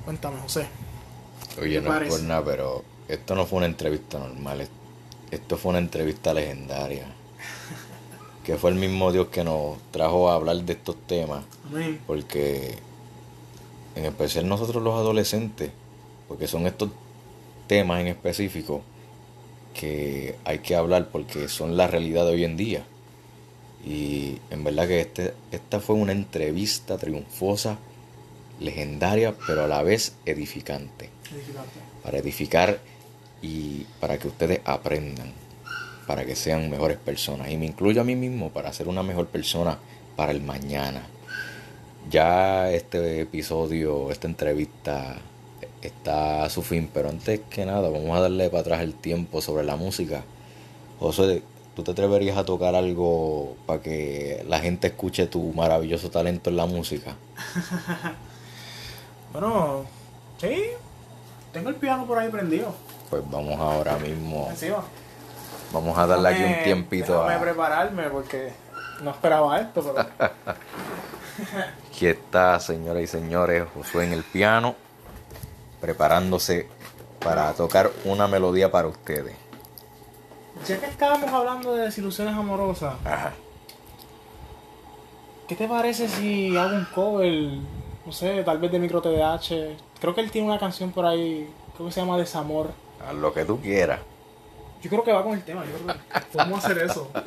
Cuéntame, 0.07 0.40
José. 0.40 0.66
Oye, 1.61 1.82
no 1.82 1.94
es 1.94 2.09
por 2.09 2.23
nada, 2.23 2.43
pero 2.43 2.85
esto 3.07 3.35
no 3.35 3.44
fue 3.44 3.59
una 3.59 3.66
entrevista 3.66 4.19
normal. 4.19 4.66
Esto 5.31 5.59
fue 5.59 5.70
una 5.70 5.78
entrevista 5.78 6.32
legendaria. 6.32 7.05
que 8.44 8.57
fue 8.57 8.70
el 8.70 8.77
mismo 8.77 9.12
Dios 9.12 9.27
que 9.27 9.44
nos 9.44 9.77
trajo 9.90 10.31
a 10.31 10.36
hablar 10.36 10.57
de 10.57 10.73
estos 10.73 10.97
temas. 11.07 11.44
Porque, 12.07 12.78
en 13.94 14.07
especial 14.07 14.48
nosotros 14.48 14.82
los 14.82 14.94
adolescentes, 14.94 15.70
porque 16.28 16.48
son 16.48 16.66
estos 16.66 16.89
temas 17.66 18.01
en 18.01 18.07
específico 18.07 18.81
que 19.78 20.35
hay 20.47 20.61
que 20.61 20.77
hablar 20.77 21.11
porque 21.11 21.48
son 21.48 21.77
la 21.77 21.86
realidad 21.86 22.24
de 22.24 22.31
hoy 22.31 22.44
en 22.44 22.57
día. 22.57 22.86
Y 23.87 24.39
en 24.51 24.65
verdad 24.65 24.89
que 24.89 25.01
este, 25.01 25.35
esta 25.53 25.79
fue 25.79 25.95
una 25.95 26.11
entrevista 26.11 26.99
triunfosa, 26.99 27.79
legendaria, 28.59 29.35
pero 29.47 29.65
a 29.65 29.69
la 29.69 29.83
vez 29.83 30.17
edificante. 30.27 31.09
Para 32.03 32.19
edificar 32.19 32.81
y 33.43 33.87
para 34.01 34.19
que 34.19 34.27
ustedes 34.27 34.61
aprendan, 34.65 35.33
para 36.07 36.25
que 36.25 36.35
sean 36.35 36.69
mejores 36.69 36.99
personas. 36.99 37.51
Y 37.51 37.57
me 37.57 37.67
incluyo 37.67 38.01
a 38.01 38.05
mí 38.05 38.17
mismo 38.17 38.51
para 38.51 38.73
ser 38.73 38.89
una 38.89 39.05
mejor 39.05 39.29
persona 39.29 39.79
para 40.17 40.33
el 40.33 40.43
mañana. 40.43 41.03
Ya 42.11 42.73
este 42.73 43.21
episodio, 43.21 44.11
esta 44.11 44.27
entrevista 44.27 45.19
está 45.83 46.45
a 46.45 46.51
su 46.51 46.63
fin, 46.63 46.91
pero 46.93 47.09
antes 47.09 47.41
que 47.51 47.65
nada 47.65 47.89
vamos 47.89 48.17
a 48.17 48.21
darle 48.21 48.49
para 48.49 48.61
atrás 48.63 48.81
el 48.81 48.95
tiempo 48.95 49.41
sobre 49.41 49.65
la 49.65 49.77
música. 49.77 50.25
José, 50.99 51.43
¿Tú 51.77 51.82
te 51.82 51.90
atreverías 51.90 52.39
a 52.39 52.44
tocar 52.47 52.74
algo 52.74 53.55
para 53.66 53.82
que 53.82 54.43
la 54.48 54.61
gente 54.61 54.86
escuche 54.86 55.27
tu 55.27 55.53
maravilloso 55.53 56.11
talento 56.11 56.48
en 56.48 56.57
la 56.57 56.65
música? 56.65 57.16
bueno, 59.35 59.85
sí. 60.39 60.70
Tengo 61.53 61.69
el 61.69 61.74
piano 61.74 62.07
por 62.07 62.19
ahí 62.19 62.31
prendido. 62.31 62.74
Pues 63.11 63.23
vamos 63.31 63.61
ahora 63.61 63.98
mismo. 63.98 64.51
Vamos 65.70 65.98
a 65.98 66.07
darle 66.07 66.28
aquí 66.31 66.43
un 66.44 66.65
tiempito 66.65 67.23
a. 67.23 67.39
prepararme 67.39 68.05
porque 68.05 68.55
no 69.03 69.11
esperaba 69.11 69.61
esto, 69.61 69.82
pero. 69.82 70.09
aquí 71.90 72.07
está, 72.07 72.59
señoras 72.59 73.03
y 73.03 73.07
señores, 73.07 73.65
Josué 73.74 74.05
en 74.05 74.15
el 74.15 74.24
piano, 74.24 74.77
preparándose 75.82 76.69
para 77.20 77.53
tocar 77.53 77.90
una 78.07 78.27
melodía 78.28 78.70
para 78.70 78.89
ustedes. 78.89 79.45
Ya 80.65 80.81
que 80.81 80.87
estábamos 80.87 81.31
hablando 81.31 81.74
de 81.74 81.83
desilusiones 81.85 82.35
amorosas, 82.35 82.95
¿qué 85.47 85.55
te 85.55 85.69
parece 85.69 86.09
si 86.09 86.57
hago 86.57 86.77
un 86.77 86.85
cover, 86.87 87.33
no 88.05 88.12
sé, 88.12 88.43
tal 88.43 88.59
vez 88.59 88.73
de 88.73 88.78
Micro 88.78 89.03
TDH? 89.03 89.77
Creo 90.01 90.15
que 90.15 90.20
él 90.23 90.31
tiene 90.31 90.49
una 90.49 90.59
canción 90.59 90.91
por 90.93 91.05
ahí, 91.05 91.49
creo 91.74 91.87
que 91.87 91.93
se 91.93 92.01
llama 92.01 92.19
Desamor. 92.19 92.70
A 93.07 93.12
lo 93.12 93.33
que 93.33 93.45
tú 93.45 93.61
quieras. 93.61 94.01
Yo 94.83 94.91
creo 94.91 95.05
que 95.05 95.12
va 95.12 95.23
con 95.23 95.35
el 95.35 95.45
tema, 95.45 95.65
yo 95.65 95.73
creo 95.73 95.87
que 95.95 96.20
podemos 96.33 96.65
hacer 96.65 96.78
eso. 96.78 97.11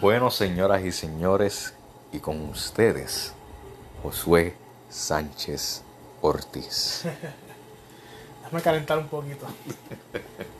Bueno, 0.00 0.30
señoras 0.30 0.84
y 0.84 0.92
señores, 0.92 1.74
y 2.12 2.20
con 2.20 2.40
ustedes, 2.50 3.32
Josué 4.00 4.54
Sánchez 4.88 5.82
Ortiz. 6.20 7.02
Déjame 8.44 8.62
calentar 8.62 8.98
un 8.98 9.08
poquito. 9.08 9.44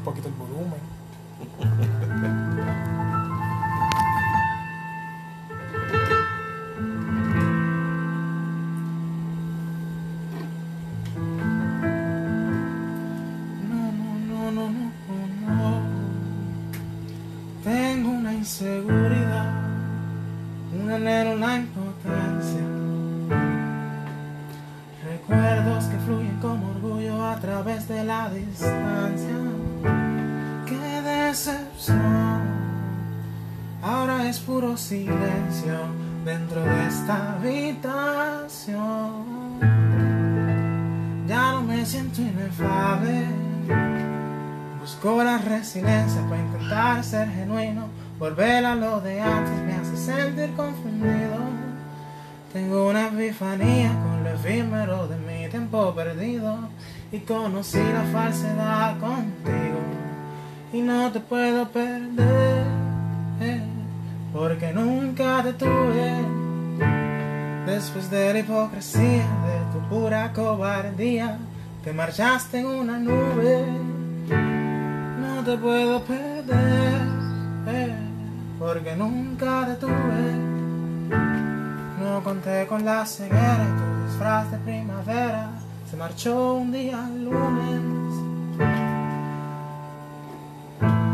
un 0.00 0.04
poquito 0.04 0.28
esta 37.10 37.32
habitación. 37.32 39.00
Ya 41.26 41.52
no 41.52 41.62
me 41.62 41.84
siento 41.84 42.20
inefable. 42.20 43.24
Busco 44.80 45.22
la 45.22 45.38
resiliencia 45.38 46.22
para 46.28 46.40
intentar 46.40 47.02
ser 47.04 47.28
genuino. 47.30 47.88
Volver 48.18 48.64
a 48.64 48.74
lo 48.74 49.00
de 49.00 49.20
antes 49.20 49.62
me 49.62 49.74
hace 49.74 49.96
sentir 49.96 50.52
confundido. 50.54 51.38
Tengo 52.52 52.88
una 52.88 53.08
epifanía 53.08 53.90
con 54.02 54.24
lo 54.24 54.30
efímero 54.30 55.06
de 55.08 55.16
mi 55.16 55.48
tiempo 55.48 55.94
perdido. 55.94 56.68
Y 57.12 57.18
conocí 57.20 57.78
la 57.78 58.04
falsedad 58.12 58.98
contigo 59.00 59.80
y 60.72 60.80
no 60.80 61.10
te 61.10 61.18
puedo 61.18 61.68
perder 61.68 62.80
porque 64.32 64.72
nunca 64.72 65.42
te 65.42 65.52
tuve 65.54 66.39
después 67.70 68.10
de 68.10 68.32
la 68.32 68.38
hipocresía 68.40 69.26
de 69.46 69.72
tu 69.72 69.88
pura 69.88 70.32
cobardía 70.32 71.38
te 71.84 71.92
marchaste 71.92 72.60
en 72.60 72.66
una 72.66 72.98
nube 72.98 73.64
no 75.20 75.44
te 75.44 75.56
puedo 75.56 76.02
perder 76.04 77.00
porque 78.58 78.94
nunca 78.96 79.66
te 79.66 79.74
tuve 79.76 80.50
no 82.02 82.22
conté 82.22 82.66
con 82.66 82.84
la 82.84 83.06
ceguera 83.06 83.64
y 83.64 83.78
tu 83.78 84.06
disfraz 84.06 84.50
de 84.50 84.58
primavera 84.58 85.50
se 85.90 85.96
marchó 85.96 86.54
un 86.54 86.70
día 86.70 87.08
lunes. 87.18 87.80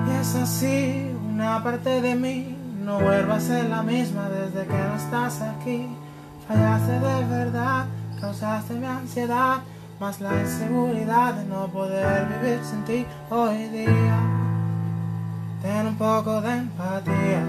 Y 0.06 0.20
es 0.20 0.34
así, 0.34 1.16
una 1.30 1.62
parte 1.64 2.02
de 2.02 2.14
mí 2.14 2.54
no 2.84 3.00
vuelve 3.00 3.32
a 3.32 3.40
ser 3.40 3.70
la 3.70 3.82
misma 3.82 4.28
desde 4.28 4.66
que 4.66 4.76
no 4.76 4.96
estás 4.96 5.40
aquí. 5.40 5.88
Fallaste 6.48 6.92
de 6.92 7.24
verdad, 7.24 7.86
causaste 8.20 8.74
mi 8.74 8.86
ansiedad, 8.86 9.58
más 9.98 10.20
la 10.20 10.32
inseguridad 10.40 11.34
de 11.34 11.44
no 11.44 11.66
poder 11.66 12.28
vivir 12.28 12.60
sin 12.62 12.84
ti 12.84 13.04
hoy 13.30 13.66
día. 13.68 14.18
Ten 15.60 15.88
un 15.88 15.96
poco 15.96 16.40
de 16.40 16.52
empatía, 16.52 17.40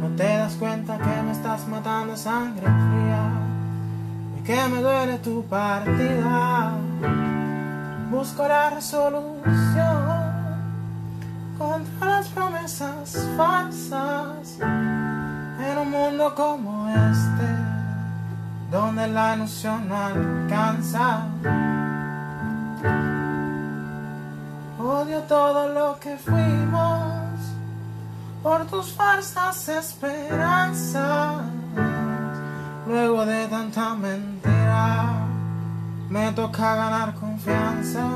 no 0.00 0.08
te 0.16 0.36
das 0.36 0.54
cuenta 0.54 0.98
que 0.98 1.22
me 1.22 1.30
estás 1.30 1.68
matando 1.68 2.16
sangre 2.16 2.62
fría 2.62 3.30
y 4.36 4.42
que 4.42 4.68
me 4.68 4.80
duele 4.80 5.18
tu 5.18 5.44
partida. 5.44 6.72
Busco 8.10 8.48
la 8.48 8.70
resolución 8.70 10.30
contra 11.56 12.06
las 12.06 12.28
promesas 12.28 13.28
falsas 13.36 14.58
en 14.60 15.78
un 15.78 15.90
mundo 15.90 16.34
como 16.34 16.88
este, 16.88 17.59
donde 18.70 19.08
la 19.08 19.34
ilusión 19.34 19.88
no 19.88 19.96
alcanza. 19.96 21.26
Odio 24.78 25.22
todo 25.22 25.68
lo 25.68 25.98
que 25.98 26.16
fuimos 26.16 27.10
por 28.42 28.66
tus 28.66 28.92
falsas 28.92 29.68
esperanzas. 29.68 31.42
Luego 32.86 33.26
de 33.26 33.46
tanta 33.48 33.94
mentira, 33.94 35.26
me 36.08 36.32
toca 36.32 36.74
ganar 36.74 37.14
confianza, 37.14 38.08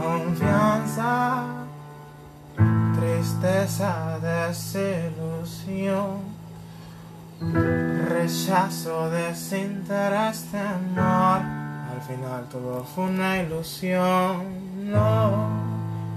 confianza, 0.00 1.42
tristeza, 2.94 4.18
desilusión, 4.22 6.29
rechazo, 7.40 9.10
desinterés, 9.10 10.44
temor. 10.50 11.40
Al 11.92 12.00
final 12.06 12.44
todo 12.50 12.84
fue 12.84 13.04
una 13.04 13.42
ilusión, 13.42 14.90
no, 14.90 15.48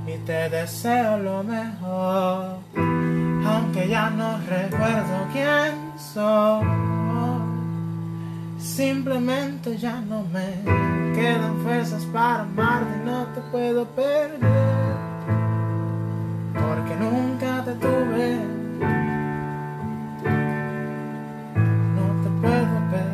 y 0.07 0.17
te 0.25 0.49
deseo 0.49 1.17
lo 1.17 1.43
mejor 1.43 2.57
aunque 3.45 3.87
ya 3.87 4.09
no 4.09 4.37
recuerdo 4.47 5.27
quién 5.31 5.93
soy. 5.97 6.65
Simplemente 8.57 9.77
ya 9.77 9.99
no 10.01 10.23
me 10.23 11.13
quedan 11.13 11.57
fuerzas 11.63 12.05
para 12.05 12.41
amarte 12.41 12.91
y 13.01 13.05
no 13.05 13.25
te 13.27 13.41
puedo 13.51 13.85
perder. 13.85 14.39
Porque 16.53 16.95
nunca 16.95 17.63
te 17.65 17.73
tuve. 17.75 18.39
No 22.53 22.61
te 22.61 22.81
puedo 22.91 23.12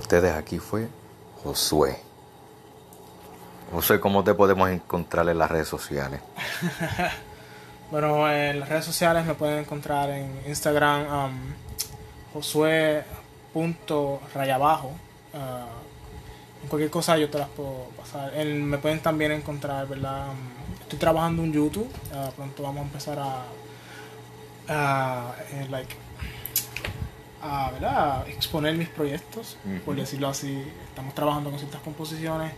ustedes 0.00 0.34
aquí 0.34 0.58
fue 0.58 0.88
Josué. 1.44 1.96
Josué, 3.72 4.00
¿cómo 4.00 4.24
te 4.24 4.34
podemos 4.34 4.68
encontrar 4.70 5.28
en 5.28 5.38
las 5.38 5.48
redes 5.50 5.68
sociales? 5.68 6.20
Bueno, 7.90 8.30
en 8.32 8.60
las 8.60 8.68
redes 8.68 8.84
sociales 8.84 9.24
me 9.26 9.34
pueden 9.34 9.58
encontrar 9.58 10.10
en 10.10 10.42
Instagram 10.46 11.12
um, 11.12 11.32
josué.rayabajo. 12.32 14.92
Uh, 15.34 16.68
cualquier 16.68 16.88
cosa 16.90 17.16
yo 17.18 17.28
te 17.28 17.38
las 17.38 17.48
puedo 17.48 17.86
pasar. 17.96 18.32
En- 18.36 18.64
me 18.64 18.78
pueden 18.78 19.00
también 19.00 19.32
encontrar, 19.32 19.88
¿verdad? 19.88 20.28
Um, 20.28 20.36
estoy 20.82 21.00
trabajando 21.00 21.42
en 21.42 21.52
YouTube. 21.52 21.90
uh, 22.14 22.30
pronto 22.36 22.62
vamos 22.62 22.82
a 22.82 22.84
empezar 22.86 23.18
a, 23.18 23.42
a, 24.68 25.34
eh, 25.52 25.66
like, 25.68 25.92
a, 27.42 27.70
¿verdad? 27.72 28.22
a 28.22 28.28
exponer 28.28 28.74
mis 28.76 28.88
proyectos, 28.88 29.56
por 29.84 29.96
decirlo 29.96 30.28
así. 30.28 30.62
Estamos 30.88 31.14
trabajando 31.14 31.50
con 31.50 31.58
ciertas 31.58 31.80
composiciones 31.82 32.52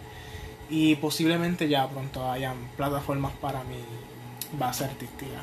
y 0.70 0.96
posiblemente 0.96 1.68
ya 1.68 1.88
pronto 1.88 2.30
hayan 2.30 2.56
plataformas 2.76 3.32
para 3.40 3.62
mi 3.64 3.76
base 4.58 4.84
artística. 4.84 5.40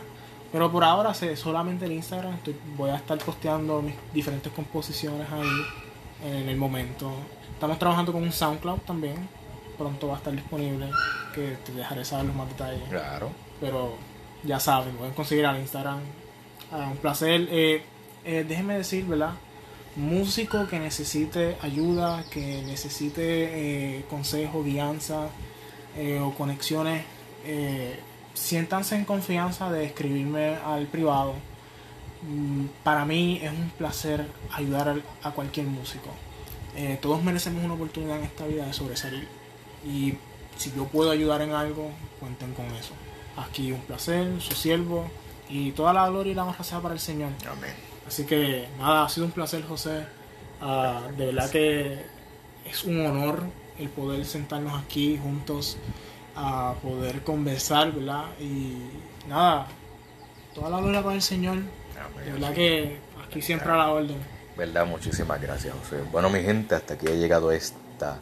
Pero 0.51 0.71
por 0.71 0.83
ahora 0.83 1.13
sé 1.13 1.35
solamente 1.37 1.85
en 1.85 1.91
Instagram 1.93 2.33
estoy- 2.35 2.55
voy 2.75 2.89
a 2.89 2.95
estar 2.95 3.17
posteando 3.19 3.81
mis 3.81 3.93
diferentes 4.13 4.51
composiciones 4.51 5.27
ahí 5.31 6.31
en 6.31 6.49
el 6.49 6.57
momento. 6.57 7.11
Estamos 7.53 7.77
trabajando 7.77 8.11
con 8.11 8.23
un 8.23 8.31
SoundCloud 8.31 8.79
también. 8.79 9.27
Pronto 9.77 10.07
va 10.07 10.15
a 10.15 10.17
estar 10.17 10.33
disponible, 10.33 10.89
que 11.33 11.55
te 11.65 11.71
dejaré 11.71 12.03
saber 12.03 12.25
los 12.25 12.35
más 12.35 12.49
detalles. 12.49 12.81
Claro. 12.89 13.29
Pero 13.61 13.93
ya 14.43 14.59
saben, 14.59 14.95
pueden 14.95 15.13
conseguir 15.13 15.45
al 15.45 15.57
Instagram. 15.59 15.99
Ah, 16.71 16.89
un 16.91 16.97
placer. 16.97 17.47
Eh, 17.51 17.83
eh, 18.25 18.45
déjenme 18.47 18.75
decir, 18.77 19.05
¿verdad? 19.05 19.33
Músico 19.95 20.67
que 20.67 20.79
necesite 20.79 21.57
ayuda, 21.61 22.23
que 22.29 22.61
necesite 22.63 23.97
eh, 23.97 24.05
consejo, 24.09 24.63
guianza 24.63 25.29
eh, 25.97 26.19
o 26.19 26.33
conexiones, 26.33 27.03
eh, 27.45 27.99
siéntanse 28.33 28.95
en 28.95 29.05
confianza 29.05 29.71
de 29.71 29.85
escribirme 29.85 30.55
al 30.65 30.85
privado. 30.85 31.33
Mm, 32.21 32.65
Para 32.83 33.05
mí 33.05 33.39
es 33.41 33.51
un 33.51 33.69
placer 33.71 34.27
ayudar 34.51 35.01
a 35.23 35.31
cualquier 35.31 35.67
músico. 35.67 36.09
Eh, 36.75 36.97
todos 37.01 37.23
merecemos 37.23 37.63
una 37.63 37.73
oportunidad 37.73 38.17
en 38.19 38.25
esta 38.25 38.45
vida 38.45 38.65
de 38.65 38.73
sobresalir. 38.73 39.27
Y 39.85 40.13
si 40.57 40.71
yo 40.71 40.85
puedo 40.85 41.11
ayudar 41.11 41.41
en 41.41 41.51
algo, 41.51 41.89
cuenten 42.19 42.53
con 42.53 42.65
eso. 42.67 42.93
Aquí 43.37 43.71
un 43.71 43.81
placer, 43.81 44.39
su 44.39 44.53
siervo, 44.53 45.09
y 45.49 45.71
toda 45.71 45.93
la 45.93 46.07
gloria 46.09 46.31
y 46.31 46.35
la 46.35 46.45
honra 46.45 46.63
sea 46.63 46.79
para 46.79 46.93
el 46.93 46.99
Señor. 46.99 47.31
Amén. 47.49 47.88
Así 48.09 48.25
que 48.25 48.67
nada, 48.79 49.05
ha 49.05 49.09
sido 49.09 49.27
un 49.27 49.31
placer, 49.31 49.63
José. 49.67 50.03
Ah, 50.59 51.03
de 51.15 51.27
verdad 51.27 51.47
que 51.51 52.03
es 52.65 52.83
un 52.83 53.05
honor 53.05 53.43
el 53.77 53.87
poder 53.89 54.25
sentarnos 54.25 54.81
aquí 54.83 55.19
juntos 55.21 55.77
a 56.35 56.73
poder 56.81 57.23
conversar, 57.23 57.91
¿verdad? 57.91 58.25
Y 58.39 58.77
nada, 59.27 59.67
toda 60.55 60.71
la 60.71 60.79
gloria 60.79 61.03
para 61.03 61.17
el 61.17 61.21
Señor. 61.21 61.57
De 62.25 62.31
verdad 62.31 62.51
que 62.51 62.97
aquí 63.23 63.43
siempre 63.43 63.71
a 63.71 63.75
la 63.75 63.91
orden. 63.91 64.17
¿Verdad? 64.57 64.87
Muchísimas 64.87 65.39
gracias, 65.39 65.75
José. 65.75 66.01
Bueno, 66.11 66.31
mi 66.31 66.41
gente, 66.41 66.73
hasta 66.73 66.95
aquí 66.95 67.05
ha 67.05 67.13
llegado 67.13 67.51
esta 67.51 68.17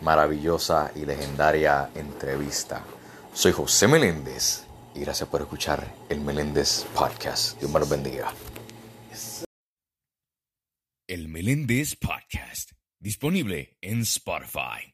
maravillosa 0.00 0.92
y 0.94 1.04
legendaria 1.06 1.90
entrevista. 1.96 2.82
Soy 3.32 3.50
José 3.50 3.88
Meléndez 3.88 4.62
y 4.94 5.00
gracias 5.00 5.28
por 5.28 5.40
escuchar 5.40 5.84
el 6.08 6.20
Meléndez 6.20 6.86
Podcast. 6.94 7.58
Dios 7.58 7.68
me 7.72 7.80
los 7.80 7.88
bendiga. 7.88 8.32
El 11.06 11.28
Meléndez 11.28 11.96
Podcast, 11.96 12.72
disponible 12.98 13.76
en 13.82 14.00
Spotify. 14.00 14.93